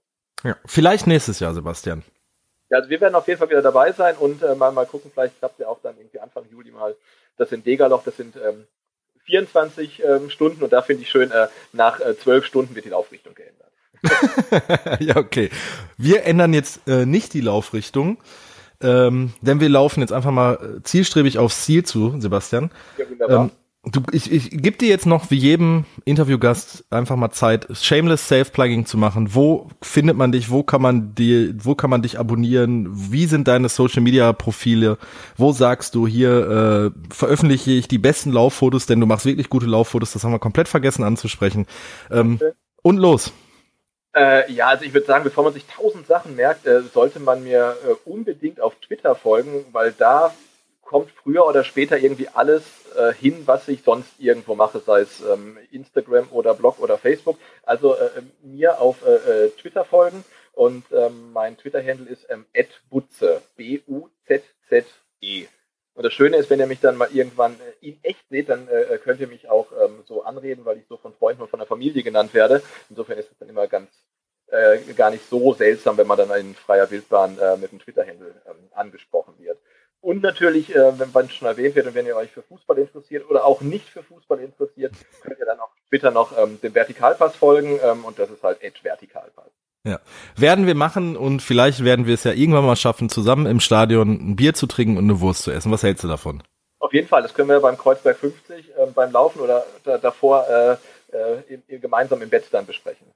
Ja, 0.44 0.58
vielleicht 0.66 1.06
nächstes 1.06 1.40
Jahr, 1.40 1.54
Sebastian. 1.54 2.02
Ja, 2.72 2.78
also 2.80 2.90
wir 2.90 3.00
werden 3.00 3.14
auf 3.14 3.28
jeden 3.28 3.38
Fall 3.38 3.50
wieder 3.52 3.62
dabei 3.62 3.92
sein 3.92 4.16
und 4.16 4.42
äh, 4.42 4.56
mal, 4.56 4.72
mal 4.72 4.88
gucken, 4.88 5.12
vielleicht 5.14 5.38
klappt 5.38 5.60
ja 5.60 5.68
auch 5.68 5.80
dann 5.84 5.98
irgendwie 5.98 6.20
Anfang 6.20 6.46
Juli 6.50 6.72
mal 6.72 6.96
das 7.38 7.52
in 7.52 7.64
Degaloch, 7.64 8.04
das 8.04 8.18
sind 8.18 8.36
ähm, 8.36 8.66
24 9.26 10.04
ähm, 10.04 10.30
Stunden 10.32 10.64
und 10.64 10.74
da 10.74 10.82
finde 10.82 11.04
ich 11.04 11.12
schön, 11.12 11.30
äh, 11.30 11.48
nach 11.74 12.00
äh, 12.00 12.18
12 12.18 12.44
Stunden 12.44 12.74
wird 12.74 12.86
die 12.86 12.90
Laufrichtung 12.90 13.36
geändert. 13.36 13.72
ja, 15.00 15.16
okay. 15.16 15.52
Wir 15.98 16.26
ändern 16.26 16.54
jetzt 16.54 16.88
äh, 16.88 17.06
nicht 17.06 17.34
die 17.34 17.42
Laufrichtung, 17.42 18.18
ähm, 18.84 19.34
denn 19.42 19.60
wir 19.60 19.70
laufen 19.70 20.02
jetzt 20.02 20.14
einfach 20.14 20.32
mal 20.32 20.54
äh, 20.54 20.84
zielstrebig 20.84 21.40
aufs 21.40 21.66
Ziel 21.66 21.84
zu, 21.84 22.20
Sebastian. 22.20 22.70
Ja, 22.98 23.10
wunderbar. 23.10 23.46
Ähm, 23.46 23.52
Du, 23.86 24.02
ich, 24.14 24.32
ich 24.32 24.50
gebe 24.50 24.78
dir 24.78 24.88
jetzt 24.88 25.06
noch 25.06 25.30
wie 25.30 25.36
jedem 25.36 25.84
Interviewgast 26.06 26.86
einfach 26.90 27.18
mal 27.18 27.32
Zeit, 27.32 27.68
shameless 27.74 28.30
Self-Plugging 28.30 28.86
zu 28.86 28.98
machen. 28.98 29.36
Wo 29.36 29.68
findet 29.82 30.16
man 30.16 30.32
dich? 30.32 30.50
Wo 30.50 30.64
kann 30.64 30.82
man 30.82 31.16
dir, 31.16 31.54
wo 31.62 31.76
kann 31.76 31.90
man 31.90 32.02
dich 32.02 32.18
abonnieren? 32.18 32.88
Wie 32.94 33.26
sind 33.26 33.50
deine 33.50 33.68
Social 33.68 34.02
Media 34.02 34.32
Profile? 34.32 34.98
Wo 35.36 35.52
sagst 35.52 35.96
du 35.96 36.08
hier 36.08 36.94
äh, 36.94 37.14
veröffentliche 37.14 37.72
ich 37.72 37.90
die 37.90 37.98
besten 37.98 38.32
Lauffotos, 38.32 38.86
denn 38.86 39.02
du 39.02 39.06
machst 39.06 39.26
wirklich 39.26 39.50
gute 39.50 39.66
Lauffotos. 39.66 40.14
Das 40.14 40.24
haben 40.24 40.32
wir 40.32 40.40
komplett 40.40 40.70
vergessen 40.70 41.04
anzusprechen. 41.04 41.66
Ähm, 42.10 42.40
okay. 42.42 42.54
Und 42.84 42.98
los. 42.98 43.34
Äh, 44.16 44.52
ja, 44.52 44.68
also 44.68 44.86
ich 44.86 44.94
würde 44.94 45.08
sagen, 45.08 45.24
bevor 45.24 45.44
man 45.44 45.54
sich 45.54 45.66
tausend 45.66 46.06
Sachen 46.06 46.36
merkt, 46.36 46.68
äh, 46.68 46.82
sollte 46.82 47.20
man 47.20 47.44
mir 47.44 47.76
äh, 47.84 47.94
unbedingt 48.08 48.62
auf 48.62 48.76
Twitter 48.76 49.16
folgen, 49.16 49.66
weil 49.72 49.92
da 49.92 50.34
kommt 50.84 51.10
früher 51.12 51.48
oder 51.48 51.64
später 51.64 51.98
irgendwie 51.98 52.28
alles 52.28 52.64
äh, 52.96 53.14
hin, 53.14 53.42
was 53.46 53.68
ich 53.68 53.82
sonst 53.84 54.12
irgendwo 54.20 54.54
mache, 54.54 54.80
sei 54.80 55.02
es 55.02 55.22
ähm, 55.22 55.58
Instagram 55.72 56.28
oder 56.32 56.54
Blog 56.54 56.80
oder 56.80 57.00
Facebook. 57.00 57.40
Also 57.64 57.96
äh, 57.96 58.22
mir 58.44 58.80
auf 58.80 58.98
äh, 59.04 59.46
äh 59.46 59.50
Twitter 59.52 59.86
folgen 59.86 60.24
und 60.54 60.86
ähm, 60.92 61.34
mein 61.34 61.58
Twitter-Handle 61.58 62.08
ist 62.08 62.28
ähm, 62.30 62.46
@butze, 62.92 63.42
B-U-Z-Z-E. 63.56 65.48
Und 65.96 66.04
das 66.04 66.14
Schöne 66.14 66.38
ist, 66.38 66.50
wenn 66.50 66.60
ihr 66.60 66.68
mich 66.68 66.80
dann 66.80 66.98
mal 66.98 67.10
irgendwann 67.12 67.54
äh, 67.54 67.88
in 67.88 68.00
echt 68.04 68.28
seht, 68.30 68.50
dann 68.50 68.68
äh, 68.68 68.98
könnt 68.98 69.20
ihr 69.20 69.28
mich 69.28 69.50
auch 69.50 69.68
ähm, 69.72 70.04
so 70.06 70.24
anreden, 70.24 70.66
weil 70.66 70.78
ich 70.78 70.88
so 70.88 70.98
von 70.98 71.14
Freunden 71.14 71.42
und 71.42 71.50
von 71.50 71.60
der 71.60 71.68
Familie 71.68 72.04
genannt 72.04 72.34
werde. 72.34 72.64
Insofern 72.90 73.18
ist 73.18 73.32
es 73.32 73.38
dann 73.38 73.50
immer 73.50 73.68
ganz 73.68 73.90
äh, 74.48 74.80
gar 74.94 75.12
nicht 75.12 75.28
so 75.30 75.54
seltsam, 75.54 75.98
wenn 75.98 76.08
man 76.08 76.18
dann 76.18 76.32
in 76.32 76.56
freier 76.56 76.90
Wildbahn 76.90 77.38
äh, 77.40 77.58
mit 77.58 77.72
dem 77.72 77.80
Twitter-Handle 77.80 78.34
ähm, 78.48 78.70
angesprochen 78.74 79.36
wird. 79.40 79.60
Und 80.02 80.22
natürlich, 80.22 80.76
äh, 80.76 81.00
wenn 81.00 81.12
man 81.12 81.30
schon 81.30 81.48
erwähnt 81.48 81.76
wird 81.76 81.88
und 81.88 81.96
wenn 81.96 82.06
ihr 82.06 82.18
euch 82.18 82.32
für 82.32 82.44
Fußball 82.44 82.78
interessiert 82.78 83.30
oder 83.30 83.46
auch 83.46 83.62
nicht 83.62 83.88
für 83.88 84.04
Fußball 84.04 84.40
interessiert, 84.40 84.94
könnt 85.22 85.40
ihr 85.40 85.46
dann 85.46 85.60
auf 85.60 85.70
Twitter 85.90 86.12
noch 86.12 86.38
ähm, 86.38 86.60
dem 86.62 86.76
Vertikalpass 86.76 87.36
folgen 87.36 87.80
ähm, 87.82 88.04
und 88.04 88.20
das 88.20 88.30
ist 88.30 88.44
halt 88.44 88.62
Edge 88.62 88.80
Vertikalpass. 88.84 89.52
Ja, 89.86 90.00
werden 90.38 90.66
wir 90.66 90.76
machen 90.76 91.18
und 91.18 91.42
vielleicht 91.42 91.84
werden 91.84 92.08
wir 92.08 92.14
es 92.14 92.24
ja 92.24 92.32
irgendwann 92.32 92.66
mal 92.66 92.78
schaffen, 92.78 93.10
zusammen 93.10 93.46
im 93.46 93.60
Stadion 93.60 94.12
ein 94.12 94.36
Bier 94.38 94.54
zu 94.54 94.66
trinken 94.66 94.98
und 94.98 95.04
eine 95.04 95.20
Wurst 95.20 95.44
zu 95.44 95.52
essen. 95.52 95.74
Was 95.74 95.84
hältst 95.84 96.06
du 96.06 96.08
davon? 96.08 96.42
Auf 96.80 96.94
jeden 96.94 97.10
Fall, 97.10 97.22
das 97.22 97.34
können 97.34 97.50
wir 97.50 97.60
beim 97.60 97.78
Kreuzberg 97.78 98.18
50 98.18 98.70
äh, 98.70 98.86
beim 98.96 99.12
Laufen 99.12 99.42
oder 99.42 99.66
da, 99.84 99.98
davor 99.98 100.48
äh, 100.48 100.78
äh, 101.14 101.80
gemeinsam 101.80 102.22
im 102.22 102.30
Bett 102.30 102.46
dann 102.52 102.66
besprechen. 102.66 103.08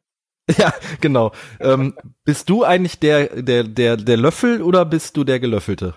Ja, 0.58 0.74
genau. 1.02 1.34
ähm, 1.60 1.98
bist 2.24 2.50
du 2.50 2.64
eigentlich 2.64 3.00
der, 3.00 3.42
der, 3.42 3.66
der, 3.66 3.98
der 3.98 4.16
Löffel 4.16 4.62
oder 4.62 4.86
bist 4.86 5.18
du 5.18 5.26
der 5.26 5.42
Gelöffelte? 5.42 5.96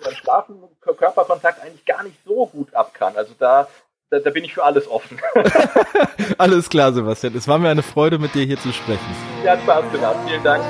beim 0.03 0.15
Schlafen 0.15 0.57
Körperkontakt 0.81 1.61
eigentlich 1.61 1.85
gar 1.85 2.03
nicht 2.03 2.17
so 2.25 2.47
gut 2.47 2.75
ab 2.75 2.95
kann. 2.95 3.15
Also 3.15 3.35
da, 3.39 3.69
da, 4.11 4.19
da 4.19 4.31
bin 4.31 4.45
ich 4.45 4.55
für 4.55 4.65
alles 4.65 4.89
offen. 4.89 5.19
alles 6.39 6.69
klar, 6.69 6.93
Sebastian. 6.93 7.35
Es 7.37 7.49
war 7.49 7.59
mir 7.59 7.69
eine 7.71 7.83
Freude, 7.83 8.19
mit 8.19 8.35
dir 8.35 8.45
hier 8.45 8.59
zu 8.59 8.73
sprechen. 8.73 9.01
Ja, 9.45 9.53
hat 9.53 9.63
Spaß 9.63 9.93
gemacht. 9.93 10.17
Vielen 10.27 10.43
Dank. 10.43 10.65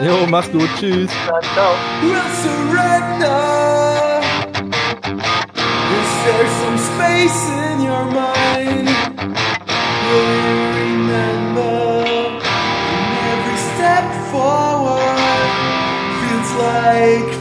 Jo, 0.00 0.26
mach's 0.26 0.50
gut. 0.50 0.68
Tschüss. 0.78 1.10
Dann, 1.26 1.42
ciao. 1.54 1.74
Is 5.92 6.24
there 6.24 6.48
some 6.62 6.78
space 6.78 7.50
in 7.70 7.80
your 7.80 8.04
mind? 8.04 8.88
Will 10.08 10.34
you 10.46 10.56
remember? 10.78 12.02
every 13.32 13.56
step 13.56 14.06
forward 14.30 15.50
feels 16.20 16.52
like 16.54 17.31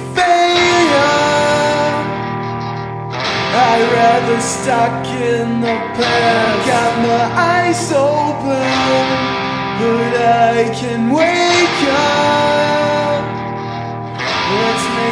rather 3.89 4.39
stuck 4.41 5.05
in 5.07 5.61
the 5.61 5.77
past. 5.97 6.67
Got 6.67 6.93
my 7.07 7.25
eyes 7.57 7.91
open, 7.91 9.07
but 9.79 10.13
I 10.17 10.69
can 10.79 11.09
wake 11.09 11.81
up. 11.89 13.23
Let's 14.61 14.85
make 14.97 15.10